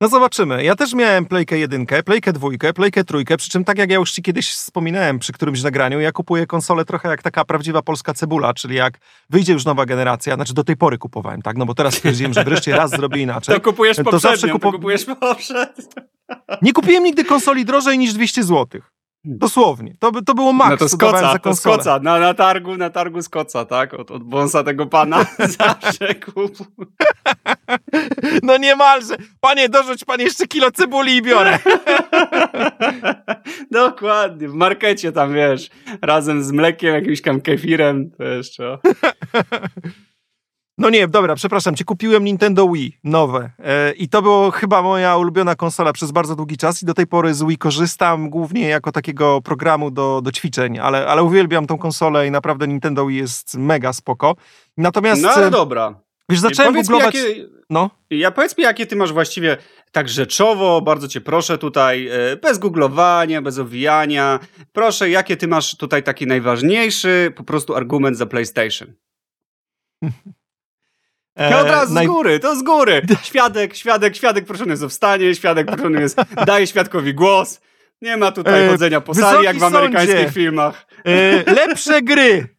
No 0.00 0.08
zobaczymy. 0.08 0.64
Ja 0.64 0.74
też 0.76 0.94
miałem 0.94 1.26
Playkę 1.26 1.58
jedynkę, 1.58 2.02
Playkę 2.02 2.32
dwójkę, 2.32 2.72
Playkę 2.72 3.04
trójkę, 3.04 3.36
przy 3.36 3.50
czym 3.50 3.64
tak 3.64 3.78
jak 3.78 3.90
ja 3.90 3.96
już 3.96 4.12
ci 4.12 4.22
kiedyś 4.22 4.50
wspominałem 4.50 5.18
przy 5.18 5.32
którymś 5.32 5.62
nagraniu, 5.62 6.00
ja 6.00 6.12
kupuję 6.12 6.46
konsolę 6.46 6.84
trochę 6.84 7.08
jak 7.08 7.22
taka 7.22 7.44
prawdziwa 7.44 7.82
polska 7.82 8.14
cebula, 8.14 8.54
czyli 8.54 8.74
jak 8.76 8.98
wyjdzie 9.30 9.52
już 9.52 9.64
nowa 9.64 9.86
generacja, 9.86 10.34
znaczy 10.34 10.54
do 10.54 10.64
tej 10.64 10.76
pory 10.76 10.98
kupowałem, 10.98 11.42
tak? 11.42 11.56
No 11.56 11.66
bo 11.66 11.74
teraz 11.74 11.94
stwierdziłem, 11.94 12.32
że 12.32 12.44
wreszcie 12.44 12.76
raz 12.76 12.90
zrobię 12.90 13.22
inaczej. 13.22 13.54
To 13.58 13.60
kupujesz 13.60 13.96
to 13.96 14.18
zawsze 14.18 14.48
kupu... 14.48 14.66
to 14.66 14.72
kupujesz 14.72 15.04
poprzednią. 15.04 15.84
Nie 16.62 16.72
kupiłem 16.72 17.04
nigdy 17.04 17.24
konsoli 17.24 17.64
drożej 17.64 17.98
niż 17.98 18.12
200 18.12 18.42
złotych. 18.42 18.92
Dosłownie. 19.24 19.94
To, 19.98 20.22
to 20.22 20.34
było 20.34 20.52
maks. 20.52 20.70
No 20.70 20.76
to 20.76 20.88
skoca, 20.88 21.38
to 21.38 21.56
skoca. 21.56 21.98
Na, 21.98 22.18
na 22.18 22.34
targu, 22.34 22.76
na 22.76 22.90
targu 22.90 23.22
skoca, 23.22 23.64
tak? 23.64 23.94
Od, 23.94 24.10
od 24.10 24.24
bonsa 24.24 24.64
tego 24.64 24.86
pana 24.86 25.26
zawsze 25.58 26.14
kup. 26.14 26.58
No 28.42 28.56
niemalże. 28.56 29.16
Panie, 29.40 29.68
dorzuć 29.68 30.04
pan 30.04 30.20
jeszcze 30.20 30.46
kilo 30.46 30.70
cebuli 30.70 31.16
i 31.16 31.22
biorę. 31.22 31.58
Dokładnie. 33.70 34.48
W 34.48 34.54
markecie 34.54 35.12
tam, 35.12 35.34
wiesz, 35.34 35.70
razem 36.02 36.44
z 36.44 36.52
mlekiem, 36.52 36.94
jakimś 36.94 37.22
tam 37.22 37.40
kefirem, 37.40 38.10
to 38.10 38.24
jeszcze. 38.24 38.78
No 40.80 40.90
nie, 40.90 41.08
dobra, 41.08 41.34
przepraszam 41.34 41.74
cię, 41.74 41.84
kupiłem 41.84 42.24
Nintendo 42.24 42.68
Wii 42.68 42.98
nowe 43.04 43.50
e, 43.58 43.92
i 43.92 44.08
to 44.08 44.22
było 44.22 44.50
chyba 44.50 44.82
moja 44.82 45.16
ulubiona 45.16 45.54
konsola 45.54 45.92
przez 45.92 46.10
bardzo 46.10 46.36
długi 46.36 46.56
czas 46.56 46.82
i 46.82 46.86
do 46.86 46.94
tej 46.94 47.06
pory 47.06 47.34
z 47.34 47.42
Wii 47.42 47.58
korzystam 47.58 48.30
głównie 48.30 48.68
jako 48.68 48.92
takiego 48.92 49.40
programu 49.42 49.90
do, 49.90 50.20
do 50.22 50.32
ćwiczeń, 50.32 50.78
ale, 50.78 51.06
ale 51.06 51.22
uwielbiam 51.22 51.66
tą 51.66 51.78
konsolę 51.78 52.26
i 52.26 52.30
naprawdę 52.30 52.68
Nintendo 52.68 53.06
Wii 53.06 53.18
jest 53.18 53.56
mega 53.56 53.92
spoko. 53.92 54.36
Natomiast... 54.76 55.22
No 55.22 55.30
ale 55.30 55.50
dobra. 55.50 55.94
Wiesz, 56.28 56.40
zacząłem 56.40 56.74
googlować... 56.74 57.14
Jakie... 57.14 57.46
No. 57.70 57.90
Ja 58.10 58.30
powiedz 58.30 58.58
mi, 58.58 58.64
jakie 58.64 58.86
ty 58.86 58.96
masz 58.96 59.12
właściwie 59.12 59.56
tak 59.92 60.08
rzeczowo, 60.08 60.80
bardzo 60.80 61.08
cię 61.08 61.20
proszę 61.20 61.58
tutaj, 61.58 62.08
e, 62.08 62.36
bez 62.36 62.58
googlowania, 62.58 63.42
bez 63.42 63.58
owijania. 63.58 64.38
Proszę, 64.72 65.10
jakie 65.10 65.36
ty 65.36 65.48
masz 65.48 65.76
tutaj 65.76 66.02
taki 66.02 66.26
najważniejszy 66.26 67.32
po 67.36 67.44
prostu 67.44 67.74
argument 67.74 68.16
za 68.16 68.26
PlayStation? 68.26 68.92
Ja 71.38 71.60
od 71.60 71.66
razu 71.66 71.94
z 71.94 72.06
góry, 72.06 72.40
to 72.40 72.56
z 72.56 72.62
góry. 72.62 73.02
Świadek, 73.22 73.76
świadek, 73.76 74.16
świadek 74.16 74.44
proszony 74.44 74.70
jest 74.70 74.82
o 74.82 74.88
wstanie, 74.88 75.34
świadek 75.34 75.66
proszony 75.66 76.00
jest, 76.00 76.18
daje 76.46 76.66
świadkowi 76.66 77.14
głos. 77.14 77.60
Nie 78.02 78.16
ma 78.16 78.32
tutaj 78.32 78.66
e, 78.66 78.68
chodzenia 78.68 79.00
po 79.00 79.14
sali, 79.14 79.44
jak 79.44 79.58
w 79.58 79.64
amerykańskich 79.64 80.16
sądzie. 80.16 80.32
filmach. 80.32 80.86
E, 81.04 81.52
lepsze 81.52 82.02
gry. 82.02 82.57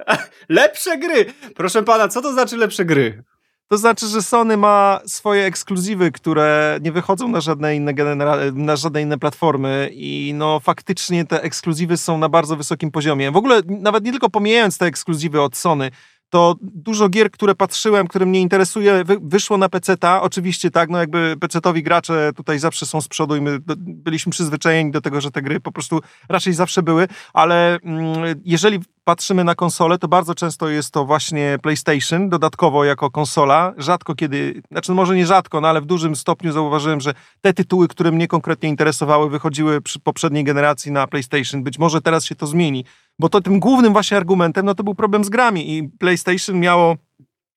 lepsze 0.48 0.98
gry. 0.98 1.24
Proszę 1.56 1.82
pana, 1.82 2.08
co 2.08 2.22
to 2.22 2.32
znaczy 2.32 2.56
lepsze 2.56 2.84
gry? 2.84 3.24
To 3.68 3.78
znaczy, 3.78 4.06
że 4.06 4.22
Sony 4.22 4.56
ma 4.56 5.00
swoje 5.06 5.44
ekskluzywy, 5.44 6.12
które 6.12 6.78
nie 6.82 6.92
wychodzą 6.92 7.28
na 7.28 7.40
żadne 7.40 7.76
inne, 7.76 7.94
genera- 7.94 8.54
na 8.54 8.76
żadne 8.76 9.02
inne 9.02 9.18
platformy 9.18 9.90
i 9.92 10.32
no 10.34 10.60
faktycznie 10.60 11.24
te 11.24 11.42
ekskluzywy 11.42 11.96
są 11.96 12.18
na 12.18 12.28
bardzo 12.28 12.56
wysokim 12.56 12.90
poziomie. 12.90 13.30
W 13.30 13.36
ogóle 13.36 13.60
nawet 13.66 14.04
nie 14.04 14.10
tylko 14.10 14.30
pomijając 14.30 14.78
te 14.78 14.86
ekskluzywy 14.86 15.40
od 15.40 15.56
Sony, 15.56 15.90
to 16.32 16.54
dużo 16.60 17.08
gier, 17.08 17.30
które 17.30 17.54
patrzyłem, 17.54 18.06
które 18.06 18.26
mnie 18.26 18.40
interesuje, 18.40 19.04
wy, 19.04 19.16
wyszło 19.22 19.58
na 19.58 19.68
PC-ta. 19.68 20.22
Oczywiście 20.22 20.70
tak, 20.70 20.90
no 20.90 20.98
jakby 20.98 21.36
PC-towi 21.40 21.82
gracze 21.82 22.30
tutaj 22.36 22.58
zawsze 22.58 22.86
są 22.86 23.00
z 23.00 23.08
przodu 23.08 23.36
i 23.36 23.40
my 23.40 23.58
byliśmy 23.76 24.32
przyzwyczajeni 24.32 24.90
do 24.90 25.00
tego, 25.00 25.20
że 25.20 25.30
te 25.30 25.42
gry 25.42 25.60
po 25.60 25.72
prostu 25.72 26.00
raczej 26.28 26.52
zawsze 26.52 26.82
były, 26.82 27.08
ale 27.32 27.78
mm, 27.82 28.40
jeżeli 28.44 28.80
patrzymy 29.04 29.44
na 29.44 29.54
konsolę, 29.54 29.98
to 29.98 30.08
bardzo 30.08 30.34
często 30.34 30.68
jest 30.68 30.90
to 30.90 31.04
właśnie 31.04 31.58
PlayStation, 31.62 32.28
dodatkowo 32.28 32.84
jako 32.84 33.10
konsola. 33.10 33.72
Rzadko 33.76 34.14
kiedy, 34.14 34.62
znaczy 34.70 34.92
może 34.92 35.16
nie 35.16 35.26
rzadko, 35.26 35.60
no 35.60 35.68
ale 35.68 35.80
w 35.80 35.86
dużym 35.86 36.16
stopniu 36.16 36.52
zauważyłem, 36.52 37.00
że 37.00 37.14
te 37.40 37.52
tytuły, 37.52 37.88
które 37.88 38.12
mnie 38.12 38.28
konkretnie 38.28 38.68
interesowały, 38.68 39.30
wychodziły 39.30 39.80
przy 39.80 40.00
poprzedniej 40.00 40.44
generacji 40.44 40.92
na 40.92 41.06
PlayStation. 41.06 41.62
Być 41.62 41.78
może 41.78 42.00
teraz 42.00 42.24
się 42.24 42.34
to 42.34 42.46
zmieni, 42.46 42.84
bo 43.18 43.28
to 43.28 43.40
tym 43.40 43.60
głównym 43.60 43.92
właśnie 43.92 44.16
argumentem, 44.16 44.66
no 44.66 44.74
to 44.74 44.84
był 44.84 44.94
problem 44.94 45.24
z 45.24 45.28
grami 45.28 45.78
i 45.78 45.88
PlayStation 45.88 46.60
miało 46.60 46.96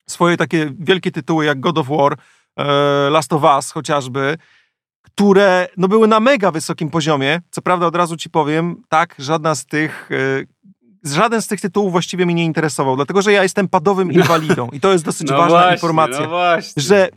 swoje 0.08 0.36
takie 0.36 0.72
wielkie 0.78 1.12
tytuły 1.12 1.44
jak 1.44 1.60
God 1.60 1.78
of 1.78 1.88
War, 1.88 2.16
e, 2.58 3.10
Last 3.10 3.32
of 3.32 3.42
Us 3.42 3.70
chociażby, 3.70 4.38
które 5.02 5.68
no, 5.76 5.88
były 5.88 6.08
na 6.08 6.20
mega 6.20 6.50
wysokim 6.50 6.90
poziomie. 6.90 7.40
Co 7.50 7.62
prawda 7.62 7.86
od 7.86 7.96
razu 7.96 8.16
ci 8.16 8.30
powiem, 8.30 8.82
tak, 8.88 9.14
żadna 9.18 9.54
z 9.54 9.66
tych 9.66 10.10
e, 10.12 10.56
żaden 11.14 11.42
z 11.42 11.46
tych 11.46 11.60
tytułów 11.60 11.92
właściwie 11.92 12.26
mnie 12.26 12.34
nie 12.34 12.44
interesował, 12.44 12.96
dlatego 12.96 13.22
że 13.22 13.32
ja 13.32 13.42
jestem 13.42 13.68
padowym 13.68 14.12
inwalidą 14.12 14.68
i 14.72 14.80
to 14.80 14.92
jest 14.92 15.04
dosyć 15.04 15.30
no 15.30 15.36
ważna 15.36 15.58
właśnie, 15.58 15.72
informacja, 15.72 16.20
no 16.20 16.36
że 16.76 17.08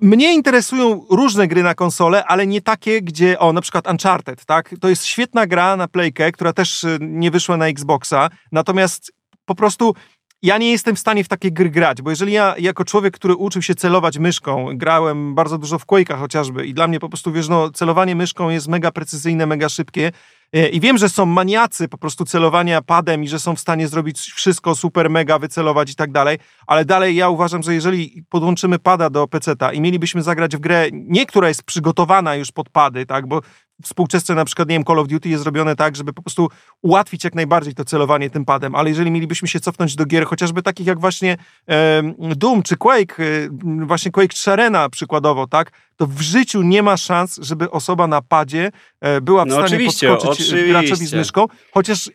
mnie 0.00 0.34
interesują 0.34 1.04
różne 1.10 1.48
gry 1.48 1.62
na 1.62 1.74
konsolę, 1.74 2.24
ale 2.24 2.46
nie 2.46 2.60
takie, 2.60 3.02
gdzie, 3.02 3.38
o, 3.38 3.52
na 3.52 3.60
przykład 3.60 3.90
Uncharted, 3.90 4.44
tak? 4.44 4.74
To 4.80 4.88
jest 4.88 5.06
świetna 5.06 5.46
gra 5.46 5.76
na 5.76 5.88
Playkę, 5.88 6.32
która 6.32 6.52
też 6.52 6.84
e, 6.84 6.98
nie 7.00 7.30
wyszła 7.30 7.56
na 7.56 7.66
Xboxa, 7.66 8.30
natomiast 8.52 9.12
po 9.44 9.54
prostu 9.54 9.94
ja 10.42 10.58
nie 10.58 10.70
jestem 10.70 10.96
w 10.96 10.98
stanie 10.98 11.24
w 11.24 11.28
takie 11.28 11.50
gry 11.50 11.70
grać, 11.70 12.02
bo 12.02 12.10
jeżeli 12.10 12.32
ja 12.32 12.54
jako 12.58 12.84
człowiek, 12.84 13.14
który 13.14 13.36
uczył 13.36 13.62
się 13.62 13.74
celować 13.74 14.18
myszką, 14.18 14.68
grałem 14.74 15.34
bardzo 15.34 15.58
dużo 15.58 15.78
w 15.78 15.86
Quake'ach 15.86 16.18
chociażby 16.18 16.66
i 16.66 16.74
dla 16.74 16.88
mnie 16.88 17.00
po 17.00 17.08
prostu, 17.08 17.32
wiesz, 17.32 17.48
no, 17.48 17.70
celowanie 17.70 18.14
myszką 18.16 18.50
jest 18.50 18.68
mega 18.68 18.90
precyzyjne, 18.90 19.46
mega 19.46 19.68
szybkie, 19.68 20.12
E, 20.12 20.12
I 20.52 20.80
wiem, 20.80 20.98
że 20.98 21.08
są 21.08 21.26
maniacy 21.26 21.88
po 21.88 21.98
prostu 21.98 22.24
celowania 22.24 22.82
padem 22.82 23.24
i 23.24 23.28
że 23.28 23.38
są 23.38 23.56
w 23.56 23.60
stanie 23.60 23.88
zrobić 23.88 24.20
wszystko 24.20 24.74
super, 24.74 25.10
mega, 25.10 25.38
wycelować 25.38 25.90
i 25.90 25.94
tak 25.94 26.12
dalej, 26.12 26.38
ale 26.66 26.84
dalej 26.84 27.16
ja 27.16 27.28
uważam, 27.28 27.62
że 27.62 27.74
jeżeli 27.74 28.24
podłączymy 28.28 28.78
pada 28.78 29.10
do 29.10 29.28
PC-ta 29.28 29.72
i 29.72 29.80
mielibyśmy 29.80 30.22
zagrać 30.22 30.56
w 30.56 30.60
grę, 30.60 30.86
nie 30.92 31.26
która 31.26 31.48
jest 31.48 31.62
przygotowana 31.62 32.34
już 32.34 32.52
pod 32.52 32.68
pady, 32.68 33.06
tak, 33.06 33.26
bo 33.26 33.40
współczesne 33.82 34.34
na 34.34 34.44
przykład, 34.44 34.68
nie 34.68 34.74
wiem, 34.74 34.84
Call 34.84 34.98
of 34.98 35.08
Duty 35.08 35.28
jest 35.28 35.42
zrobione 35.42 35.76
tak, 35.76 35.96
żeby 35.96 36.12
po 36.12 36.22
prostu 36.22 36.48
ułatwić 36.82 37.24
jak 37.24 37.34
najbardziej 37.34 37.74
to 37.74 37.84
celowanie 37.84 38.30
tym 38.30 38.44
padem, 38.44 38.74
ale 38.74 38.88
jeżeli 38.88 39.10
mielibyśmy 39.10 39.48
się 39.48 39.60
cofnąć 39.60 39.96
do 39.96 40.06
gier, 40.06 40.26
chociażby 40.26 40.62
takich 40.62 40.86
jak 40.86 41.00
właśnie 41.00 41.36
e, 41.68 42.02
Doom 42.18 42.62
czy 42.62 42.76
Quake, 42.76 43.20
e, 43.20 43.84
właśnie 43.86 44.10
Quake 44.10 44.34
3 44.34 44.52
Arena 44.52 44.88
przykładowo, 44.88 45.46
tak, 45.46 45.72
to 45.96 46.06
w 46.06 46.20
życiu 46.20 46.62
nie 46.62 46.82
ma 46.82 46.96
szans, 46.96 47.38
żeby 47.42 47.70
osoba 47.70 48.06
na 48.06 48.22
padzie 48.22 48.70
e, 49.00 49.20
była 49.20 49.44
w 49.44 49.48
No 49.48 49.66
stanie 49.66 49.84
podskoczyć 49.84 50.30
oczywiście. 50.30 50.68
graczowi 50.68 51.06
z 51.06 51.12
myszką, 51.12 51.46
chociaż 51.74 52.10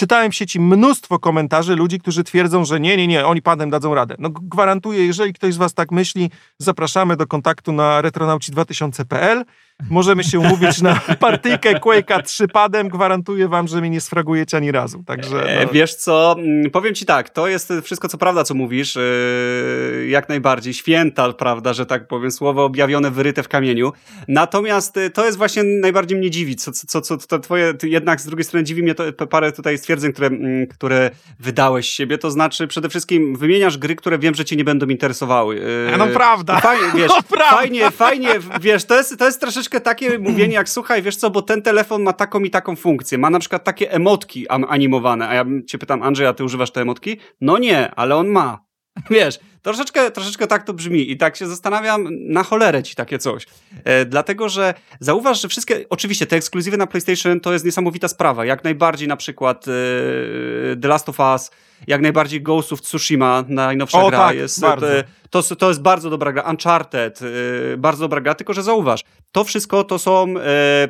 czytałem 0.00 0.30
w 0.32 0.34
sieci 0.34 0.60
mnóstwo 0.60 1.18
komentarzy 1.18 1.76
ludzi, 1.76 1.98
którzy 1.98 2.24
twierdzą, 2.24 2.64
że 2.64 2.80
nie, 2.80 2.96
nie, 2.96 3.06
nie, 3.06 3.26
oni 3.26 3.42
padem 3.42 3.70
dadzą 3.70 3.94
radę. 3.94 4.14
No 4.18 4.30
gwarantuję, 4.30 5.06
jeżeli 5.06 5.32
ktoś 5.32 5.54
z 5.54 5.56
was 5.56 5.74
tak 5.74 5.90
myśli, 5.90 6.30
zapraszamy 6.58 7.16
do 7.16 7.26
kontaktu 7.26 7.72
na 7.72 8.02
retronauci2000.pl. 8.02 9.44
Możemy 9.90 10.24
się 10.24 10.38
umówić 10.38 10.82
na 10.82 11.00
partyjkę 11.20 11.74
Quake'a 11.74 12.22
3 12.22 12.48
padem. 12.48 12.88
Gwarantuję 12.88 13.48
wam, 13.48 13.68
że 13.68 13.80
mnie 13.80 13.90
nie 13.90 14.00
sfragujecie 14.00 14.56
ani 14.56 14.72
razu. 14.72 15.02
Także, 15.06 15.60
E, 15.60 15.64
no. 15.66 15.72
Wiesz 15.72 15.94
co, 15.94 16.36
mm, 16.38 16.70
powiem 16.70 16.94
ci 16.94 17.06
tak, 17.06 17.30
to 17.30 17.48
jest 17.48 17.72
wszystko 17.82 18.08
co 18.08 18.18
prawda, 18.18 18.44
co 18.44 18.54
mówisz, 18.54 18.96
yy, 18.96 20.08
jak 20.08 20.28
najbardziej, 20.28 20.74
święta, 20.74 21.32
prawda, 21.32 21.72
że 21.72 21.86
tak 21.86 22.08
powiem, 22.08 22.30
słowo 22.30 22.64
objawione, 22.64 23.10
wyryte 23.10 23.42
w 23.42 23.48
kamieniu. 23.48 23.92
Natomiast 24.28 24.96
y, 24.96 25.10
to 25.10 25.26
jest 25.26 25.38
właśnie 25.38 25.62
najbardziej 25.62 26.18
mnie 26.18 26.30
dziwi, 26.30 26.56
co, 26.56 26.72
co, 26.72 27.00
co 27.00 27.16
to 27.16 27.38
twoje, 27.38 27.74
jednak 27.82 28.20
z 28.20 28.26
drugiej 28.26 28.44
strony 28.44 28.64
dziwi 28.64 28.82
mnie 28.82 28.94
to 28.94 29.26
parę 29.26 29.52
tutaj 29.52 29.78
stwierdzeń, 29.78 30.12
które, 30.12 30.26
mm, 30.26 30.66
które 30.66 31.10
wydałeś 31.40 31.88
siebie, 31.88 32.18
to 32.18 32.30
znaczy 32.30 32.66
przede 32.66 32.88
wszystkim 32.88 33.36
wymieniasz 33.36 33.78
gry, 33.78 33.96
które 33.96 34.18
wiem, 34.18 34.34
że 34.34 34.44
cię 34.44 34.56
nie 34.56 34.64
będą 34.64 34.86
interesowały. 34.86 35.62
E, 35.94 35.96
no 35.96 36.06
prawda. 36.06 36.60
Fajnie, 36.60 36.86
wiesz, 36.94 37.10
No 37.16 37.22
prawda. 37.22 37.56
fajnie, 37.56 37.90
fajnie, 37.90 38.28
wiesz, 38.60 38.84
to 38.84 38.96
jest, 38.96 39.18
to 39.18 39.26
jest 39.26 39.40
troszeczkę 39.40 39.69
takie 39.78 40.18
mówienie 40.18 40.54
jak, 40.54 40.68
słuchaj, 40.68 41.02
wiesz 41.02 41.16
co, 41.16 41.30
bo 41.30 41.42
ten 41.42 41.62
telefon 41.62 42.02
ma 42.02 42.12
taką 42.12 42.40
i 42.40 42.50
taką 42.50 42.76
funkcję, 42.76 43.18
ma 43.18 43.30
na 43.30 43.38
przykład 43.38 43.64
takie 43.64 43.92
emotki 43.92 44.48
animowane, 44.48 45.28
a 45.28 45.34
ja 45.34 45.44
bym 45.44 45.66
cię 45.66 45.78
pytam, 45.78 46.02
Andrzej, 46.02 46.26
a 46.26 46.32
ty 46.32 46.44
używasz 46.44 46.70
te 46.70 46.80
emotki? 46.80 47.16
No 47.40 47.58
nie, 47.58 47.94
ale 47.94 48.16
on 48.16 48.28
ma. 48.28 48.69
Wiesz, 49.10 49.38
troszeczkę, 49.62 50.10
troszeczkę 50.10 50.46
tak 50.46 50.64
to 50.64 50.72
brzmi 50.72 51.10
i 51.10 51.16
tak 51.16 51.36
się 51.36 51.46
zastanawiam, 51.46 52.08
na 52.10 52.42
cholerę 52.42 52.82
ci 52.82 52.94
takie 52.94 53.18
coś. 53.18 53.46
E, 53.84 54.04
dlatego, 54.04 54.48
że 54.48 54.74
zauważ, 55.00 55.42
że 55.42 55.48
wszystkie, 55.48 55.84
oczywiście 55.90 56.26
te 56.26 56.36
ekskluzywy 56.36 56.76
na 56.76 56.86
PlayStation 56.86 57.40
to 57.40 57.52
jest 57.52 57.64
niesamowita 57.64 58.08
sprawa. 58.08 58.44
Jak 58.44 58.64
najbardziej 58.64 59.08
na 59.08 59.16
przykład 59.16 59.64
e, 59.68 60.76
The 60.76 60.88
Last 60.88 61.08
of 61.08 61.20
Us, 61.20 61.50
jak 61.86 62.00
najbardziej 62.00 62.42
Ghost 62.42 62.72
of 62.72 62.80
Tsushima, 62.80 63.44
najnowsza 63.48 64.02
O, 64.02 64.08
gra. 64.08 64.18
tak, 64.18 64.36
jest, 64.36 64.60
bardzo. 64.60 64.98
e, 64.98 65.04
to, 65.30 65.42
to 65.42 65.68
jest 65.68 65.82
bardzo 65.82 66.10
dobra 66.10 66.32
gra. 66.32 66.42
Uncharted, 66.42 67.20
e, 67.22 67.76
bardzo 67.76 68.00
dobra 68.00 68.20
gra, 68.20 68.34
tylko 68.34 68.54
że 68.54 68.62
zauważ, 68.62 69.04
to 69.32 69.44
wszystko 69.44 69.84
to 69.84 69.98
są 69.98 70.34
e, 70.38 70.88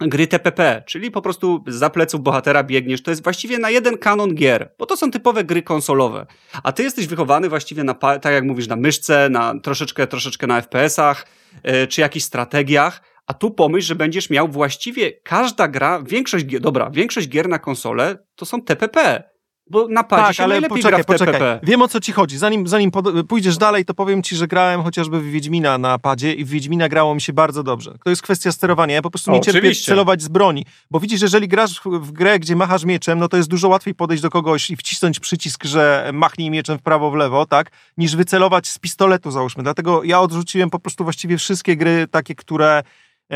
gry 0.00 0.26
TPP, 0.26 0.82
czyli 0.86 1.10
po 1.10 1.22
prostu 1.22 1.64
za 1.66 1.90
pleców 1.90 2.20
bohatera 2.20 2.62
biegniesz. 2.62 3.02
To 3.02 3.10
jest 3.10 3.22
właściwie 3.22 3.58
na 3.58 3.70
jeden 3.70 3.98
kanon 3.98 4.34
gier, 4.34 4.74
bo 4.78 4.86
to 4.86 4.96
są 4.96 5.10
typowe 5.10 5.44
gry 5.44 5.62
konsolowe. 5.62 6.26
A 6.62 6.72
ty 6.72 6.82
jesteś 6.82 7.06
wychowany 7.06 7.48
właściwie 7.48 7.84
na, 7.84 7.94
tak 7.94 8.32
jak 8.32 8.44
mówisz, 8.44 8.68
na 8.68 8.76
myszce, 8.76 9.28
na 9.30 9.60
troszeczkę, 9.60 10.06
troszeczkę 10.06 10.46
na 10.46 10.62
FPS-ach, 10.62 11.26
e, 11.62 11.86
czy 11.86 12.00
jakichś 12.00 12.24
strategiach. 12.24 13.02
A 13.26 13.34
tu 13.34 13.50
pomyśl, 13.50 13.86
że 13.86 13.94
będziesz 13.94 14.30
miał 14.30 14.48
właściwie 14.48 15.12
każda 15.12 15.68
gra, 15.68 16.02
większość 16.02 16.44
dobra, 16.44 16.90
większość 16.90 17.28
gier 17.28 17.48
na 17.48 17.58
konsolę 17.58 18.18
to 18.36 18.46
są 18.46 18.62
TPP. 18.62 19.22
Bo 19.70 19.88
na 19.88 20.04
padzie 20.04 20.22
Tak, 20.22 20.34
się 20.36 20.42
ale 20.44 20.54
najlepiej 20.54 20.78
poczekaj, 20.78 21.02
w 21.02 21.06
TPP. 21.06 21.24
poczekaj. 21.26 21.58
Wiem 21.62 21.82
o 21.82 21.88
co 21.88 22.00
ci 22.00 22.12
chodzi. 22.12 22.38
Zanim, 22.38 22.68
zanim 22.68 22.90
pójdziesz 23.28 23.58
dalej, 23.58 23.84
to 23.84 23.94
powiem 23.94 24.22
ci, 24.22 24.36
że 24.36 24.46
grałem 24.46 24.82
chociażby 24.82 25.20
w 25.20 25.24
Wiedźmina 25.30 25.78
na 25.78 25.98
padzie 25.98 26.32
i 26.32 26.44
w 26.44 26.48
Wiedźmina 26.48 26.88
grało 26.88 27.14
mi 27.14 27.20
się 27.20 27.32
bardzo 27.32 27.62
dobrze. 27.62 27.94
To 28.04 28.10
jest 28.10 28.22
kwestia 28.22 28.52
sterowania. 28.52 28.94
Ja 28.94 29.02
po 29.02 29.10
prostu 29.10 29.30
O, 29.30 29.34
nie 29.34 29.40
cierpię 29.40 29.58
oczywiście. 29.58 29.86
celować 29.86 30.22
z 30.22 30.28
broni. 30.28 30.66
Bo 30.90 31.00
widzisz, 31.00 31.22
jeżeli 31.22 31.48
grasz 31.48 31.80
w, 31.84 32.12
grę, 32.12 32.38
gdzie 32.38 32.56
machasz 32.56 32.84
mieczem, 32.84 33.18
no 33.18 33.28
to 33.28 33.36
jest 33.36 33.48
dużo 33.48 33.68
łatwiej 33.68 33.94
podejść 33.94 34.22
do 34.22 34.30
kogoś 34.30 34.70
i 34.70 34.76
wcisnąć 34.76 35.20
przycisk, 35.20 35.64
że 35.64 36.10
machnij 36.14 36.50
mieczem 36.50 36.78
w 36.78 36.82
prawo, 36.82 37.10
w 37.10 37.14
lewo, 37.14 37.46
tak? 37.46 37.70
Niż 37.98 38.16
wycelować 38.16 38.68
z 38.68 38.78
pistoletu, 38.78 39.30
załóżmy. 39.30 39.62
Dlatego 39.62 40.04
ja 40.04 40.20
odrzuciłem 40.20 40.70
po 40.70 40.78
prostu 40.78 41.04
właściwie 41.04 41.38
wszystkie 41.38 41.76
gry 41.76 42.06
takie, 42.10 42.34
które 42.34 42.82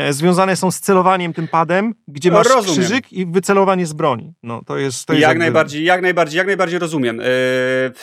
związane 0.09 0.55
są 0.55 0.71
z 0.71 0.79
celowaniem 0.79 1.33
tym 1.33 1.47
padem, 1.47 1.93
gdzie 2.07 2.31
No, 2.31 2.37
masz 2.37 2.47
rozumiem. 2.49 2.79
krzyżyk 2.79 3.13
i 3.13 3.25
wycelowanie 3.25 3.85
z 3.85 3.93
broni. 3.93 4.33
No 4.43 4.61
to 4.65 4.77
jest... 4.77 5.05
To 5.05 5.13
jest 5.13 5.21
jak 5.21 5.29
jakby- 5.29 5.39
najbardziej, 5.39 5.83
jak 5.83 6.01
najbardziej, 6.01 6.37
jak 6.37 6.47
najbardziej 6.47 6.79
rozumiem. 6.79 7.17
Yy, 7.17 7.23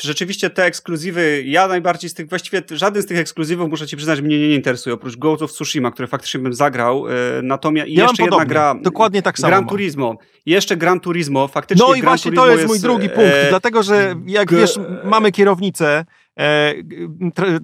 rzeczywiście 0.01 0.51
te 0.51 0.65
ekskluzywy, 0.65 1.43
ja 1.47 1.69
najbardziej 1.69 2.11
z 2.11 2.15
tych, 2.15 2.29
właściwie 2.29 2.63
żaden 2.71 3.03
z 3.03 3.07
tych 3.07 3.19
ekskluzywów, 3.19 3.71
muszę 3.71 3.87
ci 3.87 3.97
przyznać, 3.97 4.21
mnie 4.21 4.39
nie 4.39 4.55
interesuje, 4.55 4.95
oprócz 4.95 5.17
Ghost 5.17 5.43
of 5.43 5.53
Tsushima, 5.53 5.91
które 5.91 6.09
faktycznie 6.09 6.41
bym 6.41 6.53
zagrał, 6.55 7.09
yy, 7.09 7.15
natomiast 7.43 7.89
Ja 7.89 8.03
jeszcze 8.03 8.23
jedna 8.23 8.45
gra, 8.45 8.75
Dokładnie 8.83 9.23
tak 9.23 9.39
samo 9.39 9.51
Gran. 9.51 9.67
Turismo, 9.67 10.17
jeszcze 10.47 10.77
Gran 10.77 11.01
Turismo, 11.01 11.49
faktycznie 11.49 11.87
No 11.89 11.95
i 11.95 12.01
Gran 12.01 12.11
właśnie 12.11 12.31
Turismo 12.31 12.45
to 12.47 12.53
jest 12.53 12.67
mój 12.69 12.81
drugi 12.81 13.09
punkt, 13.09 13.33
e, 13.35 13.47
dlatego 13.49 13.83
że 13.83 14.15
jak 14.27 14.49
g- 14.49 14.59
wiesz, 14.61 14.79
mamy 15.05 15.33
kierownice, 15.33 16.05
e, 16.39 16.75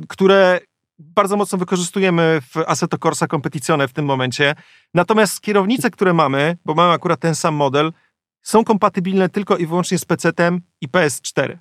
które 0.08 0.60
bardzo 0.98 1.36
mocno 1.36 1.58
wykorzystujemy 1.58 2.40
w 2.40 2.56
Assetto 2.66 2.98
Corsa 2.98 3.26
Competizione 3.26 3.88
w 3.88 3.92
tym 3.92 4.04
momencie. 4.04 4.54
Natomiast 4.94 5.40
kierownice, 5.40 5.90
które 5.90 6.14
mamy, 6.14 6.56
bo 6.64 6.74
mamy 6.74 6.92
akurat 6.92 7.20
ten 7.20 7.34
sam 7.34 7.54
model, 7.54 7.92
są 8.42 8.64
kompatybilne 8.64 9.28
tylko 9.28 9.56
i 9.56 9.66
wyłącznie 9.66 9.98
z 9.98 10.04
PC-tem 10.04 10.60
i 10.80 10.88
PS4. 10.88 11.58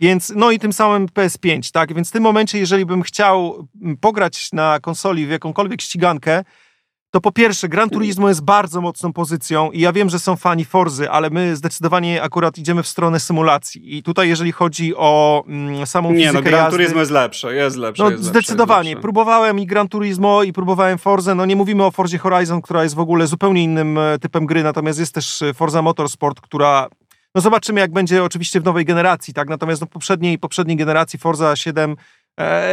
Więc, 0.00 0.32
no 0.36 0.50
i 0.50 0.58
tym 0.58 0.72
samym 0.72 1.06
PS5, 1.06 1.72
tak? 1.72 1.94
Więc 1.94 2.08
w 2.08 2.12
tym 2.12 2.22
momencie, 2.22 2.58
jeżeli 2.58 2.86
bym 2.86 3.02
chciał 3.02 3.68
mm, 3.82 3.96
pograć 3.96 4.52
na 4.52 4.80
konsoli 4.80 5.26
w 5.26 5.30
jakąkolwiek 5.30 5.82
ścigankę, 5.82 6.44
to 7.14 7.20
po 7.20 7.32
pierwsze, 7.32 7.68
Gran 7.68 7.90
Turismo 7.90 8.28
jest 8.28 8.44
bardzo 8.44 8.80
mocną 8.80 9.12
pozycją 9.12 9.70
i 9.70 9.80
ja 9.80 9.92
wiem, 9.92 10.10
że 10.10 10.18
są 10.18 10.36
fani 10.36 10.64
Forzy, 10.64 11.10
ale 11.10 11.30
my 11.30 11.56
zdecydowanie 11.56 12.22
akurat 12.22 12.58
idziemy 12.58 12.82
w 12.82 12.88
stronę 12.88 13.20
symulacji. 13.20 13.96
I 13.96 14.02
tutaj, 14.02 14.28
jeżeli 14.28 14.52
chodzi 14.52 14.96
o 14.96 15.44
mm, 15.46 15.86
samą 15.86 16.12
Nie, 16.12 16.18
fizykę 16.18 16.34
no 16.34 16.42
Gran 16.42 16.60
jazdy, 16.60 16.76
Turismo 16.78 17.00
jest 17.00 17.12
lepsze, 17.12 17.54
jest 17.54 17.76
lepsze. 17.76 18.02
no 18.02 18.10
jest 18.10 18.24
zdecydowanie. 18.24 18.90
Lepsze. 18.90 19.02
Próbowałem 19.02 19.58
i 19.60 19.66
Gran 19.66 19.88
Turismo 19.88 20.42
i 20.42 20.52
próbowałem 20.52 20.98
Forzę. 20.98 21.34
No 21.34 21.46
nie 21.46 21.56
mówimy 21.56 21.84
o 21.84 21.90
Forzie 21.90 22.18
Horizon, 22.18 22.62
która 22.62 22.82
jest 22.82 22.94
w 22.94 23.00
ogóle 23.00 23.26
zupełnie 23.26 23.62
innym 23.62 23.98
e, 23.98 24.18
typem 24.18 24.46
gry, 24.46 24.62
natomiast 24.62 24.98
jest 24.98 25.14
też 25.14 25.42
e, 25.42 25.54
Forza 25.54 25.82
Motorsport, 25.82 26.40
która 26.40 26.88
no 27.34 27.40
zobaczymy 27.40 27.80
jak 27.80 27.92
będzie 27.92 28.24
oczywiście 28.24 28.60
w 28.60 28.64
nowej 28.64 28.84
generacji, 28.84 29.34
tak? 29.34 29.48
Natomiast 29.48 29.80
no 29.80 29.86
poprzedniej, 29.86 30.38
poprzedniej 30.38 30.76
generacji 30.76 31.18
Forza 31.18 31.56
7 31.56 31.90
e, 31.90 31.96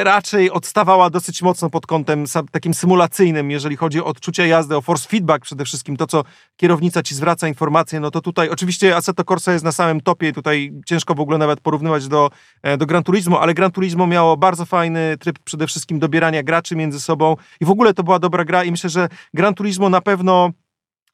raczej 0.04 0.52
odstawała 0.52 1.10
dosyć 1.10 1.42
mocno 1.42 1.70
pod 1.70 1.86
kątem 1.86 2.26
takim 2.52 2.74
symulacyjnym, 2.74 3.52
jeżeli 3.52 3.78
chodzi 3.78 4.02
o 4.02 4.06
odczucie 4.06 4.48
jazdy, 4.48 4.76
o 4.76 4.82
force 4.82 5.10
feedback 5.10 5.44
przede 5.46 5.66
wszystkim, 5.66 5.98
to 5.98 6.08
co 6.08 6.24
kierownica 6.56 7.04
ci 7.04 7.16
zwraca 7.16 7.48
informacje, 7.48 8.00
no 8.00 8.12
to 8.12 8.22
tutaj 8.22 8.50
oczywiście 8.50 8.96
Assetto 8.96 9.24
Corsa 9.24 9.54
jest 9.54 9.66
na 9.66 9.72
samym 9.72 10.02
topie, 10.02 10.34
tutaj 10.34 10.74
ciężko 10.86 11.16
w 11.16 11.20
ogóle 11.20 11.38
nawet 11.38 11.62
porównywać 11.62 12.08
do, 12.08 12.30
e, 12.64 12.78
do 12.78 12.86
Gran 12.86 13.04
Turismo, 13.04 13.42
ale 13.42 13.54
Gran 13.54 13.72
Turismo 13.72 14.08
miało 14.08 14.38
bardzo 14.38 14.66
fajny 14.66 15.18
tryb 15.20 15.40
przede 15.40 15.68
wszystkim 15.68 16.00
dobierania 16.00 16.44
graczy 16.44 16.76
między 16.76 17.00
sobą 17.00 17.36
i 17.60 17.66
w 17.66 17.70
ogóle 17.70 17.94
to 17.94 18.04
była 18.04 18.20
dobra 18.20 18.46
gra 18.46 18.64
i 18.64 18.72
myślę, 18.72 18.90
że 18.90 19.10
Gran 19.34 19.54
Turismo 19.54 19.90
na 19.90 20.02
pewno 20.02 20.52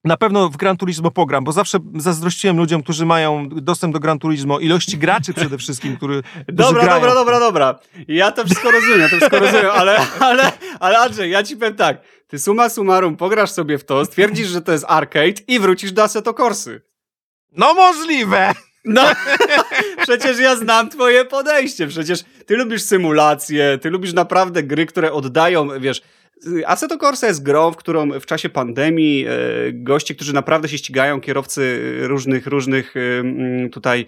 na 0.03 0.17
pewno 0.17 0.49
w 0.49 0.57
Gran 0.57 0.77
Turismo 0.77 1.11
pogram, 1.11 1.43
bo 1.43 1.51
zawsze 1.51 1.77
zazdrościłem 1.95 2.57
ludziom, 2.57 2.83
którzy 2.83 3.05
mają 3.05 3.49
dostęp 3.49 3.93
do 3.93 3.99
Gran 3.99 4.19
Turismo, 4.19 4.59
ilości 4.59 4.97
graczy 4.97 5.33
przede 5.33 5.57
wszystkim, 5.57 5.97
który, 5.97 6.23
Dobra, 6.47 6.83
grają. 6.83 6.99
dobra, 6.99 7.13
dobra, 7.15 7.39
dobra. 7.39 7.79
Ja 8.07 8.31
to 8.31 8.45
wszystko 8.45 8.71
rozumiem, 8.71 8.99
ja 8.99 9.09
to 9.09 9.15
wszystko 9.17 9.39
rozumiem, 9.39 9.69
ale, 9.73 9.97
ale, 10.19 10.51
ale 10.79 10.99
Andrzej, 10.99 11.31
ja 11.31 11.43
ci 11.43 11.57
powiem 11.57 11.75
tak. 11.75 12.01
Ty 12.27 12.39
summa 12.39 12.69
summarum 12.69 13.17
pograsz 13.17 13.51
sobie 13.51 13.77
w 13.77 13.83
to, 13.85 14.05
stwierdzisz, 14.05 14.47
że 14.47 14.61
to 14.61 14.71
jest 14.71 14.85
arcade 14.87 15.41
i 15.47 15.59
wrócisz 15.59 15.91
do 15.91 16.03
Assetto 16.03 16.33
Corsy. 16.33 16.81
No 17.51 17.73
możliwe! 17.73 18.53
No, 18.85 19.01
przecież 20.03 20.39
ja 20.39 20.55
znam 20.55 20.89
twoje 20.89 21.25
podejście. 21.25 21.87
Przecież 21.87 22.19
ty 22.45 22.55
lubisz 22.55 22.81
symulacje, 22.81 23.77
ty 23.81 23.89
lubisz 23.89 24.13
naprawdę 24.13 24.63
gry, 24.63 24.85
które 24.85 25.11
oddają, 25.13 25.79
wiesz. 25.79 26.01
Assetto 26.65 26.97
Corsa 26.97 27.27
jest 27.27 27.43
grą, 27.43 27.71
w 27.71 27.75
którą 27.75 28.19
w 28.19 28.25
czasie 28.25 28.49
pandemii 28.49 29.25
e, 29.27 29.33
goście, 29.73 30.15
którzy 30.15 30.33
naprawdę 30.33 30.69
się 30.69 30.77
ścigają, 30.77 31.21
kierowcy 31.21 31.79
różnych, 32.01 32.47
różnych 32.47 32.93
e, 32.97 33.69
tutaj 33.69 34.05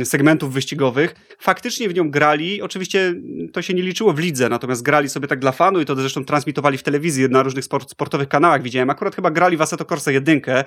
e, 0.00 0.04
segmentów 0.04 0.52
wyścigowych, 0.52 1.14
faktycznie 1.38 1.88
w 1.88 1.94
nią 1.94 2.10
grali. 2.10 2.62
Oczywiście 2.62 3.14
to 3.52 3.62
się 3.62 3.74
nie 3.74 3.82
liczyło 3.82 4.12
w 4.12 4.18
lidze, 4.18 4.48
natomiast 4.48 4.82
grali 4.82 5.08
sobie 5.08 5.28
tak 5.28 5.38
dla 5.38 5.52
fanu 5.52 5.80
i 5.80 5.84
to 5.84 5.96
zresztą 5.96 6.24
transmitowali 6.24 6.78
w 6.78 6.82
telewizji 6.82 7.28
na 7.30 7.42
różnych 7.42 7.64
sport, 7.64 7.90
sportowych 7.90 8.28
kanałach. 8.28 8.62
Widziałem, 8.62 8.90
akurat 8.90 9.14
chyba 9.14 9.30
grali 9.30 9.56
w 9.56 9.62
Assetto 9.62 9.84
Corsa 9.84 10.10
jedynkę, 10.10 10.64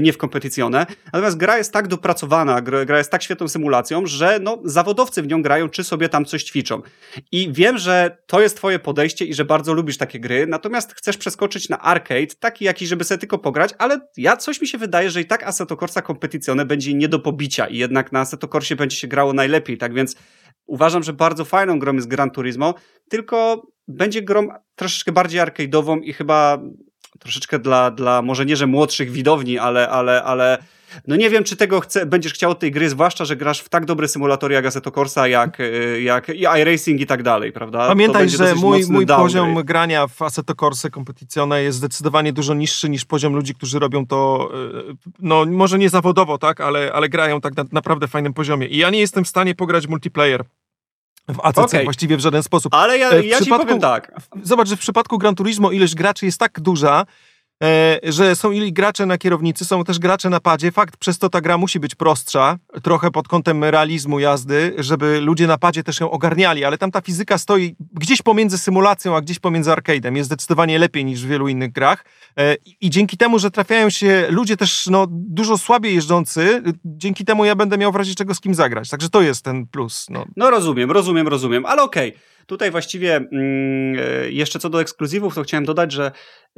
nie 0.00 0.12
w 0.12 0.18
kompetycjone. 0.18 0.86
Natomiast 1.12 1.36
gra 1.36 1.58
jest 1.58 1.72
tak 1.72 1.88
dopracowana, 1.88 2.60
gra 2.62 2.98
jest 2.98 3.10
tak 3.10 3.22
świetną 3.22 3.48
symulacją, 3.48 4.06
że 4.06 4.38
no, 4.42 4.58
zawodowcy 4.64 5.22
w 5.22 5.26
nią 5.26 5.42
grają, 5.42 5.68
czy 5.68 5.84
sobie 5.84 6.08
tam 6.08 6.24
coś 6.24 6.44
ćwiczą. 6.44 6.82
I 7.32 7.52
wiem, 7.52 7.78
że 7.78 8.16
to 8.26 8.40
jest 8.40 8.56
twoje 8.56 8.78
podejście 8.78 9.24
i 9.24 9.34
że 9.34 9.44
bardzo 9.44 9.67
bardzo 9.68 9.74
lubisz 9.74 9.96
takie 9.96 10.20
gry, 10.20 10.46
natomiast 10.46 10.94
chcesz 10.94 11.16
przeskoczyć 11.16 11.68
na 11.68 11.78
arcade, 11.78 12.34
taki 12.40 12.64
jakiś, 12.64 12.88
żeby 12.88 13.04
sobie 13.04 13.18
tylko 13.18 13.38
pograć, 13.38 13.74
ale 13.78 14.00
ja 14.16 14.36
coś 14.36 14.60
mi 14.60 14.68
się 14.68 14.78
wydaje, 14.78 15.10
że 15.10 15.20
i 15.20 15.24
tak 15.24 15.42
Assetto 15.42 15.76
Corsa 15.76 16.02
Competizione 16.02 16.64
będzie 16.64 16.94
nie 16.94 17.08
do 17.08 17.18
pobicia 17.18 17.66
i 17.66 17.78
jednak 17.78 18.12
na 18.12 18.20
Assetto 18.20 18.48
Corsie 18.48 18.76
będzie 18.76 18.96
się 18.96 19.08
grało 19.08 19.32
najlepiej, 19.32 19.78
tak 19.78 19.94
więc 19.94 20.16
uważam, 20.66 21.02
że 21.02 21.12
bardzo 21.12 21.44
fajną 21.44 21.78
grą 21.78 21.94
jest 21.94 22.08
Gran 22.08 22.30
Turismo, 22.30 22.74
tylko 23.10 23.66
będzie 23.88 24.22
grą 24.22 24.48
troszeczkę 24.74 25.12
bardziej 25.12 25.40
arcade'ową 25.40 26.00
i 26.02 26.12
chyba 26.12 26.58
troszeczkę 27.18 27.58
dla, 27.58 27.90
dla 27.90 28.22
może 28.22 28.46
nie, 28.46 28.56
że 28.56 28.66
młodszych 28.66 29.10
widowni, 29.10 29.58
ale, 29.58 29.88
ale, 29.88 30.22
ale 30.22 30.58
no 31.06 31.16
nie 31.16 31.30
wiem, 31.30 31.44
czy 31.44 31.56
tego 31.56 31.80
chce, 31.80 32.06
będziesz 32.06 32.32
chciał 32.32 32.54
tej 32.54 32.70
gry, 32.70 32.88
zwłaszcza, 32.88 33.24
że 33.24 33.36
grasz 33.36 33.60
w 33.60 33.68
tak 33.68 33.84
dobre 33.84 34.08
symulatory 34.08 34.54
jak 34.54 34.66
Assetto 34.66 34.90
Corsa, 34.90 35.28
jak, 35.28 35.60
y, 35.60 36.00
jak 36.02 36.28
i 36.28 36.40
iRacing 36.60 37.00
i 37.00 37.06
tak 37.06 37.22
dalej, 37.22 37.52
prawda? 37.52 37.88
Pamiętaj, 37.88 38.28
że 38.28 38.54
mój, 38.54 38.84
mój 38.90 39.06
poziom 39.06 39.54
grania 39.54 40.06
w 40.06 40.22
Assetto 40.22 40.54
Corsa 40.54 40.90
Competizione 40.90 41.62
jest 41.62 41.78
zdecydowanie 41.78 42.32
dużo 42.32 42.54
niższy 42.54 42.88
niż 42.88 43.04
poziom 43.04 43.34
ludzi, 43.34 43.54
którzy 43.54 43.78
robią 43.78 44.06
to, 44.06 44.50
y, 44.90 45.12
no 45.18 45.44
może 45.46 45.78
nie 45.78 45.90
zawodowo, 45.90 46.38
tak, 46.38 46.60
ale, 46.60 46.92
ale 46.92 47.08
grają 47.08 47.40
tak 47.40 47.56
na 47.56 47.64
naprawdę 47.72 48.08
fajnym 48.08 48.34
poziomie. 48.34 48.66
I 48.66 48.76
ja 48.76 48.90
nie 48.90 49.00
jestem 49.00 49.24
w 49.24 49.28
stanie 49.28 49.54
pograć 49.54 49.86
multiplayer 49.86 50.44
w 51.28 51.40
ACC 51.42 51.58
okay. 51.58 51.84
właściwie 51.84 52.16
w 52.16 52.20
żaden 52.20 52.42
sposób. 52.42 52.74
Ale 52.74 52.98
ja, 52.98 53.14
ja 53.14 53.40
ci 53.40 53.50
powiem 53.50 53.80
tak. 53.80 54.12
Zobacz, 54.42 54.68
że 54.68 54.76
w 54.76 54.80
przypadku 54.80 55.18
Gran 55.18 55.34
Turismo 55.34 55.70
ilość 55.70 55.94
graczy 55.94 56.26
jest 56.26 56.38
tak 56.38 56.60
duża, 56.60 57.04
E, 57.04 57.06
że 58.02 58.36
są 58.36 58.50
ili 58.50 58.72
gracze 58.72 59.06
na 59.06 59.18
kierownicy, 59.18 59.64
są 59.64 59.84
też 59.84 59.98
gracze 59.98 60.30
na 60.30 60.40
padzie. 60.40 60.72
Fakt, 60.72 60.96
przez 60.96 61.18
to 61.18 61.30
ta 61.30 61.40
gra 61.40 61.58
musi 61.58 61.80
być 61.80 61.94
prostsza, 61.94 62.58
trochę 62.82 63.10
pod 63.10 63.28
kątem 63.28 63.64
realizmu 63.64 64.18
jazdy, 64.18 64.74
żeby 64.78 65.20
ludzie 65.20 65.46
na 65.46 65.58
padzie 65.58 65.82
też 65.82 66.00
ją 66.00 66.10
ogarniali, 66.10 66.64
ale 66.64 66.78
tam 66.78 66.90
ta 66.90 67.00
fizyka 67.00 67.38
stoi 67.38 67.76
gdzieś 67.92 68.22
pomiędzy 68.22 68.58
symulacją, 68.58 69.16
a 69.16 69.20
gdzieś 69.20 69.38
pomiędzy 69.38 69.70
arcade'em. 69.70 70.16
Jest 70.16 70.26
zdecydowanie 70.26 70.78
lepiej 70.78 71.04
niż 71.04 71.24
w 71.24 71.28
wielu 71.28 71.48
innych 71.48 71.72
grach. 71.72 72.04
E, 72.38 72.56
I 72.80 72.90
dzięki 72.90 73.16
temu, 73.16 73.38
że 73.38 73.50
trafiają 73.50 73.90
się 73.90 74.26
ludzie 74.30 74.56
też 74.56 74.86
no, 74.86 75.06
dużo 75.10 75.58
słabiej 75.58 75.94
jeżdżący, 75.94 76.62
dzięki 76.84 77.24
temu 77.24 77.44
ja 77.44 77.54
będę 77.54 77.78
miał 77.78 77.92
w 77.92 77.96
razie 77.96 78.14
czego 78.14 78.34
z 78.34 78.40
kim 78.40 78.54
zagrać. 78.54 78.88
Także 78.90 79.08
to 79.08 79.22
jest 79.22 79.44
ten 79.44 79.66
plus. 79.66 80.06
No, 80.10 80.24
no 80.36 80.50
rozumiem, 80.50 80.90
rozumiem, 80.90 81.28
rozumiem, 81.28 81.66
ale 81.66 81.82
okej. 81.82 82.08
Okay. 82.08 82.37
Tutaj 82.48 82.70
właściwie 82.70 83.16
mm, 83.16 83.98
e, 83.98 84.30
jeszcze 84.30 84.58
co 84.58 84.70
do 84.70 84.80
ekskluzywów, 84.80 85.34
to 85.34 85.42
chciałem 85.42 85.64
dodać, 85.64 85.92
że 85.92 86.12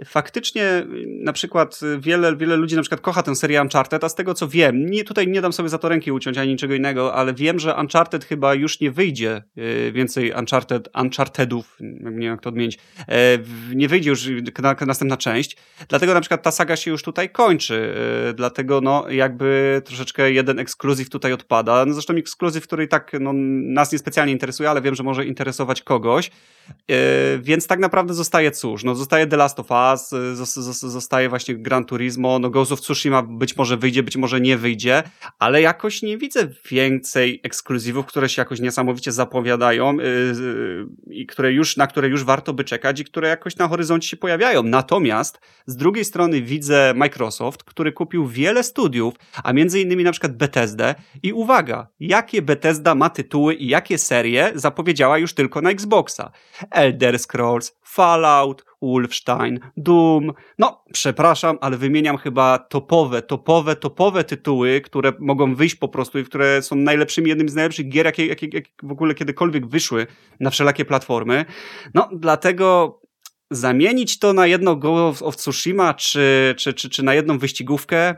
faktycznie 0.04 0.64
y, 0.64 0.86
na 1.06 1.32
przykład 1.32 1.80
wiele, 1.98 2.36
wiele 2.36 2.56
ludzi 2.56 2.76
na 2.76 2.82
przykład 2.82 3.00
kocha 3.00 3.22
tę 3.22 3.36
serię 3.36 3.62
Uncharted, 3.62 4.04
a 4.04 4.08
z 4.08 4.14
tego 4.14 4.34
co 4.34 4.48
wiem, 4.48 4.86
nie, 4.86 5.04
tutaj 5.04 5.28
nie 5.28 5.40
dam 5.40 5.52
sobie 5.52 5.68
za 5.68 5.78
to 5.78 5.88
ręki 5.88 6.12
uciąć 6.12 6.38
ani 6.38 6.50
niczego 6.50 6.74
innego, 6.74 7.14
ale 7.14 7.34
wiem, 7.34 7.58
że 7.58 7.74
Uncharted 7.74 8.24
chyba 8.24 8.54
już 8.54 8.80
nie 8.80 8.90
wyjdzie 8.90 9.42
y, 9.58 9.92
więcej 9.92 10.32
Uncharted, 10.32 10.88
Unchartedów, 11.02 11.76
nie 11.80 12.10
wiem 12.10 12.22
jak 12.22 12.40
to 12.40 12.48
odmienić, 12.48 12.78
e, 13.08 13.38
nie 13.74 13.88
wyjdzie 13.88 14.10
już 14.10 14.28
na, 14.62 14.76
następna 14.86 15.16
część, 15.16 15.56
dlatego 15.88 16.14
na 16.14 16.20
przykład 16.20 16.42
ta 16.42 16.50
saga 16.50 16.76
się 16.76 16.90
już 16.90 17.02
tutaj 17.02 17.30
kończy, 17.30 17.94
e, 18.28 18.34
dlatego 18.34 18.80
no 18.80 19.08
jakby 19.08 19.82
troszeczkę 19.84 20.32
jeden 20.32 20.58
ekskluzyw 20.58 21.10
tutaj 21.10 21.32
odpada, 21.32 21.84
no 21.86 21.92
zresztą 21.92 22.14
ekskluzyw, 22.14 22.64
który 22.66 22.88
tak 22.88 23.12
no, 23.20 23.32
nas 23.62 23.92
niespecjalnie 23.92 24.32
interesuje, 24.32 24.70
ale 24.70 24.82
wiem, 24.82 24.94
że 24.94 25.02
może 25.02 25.24
interesować 25.24 25.79
kogoś, 25.82 26.30
e, 26.90 26.94
więc 27.38 27.66
tak 27.66 27.78
naprawdę 27.78 28.14
zostaje 28.14 28.50
cóż, 28.50 28.84
no 28.84 28.94
zostaje 28.94 29.26
The 29.26 29.36
Last 29.36 29.60
of 29.60 29.66
Us, 29.70 30.12
Us, 30.40 30.54
zostaje 30.80 31.28
właśnie 31.28 31.54
Gran 31.54 31.84
Turismo, 31.84 32.38
no 32.38 32.50
Ghost 32.50 32.72
of 32.72 32.80
Tsushima 32.80 33.22
być 33.22 33.56
może 33.56 33.76
wyjdzie, 33.76 34.02
być 34.02 34.16
może 34.16 34.40
nie 34.40 34.56
wyjdzie, 34.56 35.02
ale 35.38 35.62
jakoś 35.62 36.02
nie 36.02 36.18
widzę 36.18 36.48
więcej 36.70 37.40
ekskluzywów, 37.42 38.06
które 38.06 38.28
się 38.28 38.42
jakoś 38.42 38.60
niesamowicie 38.60 39.12
zapowiadają 39.12 39.96
yy, 39.96 40.86
i 41.10 41.26
które 41.26 41.52
już, 41.52 41.76
na 41.76 41.86
które 41.86 42.08
już 42.08 42.24
warto 42.24 42.52
by 42.52 42.64
czekać 42.64 43.00
i 43.00 43.04
które 43.04 43.28
jakoś 43.28 43.56
na 43.56 43.68
horyzoncie 43.68 44.08
się 44.08 44.16
pojawiają. 44.16 44.62
Natomiast 44.62 45.40
z 45.66 45.76
drugiej 45.76 46.04
strony 46.04 46.42
widzę 46.42 46.92
Microsoft, 46.96 47.64
który 47.64 47.92
kupił 47.92 48.26
wiele 48.26 48.62
studiów, 48.62 49.14
a 49.44 49.52
między 49.52 49.80
innymi 49.80 50.04
na 50.04 50.12
przykład 50.12 50.36
Bethesdę 50.36 50.94
i 51.22 51.32
uwaga, 51.32 51.88
jakie 52.00 52.42
Bethesda 52.42 52.94
ma 52.94 53.10
tytuły 53.10 53.54
i 53.54 53.68
jakie 53.68 53.98
serie 53.98 54.52
zapowiedziała 54.54 55.18
już 55.18 55.34
tylko 55.34 55.60
na 55.60 55.69
Xboxa. 55.74 56.30
Elder 56.70 57.18
Scrolls, 57.18 57.78
Fallout, 57.84 58.64
Wolfenstein, 58.82 59.60
Doom. 59.76 60.32
No, 60.58 60.84
przepraszam, 60.92 61.58
ale 61.60 61.76
wymieniam 61.76 62.16
chyba 62.16 62.58
topowe, 62.58 63.22
topowe, 63.22 63.76
topowe 63.76 64.24
tytuły, 64.24 64.80
które 64.80 65.12
mogą 65.18 65.54
wyjść 65.54 65.74
po 65.74 65.88
prostu 65.88 66.18
i 66.18 66.24
które 66.24 66.62
są 66.62 66.76
najlepszymi, 66.76 67.28
jednym 67.28 67.48
z 67.48 67.54
najlepszych 67.54 67.88
gier, 67.88 68.06
jakie, 68.06 68.26
jakie, 68.26 68.48
jakie 68.52 68.70
w 68.82 68.92
ogóle 68.92 69.14
kiedykolwiek 69.14 69.66
wyszły 69.66 70.06
na 70.40 70.50
wszelakie 70.50 70.84
platformy. 70.84 71.44
No, 71.94 72.08
dlatego 72.12 73.00
zamienić 73.50 74.18
to 74.18 74.32
na 74.32 74.46
jedno 74.46 74.76
Go 74.76 75.14
of 75.20 75.36
Tsushima, 75.36 75.94
czy, 75.94 76.54
czy, 76.58 76.74
czy, 76.74 76.90
czy 76.90 77.02
na 77.02 77.14
jedną 77.14 77.38
wyścigówkę, 77.38 78.14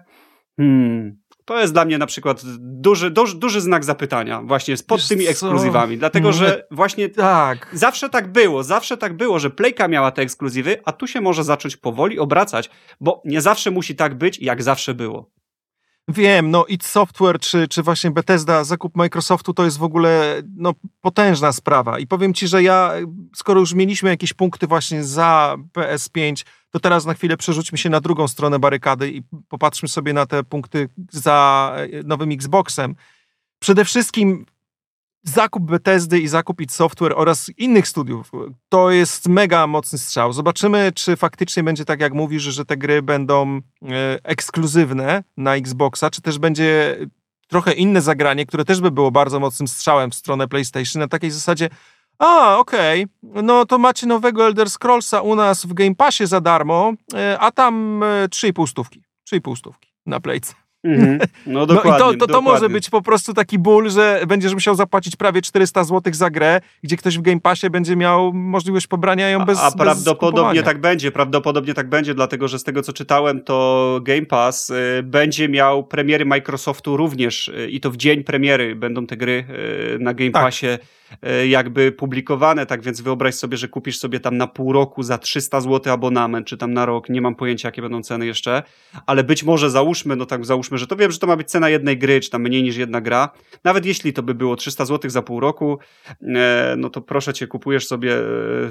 hmm, 0.56 1.21
to 1.52 1.60
jest 1.60 1.72
dla 1.72 1.84
mnie 1.84 1.98
na 1.98 2.06
przykład 2.06 2.42
duży, 2.58 3.10
duży, 3.10 3.36
duży 3.36 3.60
znak 3.60 3.84
zapytania 3.84 4.42
właśnie 4.42 4.76
pod 4.86 5.00
Wiesz 5.00 5.08
tymi 5.08 5.26
ekskluzywami. 5.26 5.96
Co? 5.96 5.98
Dlatego, 5.98 6.32
że 6.32 6.66
właśnie 6.70 7.08
tak. 7.08 7.68
zawsze 7.72 8.10
tak 8.10 8.32
było, 8.32 8.62
zawsze 8.62 8.96
tak 8.96 9.16
było, 9.16 9.38
że 9.38 9.50
Playka 9.50 9.88
miała 9.88 10.10
te 10.10 10.22
ekskluzywy, 10.22 10.76
a 10.84 10.92
tu 10.92 11.06
się 11.06 11.20
może 11.20 11.44
zacząć 11.44 11.76
powoli 11.76 12.18
obracać, 12.18 12.70
bo 13.00 13.22
nie 13.24 13.40
zawsze 13.40 13.70
musi 13.70 13.96
tak 13.96 14.14
być, 14.14 14.38
jak 14.38 14.62
zawsze 14.62 14.94
było. 14.94 15.30
Wiem, 16.08 16.50
no 16.50 16.66
id 16.66 16.84
Software 16.84 17.38
czy, 17.38 17.68
czy 17.68 17.82
właśnie 17.82 18.10
Bethesda, 18.10 18.64
zakup 18.64 18.96
Microsoftu 18.96 19.54
to 19.54 19.64
jest 19.64 19.78
w 19.78 19.82
ogóle 19.82 20.42
no, 20.56 20.72
potężna 21.00 21.52
sprawa. 21.52 21.98
I 21.98 22.06
powiem 22.06 22.34
ci, 22.34 22.48
że 22.48 22.62
ja, 22.62 22.92
skoro 23.36 23.60
już 23.60 23.74
mieliśmy 23.74 24.10
jakieś 24.10 24.32
punkty 24.32 24.66
właśnie 24.66 25.04
za 25.04 25.56
PS5, 25.76 26.44
to 26.72 26.80
teraz 26.80 27.04
na 27.06 27.14
chwilę 27.14 27.36
przerzućmy 27.36 27.78
się 27.78 27.90
na 27.90 28.00
drugą 28.00 28.28
stronę 28.28 28.58
barykady 28.58 29.10
i 29.10 29.22
popatrzmy 29.48 29.88
sobie 29.88 30.12
na 30.12 30.26
te 30.26 30.44
punkty 30.44 30.88
za 31.10 31.76
e, 31.76 32.02
nowym 32.02 32.32
Xboxem. 32.32 32.94
Przede 33.58 33.84
wszystkim 33.84 34.46
zakup 35.22 35.62
Bethesdy 35.62 36.20
i 36.20 36.28
zakup 36.28 36.60
id 36.60 36.72
Software 36.72 37.12
oraz 37.16 37.50
innych 37.56 37.88
studiów 37.88 38.30
to 38.68 38.90
jest 38.90 39.28
mega 39.28 39.66
mocny 39.66 39.98
strzał. 39.98 40.32
Zobaczymy, 40.32 40.92
czy 40.94 41.16
faktycznie 41.16 41.62
będzie 41.62 41.84
tak, 41.84 42.00
jak 42.00 42.12
mówisz, 42.12 42.42
że 42.42 42.64
te 42.64 42.76
gry 42.76 43.02
będą 43.02 43.56
e, 43.56 43.60
ekskluzywne 44.22 45.24
na 45.36 45.56
Xboxa, 45.56 46.10
czy 46.10 46.22
też 46.22 46.38
będzie 46.38 46.96
trochę 47.48 47.72
inne 47.72 48.02
zagranie, 48.02 48.46
które 48.46 48.64
też 48.64 48.80
by 48.80 48.90
było 48.90 49.10
bardzo 49.10 49.40
mocnym 49.40 49.68
strzałem 49.68 50.10
w 50.10 50.14
stronę 50.14 50.48
PlayStation, 50.48 51.00
na 51.00 51.08
takiej 51.08 51.30
zasadzie, 51.30 51.68
a, 52.24 52.58
okej, 52.58 53.06
okay. 53.22 53.42
no 53.42 53.66
to 53.66 53.78
macie 53.78 54.08
nowego 54.08 54.46
Elder 54.46 54.70
Scrollsa 54.70 55.20
u 55.22 55.34
nas 55.34 55.66
w 55.66 55.74
Game 55.74 55.94
Passie 55.94 56.26
za 56.26 56.40
darmo, 56.40 56.92
e, 57.14 57.38
a 57.40 57.50
tam 57.50 58.00
3,5 58.28 58.66
stówki, 58.66 59.02
3,5 59.32 59.56
stówki 59.56 59.92
na 60.06 60.20
Playce. 60.20 60.61
Mm, 60.84 61.18
no 61.46 61.66
dokładnie. 61.66 61.90
No 61.90 62.12
i 62.12 62.18
to, 62.18 62.26
to, 62.26 62.32
to 62.32 62.40
może 62.40 62.68
być 62.68 62.90
po 62.90 63.02
prostu 63.02 63.34
taki 63.34 63.58
ból, 63.58 63.90
że 63.90 64.22
będziesz 64.28 64.54
musiał 64.54 64.74
zapłacić 64.74 65.16
prawie 65.16 65.42
400 65.42 65.84
zł 65.84 66.14
za 66.14 66.30
grę, 66.30 66.60
gdzie 66.82 66.96
ktoś 66.96 67.18
w 67.18 67.22
Game 67.22 67.40
Passie 67.40 67.70
będzie 67.70 67.96
miał 67.96 68.32
możliwość 68.32 68.86
pobrania 68.86 69.28
ją 69.28 69.44
bez 69.44 69.58
A, 69.58 69.62
a 69.62 69.70
prawdopodobnie 69.70 70.60
bez 70.60 70.64
tak 70.64 70.80
będzie, 70.80 71.10
prawdopodobnie 71.10 71.74
tak 71.74 71.88
będzie, 71.88 72.14
dlatego 72.14 72.48
że 72.48 72.58
z 72.58 72.64
tego 72.64 72.82
co 72.82 72.92
czytałem, 72.92 73.40
to 73.40 74.00
Game 74.02 74.26
Pass 74.26 74.70
y, 74.70 75.02
będzie 75.02 75.48
miał 75.48 75.84
premiery 75.84 76.24
Microsoftu 76.24 76.96
również 76.96 77.48
y, 77.48 77.70
i 77.70 77.80
to 77.80 77.90
w 77.90 77.96
dzień 77.96 78.24
premiery 78.24 78.76
będą 78.76 79.06
te 79.06 79.16
gry 79.16 79.44
y, 79.94 79.98
na 79.98 80.14
Game 80.14 80.30
tak. 80.30 80.42
Passie 80.42 80.66
E, 81.22 81.46
jakby 81.46 81.92
publikowane, 81.92 82.66
tak 82.66 82.82
więc 82.82 83.00
wyobraź 83.00 83.34
sobie, 83.34 83.56
że 83.56 83.68
kupisz 83.68 83.98
sobie 83.98 84.20
tam 84.20 84.36
na 84.36 84.46
pół 84.46 84.72
roku 84.72 85.02
za 85.02 85.18
300 85.18 85.60
zł 85.60 85.92
abonament, 85.92 86.46
czy 86.46 86.56
tam 86.56 86.74
na 86.74 86.86
rok, 86.86 87.08
nie 87.08 87.20
mam 87.20 87.34
pojęcia 87.34 87.68
jakie 87.68 87.82
będą 87.82 88.02
ceny 88.02 88.26
jeszcze, 88.26 88.62
ale 89.06 89.24
być 89.24 89.44
może 89.44 89.70
załóżmy, 89.70 90.16
no 90.16 90.26
tak 90.26 90.44
załóżmy, 90.44 90.71
że 90.78 90.86
to 90.86 90.96
wiem, 90.96 91.10
że 91.10 91.18
to 91.18 91.26
ma 91.26 91.36
być 91.36 91.50
cena 91.50 91.68
jednej 91.68 91.98
gry, 91.98 92.20
czy 92.20 92.30
tam 92.30 92.42
mniej 92.42 92.62
niż 92.62 92.76
jedna 92.76 93.00
gra, 93.00 93.28
nawet 93.64 93.86
jeśli 93.86 94.12
to 94.12 94.22
by 94.22 94.34
było 94.34 94.56
300 94.56 94.84
zł 94.84 95.10
za 95.10 95.22
pół 95.22 95.40
roku, 95.40 95.78
e, 96.22 96.74
no 96.78 96.90
to 96.90 97.00
proszę 97.00 97.32
cię, 97.32 97.46
kupujesz 97.46 97.86
sobie 97.86 98.16
e, 98.16 98.22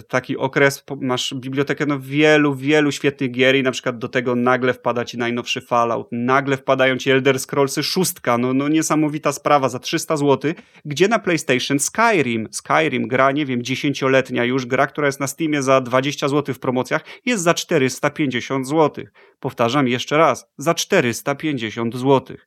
taki 0.08 0.38
okres, 0.38 0.84
masz 1.02 1.34
bibliotekę 1.34 1.86
no 1.86 2.00
wielu, 2.00 2.56
wielu 2.56 2.92
świetnych 2.92 3.32
gier 3.32 3.56
i 3.56 3.64
na 3.64 3.72
przykład 3.72 3.98
do 3.98 4.08
tego 4.08 4.36
nagle 4.36 4.74
wpada 4.74 5.06
ci 5.06 5.18
najnowszy 5.18 5.62
Fallout, 5.62 6.08
nagle 6.12 6.58
wpadają 6.58 6.98
ci 6.98 7.12
Elder 7.12 7.40
Scrollsy 7.40 7.84
szóstka, 7.84 8.38
no, 8.38 8.54
no 8.54 8.68
niesamowita 8.68 9.32
sprawa 9.32 9.70
za 9.70 9.80
300 9.80 10.18
zł, 10.18 10.54
gdzie 10.86 11.08
na 11.08 11.20
PlayStation 11.20 11.80
Skyrim. 11.80 12.48
Skyrim, 12.52 13.08
gra, 13.08 13.32
nie 13.32 13.46
wiem, 13.46 13.64
dziesięcioletnia 13.64 14.46
już, 14.46 14.66
gra, 14.66 14.88
która 14.88 15.08
jest 15.08 15.20
na 15.20 15.28
Steamie 15.28 15.62
za 15.62 15.82
20 15.82 16.28
zł 16.28 16.56
w 16.56 16.60
promocjach, 16.60 17.06
jest 17.26 17.44
za 17.44 17.54
450 17.54 18.68
zł. 18.68 19.06
Powtarzam 19.40 19.88
jeszcze 19.88 20.18
raz, 20.18 20.46
za 20.58 20.74
450 20.74 21.91
zł. 21.98 22.38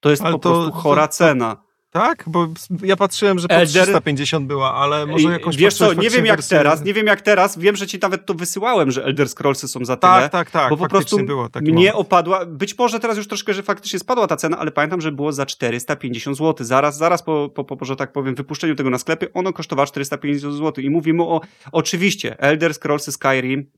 To 0.00 0.10
jest 0.10 0.22
Ale 0.22 0.32
po 0.32 0.38
to, 0.38 0.50
prostu 0.50 0.72
chora 0.72 1.08
to, 1.08 1.14
cena. 1.14 1.56
Tak? 1.90 2.24
Bo 2.26 2.48
ja 2.82 2.96
patrzyłem, 2.96 3.38
że 3.38 3.48
po 3.48 3.54
Elder... 3.54 3.82
350 3.82 4.46
była, 4.46 4.74
ale 4.74 5.06
może 5.06 5.28
jakąś 5.32 5.56
Wiesz 5.56 5.74
co, 5.74 5.94
nie 5.94 6.10
wiem 6.10 6.26
jak 6.26 6.36
wersję... 6.36 6.58
teraz, 6.58 6.84
nie 6.84 6.94
wiem 6.94 7.06
jak 7.06 7.20
teraz, 7.20 7.58
wiem, 7.58 7.76
że 7.76 7.86
ci 7.86 7.98
nawet 7.98 8.26
to 8.26 8.34
wysyłałem, 8.34 8.90
że 8.90 9.04
Elder 9.04 9.28
Scrollsy 9.28 9.68
są 9.68 9.84
za 9.84 9.96
tyle. 9.96 10.12
Tak, 10.12 10.32
tak, 10.32 10.50
tak. 10.50 10.70
Bo 10.70 10.76
po 10.76 10.88
prostu 10.88 11.24
było 11.24 11.48
mnie 11.60 11.72
moment. 11.72 11.96
opadła, 11.96 12.46
być 12.46 12.78
może 12.78 13.00
teraz 13.00 13.16
już 13.16 13.28
troszkę, 13.28 13.54
że 13.54 13.62
faktycznie 13.62 13.98
spadła 13.98 14.26
ta 14.26 14.36
cena, 14.36 14.58
ale 14.58 14.70
pamiętam, 14.70 15.00
że 15.00 15.12
było 15.12 15.32
za 15.32 15.46
450 15.46 16.36
zł. 16.36 16.66
Zaraz, 16.66 16.96
zaraz 16.96 17.22
po, 17.22 17.48
po, 17.48 17.64
po 17.64 17.84
że 17.84 17.96
tak 17.96 18.12
powiem, 18.12 18.34
wypuszczeniu 18.34 18.74
tego 18.74 18.90
na 18.90 18.98
sklepie, 18.98 19.32
ono 19.32 19.52
kosztowało 19.52 19.86
450 19.86 20.54
zł. 20.54 20.84
I 20.84 20.90
mówimy 20.90 21.22
o, 21.22 21.40
oczywiście, 21.72 22.38
Elder 22.38 22.74
Scrollsy 22.74 23.12
Skyrim, 23.12 23.70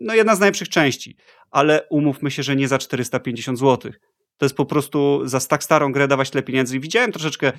no 0.00 0.14
jedna 0.14 0.34
z 0.34 0.40
najlepszych 0.40 0.68
części, 0.68 1.16
ale 1.50 1.86
umówmy 1.90 2.30
się, 2.30 2.42
że 2.42 2.56
nie 2.56 2.68
za 2.68 2.78
450 2.78 3.58
zł. 3.58 3.92
To 4.38 4.44
jest 4.44 4.56
po 4.56 4.66
prostu 4.66 5.20
za 5.24 5.40
tak 5.40 5.64
starą 5.64 5.92
grę 5.92 6.08
dawać 6.08 6.30
tyle 6.30 6.42
pieniędzy. 6.42 6.76
I 6.76 6.80
widziałem 6.80 7.12
troszeczkę 7.12 7.52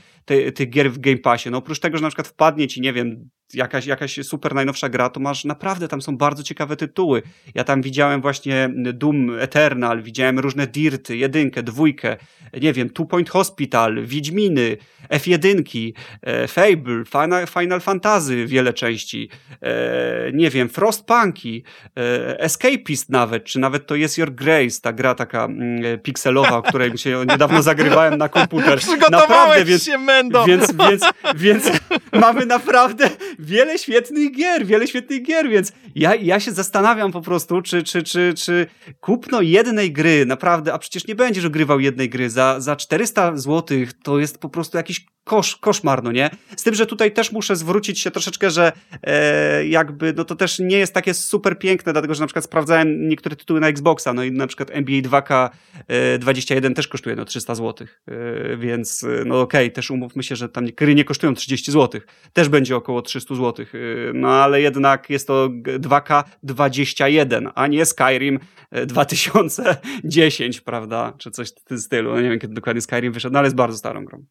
tych 0.56 0.70
gier 0.70 0.92
w 0.92 1.00
Game 1.00 1.18
Passie. 1.18 1.50
No 1.52 1.58
oprócz 1.58 1.80
tego, 1.80 1.98
że 1.98 2.04
na 2.04 2.10
przykład 2.10 2.28
wpadnie 2.28 2.68
ci, 2.68 2.82
nie 2.82 2.94
wiem, 2.94 3.30
jakaś, 3.54 3.86
jakaś 3.86 4.20
super 4.24 4.56
najnowsza 4.56 4.90
gra, 4.90 5.10
to 5.10 5.20
masz 5.20 5.46
naprawdę, 5.46 5.88
tam 5.88 6.02
są 6.02 6.18
bardzo 6.18 6.44
ciekawe 6.44 6.76
tytuły. 6.76 7.22
Ja 7.56 7.64
tam 7.64 7.82
widziałem 7.82 8.22
właśnie 8.22 8.70
Doom 8.76 9.40
Eternal, 9.40 10.04
widziałem 10.04 10.40
różne 10.40 10.68
Dirty, 10.68 11.18
jedynkę, 11.18 11.64
dwójkę, 11.64 12.18
nie 12.62 12.74
wiem, 12.74 12.90
Two 12.90 13.06
Point 13.06 13.30
Hospital, 13.30 14.06
Wiedźminy, 14.06 14.78
F1, 15.10 15.92
e, 16.22 16.48
Fable, 16.48 17.04
Final, 17.06 17.48
Final 17.48 17.82
Fantasy, 17.82 18.46
wiele 18.46 18.74
części, 18.74 19.30
e, 19.62 20.32
nie 20.34 20.50
wiem, 20.50 20.70
Frostpunki, 20.70 21.64
e, 21.98 22.40
Escapist 22.40 23.10
nawet, 23.10 23.44
czy 23.44 23.60
nawet 23.60 23.88
to 23.88 23.96
jest 23.96 24.18
Your 24.18 24.36
Grace, 24.36 24.82
ta 24.82 24.94
gra 24.94 25.16
taka 25.16 25.46
mm, 25.46 26.00
pikselowa, 26.00 26.58
o 26.58 26.62
której 26.70 26.98
się 26.98 27.26
niedawno 27.30 27.62
zagrywałem 27.62 28.18
na 28.18 28.30
komputer. 28.30 28.80
Przygotowałeś 28.88 29.30
naprawdę, 29.30 29.80
się, 29.80 29.98
Mendo! 29.98 30.46
Więc, 30.46 30.74
więc, 30.90 31.04
więc 31.36 31.64
mamy 32.22 32.46
naprawdę 32.46 33.10
wiele 33.40 33.78
świetnych 33.78 34.36
gier, 34.36 34.66
wiele 34.66 34.88
świetnych 34.88 35.24
gier, 35.24 35.50
więc 35.50 35.72
ja, 35.96 36.16
ja 36.16 36.40
się 36.40 36.52
zastanawiam 36.52 37.12
po 37.12 37.22
prostu, 37.22 37.62
czy, 37.62 37.84
czy, 37.84 38.04
czy, 38.04 38.34
czy 38.34 38.68
kupno 39.00 39.42
jednej 39.42 39.92
gry, 39.92 40.26
naprawdę, 40.26 40.74
a 40.74 40.78
przecież 40.78 41.08
nie 41.08 41.16
będziesz 41.16 41.46
ogrywał 41.46 41.80
jednej 41.80 42.10
gry 42.10 42.30
za, 42.30 42.60
za 42.60 42.76
400 42.76 43.38
zł, 43.38 43.78
to 44.04 44.20
jest 44.20 44.38
po 44.38 44.50
prostu 44.50 44.78
jakiś 44.78 45.06
kosz, 45.30 45.56
koszmar, 45.56 46.04
no 46.04 46.12
nie? 46.12 46.30
Z 46.56 46.64
tym, 46.64 46.76
że 46.76 46.86
tutaj 46.86 47.12
też 47.12 47.32
muszę 47.32 47.56
zwrócić 47.56 48.00
się 48.00 48.12
troszeczkę, 48.12 48.50
że 48.52 48.72
e, 49.04 49.68
jakby, 49.68 50.14
no 50.18 50.26
to 50.26 50.36
też 50.36 50.60
nie 50.60 50.78
jest 50.78 50.94
takie 50.94 51.14
super 51.14 51.60
piękne, 51.60 51.94
dlatego, 51.94 52.14
że 52.16 52.22
na 52.22 52.28
przykład 52.28 52.46
sprawdzałem 52.46 53.10
niektóre 53.10 53.36
tytuły 53.36 53.60
na 53.60 53.68
Xboxa, 53.68 54.14
no 54.14 54.24
i 54.24 54.32
na 54.32 54.48
przykład 54.48 54.70
NBA 54.72 55.02
2K21 55.02 56.66
e, 56.66 56.72
też 56.74 56.88
kosztuje 56.88 57.16
no 57.16 57.26
300 57.26 57.56
zł, 57.56 57.88
e, 58.08 58.58
więc 58.58 59.04
e, 59.04 59.08
no 59.26 59.42
okej, 59.42 59.66
okay, 59.66 59.76
też 59.76 59.92
umówmy 59.92 60.24
się, 60.24 60.36
że 60.36 60.50
tam 60.50 60.66
gry 60.66 60.96
nie 60.96 61.04
kosztują 61.04 61.34
30 61.34 61.72
zł, 61.72 62.02
też 62.34 62.50
będzie 62.50 62.76
około 62.76 63.02
300 63.02 63.36
zł, 63.36 63.66
e, 63.74 63.78
no 64.14 64.30
ale 64.30 64.62
jednak 64.62 65.10
jest 65.10 65.28
to 65.28 65.50
2K21, 65.80 67.50
a 67.56 67.68
nie 67.68 67.86
Skyrim 67.86 68.40
2010, 68.86 70.58
e, 70.58 70.62
prawda, 70.62 71.14
czy 71.18 71.32
coś 71.32 71.50
w 71.50 71.64
tym 71.64 71.78
stylu, 71.78 72.12
no 72.12 72.22
nie 72.22 72.30
wiem 72.30 72.40
kiedy 72.40 72.54
dokładnie 72.54 72.82
Skyrim 72.82 73.14
wyszedł, 73.14 73.34
no 73.34 73.40
ale 73.40 73.46
jest 73.46 73.56
bardzo 73.56 73.78
starą 73.78 74.06
grą. 74.06 74.26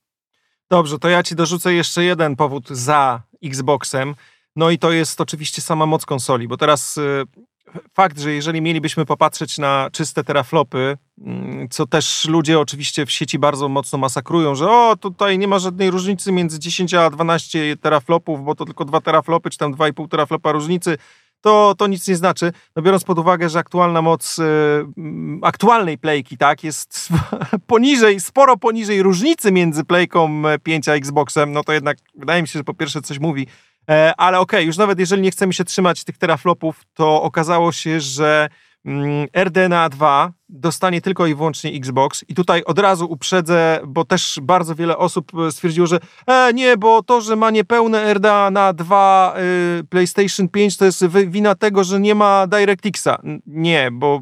Dobrze, 0.70 0.98
to 0.98 1.08
ja 1.08 1.22
ci 1.22 1.34
dorzucę 1.34 1.74
jeszcze 1.74 2.04
jeden 2.04 2.36
powód 2.36 2.68
za 2.68 3.22
Xboxem. 3.44 4.14
No 4.56 4.70
i 4.70 4.78
to 4.78 4.92
jest 4.92 5.20
oczywiście 5.20 5.62
sama 5.62 5.86
moc 5.86 6.06
konsoli, 6.06 6.48
bo 6.48 6.56
teraz 6.56 6.96
y, 6.96 7.24
fakt, 7.94 8.20
że 8.20 8.32
jeżeli 8.32 8.62
mielibyśmy 8.62 9.06
popatrzeć 9.06 9.58
na 9.58 9.88
czyste 9.92 10.24
teraflopy, 10.24 10.98
mm, 11.18 11.68
co 11.68 11.86
też 11.86 12.24
ludzie 12.28 12.60
oczywiście 12.60 13.06
w 13.06 13.10
sieci 13.10 13.38
bardzo 13.38 13.68
mocno 13.68 13.98
masakrują, 13.98 14.54
że 14.54 14.70
o, 14.70 14.96
tutaj 15.00 15.38
nie 15.38 15.48
ma 15.48 15.58
żadnej 15.58 15.90
różnicy 15.90 16.32
między 16.32 16.58
10 16.58 16.94
a 16.94 17.10
12 17.10 17.76
teraflopów, 17.76 18.44
bo 18.44 18.54
to 18.54 18.64
tylko 18.64 18.84
2 18.84 19.00
teraflopy, 19.00 19.50
czy 19.50 19.58
tam 19.58 19.74
2,5 19.74 20.08
teraflopa 20.08 20.52
różnicy, 20.52 20.98
to, 21.40 21.74
to 21.78 21.86
nic 21.86 22.08
nie 22.08 22.16
znaczy. 22.16 22.52
No 22.76 22.82
biorąc 22.82 23.04
pod 23.04 23.18
uwagę, 23.18 23.48
że 23.48 23.58
aktualna 23.58 24.02
moc 24.02 24.38
y, 24.38 24.42
aktualnej 25.42 25.98
playki 25.98 26.36
tak, 26.36 26.64
jest 26.64 27.08
poniżej, 27.66 28.20
sporo 28.20 28.56
poniżej 28.56 29.02
różnicy 29.02 29.52
między 29.52 29.84
playką 29.84 30.42
5 30.62 30.88
a 30.88 30.94
Xboxem, 30.94 31.52
no 31.52 31.64
to 31.64 31.72
jednak 31.72 31.98
wydaje 32.14 32.42
mi 32.42 32.48
się, 32.48 32.58
że 32.58 32.64
po 32.64 32.74
pierwsze 32.74 33.02
coś 33.02 33.18
mówi. 33.18 33.46
E, 33.90 34.12
ale 34.16 34.40
okej, 34.40 34.58
okay, 34.58 34.66
już 34.66 34.76
nawet 34.76 34.98
jeżeli 34.98 35.22
nie 35.22 35.30
chcemy 35.30 35.52
się 35.52 35.64
trzymać 35.64 36.04
tych 36.04 36.18
teraflopów, 36.18 36.82
to 36.94 37.22
okazało 37.22 37.72
się, 37.72 38.00
że 38.00 38.48
mm, 38.84 39.26
RDNA 39.36 39.88
2 39.88 40.32
dostanie 40.48 41.00
tylko 41.00 41.26
i 41.26 41.34
wyłącznie 41.34 41.70
Xbox. 41.70 42.24
I 42.28 42.34
tutaj 42.34 42.64
od 42.64 42.78
razu 42.78 43.06
uprzedzę, 43.10 43.80
bo 43.86 44.04
też 44.04 44.38
bardzo 44.42 44.74
wiele 44.74 44.98
osób 44.98 45.32
e, 45.34 45.52
stwierdziło, 45.52 45.86
że 45.86 46.00
e, 46.26 46.52
nie, 46.54 46.76
bo 46.76 47.02
to, 47.02 47.20
że 47.20 47.36
ma 47.36 47.50
niepełne 47.50 48.14
RDA 48.14 48.50
na 48.50 48.72
2 48.72 49.34
y, 49.80 49.84
PlayStation 49.84 50.48
5 50.48 50.76
to 50.76 50.84
jest 50.84 51.06
wina 51.06 51.54
tego, 51.54 51.84
że 51.84 52.00
nie 52.00 52.14
ma 52.14 52.46
DirectXa. 52.46 53.22
Nie, 53.46 53.90
bo 53.92 54.20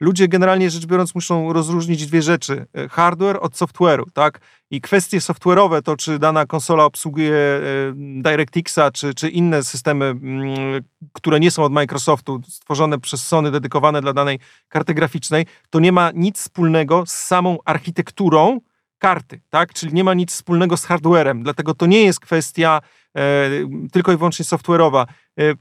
ludzie 0.00 0.28
generalnie 0.28 0.70
rzecz 0.70 0.86
biorąc 0.86 1.14
muszą 1.14 1.52
rozróżnić 1.52 2.06
dwie 2.06 2.22
rzeczy. 2.22 2.66
E, 2.74 2.88
hardware 2.88 3.38
od 3.40 3.52
software'u, 3.52 4.04
tak? 4.12 4.40
I 4.70 4.80
kwestie 4.80 5.18
software'owe, 5.18 5.82
to 5.82 5.96
czy 5.96 6.18
dana 6.18 6.46
konsola 6.46 6.84
obsługuje 6.84 7.34
e, 7.34 7.60
DirectXa, 7.96 8.90
czy, 8.92 9.14
czy 9.14 9.28
inne 9.28 9.62
systemy, 9.62 10.04
mm, 10.04 10.82
które 11.12 11.40
nie 11.40 11.50
są 11.50 11.64
od 11.64 11.72
Microsoftu, 11.72 12.40
stworzone 12.48 12.98
przez 13.00 13.26
Sony, 13.26 13.50
dedykowane 13.50 14.00
dla 14.00 14.12
danej 14.12 14.38
karty 14.68 14.94
graficznej, 14.94 15.46
to 15.74 15.80
nie 15.80 15.92
ma 15.92 16.10
nic 16.14 16.38
wspólnego 16.38 17.06
z 17.06 17.12
samą 17.12 17.58
architekturą 17.64 18.60
karty, 18.98 19.40
tak? 19.50 19.74
Czyli 19.74 19.94
nie 19.94 20.04
ma 20.04 20.14
nic 20.14 20.32
wspólnego 20.32 20.76
z 20.76 20.84
hardwarem, 20.84 21.42
dlatego 21.42 21.74
to 21.74 21.86
nie 21.86 22.02
jest 22.02 22.20
kwestia 22.20 22.80
e, 23.16 23.50
tylko 23.92 24.12
i 24.12 24.16
wyłącznie 24.16 24.44
software'owa. 24.44 25.06
E, 25.40 25.54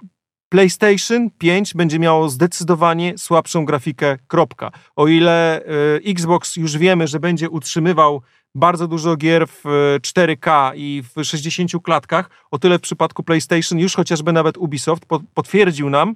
PlayStation 0.50 1.30
5 1.38 1.74
będzie 1.74 2.00
miało 2.00 2.30
zdecydowanie 2.30 3.18
słabszą 3.18 3.66
grafikę, 3.66 4.18
kropka. 4.28 4.72
O 4.96 5.08
ile 5.08 5.62
y, 5.62 6.02
Xbox 6.06 6.56
już 6.56 6.78
wiemy, 6.78 7.08
że 7.08 7.20
będzie 7.20 7.50
utrzymywał 7.50 8.22
bardzo 8.56 8.88
dużo 8.88 9.16
gier 9.16 9.48
w 9.48 9.64
4K 10.02 10.72
i 10.76 11.04
w 11.16 11.24
60 11.24 11.72
klatkach, 11.84 12.30
o 12.52 12.60
tyle 12.60 12.78
w 12.80 12.82
przypadku 12.82 13.24
PlayStation 13.24 13.80
już 13.80 13.96
chociażby 13.96 14.34
nawet 14.34 14.58
Ubisoft 14.58 15.06
potwierdził 15.34 15.90
nam, 15.90 16.16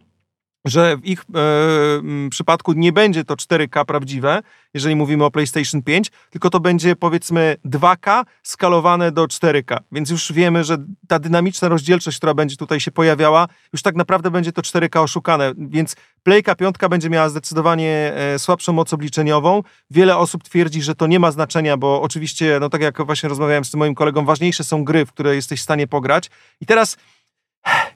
że 0.69 0.97
w 0.97 1.05
ich 1.05 1.21
e, 1.21 2.29
przypadku 2.29 2.73
nie 2.73 2.91
będzie 2.91 3.23
to 3.23 3.35
4K 3.35 3.85
prawdziwe, 3.85 4.41
jeżeli 4.73 4.95
mówimy 4.95 5.25
o 5.25 5.31
PlayStation 5.31 5.81
5, 5.81 6.11
tylko 6.29 6.49
to 6.49 6.59
będzie 6.59 6.95
powiedzmy 6.95 7.55
2K 7.65 8.23
skalowane 8.43 9.11
do 9.11 9.25
4K. 9.25 9.77
Więc 9.91 10.09
już 10.09 10.33
wiemy, 10.33 10.63
że 10.63 10.77
ta 11.07 11.19
dynamiczna 11.19 11.67
rozdzielczość, 11.67 12.17
która 12.17 12.33
będzie 12.33 12.55
tutaj 12.55 12.79
się 12.79 12.91
pojawiała, 12.91 13.47
już 13.73 13.81
tak 13.81 13.95
naprawdę 13.95 14.31
będzie 14.31 14.51
to 14.51 14.61
4K 14.61 14.99
oszukane. 14.99 15.53
Więc 15.57 15.95
Playka 16.23 16.55
5 16.55 16.75
będzie 16.89 17.09
miała 17.09 17.29
zdecydowanie 17.29 18.13
e, 18.15 18.39
słabszą 18.39 18.73
moc 18.73 18.93
obliczeniową. 18.93 19.63
Wiele 19.91 20.17
osób 20.17 20.43
twierdzi, 20.43 20.81
że 20.81 20.95
to 20.95 21.07
nie 21.07 21.19
ma 21.19 21.31
znaczenia, 21.31 21.77
bo 21.77 22.01
oczywiście, 22.01 22.57
no 22.61 22.69
tak 22.69 22.81
jak 22.81 23.05
właśnie 23.05 23.29
rozmawiałem 23.29 23.65
z 23.65 23.75
moim 23.75 23.95
kolegą, 23.95 24.25
ważniejsze 24.25 24.63
są 24.63 24.83
gry, 24.83 25.05
w 25.05 25.11
które 25.11 25.35
jesteś 25.35 25.59
w 25.59 25.63
stanie 25.63 25.87
pograć. 25.87 26.29
I 26.61 26.65
teraz 26.65 26.97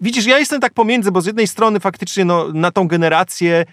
Widzisz, 0.01 0.25
ja 0.25 0.39
jestem 0.39 0.61
tak 0.61 0.73
pomiędzy, 0.73 1.11
bo 1.11 1.21
z 1.21 1.25
jednej 1.25 1.47
strony 1.47 1.79
faktycznie 1.79 2.25
no, 2.25 2.47
na 2.53 2.71
tą 2.71 2.87
generację 2.87 3.65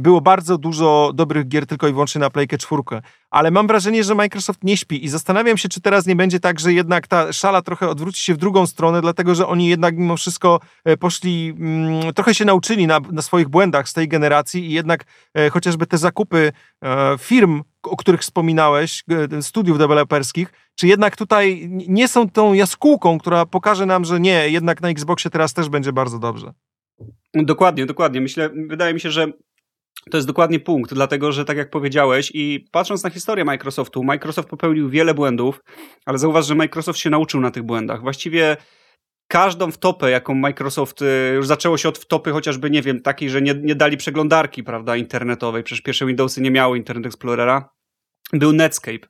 było 0.00 0.20
bardzo 0.20 0.58
dużo 0.58 1.12
dobrych 1.14 1.48
gier 1.48 1.66
tylko 1.66 1.88
i 1.88 1.92
wyłącznie 1.92 2.20
na 2.20 2.30
Playkę 2.30 2.58
4, 2.58 2.82
ale 3.30 3.50
mam 3.50 3.66
wrażenie, 3.66 4.04
że 4.04 4.14
Microsoft 4.14 4.64
nie 4.64 4.76
śpi 4.76 5.04
i 5.04 5.08
zastanawiam 5.08 5.56
się, 5.56 5.68
czy 5.68 5.80
teraz 5.80 6.06
nie 6.06 6.16
będzie 6.16 6.40
tak, 6.40 6.60
że 6.60 6.72
jednak 6.72 7.06
ta 7.06 7.32
szala 7.32 7.62
trochę 7.62 7.88
odwróci 7.88 8.22
się 8.22 8.34
w 8.34 8.36
drugą 8.36 8.66
stronę, 8.66 9.00
dlatego 9.00 9.34
że 9.34 9.46
oni 9.46 9.68
jednak 9.68 9.96
mimo 9.96 10.16
wszystko 10.16 10.60
e, 10.84 10.96
poszli, 10.96 11.54
mm, 11.58 12.12
trochę 12.14 12.34
się 12.34 12.44
nauczyli 12.44 12.86
na, 12.86 13.00
na, 13.12 13.22
swoich 13.22 13.48
błędach 13.48 13.88
z 13.88 13.92
tej 13.92 14.08
generacji 14.08 14.66
i 14.66 14.72
jednak 14.72 15.04
e, 15.34 15.50
chociażby 15.50 15.86
te 15.86 15.98
zakupy 15.98 16.52
e, 16.82 17.16
firm, 17.18 17.62
o 17.82 17.96
których 17.96 18.20
wspominałeś, 18.20 19.04
e, 19.34 19.42
studiów 19.42 19.78
deweloperskich, 19.78 20.52
czy 20.74 20.86
jednak 20.86 21.16
tutaj 21.16 21.68
nie 21.70 22.08
są 22.08 22.30
tą 22.30 22.52
jaskółką, 22.52 23.18
która 23.18 23.46
pokaże 23.46 23.86
nam, 23.86 24.04
że 24.04 24.20
nie, 24.20 24.48
jednak 24.48 24.80
na 24.80 24.88
Xboxie 24.88 25.30
teraz 25.30 25.54
też 25.54 25.68
będzie 25.68 25.92
bardzo 25.92 26.18
dobrze. 26.18 26.52
Dokładnie, 27.34 27.86
dokładnie. 27.86 28.20
Myślę, 28.20 28.50
wydaje 28.68 28.94
mi 28.94 29.00
się, 29.00 29.10
że 29.10 29.26
to 30.10 30.16
jest 30.16 30.26
dokładnie 30.26 30.60
punkt, 30.60 30.94
dlatego 30.94 31.32
że 31.32 31.44
tak 31.44 31.56
jak 31.56 31.70
powiedziałeś 31.70 32.30
i 32.34 32.66
patrząc 32.72 33.04
na 33.04 33.10
historię 33.10 33.44
Microsoftu, 33.44 34.04
Microsoft 34.04 34.48
popełnił 34.48 34.90
wiele 34.90 35.14
błędów, 35.14 35.60
ale 36.06 36.18
zauważ, 36.18 36.46
że 36.46 36.54
Microsoft 36.54 36.98
się 36.98 37.10
nauczył 37.10 37.40
na 37.40 37.50
tych 37.50 37.62
błędach. 37.62 38.00
Właściwie 38.00 38.56
każdą 39.28 39.70
wtopę, 39.70 40.10
jaką 40.10 40.34
Microsoft, 40.34 41.02
y, 41.02 41.32
już 41.34 41.46
zaczęło 41.46 41.78
się 41.78 41.88
od 41.88 41.98
wtopy 41.98 42.30
chociażby, 42.30 42.70
nie 42.70 42.82
wiem, 42.82 43.02
takiej, 43.02 43.30
że 43.30 43.42
nie, 43.42 43.54
nie 43.54 43.74
dali 43.74 43.96
przeglądarki, 43.96 44.62
prawda, 44.62 44.96
internetowej, 44.96 45.62
przecież 45.62 45.82
pierwsze 45.82 46.06
Windowsy 46.06 46.40
nie 46.40 46.50
miały 46.50 46.76
Internet 46.76 47.06
Explorera, 47.06 47.68
był 48.32 48.52
Netscape. 48.52 49.06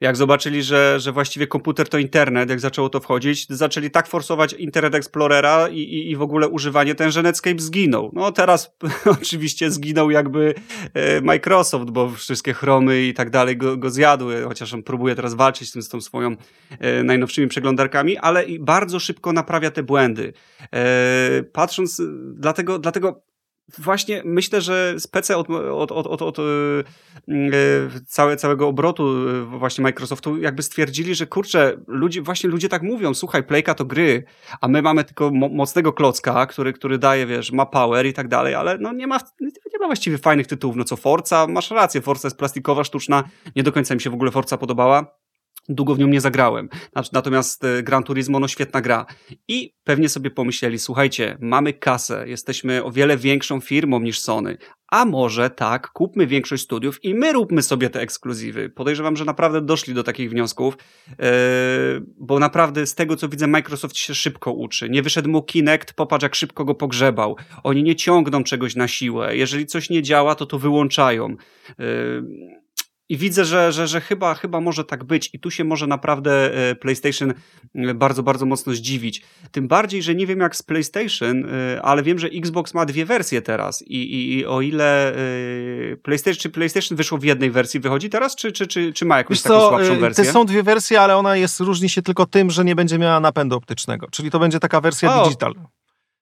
Jak 0.00 0.16
zobaczyli, 0.16 0.62
że, 0.62 1.00
że 1.00 1.12
właściwie 1.12 1.46
komputer 1.46 1.88
to 1.88 1.98
internet, 1.98 2.50
jak 2.50 2.60
zaczęło 2.60 2.88
to 2.88 3.00
wchodzić, 3.00 3.46
zaczęli 3.48 3.90
tak 3.90 4.06
forsować 4.06 4.52
Internet 4.52 4.94
Explorera 4.94 5.68
i, 5.68 5.78
i, 5.78 6.10
i 6.10 6.16
w 6.16 6.22
ogóle 6.22 6.48
używanie 6.48 6.94
ten, 6.94 7.10
że 7.10 7.22
Netscape 7.22 7.58
zginął. 7.58 8.10
No 8.12 8.32
teraz 8.32 8.76
oczywiście 9.22 9.70
zginął 9.70 10.10
jakby 10.10 10.54
e, 10.94 11.20
Microsoft, 11.20 11.90
bo 11.90 12.10
wszystkie 12.10 12.52
chromy 12.52 13.02
i 13.02 13.14
tak 13.14 13.30
dalej 13.30 13.56
go, 13.56 13.76
go 13.76 13.90
zjadły, 13.90 14.42
chociaż 14.42 14.74
on 14.74 14.82
próbuje 14.82 15.14
teraz 15.14 15.34
walczyć 15.34 15.68
z, 15.68 15.72
tym, 15.72 15.82
z 15.82 15.88
tą 15.88 16.00
swoją 16.00 16.36
e, 16.78 17.02
najnowszymi 17.02 17.48
przeglądarkami, 17.48 18.16
ale 18.16 18.44
i 18.44 18.58
bardzo 18.58 19.00
szybko 19.00 19.32
naprawia 19.32 19.70
te 19.70 19.82
błędy. 19.82 20.32
E, 20.72 21.42
patrząc, 21.52 22.02
dlatego, 22.34 22.78
dlatego 22.78 23.27
właśnie 23.78 24.22
myślę, 24.24 24.60
że 24.60 24.96
PC 25.10 25.36
od, 25.36 25.50
od, 25.50 25.92
od, 25.92 26.06
od, 26.06 26.22
od 26.22 26.38
yy, 27.28 27.90
całe, 28.06 28.36
całego 28.36 28.68
obrotu 28.68 29.14
właśnie 29.58 29.82
Microsoftu 29.82 30.38
jakby 30.38 30.62
stwierdzili, 30.62 31.14
że 31.14 31.26
kurczę, 31.26 31.76
ludzie, 31.86 32.22
właśnie 32.22 32.50
ludzie 32.50 32.68
tak 32.68 32.82
mówią, 32.82 33.14
słuchaj, 33.14 33.42
Playka 33.42 33.74
to 33.74 33.84
gry, 33.84 34.24
a 34.60 34.68
my 34.68 34.82
mamy 34.82 35.04
tylko 35.04 35.30
mo 35.30 35.48
mocnego 35.48 35.92
klocka, 35.92 36.46
który, 36.46 36.72
który 36.72 36.98
daje, 36.98 37.26
wiesz, 37.26 37.52
ma 37.52 37.66
power 37.66 38.06
i 38.06 38.12
tak 38.12 38.28
dalej, 38.28 38.54
ale 38.54 38.78
no 38.78 38.92
nie 38.92 39.06
ma, 39.06 39.18
nie 39.40 39.78
ma 39.80 39.86
właściwie 39.86 40.18
fajnych 40.18 40.46
tytułów, 40.46 40.76
no 40.76 40.84
co 40.84 40.96
Forza, 40.96 41.46
masz 41.46 41.70
rację, 41.70 42.00
Forza 42.00 42.28
jest 42.28 42.38
plastikowa, 42.38 42.84
sztuczna, 42.84 43.24
nie 43.56 43.62
do 43.62 43.72
końca 43.72 43.94
mi 43.94 44.00
się 44.00 44.10
w 44.10 44.14
ogóle 44.14 44.30
Forza 44.30 44.58
podobała, 44.58 45.18
długo 45.68 45.94
w 45.94 45.98
nią 45.98 46.06
nie 46.06 46.20
zagrałem. 46.20 46.68
Natomiast 47.12 47.64
e, 47.64 47.82
Gran 47.82 48.02
Turismo, 48.02 48.40
no 48.40 48.48
świetna 48.48 48.80
gra. 48.80 49.06
I 49.48 49.72
pewnie 49.84 50.08
sobie 50.08 50.30
pomyśleli, 50.30 50.78
słuchajcie, 50.78 51.38
mamy 51.40 51.72
kasę, 51.72 52.28
jesteśmy 52.28 52.84
o 52.84 52.90
wiele 52.90 53.16
większą 53.16 53.60
firmą 53.60 54.00
niż 54.00 54.20
Sony, 54.20 54.58
a 54.90 55.04
może 55.04 55.50
tak, 55.50 55.90
kupmy 55.90 56.26
większość 56.26 56.62
studiów 56.62 57.04
i 57.04 57.14
my 57.14 57.32
róbmy 57.32 57.62
sobie 57.62 57.90
te 57.90 58.00
ekskluzywy. 58.00 58.68
Podejrzewam, 58.68 59.16
że 59.16 59.24
naprawdę 59.24 59.60
doszli 59.60 59.94
do 59.94 60.02
takich 60.02 60.30
wniosków, 60.30 60.76
yy, 61.08 61.16
bo 62.18 62.38
naprawdę 62.38 62.86
z 62.86 62.94
tego, 62.94 63.16
co 63.16 63.28
widzę, 63.28 63.46
Microsoft 63.46 63.96
się 63.96 64.14
szybko 64.14 64.52
uczy. 64.52 64.90
Nie 64.90 65.02
wyszedł 65.02 65.30
mu 65.30 65.42
Kinect, 65.42 65.92
popatrz 65.92 66.22
jak 66.22 66.34
szybko 66.34 66.64
go 66.64 66.74
pogrzebał. 66.74 67.36
Oni 67.62 67.82
nie 67.82 67.96
ciągną 67.96 68.44
czegoś 68.44 68.76
na 68.76 68.88
siłę. 68.88 69.36
Jeżeli 69.36 69.66
coś 69.66 69.90
nie 69.90 70.02
działa, 70.02 70.34
to 70.34 70.46
to 70.46 70.58
wyłączają. 70.58 71.36
I 73.08 73.16
widzę, 73.16 73.44
że, 73.44 73.72
że, 73.72 73.86
że 73.86 74.00
chyba, 74.00 74.34
chyba 74.34 74.60
może 74.60 74.84
tak 74.84 75.04
być 75.04 75.30
i 75.32 75.38
tu 75.38 75.50
się 75.50 75.64
może 75.64 75.86
naprawdę 75.86 76.54
e, 76.70 76.74
PlayStation 76.74 77.34
e, 77.74 77.94
bardzo, 77.94 78.22
bardzo 78.22 78.46
mocno 78.46 78.74
zdziwić. 78.74 79.22
Tym 79.50 79.68
bardziej, 79.68 80.02
że 80.02 80.14
nie 80.14 80.26
wiem 80.26 80.40
jak 80.40 80.56
z 80.56 80.62
PlayStation, 80.62 81.44
e, 81.44 81.82
ale 81.82 82.02
wiem, 82.02 82.18
że 82.18 82.28
Xbox 82.28 82.74
ma 82.74 82.86
dwie 82.86 83.06
wersje 83.06 83.42
teraz 83.42 83.82
i, 83.82 83.96
i, 83.96 84.38
i 84.38 84.46
o 84.46 84.60
ile 84.60 85.14
PlayStation, 86.02 86.40
czy 86.40 86.50
PlayStation 86.50 86.96
wyszło 86.96 87.18
w 87.18 87.24
jednej 87.24 87.50
wersji, 87.50 87.80
wychodzi 87.80 88.10
teraz, 88.10 88.36
czy, 88.36 88.52
czy, 88.52 88.66
czy, 88.66 88.92
czy 88.92 89.04
ma 89.04 89.18
jakąś 89.18 89.36
Wiesz 89.36 89.42
taką 89.42 89.60
co, 89.60 89.68
słabszą 89.68 89.98
wersję? 89.98 90.24
Te 90.24 90.32
są 90.32 90.44
dwie 90.44 90.62
wersje, 90.62 91.00
ale 91.00 91.16
ona 91.16 91.36
jest, 91.36 91.60
różni 91.60 91.88
się 91.88 92.02
tylko 92.02 92.26
tym, 92.26 92.50
że 92.50 92.64
nie 92.64 92.74
będzie 92.74 92.98
miała 92.98 93.20
napędu 93.20 93.56
optycznego, 93.56 94.06
czyli 94.10 94.30
to 94.30 94.38
będzie 94.38 94.60
taka 94.60 94.80
wersja 94.80 95.14
o. 95.14 95.24
digital. 95.24 95.54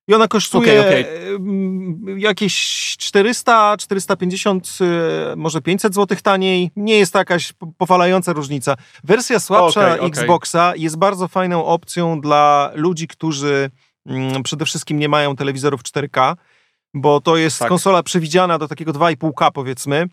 I 0.09 0.15
ona 0.15 0.29
kosztuje 0.29 0.81
okay, 0.81 1.05
okay. 1.35 2.21
jakieś 2.21 2.57
400, 2.99 3.77
450, 3.77 4.79
y, 5.33 5.37
może 5.37 5.61
500 5.63 5.95
zł 5.95 6.19
taniej. 6.23 6.71
Nie 6.77 6.99
jest 6.99 7.13
to 7.13 7.19
jakaś 7.19 7.53
powalająca 7.79 8.33
różnica. 8.33 8.77
Wersja 9.05 9.41
słabsza 9.41 9.95
okay, 9.95 10.07
Xboxa 10.07 10.73
jest 10.77 10.97
bardzo 10.97 11.29
fajną 11.29 11.65
opcją 11.65 12.21
dla 12.21 12.71
ludzi, 12.75 13.09
którzy 13.09 13.71
mm, 14.07 14.43
przede 14.43 14.65
wszystkim 14.65 14.99
nie 14.99 15.09
mają 15.09 15.37
telewizorów 15.37 15.83
4K, 15.83 16.37
bo 16.95 17.21
to 17.21 17.37
jest 17.37 17.59
tak. 17.59 17.69
konsola 17.69 18.03
przewidziana 18.03 18.59
do 18.59 18.69
takiego 18.69 18.93
2,5K 18.93 19.51
powiedzmy 19.53 20.09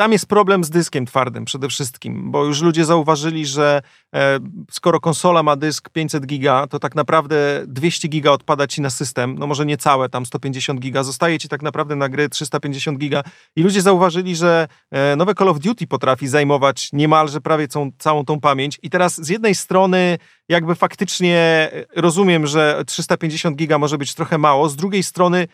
tam 0.00 0.12
jest 0.12 0.26
problem 0.26 0.64
z 0.64 0.70
dyskiem 0.70 1.06
twardym 1.06 1.44
przede 1.44 1.68
wszystkim, 1.68 2.30
bo 2.30 2.44
już 2.44 2.62
ludzie 2.62 2.84
zauważyli, 2.84 3.46
że 3.46 3.82
e, 4.14 4.38
skoro 4.70 5.00
konsola 5.00 5.42
ma 5.42 5.56
dysk 5.56 5.90
500 5.90 6.26
giga, 6.26 6.66
to 6.66 6.78
tak 6.78 6.94
naprawdę 6.94 7.64
200 7.66 8.08
giga 8.08 8.30
odpada 8.30 8.66
ci 8.66 8.80
na 8.80 8.90
system, 8.90 9.36
no 9.38 9.46
może 9.46 9.66
nie 9.66 9.76
całe, 9.76 10.08
tam 10.08 10.26
150 10.26 10.80
giga, 10.80 11.02
zostaje 11.02 11.38
ci 11.38 11.48
tak 11.48 11.62
naprawdę 11.62 11.96
na 11.96 12.08
gry 12.08 12.28
350 12.28 12.98
giga. 12.98 13.22
I 13.56 13.62
ludzie 13.62 13.82
zauważyli, 13.82 14.36
że 14.36 14.68
e, 14.90 15.16
nowe 15.16 15.34
Call 15.34 15.48
of 15.48 15.58
Duty 15.58 15.86
potrafi 15.86 16.28
zajmować 16.28 16.92
niemalże 16.92 17.40
prawie 17.40 17.68
całą, 17.68 17.90
całą 17.98 18.24
tą 18.24 18.40
pamięć. 18.40 18.78
I 18.82 18.90
teraz 18.90 19.24
z 19.24 19.28
jednej 19.28 19.54
strony 19.54 20.18
jakby 20.48 20.74
faktycznie 20.74 21.36
e, 21.72 22.00
rozumiem, 22.00 22.46
że 22.46 22.82
350 22.86 23.56
giga 23.56 23.78
może 23.78 23.98
być 23.98 24.14
trochę 24.14 24.38
mało, 24.38 24.68
z 24.68 24.76
drugiej 24.76 25.02
strony 25.02 25.48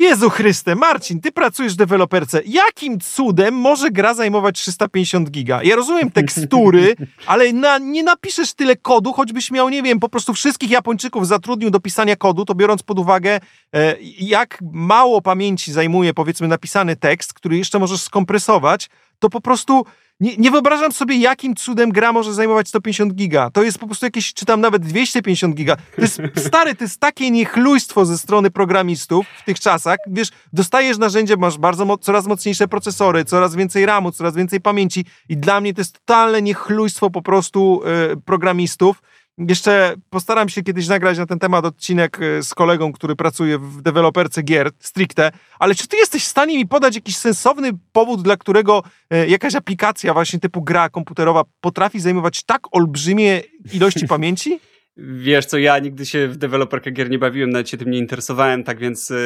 Jezu 0.00 0.30
Chryste, 0.30 0.74
Marcin, 0.74 1.20
ty 1.20 1.32
pracujesz 1.32 1.74
w 1.74 1.76
deweloperce. 1.76 2.40
Jakim 2.46 3.00
cudem 3.00 3.54
może 3.54 3.90
gra 3.90 4.14
zajmować 4.14 4.58
350 4.60 5.30
giga? 5.30 5.62
Ja 5.62 5.76
rozumiem 5.76 6.10
tekstury, 6.10 6.96
ale 7.26 7.52
na, 7.52 7.78
nie 7.78 8.02
napiszesz 8.02 8.54
tyle 8.54 8.76
kodu, 8.76 9.12
choćbyś 9.12 9.50
miał, 9.50 9.68
nie 9.68 9.82
wiem, 9.82 10.00
po 10.00 10.08
prostu 10.08 10.34
wszystkich 10.34 10.70
Japończyków 10.70 11.26
zatrudnił 11.26 11.70
do 11.70 11.80
pisania 11.80 12.16
kodu, 12.16 12.44
to 12.44 12.54
biorąc 12.54 12.82
pod 12.82 12.98
uwagę, 12.98 13.40
e, 13.74 13.96
jak 14.18 14.58
mało 14.72 15.22
pamięci 15.22 15.72
zajmuje, 15.72 16.14
powiedzmy, 16.14 16.48
napisany 16.48 16.96
tekst, 16.96 17.32
który 17.32 17.56
jeszcze 17.56 17.78
możesz 17.78 18.00
skompresować, 18.00 18.90
to 19.18 19.30
po 19.30 19.40
prostu 19.40 19.84
nie, 20.20 20.36
nie 20.36 20.50
wyobrażam 20.50 20.92
sobie, 20.92 21.16
jakim 21.16 21.54
cudem 21.54 21.90
gra 21.90 22.12
może 22.12 22.34
zajmować 22.34 22.68
150 22.68 23.14
giga. 23.14 23.50
To 23.50 23.62
jest 23.62 23.78
po 23.78 23.86
prostu 23.86 24.06
jakieś, 24.06 24.34
czy 24.34 24.44
tam 24.46 24.60
nawet 24.60 24.82
250 24.82 25.54
giga. 25.54 25.76
To 25.96 26.02
jest, 26.02 26.20
stary, 26.46 26.74
to 26.74 26.84
jest 26.84 27.00
takie 27.00 27.30
niechlujstwo 27.30 28.06
ze 28.06 28.18
strony 28.18 28.50
programistów 28.50 29.26
w 29.42 29.44
tych 29.44 29.60
czasach. 29.60 29.96
Wiesz, 30.06 30.28
dostajesz 30.52 30.98
narzędzie, 30.98 31.36
masz 31.36 31.58
bardzo 31.58 31.98
coraz 31.98 32.26
mocniejsze 32.26 32.68
procesory, 32.68 33.24
coraz 33.24 33.54
więcej 33.54 33.86
RAMu, 33.86 34.12
coraz 34.12 34.34
więcej 34.34 34.60
pamięci 34.60 35.04
i 35.28 35.36
dla 35.36 35.60
mnie 35.60 35.74
to 35.74 35.80
jest 35.80 35.92
totalne 35.92 36.42
niechlujstwo 36.42 37.10
po 37.10 37.22
prostu 37.22 37.82
yy, 38.08 38.16
programistów. 38.16 39.02
Jeszcze 39.38 39.94
postaram 40.10 40.48
się 40.48 40.62
kiedyś 40.62 40.88
nagrać 40.88 41.18
na 41.18 41.26
ten 41.26 41.38
temat 41.38 41.64
odcinek 41.64 42.18
e, 42.22 42.42
z 42.42 42.54
kolegą, 42.54 42.92
który 42.92 43.16
pracuje 43.16 43.58
w 43.58 43.82
deweloperce 43.82 44.42
gier 44.42 44.70
stricte, 44.78 45.30
ale 45.58 45.74
czy 45.74 45.88
ty 45.88 45.96
jesteś 45.96 46.24
w 46.24 46.28
stanie 46.28 46.56
mi 46.56 46.66
podać 46.66 46.94
jakiś 46.94 47.16
sensowny 47.16 47.70
powód, 47.92 48.22
dla 48.22 48.36
którego 48.36 48.82
e, 49.10 49.28
jakaś 49.28 49.54
aplikacja 49.54 50.14
właśnie 50.14 50.40
typu 50.40 50.62
gra 50.62 50.88
komputerowa 50.88 51.44
potrafi 51.60 52.00
zajmować 52.00 52.42
tak 52.42 52.76
olbrzymie 52.76 53.42
ilości 53.72 54.08
pamięci? 54.14 54.60
Wiesz 55.00 55.46
co, 55.46 55.58
ja 55.58 55.78
nigdy 55.78 56.06
się 56.06 56.28
w 56.28 56.36
deweloperkę 56.36 56.90
gier 56.90 57.10
nie 57.10 57.18
bawiłem, 57.18 57.50
nawet 57.50 57.68
się 57.68 57.76
tym 57.76 57.90
nie 57.90 57.98
interesowałem, 57.98 58.64
tak 58.64 58.78
więc 58.78 59.10
yy, 59.10 59.16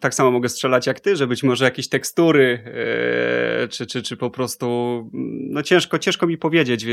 tak 0.00 0.14
samo 0.14 0.30
mogę 0.30 0.48
strzelać 0.48 0.86
jak 0.86 1.00
ty, 1.00 1.16
że 1.16 1.26
być 1.26 1.42
może 1.42 1.64
jakieś 1.64 1.88
tekstury, 1.88 2.64
yy, 3.60 3.68
czy, 3.68 3.86
czy, 3.86 4.02
czy 4.02 4.16
po 4.16 4.30
prostu, 4.30 5.10
no 5.50 5.62
ciężko, 5.62 5.98
ciężko 5.98 6.26
mi 6.26 6.38
powiedzieć, 6.38 6.86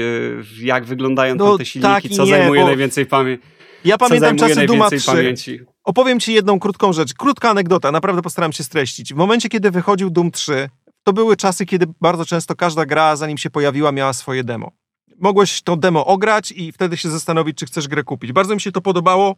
jak 0.61 0.85
wyglądają 0.85 1.35
no, 1.35 1.57
te 1.57 1.65
silniki, 1.65 1.93
tak 1.93 2.03
co 2.18 2.23
nie, 2.23 2.30
zajmuje 2.30 2.65
najwięcej 2.65 3.06
pamięci. 3.06 3.43
Ja 3.85 3.97
pamiętam 3.97 4.38
czasy 4.38 4.65
Duma 4.65 4.89
3. 4.89 5.06
Pamięci. 5.06 5.60
Opowiem 5.84 6.19
ci 6.19 6.34
jedną 6.34 6.60
krótką 6.60 6.93
rzecz, 6.93 7.14
krótka 7.14 7.49
anegdota, 7.49 7.91
naprawdę 7.91 8.22
postaram 8.22 8.53
się 8.53 8.64
streścić. 8.64 9.14
W 9.14 9.18
momencie, 9.18 9.49
kiedy 9.49 9.72
wychodził 9.72 10.10
Doom 10.10 10.31
3, 10.31 10.69
to 11.03 11.14
były 11.14 11.35
czasy, 11.35 11.65
kiedy 11.65 11.85
bardzo 12.02 12.26
często 12.26 12.56
każda 12.56 12.85
gra, 12.85 13.15
zanim 13.15 13.38
się 13.38 13.49
pojawiła, 13.49 13.91
miała 13.91 14.14
swoje 14.14 14.43
demo 14.43 14.85
mogłeś 15.20 15.62
to 15.62 15.78
demo 15.78 16.06
ograć 16.06 16.52
i 16.52 16.72
wtedy 16.72 16.98
się 16.98 17.10
zastanowić, 17.10 17.58
czy 17.58 17.66
chcesz 17.66 17.88
grę 17.88 18.04
kupić. 18.04 18.32
Bardzo 18.32 18.56
mi 18.56 18.62
się 18.62 18.72
to 18.72 18.82
podobało, 18.82 19.36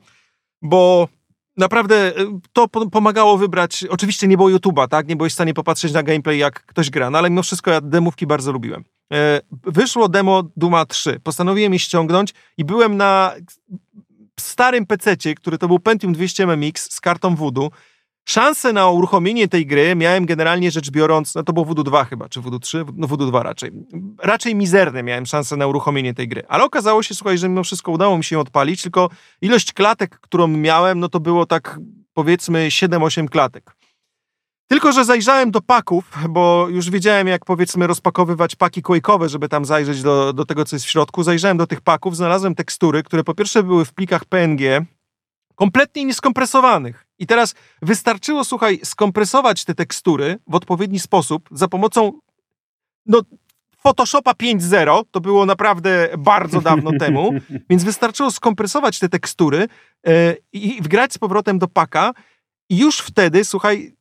bo 0.61 1.07
naprawdę 1.57 1.95
e, 2.17 2.39
to 2.53 2.67
pomagało 2.67 3.37
wybrać. 3.37 3.83
Oczywiście 3.89 4.27
nie 4.27 4.37
było 4.37 4.49
YouTube'a, 4.49 4.87
tak? 4.87 5.07
Nie 5.07 5.15
byłeś 5.15 5.31
w 5.31 5.35
stanie 5.35 5.53
popatrzeć 5.53 5.93
na 5.93 6.03
gameplay, 6.03 6.37
jak 6.37 6.65
ktoś 6.65 6.89
gra, 6.89 7.09
no 7.09 7.17
ale 7.17 7.29
mimo 7.29 7.43
wszystko 7.43 7.71
ja 7.71 7.81
demówki 7.81 8.27
bardzo 8.27 8.51
lubiłem. 8.51 8.83
E, 9.13 9.41
wyszło 9.63 10.09
demo 10.09 10.43
Duma 10.57 10.85
3. 10.85 11.19
Postanowiłem 11.23 11.73
je 11.73 11.79
ściągnąć 11.79 12.33
i 12.57 12.65
byłem 12.65 12.97
na 12.97 13.33
starym 14.39 14.85
PC-cie, 14.85 15.35
który 15.35 15.57
to 15.57 15.67
był 15.67 15.79
Pentium 15.79 16.13
200 16.13 16.47
MX 16.47 16.91
z 16.91 17.01
kartą 17.01 17.35
Voodoo 17.35 17.69
Szanse 18.29 18.73
na 18.73 18.89
uruchomienie 18.89 19.47
tej 19.47 19.65
gry 19.65 19.95
miałem 19.95 20.25
generalnie 20.25 20.71
rzecz 20.71 20.91
biorąc, 20.91 21.35
no 21.35 21.43
to 21.43 21.53
było 21.53 21.65
Voodoo 21.65 21.83
2 21.83 22.05
chyba, 22.05 22.29
czy 22.29 22.41
Voodoo 22.41 22.59
3? 22.59 22.85
No 22.95 23.07
Voodoo 23.07 23.27
2 23.27 23.43
raczej. 23.43 23.71
Raczej 24.19 24.55
mizerne 24.55 25.03
miałem 25.03 25.25
szanse 25.25 25.57
na 25.57 25.67
uruchomienie 25.67 26.13
tej 26.13 26.27
gry. 26.27 26.43
Ale 26.47 26.63
okazało 26.63 27.03
się, 27.03 27.15
słuchaj, 27.15 27.37
że 27.37 27.49
mimo 27.49 27.63
wszystko 27.63 27.91
udało 27.91 28.17
mi 28.17 28.23
się 28.23 28.35
ją 28.35 28.41
odpalić, 28.41 28.81
tylko 28.81 29.09
ilość 29.41 29.73
klatek, 29.73 30.19
którą 30.19 30.47
miałem, 30.47 30.99
no 30.99 31.09
to 31.09 31.19
było 31.19 31.45
tak 31.45 31.79
powiedzmy 32.13 32.67
7-8 32.67 33.27
klatek. 33.27 33.75
Tylko, 34.67 34.91
że 34.91 35.05
zajrzałem 35.05 35.51
do 35.51 35.61
paków, 35.61 36.11
bo 36.29 36.67
już 36.69 36.89
wiedziałem, 36.89 37.27
jak 37.27 37.45
powiedzmy 37.45 37.87
rozpakowywać 37.87 38.55
paki 38.55 38.81
quake'owe, 38.81 39.29
żeby 39.29 39.49
tam 39.49 39.65
zajrzeć 39.65 40.01
do, 40.01 40.33
do 40.33 40.45
tego, 40.45 40.65
co 40.65 40.75
jest 40.75 40.85
w 40.85 40.89
środku. 40.89 41.23
Zajrzałem 41.23 41.57
do 41.57 41.67
tych 41.67 41.81
paków, 41.81 42.15
znalazłem 42.15 42.55
tekstury, 42.55 43.03
które 43.03 43.23
po 43.23 43.33
pierwsze 43.33 43.63
były 43.63 43.85
w 43.85 43.93
plikach 43.93 44.25
PNG, 44.25 44.85
kompletnie 45.57 46.05
nieskompresowanych. 46.05 47.05
I 47.19 47.27
teraz 47.27 47.55
wystarczyło, 47.81 48.43
słuchaj, 48.43 48.79
skompresować 48.83 49.65
te 49.65 49.75
tekstury 49.75 50.37
w 50.47 50.55
odpowiedni 50.55 50.99
sposób 50.99 51.49
za 51.51 51.67
pomocą 51.67 52.19
no, 53.05 53.21
Photoshopa 53.77 54.31
5.0, 54.31 55.03
to 55.11 55.21
było 55.21 55.45
naprawdę 55.45 56.09
bardzo 56.17 56.61
dawno 56.61 56.91
temu, 57.05 57.31
więc 57.69 57.83
wystarczyło 57.83 58.31
skompresować 58.31 58.99
te 58.99 59.09
tekstury 59.09 59.67
yy, 60.05 60.37
i 60.53 60.81
wgrać 60.81 61.13
z 61.13 61.17
powrotem 61.17 61.59
do 61.59 61.67
paka 61.67 62.13
i 62.69 62.77
już 62.77 62.99
wtedy, 62.99 63.45
słuchaj, 63.45 63.96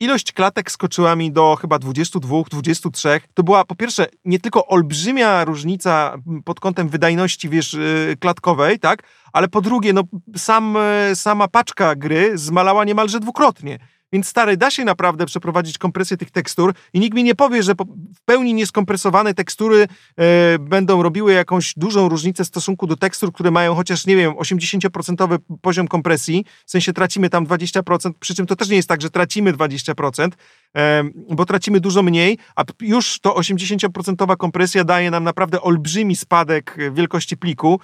ilość 0.00 0.32
klatek 0.32 0.70
skoczyła 0.70 1.16
mi 1.16 1.32
do 1.32 1.56
chyba 1.60 1.78
22, 1.78 2.42
23. 2.50 3.20
To 3.34 3.42
była 3.42 3.64
po 3.64 3.74
pierwsze 3.74 4.06
nie 4.24 4.40
tylko 4.40 4.66
olbrzymia 4.66 5.44
różnica 5.44 6.16
pod 6.44 6.60
kątem 6.60 6.88
wydajności, 6.88 7.48
wiesz, 7.48 7.74
y, 7.74 8.16
klatkowej, 8.20 8.78
tak, 8.78 9.02
ale 9.32 9.48
po 9.48 9.60
drugie, 9.60 9.92
no 9.92 10.02
sam, 10.36 10.76
y, 11.10 11.16
sama 11.16 11.48
paczka 11.48 11.94
gry 11.94 12.38
zmalała 12.38 12.84
niemalże 12.84 13.20
dwukrotnie. 13.20 13.78
Więc 14.12 14.26
stary, 14.26 14.56
da 14.56 14.70
się 14.70 14.84
naprawdę 14.84 15.26
przeprowadzić 15.26 15.78
kompresję 15.78 16.16
tych 16.16 16.30
tekstur 16.30 16.74
i 16.92 17.00
nikt 17.00 17.16
mi 17.16 17.24
nie 17.24 17.34
powie, 17.34 17.62
że 17.62 17.72
w 18.16 18.20
pełni 18.24 18.54
nieskompresowane 18.54 19.34
tekstury 19.34 19.88
e, 20.16 20.58
będą 20.58 21.02
robiły 21.02 21.32
jakąś 21.32 21.74
dużą 21.76 22.08
różnicę 22.08 22.44
w 22.44 22.46
stosunku 22.46 22.86
do 22.86 22.96
tekstur, 22.96 23.32
które 23.32 23.50
mają 23.50 23.74
chociaż, 23.74 24.06
nie 24.06 24.16
wiem, 24.16 24.32
80% 24.32 25.38
poziom 25.60 25.88
kompresji, 25.88 26.44
w 26.66 26.70
sensie 26.70 26.92
tracimy 26.92 27.30
tam 27.30 27.46
20%, 27.46 28.12
przy 28.20 28.34
czym 28.34 28.46
to 28.46 28.56
też 28.56 28.68
nie 28.68 28.76
jest 28.76 28.88
tak, 28.88 29.02
że 29.02 29.10
tracimy 29.10 29.52
20%, 29.52 30.28
e, 30.76 31.04
bo 31.30 31.46
tracimy 31.46 31.80
dużo 31.80 32.02
mniej, 32.02 32.38
a 32.56 32.64
już 32.80 33.20
to 33.20 33.34
80% 33.34 34.36
kompresja 34.36 34.84
daje 34.84 35.10
nam 35.10 35.24
naprawdę 35.24 35.60
olbrzymi 35.60 36.16
spadek 36.16 36.76
wielkości 36.92 37.36
pliku, 37.36 37.80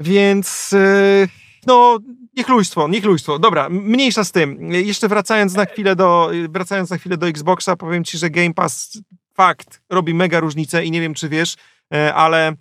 więc... 0.00 0.72
E, 0.72 1.45
no, 1.66 1.98
niechlujstwo, 2.36 2.88
niechlujstwo. 2.88 3.38
Dobra, 3.38 3.68
mniejsza 3.68 4.24
z 4.24 4.32
tym. 4.32 4.72
Jeszcze 4.72 5.08
wracając 5.08 5.54
na 5.54 5.64
chwilę 5.64 5.96
do, 5.96 6.30
wracając 6.48 6.90
na 6.90 6.98
chwilę 6.98 7.16
do 7.16 7.28
Xboxa, 7.28 7.76
powiem 7.76 8.04
ci, 8.04 8.18
że 8.18 8.30
Game 8.30 8.54
Pass 8.54 8.98
fakt 9.34 9.80
robi 9.90 10.14
mega 10.14 10.40
różnicę 10.40 10.84
i 10.84 10.90
nie 10.90 11.00
wiem, 11.00 11.14
czy 11.14 11.28
wiesz, 11.28 11.56
e, 11.94 12.14
ale 12.14 12.52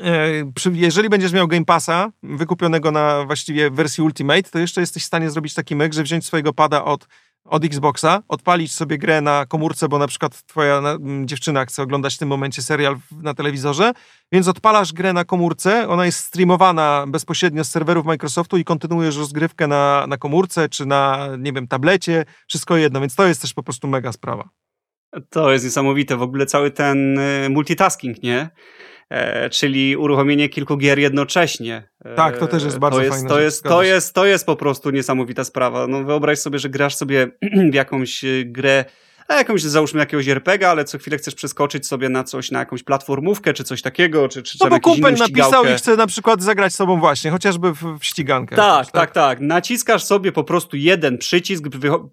e, 0.00 0.52
jeżeli 0.72 1.08
będziesz 1.08 1.32
miał 1.32 1.48
Game 1.48 1.64
Passa 1.64 2.10
wykupionego 2.22 2.90
na 2.90 3.24
właściwie 3.24 3.70
wersji 3.70 4.04
Ultimate, 4.04 4.42
to 4.42 4.58
jeszcze 4.58 4.80
jesteś 4.80 5.02
w 5.02 5.06
stanie 5.06 5.30
zrobić 5.30 5.54
taki 5.54 5.76
myk, 5.76 5.92
że 5.92 6.02
wziąć 6.02 6.26
swojego 6.26 6.52
pada 6.52 6.84
od 6.84 7.06
od 7.44 7.64
Xboxa, 7.64 8.22
odpalić 8.28 8.72
sobie 8.72 8.98
grę 8.98 9.20
na 9.20 9.46
komórce, 9.46 9.88
bo 9.88 9.98
na 9.98 10.06
przykład 10.06 10.42
twoja 10.42 10.82
dziewczyna 11.24 11.64
chce 11.64 11.82
oglądać 11.82 12.14
w 12.14 12.18
tym 12.18 12.28
momencie 12.28 12.62
serial 12.62 12.96
na 13.22 13.34
telewizorze, 13.34 13.92
więc 14.32 14.48
odpalasz 14.48 14.92
grę 14.92 15.12
na 15.12 15.24
komórce, 15.24 15.88
ona 15.88 16.06
jest 16.06 16.18
streamowana 16.18 17.04
bezpośrednio 17.08 17.64
z 17.64 17.70
serwerów 17.70 18.06
Microsoftu 18.06 18.56
i 18.56 18.64
kontynuujesz 18.64 19.16
rozgrywkę 19.16 19.66
na, 19.66 20.06
na 20.08 20.16
komórce 20.16 20.68
czy 20.68 20.86
na, 20.86 21.28
nie 21.38 21.52
wiem, 21.52 21.68
tablecie, 21.68 22.24
wszystko 22.48 22.76
jedno, 22.76 23.00
więc 23.00 23.14
to 23.14 23.26
jest 23.26 23.42
też 23.42 23.54
po 23.54 23.62
prostu 23.62 23.88
mega 23.88 24.12
sprawa. 24.12 24.48
To 25.30 25.52
jest 25.52 25.64
niesamowite, 25.64 26.16
w 26.16 26.22
ogóle 26.22 26.46
cały 26.46 26.70
ten 26.70 27.18
y, 27.18 27.48
multitasking, 27.50 28.22
nie? 28.22 28.50
E, 29.10 29.50
czyli 29.50 29.96
uruchomienie 29.96 30.48
kilku 30.48 30.76
gier 30.76 30.98
jednocześnie. 30.98 31.88
E, 32.04 32.14
tak, 32.14 32.38
to 32.38 32.46
też 32.46 32.64
jest 32.64 32.78
bardzo 32.78 32.98
to 32.98 33.04
jest, 33.04 33.14
fajne. 33.14 33.28
To 33.28 33.40
jest, 33.40 33.62
to, 33.64 33.82
jest, 33.82 34.14
to 34.14 34.26
jest 34.26 34.46
po 34.46 34.56
prostu 34.56 34.90
niesamowita 34.90 35.44
sprawa. 35.44 35.86
No 35.86 36.04
wyobraź 36.04 36.38
sobie, 36.38 36.58
że 36.58 36.68
grasz 36.68 36.94
sobie 36.94 37.28
w 37.70 37.74
jakąś 37.74 38.24
y, 38.24 38.44
grę 38.46 38.84
jakąś, 39.36 39.62
załóżmy 39.62 40.00
jakiegoś 40.00 40.28
RPG, 40.28 40.68
ale 40.68 40.84
co 40.84 40.98
chwilę 40.98 41.18
chcesz 41.18 41.34
przeskoczyć 41.34 41.86
sobie 41.86 42.08
na 42.08 42.24
coś, 42.24 42.50
na 42.50 42.58
jakąś 42.58 42.82
platformówkę, 42.82 43.52
czy 43.52 43.64
coś 43.64 43.82
takiego, 43.82 44.28
czy, 44.28 44.42
czy 44.42 44.58
No 44.60 44.70
bo 44.70 44.80
kumpel 44.80 45.14
napisał 45.14 45.64
i 45.64 45.74
chce 45.76 45.96
na 45.96 46.06
przykład 46.06 46.42
zagrać 46.42 46.72
z 46.72 46.76
sobą 46.76 47.00
właśnie, 47.00 47.30
chociażby 47.30 47.72
w, 47.74 47.98
w 47.98 48.04
ścigankę. 48.04 48.56
Tak, 48.56 48.84
tak, 48.84 48.92
tak, 48.92 49.10
tak. 49.10 49.40
Naciskasz 49.40 50.04
sobie 50.04 50.32
po 50.32 50.44
prostu 50.44 50.76
jeden 50.76 51.18
przycisk, 51.18 51.64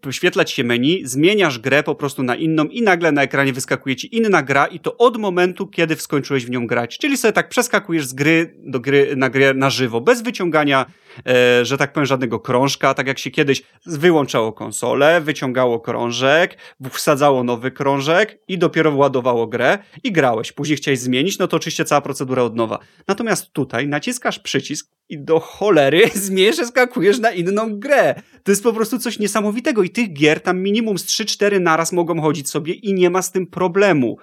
wyświetla 0.03 0.45
ci 0.45 0.55
się 0.55 0.63
menu, 0.63 1.01
zmieniasz 1.05 1.59
grę 1.59 1.83
po 1.83 1.95
prostu 1.95 2.23
na 2.23 2.35
inną 2.35 2.65
i 2.65 2.81
nagle 2.81 3.11
na 3.11 3.21
ekranie 3.21 3.53
wyskakuje 3.53 3.95
ci 3.95 4.15
inna 4.17 4.43
gra 4.43 4.67
i 4.67 4.79
to 4.79 4.97
od 4.97 5.17
momentu, 5.17 5.67
kiedy 5.67 5.95
skończyłeś 5.95 6.45
w 6.45 6.49
nią 6.49 6.67
grać. 6.67 6.97
Czyli 6.97 7.17
sobie 7.17 7.31
tak 7.31 7.49
przeskakujesz 7.49 8.05
z 8.05 8.13
gry 8.13 8.53
do 8.57 8.79
gry 8.79 9.15
na 9.15 9.29
grę 9.29 9.53
na 9.53 9.69
żywo, 9.69 10.01
bez 10.01 10.21
wyciągania 10.21 10.85
że 11.63 11.77
tak 11.77 11.93
powiem, 11.93 12.05
żadnego 12.05 12.39
krążka, 12.39 12.93
tak 12.93 13.07
jak 13.07 13.19
się 13.19 13.31
kiedyś 13.31 13.63
wyłączało 13.85 14.53
konsolę, 14.53 15.21
wyciągało 15.21 15.79
krążek, 15.79 16.57
wsadzało 16.91 17.43
nowy 17.43 17.71
krążek 17.71 18.39
i 18.47 18.57
dopiero 18.57 18.95
ładowało 18.95 19.47
grę 19.47 19.77
i 20.03 20.11
grałeś. 20.11 20.51
Później 20.51 20.77
chciałeś 20.77 20.99
zmienić, 20.99 21.39
no 21.39 21.47
to 21.47 21.57
oczywiście 21.57 21.85
cała 21.85 22.01
procedura 22.01 22.43
od 22.43 22.55
nowa. 22.55 22.79
Natomiast 23.07 23.53
tutaj 23.53 23.87
naciskasz 23.87 24.39
przycisk 24.39 24.91
i 25.09 25.23
do 25.23 25.39
cholery 25.39 26.09
skakujesz 26.65 27.19
na 27.19 27.31
inną 27.31 27.79
grę. 27.79 28.15
To 28.43 28.51
jest 28.51 28.63
po 28.63 28.73
prostu 28.73 28.99
coś 28.99 29.19
niesamowitego 29.19 29.83
i 29.83 29.89
tych 29.89 30.13
gier 30.13 30.41
tam 30.41 30.59
minimum 30.61 30.97
z 30.97 31.05
3-4 31.05 31.61
naraz 31.61 31.91
mogą 31.91 32.21
chodzić 32.21 32.49
sobie 32.49 32.73
i 32.73 32.93
nie 32.93 33.09
ma 33.09 33.21
z 33.21 33.31
tym 33.31 33.47
problemu 33.47 34.17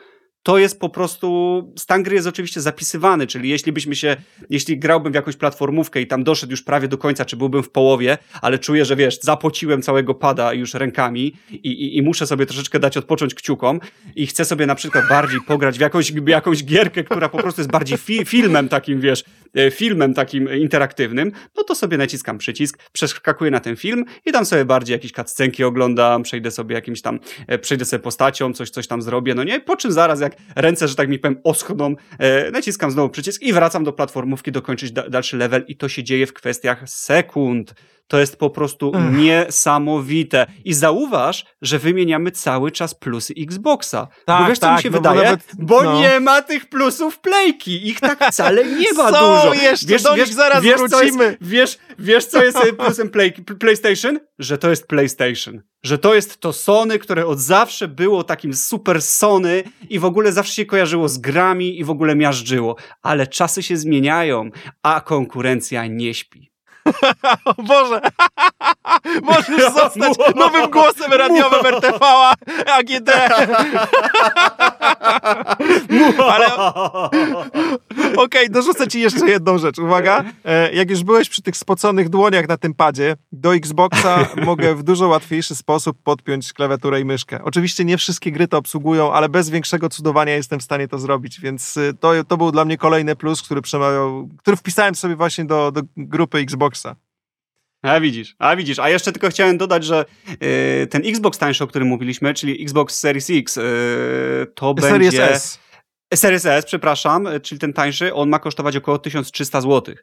to 0.46 0.58
jest 0.58 0.80
po 0.80 0.88
prostu, 0.88 1.72
stan 1.76 2.02
gry 2.02 2.14
jest 2.14 2.26
oczywiście 2.26 2.60
zapisywany, 2.60 3.26
czyli 3.26 3.48
jeśli 3.48 3.72
byśmy 3.72 3.96
się, 3.96 4.16
jeśli 4.50 4.78
grałbym 4.78 5.12
w 5.12 5.14
jakąś 5.14 5.36
platformówkę 5.36 6.00
i 6.00 6.06
tam 6.06 6.24
doszedł 6.24 6.50
już 6.50 6.62
prawie 6.62 6.88
do 6.88 6.98
końca, 6.98 7.24
czy 7.24 7.36
byłbym 7.36 7.62
w 7.62 7.70
połowie, 7.70 8.18
ale 8.42 8.58
czuję, 8.58 8.84
że 8.84 8.96
wiesz, 8.96 9.20
zapociłem 9.20 9.82
całego 9.82 10.14
pada 10.14 10.52
już 10.52 10.74
rękami 10.74 11.32
i, 11.50 11.56
i, 11.68 11.96
i 11.96 12.02
muszę 12.02 12.26
sobie 12.26 12.46
troszeczkę 12.46 12.78
dać 12.78 12.96
odpocząć 12.96 13.34
kciukom 13.34 13.80
i 14.16 14.26
chcę 14.26 14.44
sobie 14.44 14.66
na 14.66 14.74
przykład 14.74 15.08
bardziej 15.08 15.40
pograć 15.46 15.78
w 15.78 15.80
jakąś, 15.80 16.12
jakąś 16.26 16.64
gierkę, 16.64 17.04
która 17.04 17.28
po 17.28 17.38
prostu 17.38 17.60
jest 17.60 17.70
bardziej 17.70 17.98
fi 17.98 18.24
filmem 18.24 18.68
takim, 18.68 19.00
wiesz, 19.00 19.24
e, 19.56 19.70
filmem 19.70 20.14
takim 20.14 20.54
interaktywnym, 20.58 21.32
no 21.56 21.64
to 21.64 21.74
sobie 21.74 21.98
naciskam 21.98 22.38
przycisk, 22.38 22.78
przeskakuję 22.92 23.50
na 23.50 23.60
ten 23.60 23.76
film 23.76 24.04
i 24.26 24.32
tam 24.32 24.46
sobie 24.46 24.64
bardziej 24.64 24.92
jakieś 24.92 25.12
cutscenki 25.12 25.64
oglądam, 25.64 26.22
przejdę 26.22 26.50
sobie 26.50 26.74
jakimś 26.74 27.02
tam, 27.02 27.20
e, 27.46 27.58
przejdę 27.58 27.84
sobie 27.84 28.02
postacią, 28.02 28.52
coś, 28.52 28.70
coś 28.70 28.86
tam 28.86 29.02
zrobię, 29.02 29.34
no 29.34 29.44
nie? 29.44 29.60
Po 29.60 29.76
czym 29.76 29.92
zaraz 29.92 30.20
jak 30.20 30.35
ręce, 30.56 30.88
że 30.88 30.94
tak 30.94 31.08
mi 31.08 31.18
powiem, 31.18 31.40
oschną, 31.44 31.94
e, 32.18 32.50
naciskam 32.50 32.90
znowu 32.90 33.08
przycisk 33.08 33.42
i 33.42 33.52
wracam 33.52 33.84
do 33.84 33.92
platformówki 33.92 34.52
dokończyć 34.52 34.92
da 34.92 35.08
dalszy 35.08 35.36
level 35.36 35.64
i 35.68 35.76
to 35.76 35.88
się 35.88 36.04
dzieje 36.04 36.26
w 36.26 36.32
kwestiach 36.32 36.88
sekund. 36.88 37.74
To 38.08 38.18
jest 38.18 38.36
po 38.36 38.50
prostu 38.50 38.92
Ech. 38.94 39.12
niesamowite. 39.12 40.46
I 40.64 40.74
zauważ, 40.74 41.44
że 41.62 41.78
wymieniamy 41.78 42.30
cały 42.30 42.70
czas 42.70 42.94
plusy 42.94 43.34
Xboxa. 43.38 44.08
Tak, 44.24 44.42
bo 44.42 44.48
wiesz, 44.48 44.58
co 44.58 44.66
tak, 44.66 44.76
mi 44.76 44.82
się 44.82 44.90
no 44.90 44.98
wydaje? 44.98 45.18
Bo, 45.18 45.24
nawet, 45.24 45.42
bo 45.58 45.82
no. 45.82 46.00
nie 46.00 46.20
ma 46.20 46.42
tych 46.42 46.68
plusów 46.68 47.18
playki. 47.18 47.88
Ich 47.88 48.00
tak 48.00 48.24
wcale 48.32 48.64
nie 48.64 48.92
ma 48.92 49.10
Są 49.12 49.18
dużo. 49.18 49.54
jeszcze, 49.54 49.86
wiesz, 49.86 50.02
do 50.02 50.14
wiesz, 50.14 50.30
zaraz 50.30 50.64
wiesz, 50.64 50.76
wrócimy. 50.76 51.24
Jest, 51.24 51.38
wiesz, 51.40 51.78
wiesz, 51.98 52.24
co 52.24 52.44
jest 52.44 52.58
plusem 52.78 53.10
play, 53.10 53.32
PlayStation? 53.32 54.20
Że 54.38 54.58
to 54.58 54.70
jest 54.70 54.86
PlayStation. 54.86 55.62
Że 55.82 55.98
to 55.98 56.14
jest 56.14 56.40
to 56.40 56.52
Sony, 56.52 56.98
które 56.98 57.26
od 57.26 57.40
zawsze 57.40 57.88
było 57.88 58.24
takim 58.24 58.54
super 58.54 59.02
Sony 59.02 59.62
i 59.88 59.98
w 59.98 60.04
ogóle 60.04 60.32
zawsze 60.32 60.54
się 60.54 60.66
kojarzyło 60.66 61.08
z 61.08 61.18
grami 61.18 61.78
i 61.78 61.84
w 61.84 61.90
ogóle 61.90 62.16
miażdżyło. 62.16 62.76
Ale 63.02 63.26
czasy 63.26 63.62
się 63.62 63.76
zmieniają, 63.76 64.50
a 64.82 65.00
konkurencja 65.00 65.86
nie 65.86 66.14
śpi. 66.14 66.45
o 67.44 67.62
Boże! 67.62 68.00
Możesz 69.22 69.72
zostać 69.72 70.12
nowym 70.36 70.70
głosem 70.76 71.12
radiowym 71.12 71.66
RTV 71.66 71.98
AGD. 72.78 73.10
Ale 76.30 76.56
okej, 76.56 78.16
okay, 78.16 78.48
dorzucę 78.48 78.88
ci 78.88 79.00
jeszcze 79.00 79.28
jedną 79.28 79.58
rzecz. 79.58 79.78
Uwaga, 79.78 80.24
e, 80.44 80.72
jak 80.72 80.90
już 80.90 81.04
byłeś 81.04 81.28
przy 81.28 81.42
tych 81.42 81.56
spoconych 81.56 82.08
dłoniach 82.08 82.48
na 82.48 82.56
tym 82.56 82.74
padzie, 82.74 83.16
do 83.32 83.54
Xboxa 83.54 84.28
mogę 84.42 84.74
w 84.74 84.82
dużo 84.82 85.08
łatwiejszy 85.08 85.54
sposób 85.54 85.96
podpiąć 86.04 86.52
klawiaturę 86.52 87.00
i 87.00 87.04
myszkę. 87.04 87.40
Oczywiście 87.44 87.84
nie 87.84 87.96
wszystkie 87.96 88.32
gry 88.32 88.48
to 88.48 88.58
obsługują, 88.58 89.12
ale 89.12 89.28
bez 89.28 89.50
większego 89.50 89.88
cudowania 89.88 90.34
jestem 90.34 90.60
w 90.60 90.62
stanie 90.62 90.88
to 90.88 90.98
zrobić, 90.98 91.40
więc 91.40 91.76
e, 91.76 91.94
to, 92.00 92.24
to 92.28 92.36
był 92.36 92.52
dla 92.52 92.64
mnie 92.64 92.78
kolejny 92.78 93.16
plus, 93.16 93.42
który 93.42 93.62
przemawiał, 93.62 94.28
który 94.38 94.56
wpisałem 94.56 94.94
sobie 94.94 95.16
właśnie 95.16 95.44
do, 95.44 95.72
do 95.72 95.80
grupy 95.96 96.38
Xboxa. 96.38 96.96
A 97.82 98.00
widzisz, 98.00 98.36
a 98.38 98.56
widzisz. 98.56 98.78
A 98.78 98.90
jeszcze 98.90 99.12
tylko 99.12 99.28
chciałem 99.28 99.58
dodać, 99.58 99.84
że 99.84 100.04
yy, 100.28 100.86
ten 100.86 101.02
Xbox 101.04 101.38
tańszy, 101.38 101.64
o 101.64 101.66
którym 101.66 101.88
mówiliśmy, 101.88 102.34
czyli 102.34 102.62
Xbox 102.62 102.98
Series 102.98 103.30
X, 103.30 103.56
yy, 103.56 103.62
to 104.54 104.74
Series 104.80 104.92
będzie... 104.92 105.30
S. 105.30 105.58
Series 106.14 106.46
S, 106.46 106.64
przepraszam, 106.64 107.28
czyli 107.42 107.58
ten 107.58 107.72
tańszy, 107.72 108.14
on 108.14 108.28
ma 108.28 108.38
kosztować 108.38 108.76
około 108.76 108.98
1300 108.98 109.60
zł. 109.60 109.94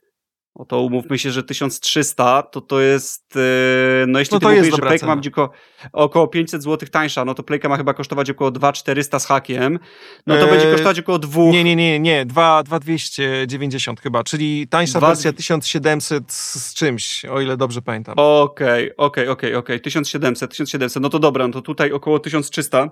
No 0.56 0.66
to 0.66 0.82
umówmy 0.82 1.20
się, 1.20 1.32
że 1.32 1.44
1300 1.44 2.44
to 2.44 2.62
to 2.62 2.82
jest, 2.82 3.36
e, 3.36 4.06
no 4.08 4.20
jeśli 4.20 4.36
no 4.36 4.40
ty 4.40 4.46
mówisz, 4.56 4.76
że 4.76 4.82
Playka 4.82 5.08
ma 5.08 5.16
być 5.16 5.28
około, 5.28 5.50
około 5.94 6.28
500 6.28 6.64
zł 6.64 6.90
tańsza, 6.92 7.26
no 7.26 7.34
to 7.34 7.44
Playka 7.44 7.70
ma 7.70 7.78
chyba 7.78 7.94
kosztować 7.94 8.30
około 8.30 8.52
2400 8.52 9.20
z 9.20 9.26
hakiem, 9.26 9.80
no 10.28 10.36
to 10.36 10.42
eee, 10.42 10.50
będzie 10.50 10.72
kosztować 10.72 11.00
około 11.00 11.20
2... 11.20 11.42
Nie, 11.42 11.64
nie, 11.64 11.76
nie, 11.76 12.00
nie, 12.00 12.26
2290 12.26 14.02
chyba, 14.02 14.24
czyli 14.24 14.68
tańsza 14.68 15.00
2... 15.00 15.08
wersja 15.08 15.34
1700 15.34 16.34
z 16.34 16.74
czymś, 16.74 17.26
o 17.26 17.42
ile 17.42 17.58
dobrze 17.58 17.82
pamiętam. 17.82 18.16
Okej, 18.18 18.98
okej, 18.98 19.28
okej, 19.28 19.56
okej, 19.56 19.82
1700, 19.82 20.52
1700, 20.52 21.04
no 21.04 21.10
to 21.10 21.20
dobra, 21.20 21.48
no 21.48 21.54
to 21.54 21.62
tutaj 21.62 21.92
około 21.92 22.20
1300, 22.20 22.90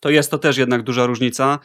to 0.00 0.10
jest 0.10 0.30
to 0.30 0.38
też 0.38 0.56
jednak 0.56 0.82
duża 0.82 1.06
różnica. 1.06 1.58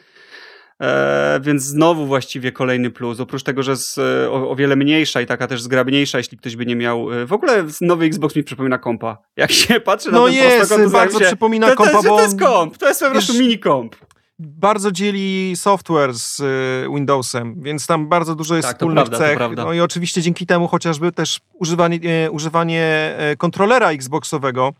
E, 0.82 1.40
więc 1.42 1.62
znowu 1.62 2.06
właściwie 2.06 2.52
kolejny 2.52 2.90
plus. 2.90 3.20
Oprócz 3.20 3.42
tego, 3.42 3.62
że 3.62 3.70
jest 3.70 3.98
e, 3.98 4.30
o, 4.30 4.50
o, 4.50 4.56
wiele 4.56 4.76
mniejsza 4.76 5.20
i 5.20 5.26
taka 5.26 5.46
też 5.46 5.62
zgrabniejsza, 5.62 6.18
jeśli 6.18 6.38
ktoś 6.38 6.56
by 6.56 6.66
nie 6.66 6.76
miał. 6.76 7.12
E, 7.12 7.26
w 7.26 7.32
ogóle 7.32 7.64
nowy 7.80 8.04
Xbox 8.04 8.36
mi 8.36 8.44
przypomina 8.44 8.78
kompa. 8.78 9.18
Jak 9.36 9.52
się 9.52 9.80
patrzy 9.80 10.10
na 10.10 10.18
no 10.18 10.24
ten 10.26 10.34
jest, 10.34 10.70
to 10.70 10.90
bardzo 10.90 11.18
się, 11.18 11.24
przypomina 11.24 11.68
to, 11.68 11.76
kompa, 11.76 11.92
to, 11.92 12.08
bo... 12.08 12.16
To 12.16 12.22
jest 12.22 12.38
komp, 12.38 12.78
to 12.78 12.88
jest 12.88 13.00
po 13.00 13.10
prostu 13.10 13.34
mini 13.34 13.58
komp. 13.58 13.96
Bardzo 14.38 14.92
dzieli 14.92 15.52
software 15.56 16.14
z 16.14 16.42
Windowsem, 16.94 17.62
więc 17.62 17.86
tam 17.86 18.08
bardzo 18.08 18.34
dużo 18.34 18.56
jest 18.56 18.68
tak, 18.68 18.76
wspólnych 18.76 19.04
prawda, 19.04 19.18
cech. 19.18 19.38
No 19.56 19.72
i 19.72 19.80
oczywiście 19.80 20.22
dzięki 20.22 20.46
temu 20.46 20.68
chociażby 20.68 21.12
też 21.12 21.40
używanie, 21.52 22.28
używanie 22.30 23.16
kontrolera 23.38 23.90
Xboxowego 23.90 24.72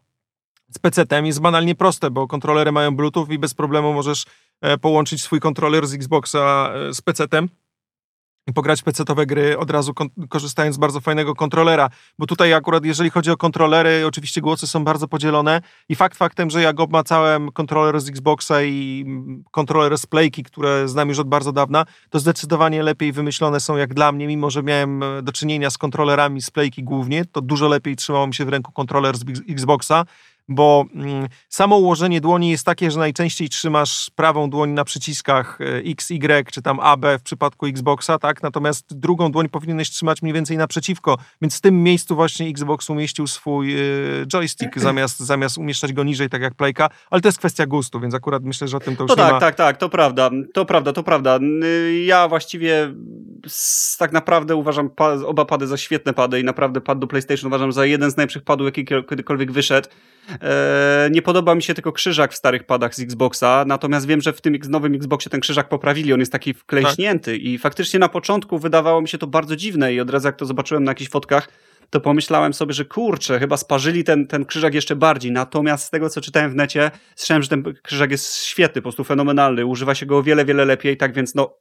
z 0.74 0.78
PC-tem 0.78 1.26
jest 1.26 1.40
banalnie 1.40 1.74
proste, 1.74 2.10
bo 2.10 2.28
kontrolery 2.28 2.72
mają 2.72 2.96
Bluetooth 2.96 3.26
i 3.30 3.38
bez 3.38 3.54
problemu 3.54 3.92
możesz 3.92 4.24
e, 4.24 4.26
połączyć 4.80 5.22
swój 5.22 5.40
kontroler 5.40 5.86
z 5.86 5.94
Xboxa 5.94 6.72
e, 6.74 6.94
z 6.94 7.02
PC-tem 7.02 7.48
i 8.46 8.52
pograć 8.52 8.82
PC-owe 8.82 9.26
gry 9.26 9.58
od 9.58 9.70
razu 9.70 9.94
korzystając 10.28 10.76
z 10.76 10.78
bardzo 10.78 11.00
fajnego 11.00 11.34
kontrolera, 11.34 11.90
bo 12.18 12.26
tutaj 12.26 12.52
akurat 12.52 12.84
jeżeli 12.84 13.10
chodzi 13.10 13.30
o 13.30 13.36
kontrolery, 13.36 14.06
oczywiście 14.06 14.40
głosy 14.40 14.66
są 14.66 14.84
bardzo 14.84 15.08
podzielone 15.08 15.60
i 15.88 15.94
fakt 15.94 16.18
faktem, 16.18 16.50
że 16.50 16.62
ja 16.62 16.72
go 16.72 16.82
obmacałem 16.82 17.52
kontroler 17.52 18.00
z 18.00 18.08
Xboxa 18.08 18.62
i 18.62 19.06
kontroler 19.50 19.98
z 19.98 20.06
Playki, 20.06 20.42
które 20.42 20.88
znam 20.88 21.08
już 21.08 21.18
od 21.18 21.28
bardzo 21.28 21.52
dawna, 21.52 21.84
to 22.10 22.18
zdecydowanie 22.18 22.82
lepiej 22.82 23.12
wymyślone 23.12 23.60
są 23.60 23.76
jak 23.76 23.94
dla 23.94 24.12
mnie, 24.12 24.26
mimo 24.26 24.50
że 24.50 24.62
miałem 24.62 25.02
e, 25.02 25.22
do 25.22 25.32
czynienia 25.32 25.70
z 25.70 25.78
kontrolerami 25.78 26.42
z 26.42 26.50
Playki 26.50 26.84
głównie, 26.84 27.24
to 27.24 27.40
dużo 27.40 27.68
lepiej 27.68 27.96
trzymało 27.96 28.26
mi 28.26 28.34
się 28.34 28.44
w 28.44 28.48
ręku 28.48 28.72
kontroler 28.72 29.16
z 29.16 29.24
Xboxa, 29.48 30.04
bo 30.48 30.84
mm, 30.94 31.28
samo 31.48 31.76
ułożenie 31.76 32.20
dłoni 32.20 32.50
jest 32.50 32.66
takie, 32.66 32.90
że 32.90 32.98
najczęściej 32.98 33.48
trzymasz 33.48 34.10
prawą 34.16 34.50
dłoń 34.50 34.70
na 34.70 34.84
przyciskach 34.84 35.58
e, 35.60 35.76
X, 35.76 36.10
Y 36.10 36.50
czy 36.52 36.62
tam 36.62 36.80
AB 36.80 37.06
w 37.18 37.22
przypadku 37.22 37.66
Xboxa, 37.66 38.18
tak? 38.18 38.42
Natomiast 38.42 38.98
drugą 38.98 39.32
dłoń 39.32 39.48
powinieneś 39.48 39.90
trzymać 39.90 40.22
mniej 40.22 40.34
więcej 40.34 40.56
naprzeciwko, 40.56 41.18
więc 41.42 41.58
w 41.58 41.60
tym 41.60 41.82
miejscu 41.82 42.14
właśnie 42.14 42.48
Xbox 42.48 42.90
umieścił 42.90 43.26
swój 43.26 43.74
e, 43.74 43.78
joystick 44.26 44.78
zamiast, 44.88 45.18
zamiast 45.18 45.58
umieszczać 45.58 45.92
go 45.92 46.04
niżej, 46.04 46.28
tak 46.28 46.42
jak 46.42 46.54
Playka, 46.54 46.90
ale 47.10 47.20
to 47.20 47.28
jest 47.28 47.38
kwestia 47.38 47.66
gustu, 47.66 48.00
więc 48.00 48.14
akurat 48.14 48.44
myślę, 48.44 48.68
że 48.68 48.76
o 48.76 48.80
tym 48.80 48.96
to 48.96 49.02
już 49.02 49.08
no 49.08 49.16
tak, 49.16 49.32
ma... 49.32 49.40
tak, 49.40 49.54
tak, 49.54 49.76
to 49.76 49.88
prawda, 49.88 50.30
to 50.54 50.64
prawda, 50.64 50.92
to 50.92 51.02
prawda. 51.02 51.38
Ja 52.04 52.28
właściwie 52.28 52.94
tak 53.98 54.12
naprawdę 54.12 54.56
uważam 54.56 54.90
oba 55.26 55.44
pady 55.44 55.66
za 55.66 55.76
świetne 55.76 56.12
pady 56.12 56.40
i 56.40 56.44
naprawdę 56.44 56.80
pad 56.80 56.98
do 56.98 57.06
PlayStation 57.06 57.46
uważam 57.46 57.72
za 57.72 57.86
jeden 57.86 58.10
z 58.10 58.16
najlepszych 58.16 58.42
padów, 58.42 58.66
jaki 58.66 58.84
kiedykolwiek 58.84 59.52
wyszedł. 59.52 59.88
E, 60.42 61.08
nie 61.12 61.22
podoba 61.22 61.54
mi 61.54 61.62
się 61.62 61.74
tylko 61.74 61.92
krzyżak 61.92 62.32
w 62.32 62.36
starych 62.36 62.64
padach 62.64 62.94
z 62.94 63.00
Xboxa, 63.00 63.64
natomiast 63.66 64.06
wiem, 64.06 64.20
że 64.20 64.32
w 64.32 64.40
tym 64.40 64.58
nowym 64.68 64.94
Xboxie 64.94 65.30
ten 65.30 65.40
krzyżak 65.40 65.68
poprawili, 65.68 66.12
on 66.12 66.20
jest 66.20 66.32
taki 66.32 66.54
wklęśnięty 66.54 67.32
tak. 67.32 67.40
i 67.40 67.58
faktycznie 67.58 68.00
na 68.00 68.08
początku 68.08 68.58
wydawało 68.58 69.00
mi 69.00 69.08
się 69.08 69.18
to 69.18 69.26
bardzo 69.26 69.56
dziwne 69.56 69.94
i 69.94 70.00
od 70.00 70.10
razu 70.10 70.28
jak 70.28 70.36
to 70.36 70.46
zobaczyłem 70.46 70.84
na 70.84 70.90
jakichś 70.90 71.10
fotkach, 71.10 71.48
to 71.90 72.00
pomyślałem 72.00 72.54
sobie, 72.54 72.72
że 72.72 72.84
kurczę, 72.84 73.38
chyba 73.38 73.56
sparzyli 73.56 74.04
ten, 74.04 74.26
ten 74.26 74.44
krzyżak 74.44 74.74
jeszcze 74.74 74.96
bardziej. 74.96 75.32
Natomiast 75.32 75.84
z 75.84 75.90
tego, 75.90 76.10
co 76.10 76.20
czytałem 76.20 76.50
w 76.50 76.54
necie, 76.54 76.90
słyszałem, 77.16 77.42
że 77.42 77.48
ten 77.48 77.64
krzyżak 77.82 78.10
jest 78.10 78.34
świetny, 78.36 78.82
po 78.82 78.82
prostu 78.82 79.04
fenomenalny. 79.04 79.66
Używa 79.66 79.94
się 79.94 80.06
go 80.06 80.18
o 80.18 80.22
wiele, 80.22 80.44
wiele 80.44 80.64
lepiej, 80.64 80.96
tak 80.96 81.14
więc 81.14 81.34
no, 81.34 81.56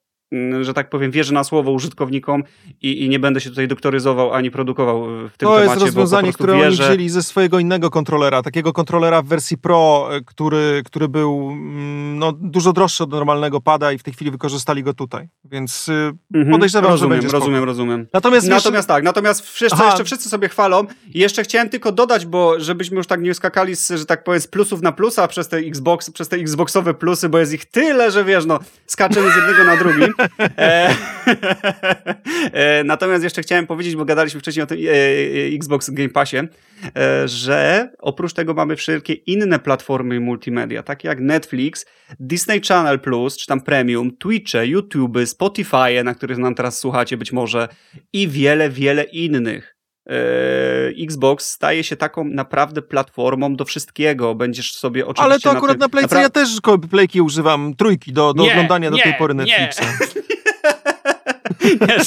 że 0.62 0.74
tak 0.74 0.90
powiem, 0.90 1.12
wierzę 1.12 1.34
na 1.34 1.44
słowo 1.44 1.72
użytkownikom 1.72 2.44
i, 2.82 3.06
i 3.06 3.10
nie 3.10 3.20
będę 3.20 3.42
się 3.42 3.50
tutaj 3.50 3.68
doktoryzował 3.68 4.34
ani 4.34 4.52
produkował 4.52 5.04
w 5.06 5.38
tym 5.38 5.48
to 5.50 5.56
temacie. 5.56 5.66
To 5.66 5.74
jest 5.74 5.82
rozwiązanie, 5.86 6.34
które 6.34 6.54
wierzę... 6.56 6.84
oni 6.84 6.96
wzięli 6.96 7.10
ze 7.10 7.24
swojego 7.24 7.60
innego 7.60 7.90
kontrolera, 7.90 8.42
takiego 8.42 8.74
kontrolera 8.74 9.22
w 9.22 9.26
wersji 9.26 9.58
Pro, 9.58 10.10
e, 10.12 10.22
który, 10.22 10.82
który 10.86 11.08
był 11.08 11.50
mm, 11.52 12.20
no, 12.20 12.32
dużo 12.32 12.74
droższy 12.74 13.04
od 13.04 13.12
normalnego 13.12 13.62
pada 13.62 13.92
i 13.92 13.98
w 13.98 14.04
tej 14.04 14.14
chwili 14.14 14.32
wykorzystali 14.32 14.84
go 14.84 14.94
tutaj, 14.94 15.30
więc 15.46 15.90
y, 15.90 16.12
mhm, 16.34 16.52
podejrzewam, 16.52 16.92
rozumiem, 16.92 17.22
że 17.22 17.28
Rozumiem, 17.28 17.56
spoko. 17.56 17.66
rozumiem. 17.66 18.08
Natomiast, 18.14 18.48
natomiast 18.48 18.88
tak, 18.88 19.04
natomiast 19.04 19.50
wszyscy, 19.50 19.84
jeszcze 19.84 20.04
wszyscy 20.04 20.30
sobie 20.30 20.50
chwalą 20.50 20.86
i 21.14 21.20
jeszcze 21.20 21.44
chciałem 21.44 21.70
tylko 21.70 21.92
dodać, 21.92 22.26
bo 22.26 22.60
żebyśmy 22.60 22.98
już 22.98 23.08
tak 23.08 23.22
nie 23.22 23.34
skakali 23.34 23.76
z, 23.76 23.90
że 23.90 24.06
tak 24.06 24.24
powiem, 24.24 24.42
z 24.42 24.48
plusów 24.48 24.82
na 24.82 24.92
plusa 24.92 25.28
przez 25.28 25.48
te 25.48 25.58
Xbox, 25.58 26.10
przez 26.10 26.30
te 26.30 26.38
Xboxowe 26.38 26.94
plusy, 26.94 27.30
bo 27.30 27.40
jest 27.40 27.54
ich 27.54 27.66
tyle, 27.66 28.12
że 28.12 28.24
wiesz, 28.24 28.46
no, 28.46 28.60
skaczemy 28.88 29.32
z 29.32 29.36
jednego 29.36 29.64
na 29.64 29.78
drugi. 29.78 30.13
E, 30.58 30.90
e, 32.54 32.84
natomiast 32.84 33.24
jeszcze 33.24 33.42
chciałem 33.42 33.68
powiedzieć, 33.68 33.96
bo 33.96 34.06
gadaliśmy 34.06 34.40
wcześniej 34.40 34.64
o 34.64 34.68
tym 34.68 34.78
e, 34.78 35.56
Xbox 35.56 35.90
Game 35.90 36.10
Passie, 36.10 36.38
że 37.26 37.90
oprócz 38.00 38.34
tego 38.34 38.54
mamy 38.54 38.76
wszelkie 38.76 39.14
inne 39.14 39.60
platformy 39.60 40.20
multimedia, 40.20 40.84
takie 40.84 41.08
jak 41.08 41.20
Netflix, 41.20 41.86
Disney 42.20 42.62
Channel 42.62 43.00
Plus, 43.00 43.38
czy 43.38 43.48
tam 43.48 43.62
Premium, 43.62 44.18
Twitche, 44.18 44.68
YouTube, 44.68 45.18
Spotify, 45.26 46.04
na 46.04 46.16
których 46.16 46.38
nam 46.38 46.56
teraz 46.56 46.80
słuchacie 46.80 47.18
być 47.18 47.32
może 47.32 47.68
i 48.14 48.28
wiele, 48.28 48.70
wiele 48.70 49.04
innych. 49.04 49.73
Xbox 51.04 51.50
staje 51.50 51.84
się 51.84 51.96
taką 51.96 52.24
naprawdę 52.24 52.82
platformą 52.82 53.56
do 53.56 53.66
wszystkiego. 53.66 54.36
Będziesz 54.36 54.74
sobie 54.74 55.06
oczywiście. 55.06 55.24
Ale 55.24 55.40
to 55.40 55.52
akurat 55.52 55.80
na, 55.80 55.90
tym... 55.90 56.02
na 56.02 56.08
Playce 56.08 56.22
ja 56.22 56.30
też 56.30 56.50
Playki 56.92 57.22
używam 57.22 57.76
trójki 57.76 58.14
do, 58.14 58.34
do 58.34 58.44
nie, 58.44 58.52
oglądania 58.52 58.92
do 58.92 58.98
tej 58.98 59.14
pory 59.14 59.34
Netflixa. 59.34 59.82
Nie. 59.82 60.24
Nie, 61.88 62.04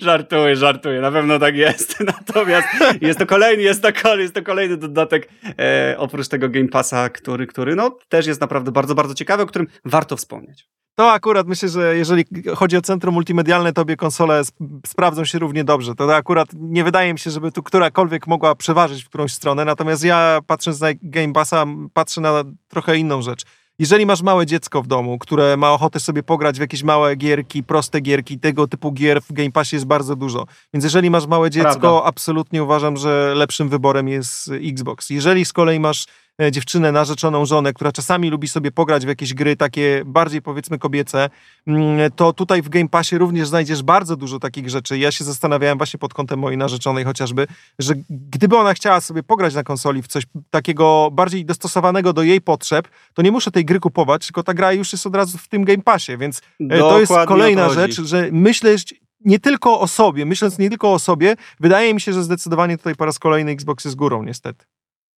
żartuję, 0.00 0.56
żartuję, 0.56 1.00
na 1.00 1.10
pewno 1.10 1.38
tak 1.38 1.56
jest. 1.56 2.00
Natomiast 2.16 2.68
jest 3.00 3.18
to 3.18 3.26
kolejny, 3.26 3.62
jest 3.62 3.82
to, 3.82 4.16
jest 4.16 4.34
to 4.34 4.42
kolejny 4.42 4.76
dodatek 4.76 5.28
e, 5.58 5.94
oprócz 5.98 6.28
tego 6.28 6.48
Game 6.48 6.68
Passa, 6.68 7.08
który, 7.08 7.46
który 7.46 7.76
no, 7.76 7.98
też 8.08 8.26
jest 8.26 8.40
naprawdę 8.40 8.72
bardzo, 8.72 8.94
bardzo 8.94 9.14
ciekawy, 9.14 9.42
o 9.42 9.46
którym 9.46 9.68
warto 9.84 10.16
wspomnieć. 10.16 10.68
To 10.94 11.12
akurat 11.12 11.46
myślę, 11.46 11.68
że 11.68 11.96
jeżeli 11.96 12.24
chodzi 12.54 12.76
o 12.76 12.82
centrum 12.82 13.14
multimedialne, 13.14 13.72
to 13.72 13.82
obie 13.82 13.96
konsole 13.96 14.38
sp 14.48 14.56
sprawdzą 14.86 15.24
się 15.24 15.38
równie 15.38 15.64
dobrze. 15.64 15.94
To 15.94 16.16
akurat 16.16 16.48
nie 16.54 16.84
wydaje 16.84 17.12
mi 17.12 17.18
się, 17.18 17.30
żeby 17.30 17.52
tu 17.52 17.62
którakolwiek 17.62 18.26
mogła 18.26 18.54
przeważyć 18.54 19.04
w 19.04 19.08
którąś 19.08 19.32
stronę. 19.32 19.64
Natomiast 19.64 20.04
ja 20.04 20.38
patrząc 20.46 20.80
na 20.80 20.88
Game 21.02 21.32
Passa, 21.32 21.66
patrzę 21.94 22.20
na 22.20 22.44
trochę 22.68 22.96
inną 22.96 23.22
rzecz 23.22 23.42
jeżeli 23.80 24.06
masz 24.06 24.22
małe 24.22 24.46
dziecko 24.46 24.82
w 24.82 24.86
domu, 24.86 25.18
które 25.18 25.56
ma 25.56 25.72
ochotę 25.72 26.00
sobie 26.00 26.22
pograć 26.22 26.56
w 26.56 26.60
jakieś 26.60 26.82
małe 26.82 27.16
gierki, 27.16 27.62
proste 27.62 28.00
gierki, 28.00 28.38
tego 28.38 28.66
typu 28.66 28.92
gier 28.92 29.22
w 29.22 29.32
Game 29.32 29.52
Passie 29.52 29.76
jest 29.76 29.86
bardzo 29.86 30.16
dużo. 30.16 30.46
Więc 30.74 30.84
jeżeli 30.84 31.10
masz 31.10 31.26
małe 31.26 31.50
dziecko, 31.50 31.80
Prawda. 31.80 32.02
absolutnie 32.04 32.62
uważam, 32.62 32.96
że 32.96 33.32
lepszym 33.36 33.68
wyborem 33.68 34.08
jest 34.08 34.50
Xbox. 34.52 35.10
Jeżeli 35.10 35.44
z 35.44 35.52
kolei 35.52 35.80
masz 35.80 36.06
dziewczynę, 36.50 36.92
narzeczoną 36.92 37.46
żonę, 37.46 37.72
która 37.72 37.92
czasami 37.92 38.30
lubi 38.30 38.48
sobie 38.48 38.70
pograć 38.72 39.04
w 39.04 39.08
jakieś 39.08 39.34
gry 39.34 39.56
takie 39.56 40.02
bardziej 40.06 40.42
powiedzmy 40.42 40.78
kobiece, 40.78 41.30
mm, 41.66 42.10
to 42.16 42.32
tutaj 42.32 42.62
w 42.62 42.68
Game 42.68 42.88
Passie 42.88 43.18
również 43.18 43.48
znajdziesz 43.48 43.82
bardzo 43.82 44.16
dużo 44.16 44.38
takich 44.38 44.70
rzeczy. 44.70 44.98
Ja 44.98 45.12
się 45.12 45.24
zastanawiałem 45.24 45.78
właśnie 45.78 45.98
pod 45.98 46.14
kątem 46.14 46.38
mojej 46.38 46.58
narzeczonej 46.58 47.04
chociażby, 47.04 47.46
że 47.78 47.94
gdyby 48.10 48.56
ona 48.56 48.74
chciała 48.74 49.00
sobie 49.00 49.22
pograć 49.22 49.54
na 49.54 49.62
konsoli 49.62 50.02
w 50.02 50.06
coś 50.06 50.24
takiego 50.50 51.08
bardziej 51.12 51.44
dostosowanego 51.44 52.12
do 52.12 52.22
jej 52.22 52.40
potrzeb, 52.40 52.88
to 53.14 53.22
nie 53.22 53.32
muszę 53.32 53.50
tej 53.50 53.64
gry 53.64 53.80
kupować, 53.80 54.26
tylko 54.26 54.42
ta 54.42 54.54
gra 54.54 54.72
już 54.72 54.92
jest 54.92 55.06
od 55.06 55.16
razu 55.16 55.38
w 55.38 55.48
tym 55.48 55.64
Game 55.64 55.82
Passie, 55.82 56.16
więc 56.16 56.42
Dokładnie 56.60 56.88
to 56.88 57.00
jest 57.00 57.12
kolejna 57.28 57.68
rzecz, 57.68 58.00
że 58.02 58.28
myśleć 58.32 58.94
nie 59.24 59.38
tylko 59.38 59.80
o 59.80 59.88
sobie, 59.88 60.26
myśląc 60.26 60.58
nie 60.58 60.68
tylko 60.68 60.92
o 60.92 60.98
sobie, 60.98 61.36
wydaje 61.60 61.94
mi 61.94 62.00
się, 62.00 62.12
że 62.12 62.22
zdecydowanie 62.22 62.78
tutaj 62.78 62.94
po 62.94 63.04
raz 63.04 63.18
kolejny 63.18 63.50
Xbox 63.50 63.84
jest 63.84 63.96
górą, 63.96 64.22
niestety. 64.22 64.64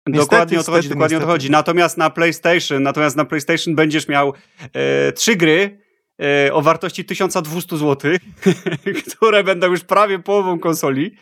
Niestety, 0.06 0.30
dokładnie 0.30 0.60
o 0.60 0.62
to 0.62 0.72
chodzi, 0.72 0.88
dokładnie 0.88 1.14
niestety. 1.14 1.24
o 1.24 1.26
to 1.26 1.32
chodzi. 1.32 1.50
Natomiast 1.50 1.98
na 1.98 2.10
PlayStation, 2.10 2.82
natomiast 2.82 3.16
na 3.16 3.24
PlayStation 3.24 3.74
będziesz 3.74 4.08
miał 4.08 4.32
e, 4.72 5.12
trzy 5.12 5.36
gry 5.36 5.78
e, 6.22 6.52
o 6.52 6.62
wartości 6.62 7.04
1200 7.04 7.76
zł, 7.76 8.12
które 9.16 9.44
będą 9.44 9.70
już 9.70 9.80
prawie 9.80 10.18
połową 10.18 10.58
konsoli 10.58 11.14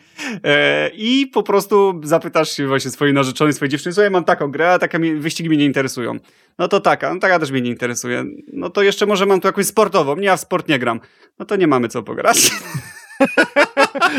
e, 0.44 0.90
i 0.94 1.26
po 1.26 1.42
prostu 1.42 2.00
zapytasz 2.04 2.50
się 2.56 2.66
właśnie 2.66 2.90
swojej 2.90 3.14
narzeczonej, 3.14 3.52
swojej 3.52 3.70
dziewczyny, 3.70 3.92
słuchaj, 3.92 4.10
mam 4.10 4.24
taką 4.24 4.50
grę, 4.50 4.72
a 4.72 4.78
takie 4.78 4.98
wyścigi 4.98 5.48
mnie 5.48 5.58
nie 5.58 5.64
interesują. 5.64 6.18
No 6.58 6.68
to 6.68 6.80
taka, 6.80 7.14
no 7.14 7.20
taka 7.20 7.38
też 7.38 7.50
mnie 7.50 7.60
nie 7.60 7.70
interesuje. 7.70 8.24
No 8.52 8.70
to 8.70 8.82
jeszcze 8.82 9.06
może 9.06 9.26
mam 9.26 9.40
tu 9.40 9.48
jakąś 9.48 9.66
sportową, 9.66 10.16
nie, 10.16 10.26
ja 10.26 10.36
w 10.36 10.40
sport 10.40 10.68
nie 10.68 10.78
gram. 10.78 11.00
No 11.38 11.46
to 11.46 11.56
nie 11.56 11.66
mamy 11.66 11.88
co 11.88 12.02
pograć. 12.02 12.50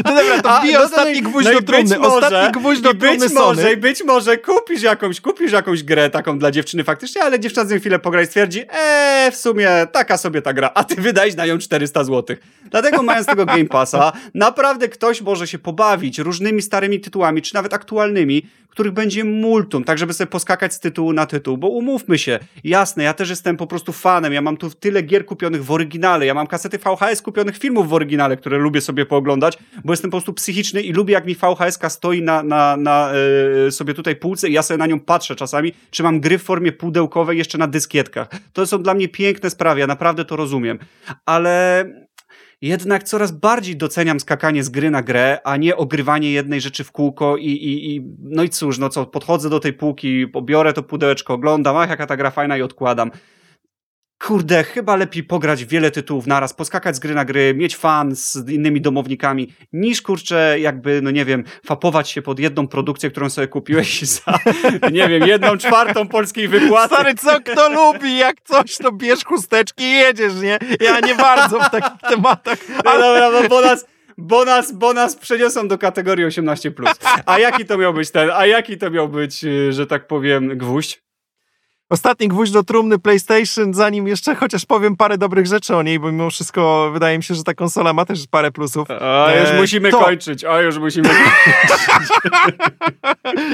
No 0.06 0.15
dobra, 0.15 0.41
to 0.41 0.60
wbij 0.60 0.73
no 0.73 0.84
ostatni 0.84 1.22
gwóźdź 1.22 1.48
no 1.48 1.53
do 1.53 1.61
trumny. 1.61 1.99
Ostatni 1.99 2.52
gwóźdź 2.52 2.82
do 2.82 2.94
trumny 2.94 3.18
być 3.18 3.34
może, 3.34 3.78
być 3.78 4.03
może 4.03 4.38
kupisz 4.38 4.82
jakąś, 4.82 5.22
kupisz 5.22 5.52
jakąś 5.52 5.84
grę 5.84 6.10
taką 6.10 6.40
dla 6.40 6.52
dziewczyny 6.52 6.84
faktycznie, 6.84 7.23
ale 7.23 7.40
dziewczyna 7.40 7.65
z 7.65 7.72
nią 7.72 7.80
chwilę 7.80 7.99
pogra 7.99 8.22
i 8.22 8.26
stwierdzi, 8.26 8.60
eee, 8.69 9.32
w 9.32 9.36
sumie 9.36 9.69
taka 9.91 10.18
sobie 10.18 10.41
ta 10.41 10.53
gra, 10.53 10.72
a 10.76 10.84
ty 10.84 10.95
wydajesz 10.95 11.36
na 11.36 11.45
nią 11.45 11.57
400 11.57 12.03
zł. 12.03 12.36
Dlatego 12.72 13.03
mając 13.03 13.28
tego 13.28 13.45
Game 13.45 13.65
Passa, 13.65 14.11
naprawdę 14.34 14.90
ktoś 14.90 15.22
może 15.22 15.48
się 15.48 15.60
pobawić 15.60 16.19
różnymi 16.19 16.61
starymi 16.61 16.99
tytułami, 16.99 17.41
czy 17.41 17.53
nawet 17.56 17.73
aktualnymi, 17.73 18.44
których 18.69 18.94
będzie 18.94 19.23
multum, 19.23 19.84
tak 19.84 19.98
żeby 19.98 20.14
sobie 20.14 20.28
poskakać 20.28 20.73
z 20.73 20.80
tytułu 20.80 21.14
na 21.14 21.26
tytuł, 21.26 21.57
bo 21.57 21.68
umówmy 21.68 22.18
się, 22.18 22.40
jasne, 22.64 23.03
ja 23.03 23.14
też 23.14 23.30
jestem 23.30 23.57
po 23.57 23.68
prostu 23.68 23.94
fanem, 23.94 24.34
ja 24.34 24.41
mam 24.41 24.57
tu 24.57 24.69
tyle 24.69 25.02
gier 25.02 25.26
kupionych 25.26 25.65
w 25.65 25.72
oryginale, 25.72 26.26
ja 26.26 26.34
mam 26.34 26.48
kasety 26.48 26.78
VHS 26.78 27.22
kupionych 27.22 27.57
filmów 27.57 27.90
w 27.90 27.94
oryginale, 27.94 28.38
które 28.38 28.57
lubię 28.57 28.82
sobie 28.82 28.90
pooglądać, 29.05 29.57
bo 29.84 29.93
jestem 29.93 30.11
po 30.11 30.18
prostu 30.18 30.34
psychiczny 30.34 30.81
i 30.81 30.93
lubię 30.93 31.13
jak 31.13 31.26
mi 31.26 31.35
VHS 31.35 31.80
stoi 31.89 32.22
na, 32.22 32.43
na, 32.43 32.77
na 32.77 33.11
yy, 33.65 33.72
sobie 33.72 33.93
tutaj 33.93 34.15
półce 34.15 34.49
i 34.49 34.53
ja 34.53 34.61
sobie 34.61 34.77
na 34.77 34.88
nią 34.88 34.99
patrzę 34.99 35.35
czasami, 35.35 35.73
czy 35.89 36.03
mam 36.03 36.19
gry 36.19 36.38
w 36.38 36.43
formie 36.43 36.72
pudełkowej 36.72 37.38
jeszcze 37.38 37.57
na 37.57 37.68
dyskietkach. 37.68 38.27
To 38.53 38.68
są 38.68 38.84
dla 38.84 38.93
mnie 38.93 39.09
piękne 39.09 39.49
sprawy, 39.49 39.80
ja 39.80 39.88
naprawdę 39.88 40.26
to 40.26 40.35
rozumiem, 40.35 40.80
ale 41.26 41.85
jednak 42.61 43.03
coraz 43.03 43.31
bardziej 43.31 43.77
doceniam 43.77 44.19
skakanie 44.19 44.63
z 44.63 44.69
gry 44.69 44.91
na 44.91 45.01
grę, 45.01 45.39
a 45.43 45.57
nie 45.57 45.77
ogrywanie 45.77 46.31
jednej 46.31 46.61
rzeczy 46.61 46.84
w 46.84 46.91
kółko 46.91 47.38
i, 47.38 47.45
i, 47.45 47.95
i 47.95 48.01
no 48.19 48.43
i 48.43 48.49
cóż, 48.49 48.77
no 48.77 48.89
co, 48.89 49.05
podchodzę 49.05 49.49
do 49.49 49.59
tej 49.59 49.73
półki, 49.73 50.27
pobiorę 50.27 50.73
to 50.73 50.84
pudełeczko, 50.84 51.34
oglądam, 51.34 51.77
ach, 51.77 51.89
jaka 51.89 52.07
ta 52.07 52.18
gra 52.18 52.31
fajna 52.31 52.57
i 52.57 52.61
odkładam. 52.61 53.11
Kurde, 54.22 54.64
chyba 54.64 54.95
lepiej 54.95 55.23
pograć 55.23 55.65
wiele 55.65 55.91
tytułów 55.91 56.27
naraz, 56.27 56.53
poskakać 56.53 56.95
z 56.95 56.99
gry 56.99 57.15
na 57.15 57.26
gry, 57.26 57.53
mieć 57.53 57.77
fan 57.77 58.15
z 58.15 58.49
innymi 58.49 58.81
domownikami, 58.81 59.53
niż 59.73 60.02
kurczę, 60.02 60.60
jakby, 60.60 61.02
no 61.02 61.11
nie 61.11 61.26
wiem, 61.26 61.43
fapować 61.65 62.10
się 62.10 62.22
pod 62.22 62.39
jedną 62.39 62.68
produkcję, 62.68 63.11
którą 63.11 63.30
sobie 63.30 63.48
kupiłeś 63.48 64.02
za, 64.15 64.39
nie 64.91 65.07
wiem, 65.07 65.27
jedną 65.27 65.57
czwartą 65.57 66.07
polskiej 66.07 66.48
wypłaty. 66.48 66.95
Stary, 66.95 67.15
co 67.15 67.39
kto 67.41 67.69
lubi? 67.69 68.18
Jak 68.18 68.41
coś, 68.41 68.77
to 68.77 68.91
bierz 68.91 69.26
chusteczki 69.26 69.84
i 69.84 69.91
jedziesz, 69.91 70.34
nie? 70.41 70.60
Ja 70.81 70.99
nie 70.99 71.15
bardzo 71.15 71.60
w 71.60 71.69
takich 71.69 72.02
tematach. 72.11 72.57
No 72.85 72.99
dobra, 72.99 73.31
no 73.31 73.49
bo 73.49 73.61
nas, 73.61 73.85
bo 74.18 74.45
nas, 74.45 74.72
bo 74.72 74.93
nas 74.93 75.15
przeniosą 75.15 75.68
do 75.68 75.77
kategorii 75.77 76.26
18+. 76.26 76.72
A 77.26 77.39
jaki 77.39 77.65
to 77.65 77.77
miał 77.77 77.93
być 77.93 78.11
ten, 78.11 78.30
a 78.34 78.45
jaki 78.45 78.77
to 78.77 78.89
miał 78.89 79.10
być, 79.10 79.43
y, 79.43 79.73
że 79.73 79.88
tak 79.88 80.07
powiem, 80.07 80.57
gwóźdź? 80.57 81.11
Ostatni 81.91 82.27
gwóźdź 82.27 82.51
do 82.51 82.63
trumny 82.63 82.99
PlayStation, 82.99 83.73
zanim 83.73 84.07
jeszcze 84.07 84.35
chociaż 84.35 84.65
powiem 84.65 84.95
parę 84.95 85.18
dobrych 85.18 85.47
rzeczy 85.47 85.76
o 85.76 85.84
niej, 85.84 85.99
bo 85.99 86.11
mimo 86.11 86.30
wszystko 86.30 86.89
wydaje 86.93 87.18
mi 87.18 87.23
się, 87.23 87.35
że 87.35 87.43
ta 87.43 87.53
konsola 87.53 87.93
ma 87.93 88.05
też 88.05 88.27
parę 88.27 88.51
plusów. 88.51 88.88
A 88.91 89.27
już 89.39 89.49
E, 89.49 89.57
musimy 89.57 89.91
to- 89.91 89.99
kończyć, 89.99 90.43
a 90.43 90.61
już 90.61 90.77
musimy 90.77 91.09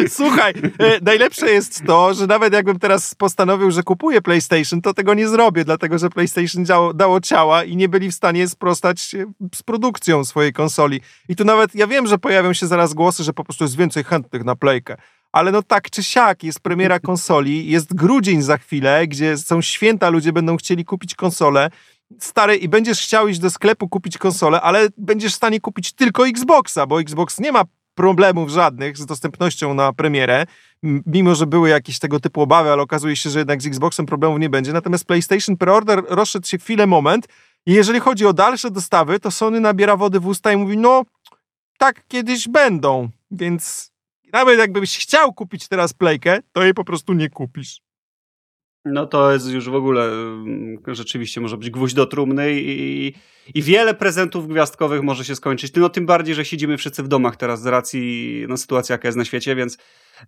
Słuchaj, 0.10 0.54
e, 0.80 1.00
najlepsze 1.02 1.52
jest 1.52 1.84
to, 1.86 2.14
że 2.14 2.28
nawet 2.28 2.54
jakbym 2.54 2.80
teraz 2.80 3.16
postanowił, 3.16 3.72
że 3.72 3.84
kupuję 3.84 4.22
PlayStation, 4.22 4.82
to 4.82 4.94
tego 4.94 5.14
nie 5.14 5.28
zrobię, 5.28 5.66
dlatego 5.66 5.98
że 5.98 6.10
PlayStation 6.10 6.66
działo, 6.66 6.94
dało 6.94 7.22
ciała 7.22 7.64
i 7.64 7.76
nie 7.76 7.90
byli 7.90 8.12
w 8.12 8.16
stanie 8.16 8.48
sprostać 8.48 9.16
e, 9.16 9.26
z 9.56 9.64
produkcją 9.64 10.26
swojej 10.26 10.54
konsoli. 10.54 11.02
I 11.30 11.36
tu 11.36 11.46
nawet, 11.46 11.76
ja 11.76 11.88
wiem, 11.88 12.08
że 12.08 12.18
pojawią 12.18 12.54
się 12.54 12.68
zaraz 12.68 12.94
głosy, 12.94 13.24
że 13.24 13.34
po 13.34 13.44
prostu 13.44 13.64
jest 13.64 13.78
więcej 13.78 14.04
chętnych 14.04 14.44
na 14.44 14.56
Playkę. 14.56 14.98
Ale 15.32 15.52
no 15.52 15.64
tak 15.64 15.90
czy 15.90 16.04
siak, 16.04 16.44
jest 16.44 16.60
premiera 16.60 17.00
konsoli, 17.10 17.72
jest 17.72 17.94
grudzień 17.94 18.42
za 18.42 18.58
chwilę, 18.58 19.08
gdzie 19.08 19.38
są 19.38 19.62
święta, 19.62 20.10
ludzie 20.10 20.34
będą 20.34 20.58
chcieli 20.58 20.86
kupić 20.86 21.16
konsolę. 21.16 21.70
Stary, 22.20 22.56
i 22.56 22.70
będziesz 22.70 23.02
chciał 23.02 23.28
iść 23.28 23.40
do 23.40 23.50
sklepu 23.50 23.90
kupić 23.90 24.18
konsolę, 24.18 24.62
ale 24.62 24.88
będziesz 24.98 25.34
w 25.34 25.36
stanie 25.36 25.60
kupić 25.60 25.94
tylko 25.94 26.28
Xboxa, 26.28 26.86
bo 26.86 27.02
Xbox 27.02 27.40
nie 27.40 27.52
ma 27.52 27.64
problemów 27.98 28.50
żadnych 28.50 28.98
z 28.98 29.06
dostępnością 29.06 29.74
na 29.74 29.94
premierę, 29.94 30.46
mimo 30.84 31.36
że 31.36 31.48
były 31.48 31.70
jakieś 31.70 32.00
tego 32.00 32.20
typu 32.20 32.42
obawy, 32.42 32.72
ale 32.72 32.82
okazuje 32.82 33.16
się, 33.16 33.30
że 33.30 33.40
jednak 33.40 33.62
z 33.62 33.66
Xboxem 33.66 34.06
problemów 34.06 34.40
nie 34.40 34.50
będzie. 34.50 34.74
Natomiast 34.74 35.06
PlayStation 35.06 35.58
Preorder 35.58 36.04
rozszedł 36.08 36.48
się 36.48 36.58
chwilę 36.58 36.88
moment 36.88 37.28
i 37.66 37.74
jeżeli 37.74 38.00
chodzi 38.00 38.26
o 38.26 38.34
dalsze 38.34 38.72
dostawy, 38.72 39.20
to 39.20 39.32
Sony 39.32 39.60
nabiera 39.60 39.98
wody 39.98 40.20
w 40.20 40.28
usta 40.28 40.52
i 40.52 40.58
mówi, 40.58 40.78
no 40.78 41.04
tak 41.78 42.08
kiedyś 42.08 42.48
będą, 42.48 43.10
więc 43.32 43.92
nawet 44.34 44.60
jakbyś 44.60 44.98
chciał 44.98 45.34
kupić 45.34 45.68
teraz 45.68 45.94
Playkę, 45.94 46.40
to 46.52 46.64
jej 46.64 46.74
po 46.74 46.84
prostu 46.84 47.14
nie 47.14 47.30
kupisz. 47.30 47.82
No 48.86 49.06
to 49.06 49.34
jest 49.34 49.48
już 49.48 49.70
w 49.70 49.76
ogóle 49.76 50.04
mm, 50.06 50.78
rzeczywiście 50.88 51.42
może 51.42 51.58
być 51.58 51.70
gwóźdź 51.70 51.96
do 51.96 52.06
trumny 52.06 52.54
i, 52.54 53.14
i 53.56 53.62
wiele 53.62 53.94
prezentów 53.94 54.48
gwiazdkowych 54.48 55.02
może 55.02 55.26
się 55.26 55.36
skończyć. 55.36 55.74
No 55.76 55.90
tym 55.90 56.06
bardziej, 56.06 56.36
że 56.36 56.46
siedzimy 56.46 56.78
wszyscy 56.78 57.04
w 57.04 57.08
domach 57.08 57.36
teraz 57.36 57.62
z 57.62 57.66
racji 57.66 58.46
no, 58.50 58.58
sytuacji, 58.58 58.94
jaka 58.94 59.08
jest 59.08 59.18
na 59.18 59.26
świecie, 59.26 59.56
więc 59.56 59.78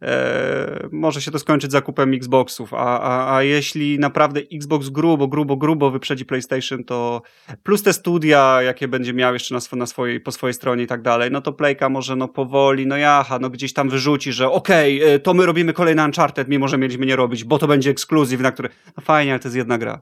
e, 0.02 0.88
może 0.92 1.22
się 1.22 1.32
to 1.32 1.40
skończyć 1.40 1.72
zakupem 1.72 2.14
Xboxów. 2.14 2.74
A, 2.74 3.00
a, 3.00 3.36
a 3.36 3.44
jeśli 3.44 4.00
naprawdę 4.00 4.42
Xbox 4.54 4.90
grubo, 4.90 5.28
grubo, 5.28 5.58
grubo 5.58 5.92
wyprzedzi 5.92 6.26
PlayStation, 6.26 6.84
to 6.84 7.22
plus 7.64 7.84
te 7.84 7.94
studia, 7.94 8.62
jakie 8.62 8.88
będzie 8.88 9.14
miał 9.14 9.34
jeszcze 9.34 9.54
na, 9.54 9.60
swo, 9.60 9.76
na 9.76 9.86
swojej, 9.86 10.20
po 10.20 10.32
swojej 10.32 10.54
stronie 10.54 10.84
i 10.84 10.88
tak 10.88 11.02
dalej, 11.02 11.32
no 11.32 11.42
to 11.42 11.54
Playka 11.54 11.90
może 11.90 12.16
no 12.16 12.28
powoli, 12.28 12.88
no 12.88 12.98
jaha, 12.98 13.40
no 13.40 13.50
gdzieś 13.50 13.74
tam 13.74 13.90
wyrzuci, 13.90 14.34
że 14.34 14.52
okej, 14.52 15.04
e, 15.04 15.20
to 15.20 15.34
my 15.34 15.46
robimy 15.46 15.74
kolejny 15.74 16.06
Uncharted, 16.06 16.48
mimo 16.48 16.68
że 16.68 16.78
mieliśmy 16.78 17.06
nie 17.06 17.16
robić, 17.16 17.44
bo 17.44 17.60
to 17.60 17.68
będzie 17.68 17.90
ekskluzyw, 17.90 18.42
na 18.42 18.52
który, 18.52 18.70
no 18.98 19.04
fajnie, 19.04 19.32
ale 19.32 19.40
to 19.40 19.48
jest 19.48 19.58
jedna 19.58 19.78
gra. 19.78 20.02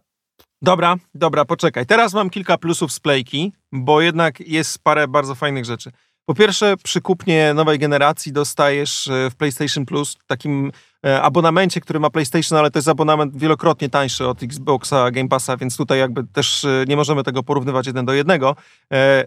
Dobra, 0.61 0.95
dobra, 1.13 1.45
poczekaj. 1.45 1.85
Teraz 1.85 2.13
mam 2.13 2.29
kilka 2.29 2.57
plusów 2.57 2.93
z 2.93 2.99
Playki, 2.99 3.53
bo 3.71 4.01
jednak 4.01 4.39
jest 4.39 4.83
parę 4.83 5.07
bardzo 5.07 5.35
fajnych 5.35 5.65
rzeczy. 5.65 5.91
Po 6.29 6.35
pierwsze, 6.35 6.75
przy 6.83 7.01
kupnie 7.01 7.53
nowej 7.53 7.79
generacji 7.79 8.31
dostajesz 8.31 9.07
e, 9.07 9.29
w 9.29 9.35
PlayStation 9.35 9.85
Plus 9.85 10.17
takim 10.27 10.71
e, 11.05 11.21
abonamencie, 11.21 11.81
który 11.81 11.99
ma 11.99 12.09
PlayStation, 12.09 12.59
ale 12.59 12.71
to 12.71 12.79
jest 12.79 12.87
abonament 12.87 13.37
wielokrotnie 13.37 13.89
tańszy 13.89 14.27
od 14.27 14.43
Xboxa 14.43 15.11
Game 15.11 15.29
Passa, 15.29 15.57
więc 15.57 15.77
tutaj 15.77 15.99
jakby 15.99 16.23
też 16.23 16.65
e, 16.65 16.85
nie 16.87 16.95
możemy 16.95 17.23
tego 17.23 17.43
porównywać 17.43 17.87
jeden 17.87 18.05
do 18.05 18.13
jednego. 18.13 18.55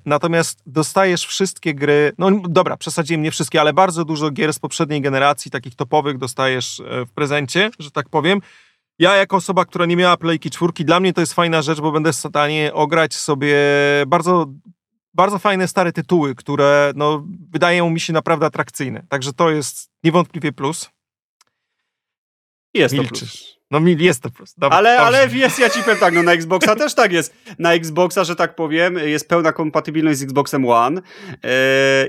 Natomiast 0.04 0.62
dostajesz 0.66 1.26
wszystkie 1.26 1.74
gry, 1.74 2.12
no 2.18 2.30
dobra, 2.48 2.76
przesadziłem 2.76 3.22
nie 3.22 3.30
wszystkie, 3.30 3.60
ale 3.60 3.72
bardzo 3.72 4.04
dużo 4.04 4.30
gier 4.30 4.52
z 4.52 4.58
poprzedniej 4.58 5.00
generacji, 5.00 5.50
takich 5.50 5.74
topowych 5.74 6.18
dostajesz 6.18 6.82
w 7.06 7.12
prezencie, 7.14 7.70
że 7.78 7.90
tak 7.90 8.08
powiem. 8.08 8.40
Ja 8.98 9.16
jako 9.16 9.36
osoba, 9.36 9.64
która 9.64 9.86
nie 9.86 9.96
miała 9.96 10.16
Playki 10.16 10.50
czwórki, 10.50 10.84
dla 10.84 11.00
mnie 11.00 11.12
to 11.12 11.20
jest 11.20 11.34
fajna 11.34 11.62
rzecz, 11.62 11.80
bo 11.80 11.92
będę 11.92 12.12
w 12.12 12.16
stanie 12.16 12.70
ograć 12.74 13.14
sobie 13.14 13.56
bardzo, 14.06 14.46
bardzo 15.14 15.38
fajne 15.38 15.68
stare 15.68 15.92
tytuły, 15.92 16.34
które 16.34 16.92
no, 16.96 17.24
wydają 17.50 17.90
mi 17.90 18.00
się 18.00 18.12
naprawdę 18.12 18.46
atrakcyjne. 18.46 19.06
Także 19.08 19.32
to 19.32 19.50
jest 19.50 19.90
niewątpliwie 20.04 20.52
plus. 20.52 20.90
Jest 22.74 22.94
to 22.94 23.02
Milczysz. 23.02 23.18
plus. 23.18 23.60
No 23.70 23.80
jest 23.98 24.22
to 24.22 24.30
plus. 24.30 24.54
Dobra, 24.58 24.78
Ale, 24.78 24.96
dobrze. 24.96 25.06
ale 25.06 25.28
jest, 25.36 25.58
ja 25.58 25.70
ci 25.70 25.82
powiem 25.82 25.98
tak, 25.98 26.14
no 26.14 26.22
na 26.22 26.32
Xboxa 26.32 26.76
też 26.76 26.94
tak 26.94 27.12
jest. 27.12 27.34
Na 27.58 27.74
Xboxa, 27.74 28.24
że 28.24 28.36
tak 28.36 28.54
powiem, 28.54 28.98
jest 28.98 29.28
pełna 29.28 29.52
kompatybilność 29.52 30.18
z 30.18 30.22
Xboxem 30.22 30.68
One 30.68 31.00
yy, 31.30 31.50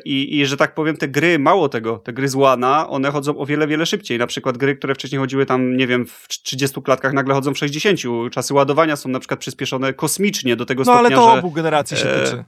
i, 0.05 0.39
i 0.39 0.45
że 0.45 0.57
tak 0.57 0.73
powiem, 0.73 0.97
te 0.97 1.07
gry, 1.07 1.39
mało 1.39 1.69
tego, 1.69 1.97
te 1.97 2.13
gry 2.13 2.27
z 2.29 2.35
One'a, 2.35 2.85
one 2.89 3.11
chodzą 3.11 3.37
o 3.37 3.45
wiele, 3.45 3.67
wiele 3.67 3.85
szybciej. 3.85 4.17
Na 4.19 4.27
przykład 4.27 4.57
gry, 4.57 4.75
które 4.75 4.95
wcześniej 4.95 5.19
chodziły 5.19 5.45
tam, 5.45 5.77
nie 5.77 5.87
wiem, 5.87 6.05
w 6.07 6.27
30 6.27 6.81
klatkach, 6.81 7.13
nagle 7.13 7.33
chodzą 7.33 7.53
w 7.53 7.57
60. 7.57 7.99
Czasy 8.31 8.53
ładowania 8.53 8.95
są 8.95 9.09
na 9.09 9.19
przykład 9.19 9.39
przyspieszone 9.39 9.93
kosmicznie 9.93 10.55
do 10.55 10.65
tego 10.65 10.83
No 10.85 10.91
ale 10.91 11.09
stopnia, 11.09 11.17
to 11.17 11.33
że... 11.33 11.39
obu 11.39 11.51
generacji 11.51 11.97
się 11.97 12.09
e, 12.09 12.23
tyczy. 12.23 12.43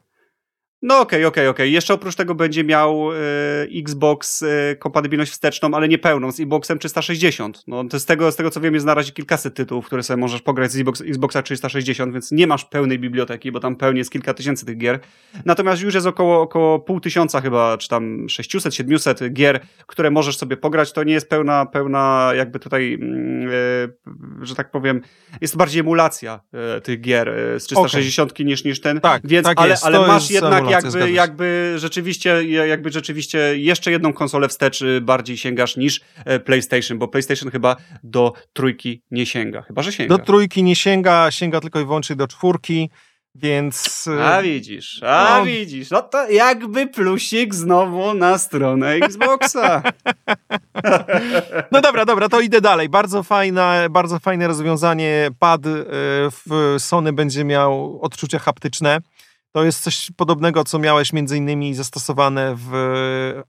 No 0.85 0.99
okej, 0.99 1.26
okej, 1.26 1.47
okej. 1.47 1.72
Jeszcze 1.72 1.93
oprócz 1.93 2.15
tego 2.15 2.35
będzie 2.35 2.64
miał 2.64 3.14
e, 3.14 3.15
Xbox 3.76 4.43
e, 4.43 4.76
kompatybilność 4.76 5.31
wsteczną, 5.31 5.73
ale 5.73 5.88
nie 5.88 5.97
pełną, 5.97 6.31
z 6.31 6.39
Xboxem 6.39 6.80
360. 6.80 7.64
No 7.68 7.84
to 7.84 7.99
z 7.99 8.05
tego, 8.05 8.31
z 8.31 8.35
tego 8.35 8.49
co 8.49 8.61
wiem 8.61 8.73
jest 8.73 8.85
na 8.85 8.93
razie 8.93 9.11
kilkaset 9.11 9.55
tytułów, 9.55 9.85
które 9.85 10.03
sobie 10.03 10.18
możesz 10.18 10.41
pograć 10.41 10.72
z 10.72 10.76
Xbox, 10.76 11.01
Xboxa 11.01 11.41
360, 11.41 12.14
więc 12.14 12.31
nie 12.31 12.47
masz 12.47 12.65
pełnej 12.65 12.99
biblioteki, 12.99 13.51
bo 13.51 13.60
tam 13.60 13.76
pełnie 13.76 13.97
jest 13.97 14.11
kilka 14.11 14.34
tysięcy 14.34 14.65
tych 14.65 14.77
gier. 14.77 14.99
Natomiast 15.45 15.81
już 15.81 15.93
jest 15.93 16.07
około, 16.07 16.41
około 16.41 16.80
pół 16.80 16.99
tysiąca 16.99 17.41
chyba, 17.41 17.77
czy 17.77 17.89
tam 17.89 18.30
600, 18.30 18.76
700 18.76 19.34
gier, 19.34 19.60
które 19.88 20.11
możesz 20.11 20.38
sobie 20.38 20.57
pograć. 20.57 20.93
To 20.93 21.03
nie 21.03 21.14
jest 21.14 21.30
pełna, 21.30 21.65
pełna 21.65 22.31
jakby 22.35 22.60
tutaj, 22.60 22.99
e, 24.41 24.45
że 24.45 24.55
tak 24.55 24.72
powiem, 24.72 25.01
jest 25.41 25.53
to 25.53 25.57
bardziej 25.57 25.80
emulacja 25.80 26.39
tych 26.84 27.01
gier 27.01 27.34
z 27.60 27.64
360 27.64 28.39
niż, 28.39 28.64
niż 28.64 28.81
ten. 28.81 28.99
Tak, 29.01 29.22
więc, 29.26 29.47
tak 29.47 29.60
ale, 29.60 29.76
ale 29.84 30.07
masz 30.07 30.31
jednak 30.31 30.72
jakby, 30.73 31.11
jakby 31.11 31.73
rzeczywiście, 31.77 32.43
jakby 32.67 32.91
rzeczywiście 32.91 33.57
jeszcze 33.57 33.91
jedną 33.91 34.13
konsolę 34.13 34.47
wstecz 34.47 34.81
y, 34.81 35.01
bardziej 35.01 35.37
sięgasz 35.37 35.77
niż 35.77 36.01
e, 36.25 36.39
PlayStation, 36.39 36.97
bo 36.97 37.07
PlayStation 37.07 37.51
chyba 37.51 37.75
do 38.03 38.33
trójki 38.53 39.01
nie 39.11 39.25
sięga. 39.25 39.61
Chyba, 39.61 39.81
że 39.81 39.91
sięga. 39.91 40.17
Do 40.17 40.23
trójki 40.23 40.63
nie 40.63 40.75
sięga, 40.75 41.31
sięga 41.31 41.59
tylko 41.61 41.79
i 41.79 41.85
wyłącznie 41.85 42.15
do 42.15 42.27
czwórki, 42.27 42.89
więc... 43.35 44.07
e, 44.07 44.25
A 44.25 44.41
widzisz, 44.41 45.03
a 45.03 45.35
No. 45.39 45.45
widzisz. 45.45 45.89
No 45.89 46.01
to 46.01 46.29
jakby 46.29 46.87
plusik 46.87 47.55
znowu 47.55 48.13
na 48.13 48.37
stronę 48.37 48.91
Xboxa. 48.93 49.81
No 51.71 51.81
dobra, 51.81 52.05
dobra, 52.05 52.29
to 52.29 52.41
idę 52.41 52.61
dalej. 52.61 52.89
Bardzo 52.89 53.23
fajne, 53.23 53.87
bardzo 53.91 54.19
fajne 54.19 54.47
rozwiązanie. 54.47 55.29
Pad 55.39 55.65
e, 55.65 55.69
w 56.47 56.75
Sony 56.77 57.13
będzie 57.13 57.43
miał 57.43 57.99
odczucia 58.01 58.39
haptyczne. 58.39 58.99
To 59.53 59.63
jest 59.63 59.84
coś 59.84 60.11
podobnego, 60.17 60.63
co 60.63 60.80
miałeś 60.80 61.13
między 61.13 61.38
innymi 61.38 61.73
zastosowane 61.73 62.55
w 62.57 62.71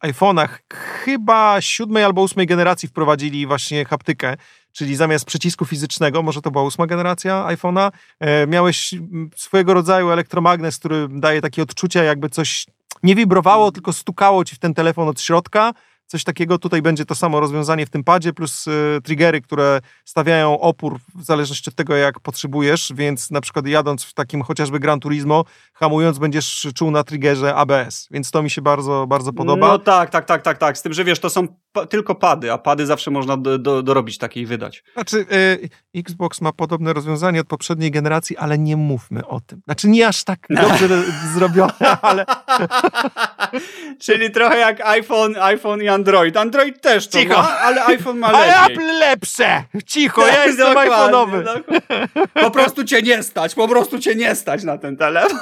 iPhone'ach. 0.01 0.49
Chyba 0.73 1.61
siódmej 1.61 2.05
albo 2.05 2.23
ósmej 2.23 2.47
generacji 2.47 2.89
wprowadzili 2.89 3.47
właśnie 3.47 3.85
haptykę, 3.85 4.37
czyli 4.73 4.97
zamiast 4.97 5.25
przycisku 5.25 5.65
fizycznego, 5.65 6.23
może 6.23 6.43
to 6.43 6.51
była 6.51 6.65
ósma 6.65 6.87
generacja 6.87 7.45
iPhone'a, 7.49 7.91
e, 8.21 8.47
miałeś 8.47 8.95
swojego 9.37 9.75
rodzaju 9.75 10.11
elektromagnes, 10.11 10.79
który 10.79 11.09
daje 11.11 11.41
takie 11.41 11.63
odczucia, 11.63 12.05
jakby 12.05 12.29
coś 12.29 12.67
nie 13.03 13.15
wibrowało, 13.15 13.73
tylko 13.73 13.93
stukało 13.93 14.45
ci 14.45 14.57
w 14.57 14.59
ten 14.59 14.75
telefon 14.75 15.09
od 15.09 15.21
środka. 15.21 15.73
Coś 16.15 16.25
takiego 16.25 16.59
tutaj 16.59 16.83
będzie 16.83 17.05
to 17.05 17.15
samo 17.15 17.41
rozwiązanie 17.41 17.87
w 17.87 17.91
tym 17.91 18.05
padzie, 18.05 18.33
plus 18.33 18.67
y, 18.67 19.01
triggery, 19.05 19.41
które 19.41 19.81
stawiają 20.05 20.61
opór 20.61 20.99
w 21.15 21.25
zależności 21.25 21.71
od 21.71 21.77
tego, 21.77 21.97
jak 21.97 22.21
potrzebujesz, 22.21 22.93
więc 22.95 23.31
na 23.31 23.41
przykład 23.41 23.67
jadąc 23.67 24.05
w 24.05 24.15
takim 24.15 24.43
chociażby 24.43 24.81
Gran 24.81 25.01
Turismo, 25.01 25.45
hamując 25.73 26.19
będziesz 26.19 26.69
czuł 26.75 26.91
na 26.91 27.05
triggerze 27.05 27.55
ABS, 27.55 28.09
więc 28.11 28.31
to 28.31 28.43
mi 28.43 28.51
się 28.51 28.63
bardzo, 28.63 29.07
bardzo 29.07 29.33
podoba. 29.33 29.69
No 29.69 29.79
tak, 29.79 30.11
tak, 30.11 30.25
tak, 30.25 30.43
tak, 30.43 30.59
tak. 30.59 30.79
Z 30.79 30.83
tym, 30.83 30.93
że 30.93 31.05
wiesz, 31.05 31.19
to 31.19 31.31
są 31.31 31.47
pa- 31.73 31.87
tylko 31.87 32.15
pady, 32.15 32.53
a 32.53 32.59
pady 32.59 32.87
zawsze 32.87 33.11
można 33.11 33.37
do, 33.37 33.59
do, 33.59 33.83
dorobić 33.83 34.19
takie 34.19 34.41
i 34.41 34.47
wydać. 34.47 34.85
Znaczy, 34.95 35.27
y, 35.33 35.69
Xbox 35.95 36.41
ma 36.41 36.53
podobne 36.53 36.93
rozwiązanie 36.93 37.41
od 37.41 37.47
poprzedniej 37.47 37.91
generacji, 37.91 38.37
ale 38.37 38.59
nie 38.59 38.77
mówmy 38.77 39.27
o 39.27 39.41
tym. 39.41 39.61
Znaczy, 39.65 39.89
nie 39.89 40.09
aż 40.09 40.25
tak 40.25 40.47
dobrze 40.63 41.03
zrobione, 41.35 42.01
ale 42.03 42.25
Czyli 44.05 44.31
trochę 44.31 44.59
jak 44.59 44.81
iPhone, 44.81 45.37
iPhone 45.41 45.83
i 45.83 45.89
Android. 45.89 46.04
Android 46.37 46.81
też 46.81 47.09
to 47.09 47.19
Cicho. 47.19 47.35
ma, 47.43 47.59
ale 47.59 47.85
iPhone 47.87 48.19
ma 48.19 48.31
lepiej. 48.33 48.51
Ale 48.51 48.67
Apple 48.73 48.99
lepsze! 48.99 49.65
Cicho, 49.87 50.27
ja 50.27 50.47
jestem 50.47 50.67
Dokładnie, 50.67 50.93
iPhone'owy. 50.93 51.45
dokładnie. 51.45 52.09
Po 52.35 52.51
prostu 52.51 52.85
cię 52.85 53.03
nie 53.03 53.23
stać, 53.23 53.55
po 53.55 53.69
prostu 53.69 53.99
cię 53.99 54.15
nie 54.15 54.35
stać 54.35 54.65
na 54.65 54.79
ten 54.79 54.97
telefon. 54.97 55.39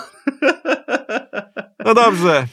No 1.84 1.94
dobrze. 1.94 2.46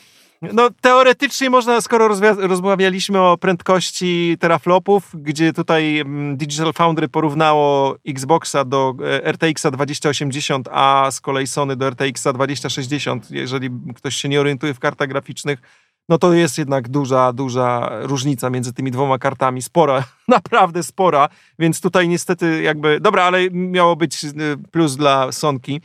No 0.53 0.69
teoretycznie 0.81 1.49
można, 1.49 1.81
skoro 1.81 2.07
rozmawialiśmy 2.39 3.19
o 3.21 3.37
prędkości 3.37 4.37
teraflopów, 4.39 5.03
gdzie 5.13 5.53
tutaj 5.53 5.99
mm, 5.99 6.37
Digital 6.37 6.73
Foundry 6.73 7.07
porównało 7.07 7.95
Xboxa 8.07 8.65
do 8.65 8.93
e, 9.25 9.31
RTX-a 9.31 9.71
2080, 9.71 10.69
a 10.71 11.07
z 11.11 11.21
kolei 11.21 11.47
Sony 11.47 11.75
do 11.75 11.89
RTX-a 11.89 12.33
2060, 12.33 13.31
jeżeli 13.31 13.69
ktoś 13.95 14.15
się 14.15 14.29
nie 14.29 14.39
orientuje 14.39 14.73
w 14.73 14.79
kartach 14.79 15.07
graficznych, 15.07 15.59
no 16.09 16.17
to 16.17 16.33
jest 16.33 16.57
jednak 16.57 16.89
duża, 16.89 17.33
duża 17.33 17.89
różnica 18.01 18.49
między 18.49 18.73
tymi 18.73 18.91
dwoma 18.91 19.17
kartami. 19.17 19.61
Spora, 19.61 20.03
naprawdę 20.27 20.83
spora, 20.83 21.29
więc 21.59 21.81
tutaj 21.81 22.07
niestety 22.07 22.61
jakby, 22.61 22.99
dobra, 22.99 23.23
ale 23.23 23.49
miało 23.51 23.95
być 23.95 24.23
y, 24.23 24.29
plus 24.71 24.95
dla 24.95 25.31
Sonki. 25.31 25.81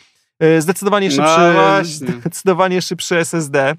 Zdecydowanie 0.58 1.08
No 1.08 1.14
szybszy, 1.14 1.52
właśnie. 1.54 2.20
zdecydowanie 2.20 2.82
szybszy 2.82 3.18
SSD, 3.18 3.74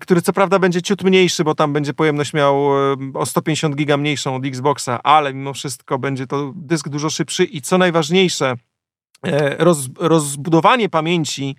który 0.00 0.22
co 0.22 0.32
prawda 0.32 0.58
będzie 0.58 0.82
ciut 0.82 1.02
mniejszy, 1.02 1.44
bo 1.44 1.54
tam 1.54 1.72
będzie 1.72 1.94
pojemność 1.94 2.32
miał 2.32 2.56
e, 2.92 2.96
o 3.14 3.26
150 3.26 3.76
giga 3.76 3.96
mniejszą 3.96 4.36
od 4.36 4.46
Xboxa, 4.46 5.02
ale 5.02 5.34
mimo 5.34 5.52
wszystko 5.52 5.98
będzie 5.98 6.26
to 6.26 6.52
dysk 6.56 6.88
dużo 6.88 7.10
szybszy 7.10 7.44
i 7.44 7.60
co 7.60 7.78
najważniejsze, 7.78 8.54
roz, 9.58 9.88
rozbudowanie 9.98 10.88
pamięci 10.88 11.56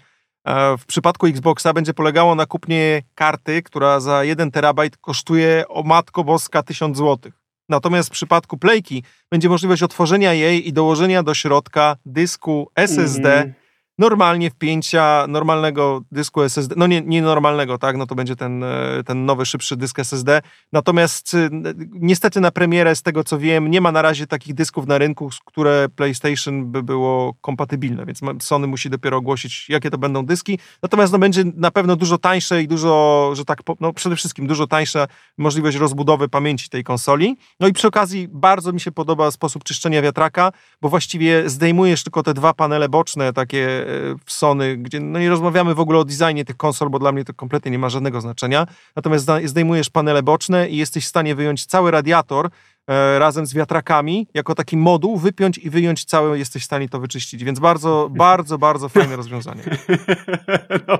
w 0.78 0.86
przypadku 0.88 1.28
Xboxa 1.28 1.74
będzie 1.74 1.94
polegało 1.94 2.36
na 2.36 2.46
kupnie 2.46 3.02
karty, 3.16 3.64
która 3.64 4.00
za 4.00 4.24
1 4.24 4.52
terabajt 4.52 4.98
kosztuje 4.98 5.64
o 5.68 5.84
matko 5.84 6.24
boska 6.24 6.64
1000 6.64 6.98
zł. 6.98 7.32
Natomiast 7.70 8.10
w 8.10 8.12
przypadku 8.12 8.58
Playki 8.58 9.04
będzie 9.32 9.50
możliwość 9.50 9.84
otworzenia 9.84 10.34
jej 10.34 10.68
i 10.68 10.74
dołożenia 10.74 11.24
do 11.24 11.34
środka 11.34 11.96
dysku 12.06 12.72
SSD 12.76 13.34
Mhm. 13.34 13.61
Normalnie 13.98 14.50
wpięcia 14.50 15.26
normalnego 15.28 16.02
dysku 16.12 16.42
SSD, 16.42 16.76
no 16.78 16.88
nie, 16.88 17.02
nie 17.02 17.22
normalnego, 17.22 17.78
tak, 17.78 17.98
no 17.98 18.08
to 18.08 18.16
będzie 18.16 18.36
ten, 18.36 18.64
e, 18.64 19.04
ten 19.06 19.26
nowy, 19.26 19.46
szybszy 19.46 19.78
dysk 19.78 20.00
SSD. 20.00 20.42
Natomiast 20.74 21.34
y, 21.34 21.50
niestety 21.92 22.42
na 22.42 22.52
premierę, 22.52 22.96
z 22.96 23.02
tego 23.02 23.24
co 23.24 23.40
wiem, 23.40 23.72
nie 23.72 23.82
ma 23.82 23.92
na 23.92 24.02
razie 24.02 24.28
takich 24.28 24.54
dysków 24.54 24.88
na 24.88 24.98
rynku, 24.98 25.32
z 25.32 25.40
które 25.40 25.88
PlayStation 25.96 26.72
by 26.72 26.84
było 26.84 27.34
kompatybilne, 27.42 28.06
więc 28.06 28.22
Sony 28.40 28.68
musi 28.68 28.90
dopiero 28.90 29.18
ogłosić, 29.18 29.70
jakie 29.70 29.90
to 29.90 29.98
będą 29.98 30.26
dyski. 30.26 30.60
Natomiast 30.84 31.14
no, 31.14 31.20
będzie 31.20 31.44
na 31.56 31.72
pewno 31.72 31.96
dużo 31.96 32.18
tańsze 32.18 32.64
i 32.64 32.68
dużo, 32.68 33.32
że 33.36 33.46
tak, 33.46 33.60
no 33.80 33.94
przede 33.94 34.16
wszystkim 34.16 34.48
dużo 34.48 34.68
tańsza 34.68 35.08
możliwość 35.38 35.78
rozbudowy 35.78 36.30
pamięci 36.30 36.70
tej 36.70 36.84
konsoli. 36.84 37.38
No 37.60 37.68
i 37.68 37.74
przy 37.74 37.88
okazji 37.88 38.28
bardzo 38.32 38.74
mi 38.74 38.80
się 38.80 38.92
podoba 38.92 39.32
sposób 39.32 39.64
czyszczenia 39.64 40.02
wiatraka, 40.02 40.52
bo 40.82 40.90
właściwie 40.90 41.50
zdejmujesz 41.50 42.04
tylko 42.04 42.24
te 42.24 42.34
dwa 42.34 42.54
panele 42.54 42.90
boczne, 42.90 43.34
takie 43.34 43.81
w 44.26 44.32
Sony, 44.32 44.78
gdzie 44.78 45.00
no 45.00 45.20
nie 45.20 45.30
rozmawiamy 45.30 45.76
w 45.76 45.80
ogóle 45.80 46.00
o 46.00 46.06
designie 46.06 46.46
tych 46.46 46.58
konsol, 46.58 46.90
bo 46.90 47.00
dla 47.00 47.12
mnie 47.12 47.26
to 47.26 47.34
kompletnie 47.34 47.72
nie 47.72 47.80
ma 47.80 47.90
żadnego 47.90 48.22
znaczenia. 48.22 48.68
Natomiast 48.96 49.28
zdejmujesz 49.46 49.90
panele 49.90 50.24
boczne 50.24 50.70
i 50.70 50.78
jesteś 50.78 51.06
w 51.06 51.08
stanie 51.08 51.36
wyjąć 51.36 51.66
cały 51.66 51.92
radiator 51.92 52.50
e, 52.88 53.20
razem 53.20 53.46
z 53.46 53.54
wiatrakami, 53.54 54.28
jako 54.34 54.56
taki 54.56 54.78
moduł, 54.78 55.18
wypiąć 55.18 55.58
i 55.58 55.70
wyjąć 55.70 56.06
cały, 56.06 56.40
jesteś 56.40 56.62
w 56.62 56.66
stanie 56.66 56.90
to 56.90 57.00
wyczyścić. 57.00 57.44
Więc 57.44 57.60
bardzo, 57.60 58.10
bardzo, 58.12 58.58
bardzo 58.58 58.90
fajne 58.90 59.16
rozwiązanie. 59.16 59.64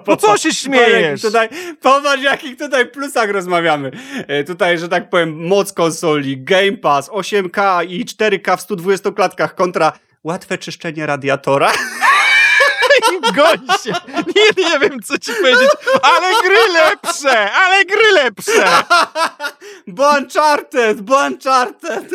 No 0.08 0.18
co 0.18 0.38
się 0.38 0.54
śmiejesz? 0.54 1.22
Tutaj, 1.22 1.50
popatrz, 1.82 2.24
jakich 2.24 2.58
tutaj 2.58 2.86
plusach 2.88 3.30
rozmawiamy. 3.30 3.92
E, 4.28 4.44
Tutaj, 4.44 4.78
że 4.78 4.90
tak 4.90 5.10
powiem, 5.10 5.48
moc 5.48 5.74
konsoli, 5.74 6.44
Game 6.44 6.78
Pass, 6.78 7.10
8K 7.10 7.86
i 7.88 8.06
4K 8.06 8.58
w 8.58 8.62
120 8.62 9.12
klatkach 9.12 9.56
kontra 9.56 9.94
łatwe 10.24 10.58
czyszczenie 10.58 11.06
radiatora. 11.06 11.72
Goń! 13.36 13.68
Nie, 14.36 14.64
nie 14.66 14.80
wiem, 14.80 15.00
co 15.02 15.18
ci 15.18 15.32
powiedzieć, 15.34 15.70
ale 16.04 16.28
gry 16.44 16.74
lepsze! 16.74 17.52
Ale 17.52 17.86
gry 17.86 18.12
lepsze! 18.12 18.84
Bo 19.88 20.10
Uncharted, 20.18 21.02
bo 21.02 21.18
Uncharted. 21.26 22.06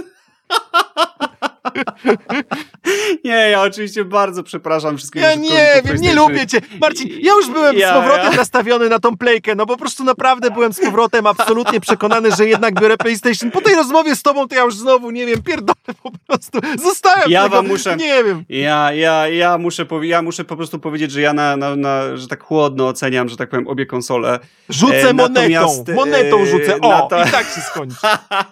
Nie, 3.24 3.30
ja 3.50 3.62
oczywiście 3.62 4.04
bardzo 4.04 4.42
przepraszam 4.42 4.96
wszystkich 4.96 5.22
Ja 5.22 5.34
nie 5.34 5.82
wiem, 5.84 5.96
nie 6.00 6.14
lubię 6.14 6.46
cię. 6.46 6.58
Marcin, 6.80 7.08
ja 7.20 7.32
już 7.32 7.50
byłem 7.50 7.76
Ja- 7.78 7.90
z 7.90 7.94
powrotem 7.94 8.32
ja- 8.32 8.38
nastawiony 8.38 8.88
na 8.88 8.98
tą 8.98 9.16
playkę, 9.16 9.54
no 9.54 9.66
po 9.66 9.76
prostu 9.76 10.04
naprawdę 10.04 10.50
byłem 10.50 10.72
z 10.72 10.80
powrotem 10.80 11.26
absolutnie 11.26 11.80
przekonany, 11.80 12.32
że 12.32 12.46
jednak 12.48 12.80
biorę 12.80 12.96
PlayStation. 12.96 13.50
Po 13.50 13.60
tej 13.60 13.74
rozmowie 13.74 14.16
z 14.16 14.22
tobą 14.22 14.48
to 14.48 14.54
ja 14.54 14.62
już 14.62 14.76
znowu, 14.76 15.10
nie 15.10 15.26
wiem, 15.26 15.42
pierdolę 15.42 15.76
po 16.02 16.10
prostu. 16.26 16.58
Zostałem 16.82 17.30
Ja 17.30 17.42
tego, 17.42 17.56
wam 17.56 17.66
muszę- 17.68 17.96
nie 17.96 18.24
wiem. 18.24 18.44
Ja, 18.48 18.92
ja, 18.92 19.28
ja, 19.28 19.58
muszę 19.58 19.86
ja 20.02 20.22
muszę 20.22 20.44
po 20.44 20.56
prostu 20.56 20.78
powiedzieć, 20.78 21.10
że 21.12 21.20
ja 21.20 21.32
na, 21.32 21.56
na, 21.56 21.76
na, 21.76 22.16
że 22.16 22.28
tak 22.28 22.42
chłodno 22.42 22.88
oceniam, 22.88 23.28
że 23.28 23.36
tak 23.36 23.48
powiem, 23.50 23.68
obie 23.68 23.86
konsole. 23.86 24.38
Rzucę 24.68 25.10
E, 25.10 25.12
monetą, 25.12 25.84
e, 25.88 25.94
monetą 25.94 26.46
rzucę, 26.46 26.80
o, 26.80 27.06
to- 27.10 27.24
i 27.24 27.30
tak 27.30 27.46
się 27.46 27.60
skończy. 27.60 27.96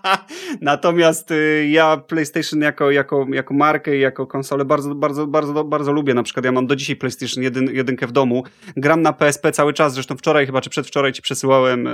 Natomiast 0.60 1.30
y, 1.30 1.66
ja 1.70 1.96
PlayStation 1.96 2.60
jako, 2.60 2.90
jako, 2.90 3.13
jako 3.32 3.54
markę 3.54 3.96
i 3.96 4.00
jako 4.00 4.26
konsolę 4.26 4.64
bardzo, 4.64 4.94
bardzo, 4.94 5.26
bardzo, 5.26 5.64
bardzo 5.64 5.92
lubię. 5.92 6.14
Na 6.14 6.22
przykład 6.22 6.44
ja 6.44 6.52
mam 6.52 6.66
do 6.66 6.76
dzisiaj 6.76 6.96
PlayStation 6.96 7.44
1, 7.44 7.74
jedynkę 7.74 8.06
w 8.06 8.12
domu. 8.12 8.44
Gram 8.76 9.02
na 9.02 9.12
PSP 9.12 9.52
cały 9.52 9.72
czas, 9.72 9.94
zresztą 9.94 10.16
wczoraj 10.16 10.46
chyba, 10.46 10.60
czy 10.60 10.70
przedwczoraj 10.70 11.12
ci 11.12 11.22
przesyłałem, 11.22 11.88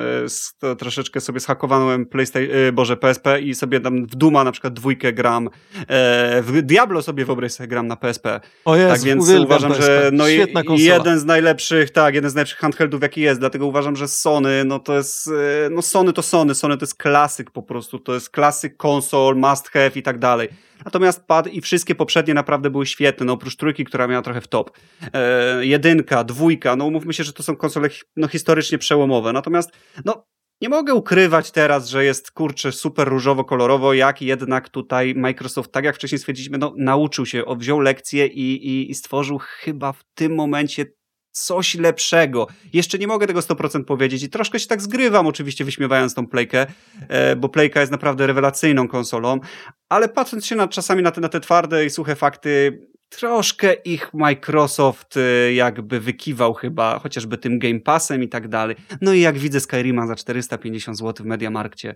to 0.58 0.76
troszeczkę 0.76 1.20
sobie 1.20 1.40
zhakowałem 1.40 2.06
PlayStation, 2.06 2.50
y, 2.56 2.72
Boże, 2.72 2.96
PSP 2.96 3.40
i 3.40 3.54
sobie 3.54 3.80
tam 3.80 4.06
w 4.06 4.16
Duma 4.16 4.44
na 4.44 4.52
przykład 4.52 4.74
dwójkę 4.74 5.12
gram. 5.12 5.48
E, 5.88 6.42
w 6.42 6.62
Diablo 6.62 7.02
sobie 7.02 7.24
wyobraź 7.24 7.52
sobie 7.52 7.66
gram 7.68 7.86
na 7.86 7.96
PSP. 7.96 8.40
O 8.64 8.76
Jezu, 8.76 8.94
Tak 8.94 9.02
więc 9.02 9.30
uważam, 9.30 9.70
PSP. 9.70 9.86
że 9.86 10.10
no 10.12 10.28
Świetna 10.28 10.62
konsola. 10.62 10.94
jeden 10.94 11.18
z 11.18 11.24
najlepszych, 11.24 11.90
tak, 11.90 12.14
jeden 12.14 12.30
z 12.30 12.34
najlepszych 12.34 12.58
handheldów 12.58 13.02
jaki 13.02 13.20
jest, 13.20 13.40
dlatego 13.40 13.66
uważam, 13.66 13.96
że 13.96 14.08
Sony, 14.08 14.64
no 14.64 14.78
to 14.78 14.96
jest, 14.96 15.28
e, 15.66 15.70
no 15.70 15.82
Sony 15.82 16.12
to 16.12 16.22
Sony, 16.22 16.54
Sony 16.54 16.76
to 16.76 16.82
jest 16.82 16.94
klasyk 16.94 17.50
po 17.50 17.62
prostu, 17.62 17.98
to 17.98 18.14
jest 18.14 18.30
klasyk 18.30 18.76
konsol, 18.76 19.36
must 19.36 19.68
have 19.68 19.90
i 19.96 20.02
tak 20.02 20.18
dalej. 20.18 20.48
Natomiast 20.84 21.26
pad 21.26 21.46
i 21.46 21.60
wszystkie 21.60 21.94
poprzednie 21.94 22.34
naprawdę 22.34 22.70
były 22.70 22.86
świetne, 22.86 23.26
no 23.26 23.32
oprócz 23.32 23.56
trójki, 23.56 23.84
która 23.84 24.06
miała 24.06 24.22
trochę 24.22 24.40
w 24.40 24.48
top. 24.48 24.70
E, 25.12 25.66
jedynka, 25.66 26.24
dwójka, 26.24 26.76
no 26.76 26.84
umówmy 26.86 27.14
się, 27.14 27.24
że 27.24 27.32
to 27.32 27.42
są 27.42 27.56
konsole 27.56 27.88
no, 28.16 28.28
historycznie 28.28 28.78
przełomowe. 28.78 29.32
Natomiast, 29.32 29.70
no 30.04 30.26
nie 30.60 30.68
mogę 30.68 30.94
ukrywać 30.94 31.50
teraz, 31.50 31.88
że 31.88 32.04
jest 32.04 32.30
kurczę 32.30 32.72
super 32.72 33.08
różowo-kolorowo, 33.08 33.94
jak 33.94 34.22
jednak 34.22 34.68
tutaj 34.68 35.14
Microsoft, 35.14 35.72
tak 35.72 35.84
jak 35.84 35.94
wcześniej 35.94 36.18
stwierdziliśmy, 36.18 36.58
no 36.58 36.74
nauczył 36.76 37.26
się, 37.26 37.44
wziął 37.56 37.80
lekcję 37.80 38.26
i, 38.26 38.66
i, 38.66 38.90
i 38.90 38.94
stworzył 38.94 39.38
chyba 39.38 39.92
w 39.92 40.04
tym 40.14 40.34
momencie 40.34 40.86
coś 41.32 41.74
lepszego. 41.74 42.46
Jeszcze 42.72 42.98
nie 42.98 43.06
mogę 43.06 43.26
tego 43.26 43.40
100% 43.40 43.84
powiedzieć 43.84 44.22
i 44.22 44.28
troszkę 44.28 44.58
się 44.58 44.66
tak 44.66 44.82
zgrywam 44.82 45.26
oczywiście 45.26 45.64
wyśmiewając 45.64 46.14
tą 46.14 46.26
Playkę, 46.26 46.66
e, 47.08 47.36
bo 47.36 47.48
Playka 47.48 47.80
jest 47.80 47.92
naprawdę 47.92 48.26
rewelacyjną 48.26 48.88
konsolą, 48.88 49.40
ale 49.88 50.08
patrząc 50.08 50.46
się 50.46 50.56
na, 50.56 50.68
czasami 50.68 51.02
na 51.02 51.10
te, 51.10 51.20
na 51.20 51.28
te 51.28 51.40
twarde 51.40 51.84
i 51.84 51.90
suche 51.90 52.16
fakty, 52.16 52.80
troszkę 53.08 53.74
ich 53.74 54.14
Microsoft 54.14 55.16
e, 55.16 55.52
jakby 55.52 56.00
wykiwał 56.00 56.54
chyba, 56.54 56.98
chociażby 56.98 57.38
tym 57.38 57.58
Game 57.58 57.80
Passem 57.80 58.22
i 58.22 58.28
tak 58.28 58.48
dalej. 58.48 58.76
No 59.00 59.12
i 59.12 59.20
jak 59.20 59.38
widzę 59.38 59.60
Skyrima 59.60 60.06
za 60.06 60.16
450 60.16 60.98
zł 60.98 61.24
w 61.24 61.28
Mediamarkcie, 61.28 61.94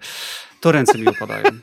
to 0.60 0.72
ręce 0.72 0.98
mi 0.98 1.08
opadają. 1.08 1.44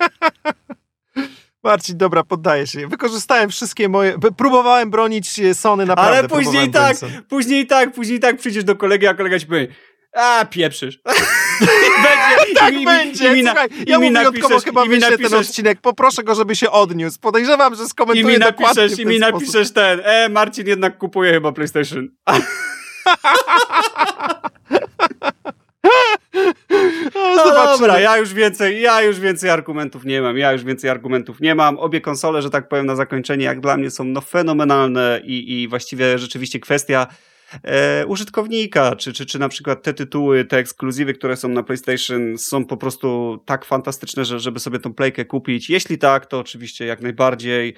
Marcin, 1.63 1.97
dobra, 1.97 2.23
poddaję 2.23 2.67
się. 2.67 2.87
Wykorzystałem 2.87 3.49
wszystkie 3.49 3.89
moje... 3.89 4.15
Próbowałem 4.37 4.89
bronić 4.91 5.39
e, 5.39 5.53
Sony, 5.55 5.85
naprawdę 5.85 6.17
Ale 6.19 6.27
później 6.29 6.71
tak, 6.71 6.97
później 7.29 7.67
tak, 7.67 7.91
później 7.93 8.19
tak 8.19 8.37
przyjdziesz 8.37 8.63
do 8.63 8.75
kolegi, 8.75 9.07
a 9.07 9.13
kolega 9.13 9.39
ci 9.39 9.45
powie, 9.45 9.67
a 10.13 10.45
pieprzysz. 10.49 10.99
będzie, 12.03 12.53
Tak 12.55 12.73
i 12.73 12.77
mi- 12.77 12.85
będzie, 12.85 13.31
i 13.31 13.35
mi 13.35 13.43
na- 13.43 13.51
słuchaj, 13.51 13.69
i 13.87 13.89
ja 13.91 13.99
mi 13.99 14.11
mu 14.11 14.17
wyjątkowo 14.17 14.59
chyba 14.59 14.85
i 14.85 14.89
mi 14.89 14.95
wyślę 14.95 15.17
ten 15.17 15.33
odcinek, 15.33 15.81
poproszę 15.81 16.23
go, 16.23 16.35
żeby 16.35 16.55
się 16.55 16.71
odniósł. 16.71 17.19
Podejrzewam, 17.19 17.75
że 17.75 17.83
I 17.83 17.87
skomentuje 17.87 18.25
mi 18.25 18.39
dokładnie 18.39 18.81
napiszesz, 18.83 18.99
i 18.99 19.05
mi 19.05 19.17
sposób. 19.17 19.33
napiszesz 19.33 19.71
ten, 19.73 20.01
e, 20.03 20.29
Marcin 20.29 20.67
jednak 20.67 20.97
kupuje 20.97 21.33
chyba 21.33 21.51
PlayStation. 21.51 22.07
No, 26.33 27.35
No 27.35 27.53
dobra, 27.53 27.99
ja 27.99 28.17
już 28.17 28.33
więcej, 28.33 28.81
ja 28.81 29.01
już 29.01 29.19
więcej 29.19 29.49
argumentów 29.49 30.05
nie 30.05 30.21
mam, 30.21 30.37
ja 30.37 30.51
już 30.51 30.63
więcej 30.63 30.89
argumentów 30.89 31.41
nie 31.41 31.55
mam. 31.55 31.79
Obie 31.79 32.01
konsole, 32.01 32.41
że 32.41 32.49
tak 32.49 32.67
powiem 32.67 32.85
na 32.85 32.95
zakończenie, 32.95 33.45
jak 33.45 33.59
dla 33.59 33.77
mnie 33.77 33.91
są 33.91 34.03
no 34.03 34.21
fenomenalne 34.21 35.21
i, 35.23 35.61
i 35.61 35.67
właściwie 35.67 36.17
rzeczywiście 36.17 36.59
kwestia 36.59 37.07
e, 37.63 38.05
użytkownika, 38.05 38.95
czy, 38.95 39.13
czy, 39.13 39.25
czy 39.25 39.39
na 39.39 39.49
przykład 39.49 39.83
te 39.83 39.93
tytuły, 39.93 40.45
te 40.45 40.57
ekskluzywy, 40.57 41.13
które 41.13 41.37
są 41.37 41.49
na 41.49 41.63
PlayStation 41.63 42.37
są 42.37 42.65
po 42.65 42.77
prostu 42.77 43.39
tak 43.45 43.65
fantastyczne, 43.65 44.25
że, 44.25 44.39
żeby 44.39 44.59
sobie 44.59 44.79
tą 44.79 44.93
playkę 44.93 45.25
kupić. 45.25 45.69
Jeśli 45.69 45.97
tak, 45.97 46.25
to 46.25 46.39
oczywiście 46.39 46.85
jak 46.85 47.01
najbardziej. 47.01 47.75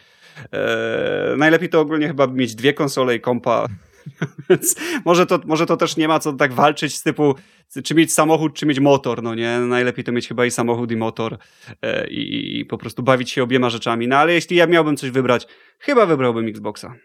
E, 0.52 1.36
najlepiej 1.38 1.70
to 1.70 1.80
ogólnie 1.80 2.08
chyba 2.08 2.28
mieć 2.28 2.56
dwie 2.56 2.74
konsole 2.74 3.16
i 3.16 3.20
kompa 3.20 3.68
Więc 4.50 4.76
może 5.06 5.26
to, 5.26 5.40
może 5.46 5.66
to 5.66 5.78
też 5.78 5.98
nie 5.98 6.08
ma 6.08 6.20
co 6.20 6.34
tak 6.34 6.54
walczyć 6.54 6.96
z 6.96 7.04
typu, 7.04 7.36
czy 7.84 7.96
mieć 7.96 8.14
samochód, 8.14 8.54
czy 8.54 8.66
mieć 8.66 8.80
motor, 8.80 9.24
no 9.24 9.36
nie? 9.36 9.60
Najlepiej 9.60 10.04
to 10.04 10.12
mieć 10.12 10.28
chyba 10.28 10.46
i 10.46 10.52
samochód, 10.52 10.92
i 10.92 10.96
motor 10.96 11.38
e, 11.82 12.08
i, 12.08 12.60
i 12.60 12.66
po 12.66 12.78
prostu 12.78 13.04
bawić 13.04 13.32
się 13.32 13.44
obiema 13.44 13.70
rzeczami. 13.70 14.08
No 14.08 14.18
ale 14.18 14.34
jeśli 14.34 14.58
ja 14.58 14.68
miałbym 14.68 14.98
coś 14.98 15.10
wybrać, 15.10 15.48
chyba 15.80 16.06
wybrałbym 16.06 16.48
Xboxa. 16.48 16.96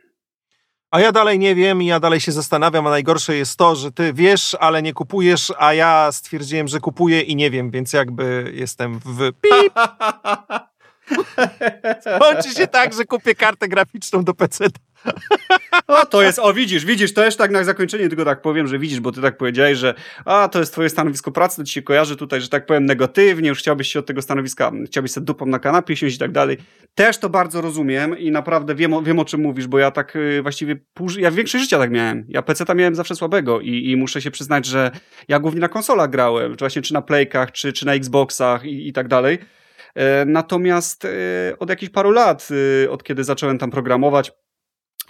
A 0.90 1.00
ja 1.00 1.12
dalej 1.12 1.38
nie 1.38 1.54
wiem 1.54 1.82
i 1.82 1.86
ja 1.86 2.00
dalej 2.00 2.20
się 2.20 2.32
zastanawiam, 2.32 2.86
a 2.86 2.90
najgorsze 2.90 3.36
jest 3.36 3.58
to, 3.58 3.76
że 3.76 3.92
ty 3.92 4.12
wiesz, 4.12 4.56
ale 4.60 4.82
nie 4.82 4.92
kupujesz, 4.92 5.52
a 5.58 5.74
ja 5.74 6.12
stwierdziłem, 6.12 6.68
że 6.68 6.80
kupuję 6.80 7.20
i 7.20 7.36
nie 7.36 7.50
wiem, 7.50 7.70
więc 7.70 7.92
jakby 7.92 8.52
jestem 8.54 9.00
w 9.04 9.32
pip. 9.32 9.74
Kończy 12.20 12.50
się 12.54 12.66
tak, 12.66 12.94
że 12.94 13.04
kupię 13.04 13.34
kartę 13.34 13.68
graficzną 13.68 14.24
do 14.24 14.34
PC. 14.34 14.66
O, 15.86 16.06
to 16.06 16.22
jest, 16.22 16.38
o 16.38 16.52
widzisz, 16.52 16.84
widzisz, 16.84 17.14
to 17.14 17.24
jeszcze 17.24 17.38
tak 17.38 17.50
na 17.50 17.64
zakończenie 17.64 18.08
tylko 18.08 18.24
tak 18.24 18.42
powiem, 18.42 18.66
że 18.66 18.78
widzisz, 18.78 19.00
bo 19.00 19.12
ty 19.12 19.22
tak 19.22 19.36
powiedziałeś, 19.36 19.78
że 19.78 19.94
a, 20.24 20.48
to 20.48 20.58
jest 20.58 20.72
twoje 20.72 20.88
stanowisko 20.88 21.32
pracy, 21.32 21.56
to 21.56 21.64
ci 21.64 21.72
się 21.72 21.82
kojarzy 21.82 22.16
tutaj, 22.16 22.40
że 22.40 22.48
tak 22.48 22.66
powiem 22.66 22.86
negatywnie, 22.86 23.48
już 23.48 23.58
chciałbyś 23.58 23.92
się 23.92 23.98
od 23.98 24.06
tego 24.06 24.22
stanowiska, 24.22 24.72
chciałbyś 24.86 25.12
sobie 25.12 25.24
dupą 25.24 25.46
na 25.46 25.58
kanapie 25.58 25.96
siąść 25.96 26.16
i 26.16 26.18
tak 26.18 26.32
dalej. 26.32 26.56
Też 26.94 27.18
to 27.18 27.28
bardzo 27.28 27.60
rozumiem 27.60 28.18
i 28.18 28.30
naprawdę 28.30 28.74
wiem, 28.74 29.04
wiem 29.04 29.18
o 29.18 29.24
czym 29.24 29.40
mówisz, 29.40 29.66
bo 29.66 29.78
ja 29.78 29.90
tak 29.90 30.16
y, 30.16 30.42
właściwie, 30.42 30.76
pół, 30.94 31.08
ja 31.18 31.30
większość 31.30 31.64
życia 31.64 31.78
tak 31.78 31.90
miałem. 31.90 32.24
Ja 32.28 32.42
PC-ta 32.42 32.74
miałem 32.74 32.94
zawsze 32.94 33.14
słabego 33.14 33.60
i, 33.60 33.90
i 33.90 33.96
muszę 33.96 34.22
się 34.22 34.30
przyznać, 34.30 34.66
że 34.66 34.90
ja 35.28 35.40
głównie 35.40 35.60
na 35.60 35.68
konsolach 35.68 36.10
grałem, 36.10 36.56
właśnie 36.56 36.82
czy 36.82 36.94
na 36.94 37.02
Playkach, 37.02 37.52
czy, 37.52 37.72
czy 37.72 37.86
na 37.86 37.94
Xboxach 37.94 38.64
i, 38.64 38.88
i 38.88 38.92
tak 38.92 39.08
dalej. 39.08 39.38
E, 39.98 40.24
natomiast 40.24 41.04
e, 41.04 41.08
od 41.58 41.70
jakichś 41.70 41.92
paru 41.92 42.10
lat, 42.10 42.48
e, 42.84 42.90
od 42.90 43.02
kiedy 43.02 43.24
zacząłem 43.24 43.58
tam 43.58 43.70
programować, 43.70 44.32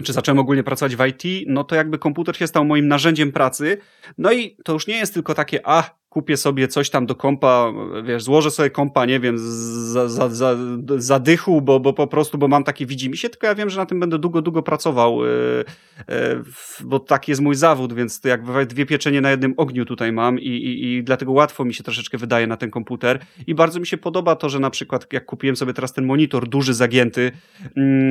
czy 0.04 0.12
zacząłem 0.12 0.38
ogólnie 0.38 0.62
pracować 0.62 0.96
w 0.96 1.06
IT, 1.06 1.44
no 1.46 1.64
to 1.64 1.74
jakby 1.74 1.98
komputer 1.98 2.36
się 2.36 2.46
stał 2.46 2.64
moim 2.64 2.88
narzędziem 2.88 3.32
pracy. 3.32 3.78
No 4.18 4.32
i 4.32 4.56
to 4.64 4.72
już 4.72 4.86
nie 4.86 4.96
jest 4.96 5.14
tylko 5.14 5.34
takie, 5.34 5.60
a 5.64 5.97
kupię 6.18 6.36
sobie 6.36 6.68
coś 6.68 6.90
tam 6.90 7.06
do 7.06 7.14
kompa, 7.14 7.72
wiesz, 8.04 8.22
złożę 8.22 8.50
sobie 8.50 8.70
kompa, 8.70 9.06
nie 9.06 9.20
wiem, 9.20 9.38
za, 9.38 10.08
za, 10.08 10.28
za, 10.28 10.56
zadychu, 10.96 11.62
bo, 11.62 11.80
bo 11.80 11.92
po 11.92 12.06
prostu, 12.06 12.38
bo 12.38 12.48
mam 12.48 12.64
takie 12.64 12.86
widzi 12.86 13.10
mi 13.10 13.16
się, 13.16 13.28
tylko 13.28 13.46
ja 13.46 13.54
wiem, 13.54 13.70
że 13.70 13.80
na 13.80 13.86
tym 13.86 14.00
będę 14.00 14.18
długo, 14.18 14.42
długo 14.42 14.62
pracował, 14.62 15.24
yy, 15.24 15.64
yy, 16.08 16.14
bo 16.84 17.00
taki 17.00 17.32
jest 17.32 17.42
mój 17.42 17.54
zawód, 17.54 17.92
więc 17.92 18.20
to 18.20 18.28
jakby 18.28 18.66
dwie 18.66 18.86
pieczenie 18.86 19.20
na 19.20 19.30
jednym 19.30 19.54
ogniu 19.56 19.84
tutaj 19.84 20.12
mam 20.12 20.38
i, 20.40 20.48
i, 20.48 20.92
i 20.92 21.04
dlatego 21.04 21.32
łatwo 21.32 21.64
mi 21.64 21.74
się 21.74 21.84
troszeczkę 21.84 22.18
wydaje 22.18 22.46
na 22.46 22.56
ten 22.56 22.70
komputer. 22.70 23.18
I 23.46 23.54
bardzo 23.54 23.80
mi 23.80 23.86
się 23.86 23.96
podoba 23.96 24.36
to, 24.36 24.48
że 24.48 24.60
na 24.60 24.70
przykład 24.70 25.12
jak 25.12 25.24
kupiłem 25.24 25.56
sobie 25.56 25.74
teraz 25.74 25.92
ten 25.92 26.06
monitor 26.06 26.48
duży, 26.48 26.74
zagięty, 26.74 27.32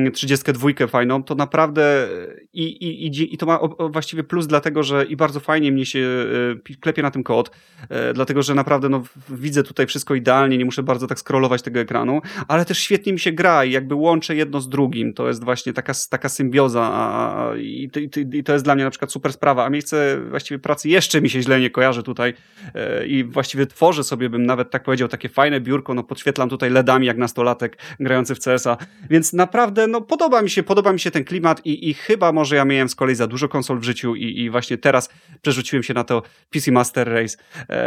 yy, 0.04 0.10
32 0.10 0.68
fajną, 0.88 1.22
to 1.22 1.34
naprawdę 1.34 2.08
i, 2.52 2.62
i, 2.62 3.06
i, 3.06 3.34
i 3.34 3.38
to 3.38 3.46
ma 3.46 3.58
właściwie 3.90 4.24
plus 4.24 4.46
dlatego, 4.46 4.82
że 4.82 5.04
i 5.04 5.16
bardzo 5.16 5.40
fajnie 5.40 5.72
mnie 5.72 5.86
się 5.86 5.98
yy, 5.98 6.76
klepie 6.80 7.02
na 7.02 7.10
tym 7.10 7.22
kod, 7.22 7.50
E, 7.90 7.97
dlatego 8.14 8.42
że 8.42 8.54
naprawdę 8.54 8.88
no, 8.88 9.02
widzę 9.30 9.62
tutaj 9.62 9.86
wszystko 9.86 10.14
idealnie, 10.14 10.58
nie 10.58 10.64
muszę 10.64 10.82
bardzo 10.82 11.06
tak 11.06 11.18
scrollować 11.18 11.62
tego 11.62 11.80
ekranu, 11.80 12.20
ale 12.48 12.64
też 12.64 12.78
świetnie 12.78 13.12
mi 13.12 13.20
się 13.20 13.32
gra 13.32 13.64
i 13.64 13.72
jakby 13.72 13.94
łączę 13.94 14.36
jedno 14.36 14.60
z 14.60 14.68
drugim. 14.68 15.14
To 15.14 15.28
jest 15.28 15.44
właśnie 15.44 15.72
taka, 15.72 15.92
taka 16.10 16.28
symbioza 16.28 16.90
a, 16.92 17.56
i, 17.56 17.90
i, 17.96 18.36
i, 18.38 18.44
to 18.44 18.52
jest 18.52 18.64
dla 18.64 18.74
mnie 18.74 18.84
na 18.84 18.90
przykład 18.90 19.12
super 19.12 19.32
sprawa, 19.32 19.64
a 19.64 19.70
miejsce 19.70 20.20
właściwie 20.30 20.58
pracy 20.58 20.88
jeszcze 20.88 21.20
mi 21.20 21.30
się 21.30 21.42
źle 21.42 21.60
nie 21.60 21.70
kojarzy 21.70 22.02
tutaj 22.02 22.34
e, 22.74 23.06
i 23.06 23.24
właściwie 23.24 23.66
tworzę 23.66 24.04
sobie, 24.04 24.30
bym 24.30 24.46
nawet 24.46 24.70
tak 24.70 24.82
powiedział, 24.82 25.08
takie 25.08 25.28
fajne 25.28 25.60
biurko, 25.60 25.94
no 25.94 26.02
podświetlam 26.02 26.48
tutaj 26.48 26.70
LEDami 26.70 27.06
jak 27.06 27.16
nastolatek 27.16 27.78
grający 28.00 28.34
w 28.34 28.38
CS-a, 28.38 28.76
więc 29.10 29.32
naprawdę 29.32 29.86
no 29.86 30.00
podoba 30.00 30.42
mi 30.42 30.50
się, 30.50 30.62
podoba 30.62 30.92
mi 30.92 31.00
się 31.00 31.10
ten 31.10 31.24
klimat 31.24 31.66
i, 31.66 31.90
i 31.90 31.94
chyba 31.94 32.32
może 32.32 32.56
ja 32.56 32.64
miałem 32.64 32.88
z 32.88 32.94
kolei 32.94 33.14
za 33.14 33.26
dużo 33.26 33.48
konsol 33.48 33.78
w 33.78 33.84
życiu 33.84 34.14
i, 34.14 34.40
i 34.40 34.50
właśnie 34.50 34.78
teraz 34.78 35.08
przerzuciłem 35.42 35.82
się 35.82 35.94
na 35.94 36.04
to 36.04 36.22
PC 36.50 36.72
Master 36.72 37.08
Race. 37.08 37.36
E, 37.68 37.77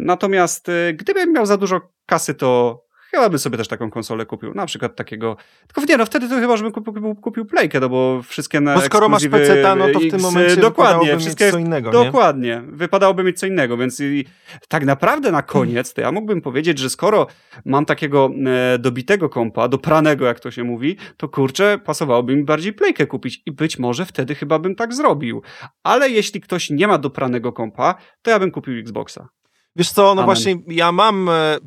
natomiast 0.00 0.68
e, 0.68 0.92
gdybym 0.92 1.32
miał 1.32 1.46
za 1.46 1.56
dużo 1.56 1.80
kasy, 2.06 2.34
to 2.34 2.80
chyba 3.10 3.28
bym 3.30 3.38
sobie 3.38 3.58
też 3.58 3.68
taką 3.68 3.90
konsolę 3.90 4.26
kupił. 4.26 4.54
Na 4.54 4.66
przykład 4.66 4.96
takiego. 4.96 5.36
Tylko 5.66 5.92
nie, 5.92 5.96
no 5.96 6.06
wtedy 6.06 6.28
to 6.28 6.34
chyba, 6.34 6.56
żebym 6.56 6.72
kupił, 6.72 6.92
kupił, 6.92 7.14
kupił 7.14 7.44
Playkę, 7.44 7.80
no 7.80 7.88
bo 7.88 8.22
wszystkie 8.22 8.60
na. 8.60 8.74
Bo 8.74 8.80
skoro 8.80 9.08
masz 9.08 9.28
PC, 9.28 9.74
no 9.76 9.88
to 9.92 10.00
w 10.00 10.10
tym 10.10 10.20
momencie 10.20 10.56
dokładnie, 10.56 11.18
wszystkie, 11.18 11.50
co 11.50 11.58
innego. 11.58 11.90
Dokładnie. 11.90 12.48
Nie? 12.48 12.62
Wypadałoby 12.76 13.24
mieć 13.24 13.38
co 13.38 13.46
innego, 13.46 13.76
więc 13.76 14.00
i, 14.00 14.24
tak 14.68 14.84
naprawdę 14.84 15.32
na 15.32 15.42
koniec 15.42 15.94
to 15.94 16.00
ja 16.00 16.12
mógłbym 16.12 16.40
powiedzieć, 16.40 16.78
że 16.78 16.90
skoro 16.90 17.26
mam 17.64 17.84
takiego 17.84 18.30
e, 18.74 18.78
dobitego 18.78 19.28
kompa, 19.28 19.68
dopranego, 19.68 20.26
jak 20.26 20.40
to 20.40 20.50
się 20.50 20.64
mówi, 20.64 20.96
to 21.16 21.28
kurczę, 21.28 21.78
pasowałoby 21.84 22.36
mi 22.36 22.44
bardziej 22.44 22.72
Playkę 22.72 23.06
kupić 23.06 23.42
i 23.46 23.52
być 23.52 23.78
może 23.78 24.06
wtedy 24.06 24.34
chyba 24.34 24.58
bym 24.58 24.74
tak 24.74 24.94
zrobił. 24.94 25.42
Ale 25.82 26.10
jeśli 26.10 26.40
ktoś 26.40 26.70
nie 26.70 26.88
ma 26.88 26.98
dopranego 26.98 27.52
kompa, 27.52 27.94
to 28.22 28.30
ja 28.30 28.38
bym 28.38 28.50
kupił 28.50 28.78
Xboxa. 28.78 29.28
Wiesz 29.78 29.92
co, 29.92 30.02
no 30.02 30.10
Amen. 30.10 30.24
właśnie 30.24 30.56
ja 30.66 30.92
mam 30.92 31.28
e, 31.28 31.58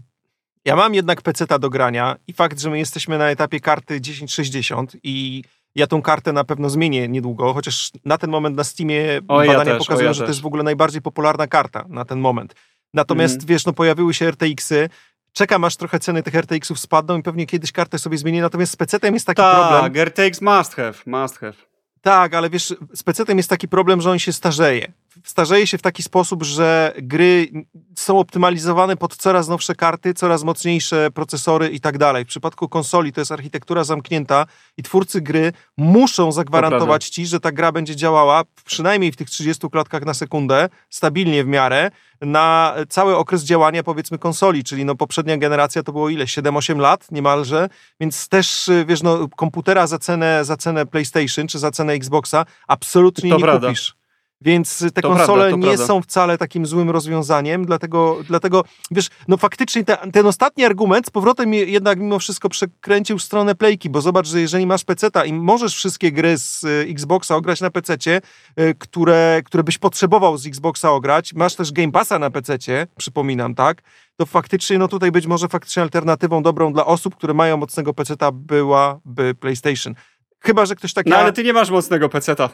ja 0.65 0.75
mam 0.75 0.95
jednak 0.95 1.21
peceta 1.21 1.59
do 1.59 1.69
grania 1.69 2.15
i 2.27 2.33
fakt, 2.33 2.59
że 2.59 2.69
my 2.69 2.79
jesteśmy 2.79 3.17
na 3.17 3.29
etapie 3.29 3.59
karty 3.59 4.01
1060 4.01 4.95
i 5.03 5.43
ja 5.75 5.87
tą 5.87 6.01
kartę 6.01 6.33
na 6.33 6.43
pewno 6.43 6.69
zmienię 6.69 7.07
niedługo, 7.07 7.53
chociaż 7.53 7.91
na 8.05 8.17
ten 8.17 8.29
moment 8.29 8.57
na 8.57 8.63
Steamie 8.63 9.19
o, 9.27 9.37
badania 9.37 9.73
ja 9.73 9.77
pokazują, 9.77 10.07
ja 10.07 10.13
że 10.13 10.19
też. 10.19 10.27
to 10.27 10.31
jest 10.31 10.41
w 10.41 10.45
ogóle 10.45 10.63
najbardziej 10.63 11.01
popularna 11.01 11.47
karta 11.47 11.85
na 11.89 12.05
ten 12.05 12.19
moment. 12.19 12.55
Natomiast 12.93 13.35
mm. 13.35 13.45
wiesz, 13.45 13.65
no 13.65 13.73
pojawiły 13.73 14.13
się 14.13 14.31
RTX-y, 14.31 14.89
czekam 15.33 15.63
aż 15.63 15.75
trochę 15.75 15.99
ceny 15.99 16.23
tych 16.23 16.35
RTX-ów 16.35 16.79
spadną 16.79 17.17
i 17.17 17.23
pewnie 17.23 17.45
kiedyś 17.45 17.71
kartę 17.71 17.99
sobie 17.99 18.17
zmienię, 18.17 18.41
natomiast 18.41 18.71
z 18.71 18.75
pecetem 18.75 19.13
jest 19.13 19.25
taki 19.25 19.37
Ta, 19.37 19.55
problem. 19.55 19.93
Tak, 19.93 20.07
RTX 20.07 20.41
must 20.41 20.75
have, 20.75 20.93
must 21.05 21.37
have. 21.37 21.70
Tak, 22.01 22.33
ale 22.33 22.49
wiesz, 22.49 22.75
z 22.93 23.03
pecetem 23.03 23.37
jest 23.37 23.49
taki 23.49 23.67
problem, 23.67 24.01
że 24.01 24.11
on 24.11 24.19
się 24.19 24.33
starzeje 24.33 24.91
starzeje 25.23 25.67
się 25.67 25.77
w 25.77 25.81
taki 25.81 26.03
sposób, 26.03 26.43
że 26.43 26.93
gry 26.97 27.47
są 27.95 28.19
optymalizowane 28.19 28.97
pod 28.97 29.15
coraz 29.15 29.47
nowsze 29.47 29.75
karty, 29.75 30.13
coraz 30.13 30.43
mocniejsze 30.43 31.11
procesory 31.13 31.69
i 31.69 31.79
tak 31.79 31.97
dalej. 31.97 32.25
W 32.25 32.27
przypadku 32.27 32.69
konsoli 32.69 33.13
to 33.13 33.21
jest 33.21 33.31
architektura 33.31 33.83
zamknięta 33.83 34.45
i 34.77 34.83
twórcy 34.83 35.21
gry 35.21 35.53
muszą 35.77 36.31
zagwarantować 36.31 37.09
ci, 37.09 37.25
że 37.25 37.39
ta 37.39 37.51
gra 37.51 37.71
będzie 37.71 37.95
działała 37.95 38.43
przynajmniej 38.65 39.11
w 39.11 39.15
tych 39.15 39.29
30 39.29 39.69
klatkach 39.69 40.05
na 40.05 40.13
sekundę, 40.13 40.69
stabilnie 40.89 41.43
w 41.43 41.47
miarę, 41.47 41.91
na 42.21 42.75
cały 42.89 43.17
okres 43.17 43.43
działania 43.43 43.83
powiedzmy 43.83 44.17
konsoli, 44.17 44.63
czyli 44.63 44.85
no 44.85 44.95
poprzednia 44.95 45.37
generacja 45.37 45.83
to 45.83 45.91
było 45.91 46.09
ile? 46.09 46.25
7-8 46.25 46.77
lat 46.77 47.11
niemalże, 47.11 47.69
więc 47.99 48.27
też 48.27 48.69
wiesz, 48.85 49.03
no 49.03 49.27
komputera 49.35 49.87
za 49.87 49.99
cenę, 49.99 50.45
za 50.45 50.57
cenę 50.57 50.85
PlayStation 50.85 51.47
czy 51.47 51.59
za 51.59 51.71
cenę 51.71 51.90
Xboxa 51.93 52.45
absolutnie 52.67 53.29
to 53.29 53.37
nie 53.37 53.43
prawda. 53.43 53.67
kupisz. 53.67 54.01
Więc 54.41 54.79
te 54.93 55.01
to 55.01 55.09
konsole 55.09 55.49
prawda, 55.49 55.57
nie 55.57 55.63
prawda. 55.63 55.85
są 55.85 56.01
wcale 56.01 56.37
takim 56.37 56.65
złym 56.65 56.89
rozwiązaniem, 56.89 57.65
dlatego, 57.65 58.17
dlatego 58.27 58.63
wiesz, 58.91 59.09
no 59.27 59.37
faktycznie 59.37 59.83
te, 59.83 59.97
ten 60.13 60.25
ostatni 60.25 60.65
argument 60.65 61.07
z 61.07 61.09
powrotem 61.09 61.53
jednak 61.53 61.99
mimo 61.99 62.19
wszystko 62.19 62.49
przekręcił 62.49 63.19
stronę 63.19 63.55
playki, 63.55 63.89
bo 63.89 64.01
zobacz, 64.01 64.27
że 64.27 64.41
jeżeli 64.41 64.67
masz 64.67 64.83
peceta 64.83 65.25
i 65.25 65.33
możesz 65.33 65.75
wszystkie 65.75 66.11
gry 66.11 66.37
z 66.37 66.63
y, 66.63 66.85
Xboxa 66.89 67.35
ograć 67.35 67.61
na 67.61 67.69
pececie, 67.69 68.21
y, 68.59 68.75
które, 68.79 69.41
które 69.45 69.63
byś 69.63 69.77
potrzebował 69.77 70.37
z 70.37 70.47
Xboxa 70.47 70.91
ograć, 70.91 71.33
masz 71.33 71.55
też 71.55 71.71
Game 71.71 71.91
Passa 71.91 72.19
na 72.19 72.29
pececie, 72.29 72.87
przypominam, 72.97 73.55
tak? 73.55 73.81
To 74.17 74.25
faktycznie, 74.25 74.77
no 74.77 74.87
tutaj 74.87 75.11
być 75.11 75.27
może 75.27 75.47
faktycznie 75.47 75.83
alternatywą 75.83 76.43
dobrą 76.43 76.73
dla 76.73 76.85
osób, 76.85 77.15
które 77.15 77.33
mają 77.33 77.57
mocnego 77.57 77.93
peceta 77.93 78.31
byłaby 78.31 79.35
PlayStation. 79.35 79.95
Chyba, 80.43 80.65
że 80.65 80.75
ktoś 80.75 80.93
taki... 80.93 81.09
No 81.09 81.17
ale 81.17 81.33
ty 81.33 81.43
nie 81.43 81.53
masz 81.53 81.69
mocnego 81.69 82.09
peceta. 82.09 82.49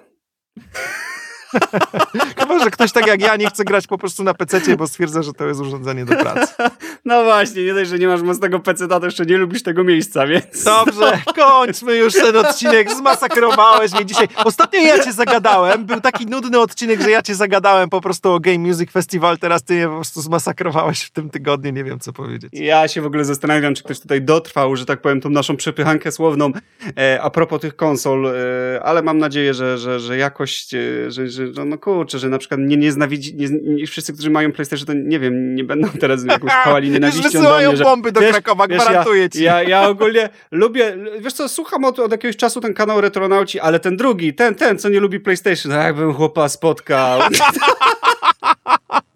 Chyba, 2.40 2.60
że 2.60 2.72
ktoś 2.72 2.92
tak 2.92 3.08
jak 3.08 3.22
ja 3.22 3.36
nie 3.36 3.48
chce 3.48 3.64
grać 3.64 3.88
po 3.88 3.98
prostu 3.98 4.24
na 4.24 4.34
PC, 4.34 4.78
bo 4.78 4.88
stwierdza, 4.88 5.22
że 5.24 5.34
to 5.34 5.48
jest 5.48 5.60
urządzenie 5.60 6.06
do 6.06 6.16
pracy. 6.16 6.54
No 7.06 7.24
właśnie, 7.24 7.66
nie 7.66 7.74
dość, 7.74 7.90
że 7.90 8.00
nie 8.00 8.08
masz 8.08 8.22
mocnego 8.22 8.60
PC, 8.60 8.88
to 8.88 9.06
jeszcze 9.06 9.26
nie 9.26 9.38
lubisz 9.38 9.64
tego 9.64 9.84
miejsca, 9.84 10.28
więc... 10.28 10.64
Dobrze, 10.64 11.22
kończmy 11.36 11.96
już 11.96 12.14
ten 12.14 12.38
odcinek, 12.38 12.92
zmasakrowałeś 12.92 13.94
mnie 13.94 14.06
dzisiaj. 14.06 14.28
Ostatnio 14.46 14.80
ja 14.80 15.04
cię 15.04 15.14
zagadałem, 15.14 15.86
był 15.86 16.02
taki 16.02 16.26
nudny 16.26 16.60
odcinek, 16.60 17.02
że 17.02 17.12
ja 17.12 17.22
cię 17.22 17.36
zagadałem 17.36 17.90
po 17.90 18.02
prostu 18.02 18.32
o 18.32 18.40
Game 18.40 18.60
Music 18.60 18.92
Festival, 18.92 19.38
teraz 19.38 19.64
ty 19.64 19.74
mnie 19.74 19.88
po 19.88 19.94
prostu 19.94 20.22
zmasakrowałeś 20.22 21.02
w 21.02 21.10
tym 21.10 21.30
tygodniu, 21.30 21.72
nie 21.72 21.84
wiem 21.84 22.00
co 22.00 22.14
powiedzieć. 22.14 22.50
Ja 22.54 22.88
się 22.88 23.02
w 23.02 23.06
ogóle 23.06 23.26
zastanawiam, 23.26 23.76
czy 23.76 23.84
ktoś 23.84 24.00
tutaj 24.00 24.22
dotrwał, 24.22 24.76
że 24.76 24.86
tak 24.86 25.02
powiem, 25.02 25.22
tą 25.22 25.30
naszą 25.30 25.58
przepychankę 25.58 26.12
słowną 26.12 26.52
e, 26.98 27.22
a 27.22 27.30
propos 27.30 27.62
tych 27.62 27.76
konsol, 27.76 28.28
e, 28.28 28.84
ale 28.84 29.02
mam 29.02 29.18
nadzieję, 29.18 29.54
że, 29.54 29.78
że, 29.78 30.00
że 30.00 30.18
jakość, 30.18 30.74
e, 30.74 31.12
że, 31.12 31.30
że 31.30 31.47
no, 31.56 31.66
no 31.66 31.78
kurczę, 31.78 32.20
że 32.20 32.30
na 32.30 32.38
przykład 32.38 32.60
nie 32.64 32.78
nienawidzi, 32.78 33.36
nie, 33.36 33.48
nie, 33.50 33.88
wszyscy, 33.88 34.14
którzy 34.14 34.30
mają 34.30 34.52
PlayStation, 34.52 34.86
to 34.86 34.94
nie 34.94 35.20
wiem, 35.20 35.56
nie 35.56 35.64
będą 35.64 35.88
teraz 36.02 36.26
jakąś 36.26 36.52
pałali 36.64 36.90
nienawiścią 37.00 37.44
do 37.44 37.58
mnie, 37.58 37.84
bomby 37.84 38.12
do 38.12 38.22
wiesz, 38.22 38.32
Krakowa, 38.32 38.68
gwarantuję 38.68 39.22
ja, 39.22 39.30
ci. 39.30 39.44
Ja, 39.44 39.64
ja 39.64 39.90
ogólnie 39.90 40.30
lubię, 40.52 40.98
wiesz 41.20 41.34
co, 41.34 41.50
słucham 41.50 41.86
od, 41.86 42.00
od 42.00 42.12
jakiegoś 42.12 42.38
czasu 42.38 42.62
ten 42.62 42.74
kanał 42.74 43.02
Retronauci, 43.02 43.60
ale 43.60 43.80
ten 43.80 43.98
drugi, 43.98 44.34
ten, 44.34 44.56
ten, 44.56 44.78
co 44.78 44.90
nie 44.90 45.00
lubi 45.00 45.20
PlayStation, 45.20 45.72
jakbym 45.72 46.14
chłopa 46.14 46.50
spotkał. 46.50 47.20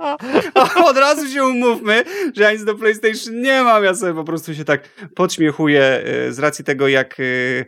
Od 0.89 0.97
razu 0.97 1.29
się 1.29 1.43
umówmy, 1.43 2.03
że 2.35 2.43
ja 2.43 2.51
nic 2.51 2.63
do 2.63 2.75
PlayStation 2.75 3.41
nie 3.41 3.63
mam. 3.63 3.83
Ja 3.83 3.95
sobie 3.95 4.13
po 4.13 4.23
prostu 4.23 4.55
się 4.55 4.65
tak 4.65 4.89
podśmiechuję 5.15 6.03
y, 6.27 6.33
z 6.33 6.39
racji 6.39 6.65
tego, 6.65 6.87
jak 6.87 7.19
y, 7.19 7.65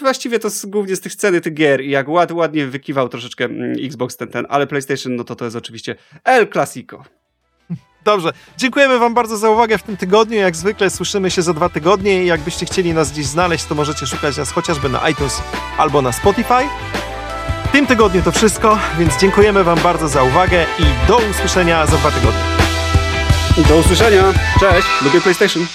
właściwie 0.00 0.38
to 0.38 0.48
głównie 0.64 0.96
z 0.96 1.00
tych 1.00 1.12
sceny 1.12 1.40
tych 1.40 1.54
gier 1.54 1.80
i 1.80 1.90
jak 1.90 2.08
ład, 2.08 2.32
ładnie 2.32 2.66
wykiwał 2.66 3.08
troszeczkę 3.08 3.44
mm, 3.44 3.76
Xbox 3.84 4.16
ten, 4.16 4.28
ten, 4.28 4.46
ale 4.48 4.66
PlayStation, 4.66 5.16
no 5.16 5.24
to 5.24 5.36
to 5.36 5.44
jest 5.44 5.56
oczywiście 5.56 5.96
El 6.24 6.48
Clasico. 6.48 7.04
Dobrze. 8.04 8.32
Dziękujemy 8.58 8.98
Wam 8.98 9.14
bardzo 9.14 9.36
za 9.36 9.50
uwagę 9.50 9.78
w 9.78 9.82
tym 9.82 9.96
tygodniu. 9.96 10.36
Jak 10.36 10.56
zwykle 10.56 10.90
słyszymy 10.90 11.30
się 11.30 11.42
za 11.42 11.52
dwa 11.52 11.68
tygodnie 11.68 12.24
jakbyście 12.24 12.66
chcieli 12.66 12.94
nas 12.94 13.12
gdzieś 13.12 13.26
znaleźć, 13.26 13.64
to 13.64 13.74
możecie 13.74 14.06
szukać 14.06 14.36
nas 14.36 14.52
chociażby 14.52 14.88
na 14.88 15.08
iTunes 15.08 15.42
albo 15.78 16.02
na 16.02 16.12
Spotify. 16.12 16.62
Tym 17.76 17.86
tygodniu 17.86 18.22
to 18.22 18.32
wszystko, 18.32 18.78
więc 18.98 19.20
dziękujemy 19.20 19.64
Wam 19.64 19.78
bardzo 19.78 20.08
za 20.08 20.22
uwagę 20.22 20.66
i 20.78 21.08
do 21.08 21.16
usłyszenia 21.16 21.86
za 21.86 21.96
dwa 21.96 22.10
tygodnie. 22.10 22.40
Do 23.68 23.76
usłyszenia. 23.76 24.22
Cześć. 24.60 24.88
Lubię 25.04 25.20
PlayStation. 25.20 25.66